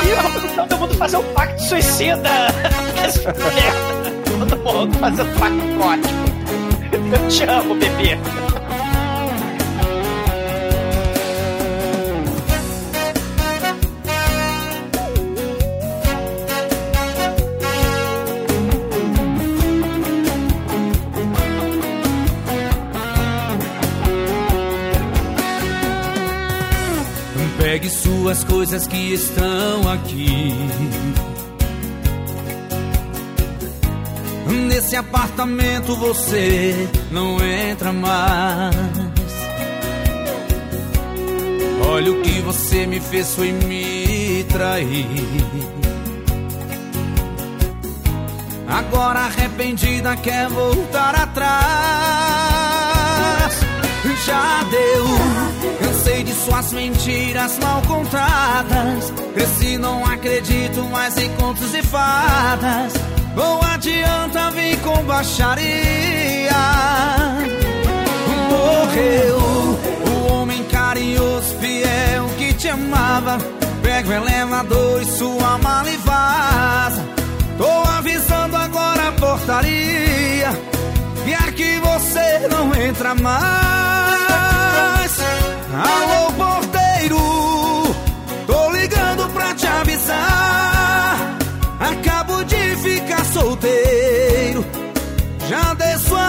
E 0.04 0.56
todo 0.56 0.78
mundo 0.78 0.98
fazer 0.98 1.18
um 1.18 1.34
pacto 1.34 1.62
suicida. 1.62 2.30
Todo 4.26 4.58
mundo 4.58 4.98
fazer 4.98 5.22
um 5.22 5.40
pacto 5.40 5.80
ótimo. 5.80 6.32
Eu 7.14 7.28
te 7.30 7.44
amo, 7.44 7.76
bebê. 7.76 8.18
Pegue 27.62 27.90
suas 27.90 28.44
coisas 28.44 28.88
que 28.88 29.14
estão 29.14 29.88
aqui. 29.92 30.56
Nesse 34.68 34.96
apartamento 34.96 35.96
você 35.96 36.90
não 37.12 37.38
entra 37.40 37.94
mais. 37.94 38.76
Olha 41.88 42.12
o 42.12 42.22
que 42.24 42.42
você 42.42 42.88
me 42.88 43.00
fez 43.00 43.36
foi 43.36 43.52
me 43.52 44.44
trair. 44.50 45.08
Agora 48.68 49.20
arrependida 49.20 50.16
quer 50.18 50.50
voltar 50.50 51.14
atrás. 51.16 51.52
Já 54.26 54.64
deu, 54.64 55.06
suas 56.52 56.74
mentiras 56.74 57.58
mal 57.60 57.82
contadas. 57.84 59.14
Cresci, 59.34 59.78
não 59.78 60.06
acredito 60.06 60.84
mais 60.86 61.18
em 61.18 61.30
contos 61.36 61.74
e 61.74 61.82
fadas. 61.82 62.94
Não 63.36 63.62
adianta 63.62 64.52
vir 64.52 64.78
com 64.82 65.02
baixaria. 65.04 66.52
Morreu 68.50 69.38
o 70.06 70.34
homem 70.34 70.64
carinhoso, 70.66 71.56
fiel 71.60 72.28
que 72.38 72.54
te 72.54 72.68
amava. 72.68 73.38
Pega 73.82 74.10
o 74.10 74.14
elevador 74.14 75.02
e 75.02 75.06
sua 75.06 75.58
mala 75.58 75.90
e 75.90 75.98
vaza. 75.98 77.02
Tô 77.58 77.90
avisando 77.98 78.58
agora 78.58 79.08
a 79.08 79.12
portaria. 79.14 80.50
Quer 81.26 81.54
que 81.54 81.80
você 81.80 82.48
não 82.50 82.76
entra 82.76 83.16
mais. 83.16 84.31
Alô, 85.84 86.32
porteiro, 86.34 87.18
tô 88.46 88.72
ligando 88.72 89.28
pra 89.34 89.56
te 89.56 89.66
avisar. 89.66 91.38
Acabo 91.80 92.44
de 92.44 92.76
ficar 92.78 93.26
solteiro. 93.26 94.66
Já 95.50 95.74
desço 95.74 96.16
aí 96.16 96.21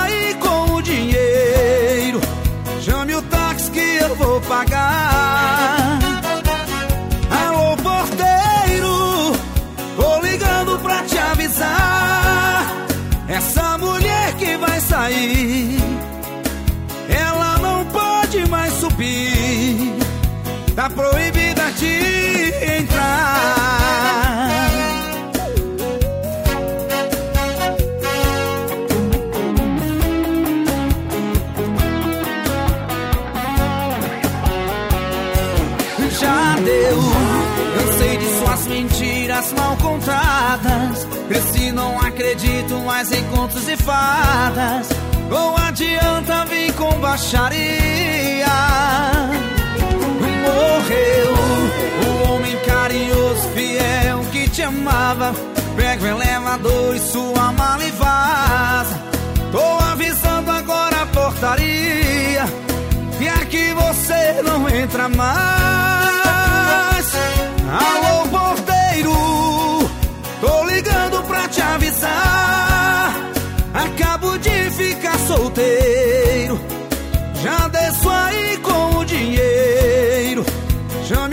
proibida 20.93 21.71
de 21.73 22.53
entrar. 22.79 23.43
Já 36.21 36.57
deu, 36.57 36.99
cansei 37.77 38.17
de 38.17 38.39
suas 38.39 38.67
mentiras 38.67 39.53
mal 39.53 39.77
contadas. 39.77 41.07
Cresci, 41.29 41.73
não 41.73 41.99
acredito 41.99 42.79
mais 42.81 43.11
em 43.11 43.25
contos 43.25 43.69
e 43.69 43.77
fadas. 43.77 44.89
Não 45.31 45.57
adianta 45.57 46.45
vir 46.45 46.73
com 46.75 46.93
baixaria. 47.01 48.47
Morreu 50.93 51.35
o 52.07 52.33
homem 52.33 52.57
carinhoso, 52.67 53.49
fiel 53.55 54.21
que 54.31 54.49
te 54.49 54.63
amava. 54.63 55.35
Pega 55.77 56.05
o 56.05 56.07
elevador 56.07 56.95
e 56.95 57.01
sua 57.01 57.53
mala 57.53 57.85
e 57.85 57.91
vaza. 57.93 59.01
Tô 59.51 59.85
avisando 59.91 60.51
agora 60.51 61.03
a 61.03 61.07
portaria. 61.07 62.45
Quer 63.19 63.47
que 63.47 63.73
você 63.75 64.43
não 64.43 64.69
entra 64.69 65.09
mais. 65.09 65.33
Alô, 67.71 68.29
porteiro, 68.29 69.15
tô 70.41 70.65
ligando 70.65 71.23
pra 71.27 71.49
te 71.49 71.63
avisar. 71.63 73.15
Acabo 73.73 74.37
de 74.39 74.71
ficar 74.71 75.19
solteiro. 75.21 76.61
Já 77.43 77.69
desço 77.69 78.11
aí 78.11 78.59
com 78.59 78.72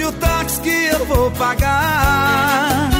o 0.09 0.13
táxi 0.13 0.61
que 0.61 0.69
eu 0.69 1.05
vou 1.05 1.31
pagar. 1.31 2.98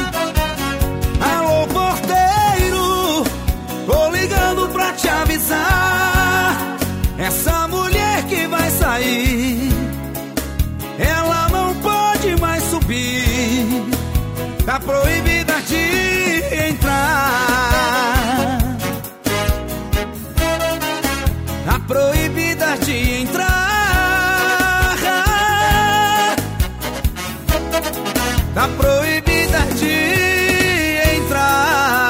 Tá 28.60 28.68
proibida 28.68 29.60
de 29.80 31.15
entrar. 31.15 32.03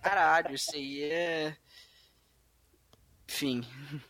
Caralho, 0.00 0.54
isso 0.54 0.76
aí 0.76 1.02
é. 1.02 1.56
Enfim. 3.28 3.66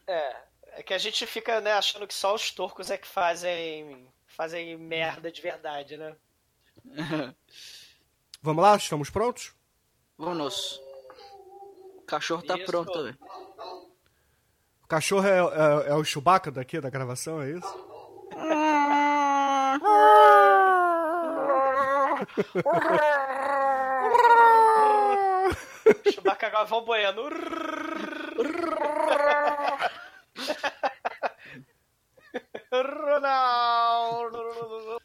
É, 0.07 0.37
é 0.73 0.83
que 0.83 0.93
a 0.93 0.99
gente 0.99 1.27
fica, 1.27 1.63
né, 1.63 1.73
achando 1.73 2.07
que 2.07 2.13
só 2.13 2.35
os 2.35 2.51
turcos 2.51 2.91
é 2.91 2.99
que 2.99 3.07
fazem 3.09 4.07
fazem 4.27 4.77
merda 4.77 5.33
de 5.33 5.41
verdade, 5.41 5.97
né? 5.97 6.15
Vamos 8.43 8.63
lá? 8.63 8.77
Estamos 8.77 9.09
prontos? 9.09 9.55
Vamos. 10.19 10.79
O 11.97 12.03
cachorro 12.03 12.43
tá 12.43 12.55
Isso. 12.59 12.67
pronto. 12.67 13.03
velho. 13.03 13.19
O 14.83 14.87
cachorro 14.87 15.27
é, 15.27 15.39
é- 15.39 15.89
é 15.89 15.95
o 15.95 16.05
Chewbacca 16.05 16.51
daqui 16.51 16.79
da 16.83 16.91
gravação, 16.91 17.41
é 17.41 17.53
isso? 17.53 17.94
Chewbacca 26.11 26.51
Galvão 26.51 26.85
Bueno. 26.85 27.23
Ronaldo. 32.73 34.99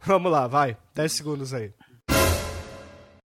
Vamos 0.00 0.32
lá, 0.32 0.46
vai. 0.46 0.76
10 0.94 1.12
segundos 1.12 1.52
aí. 1.52 1.72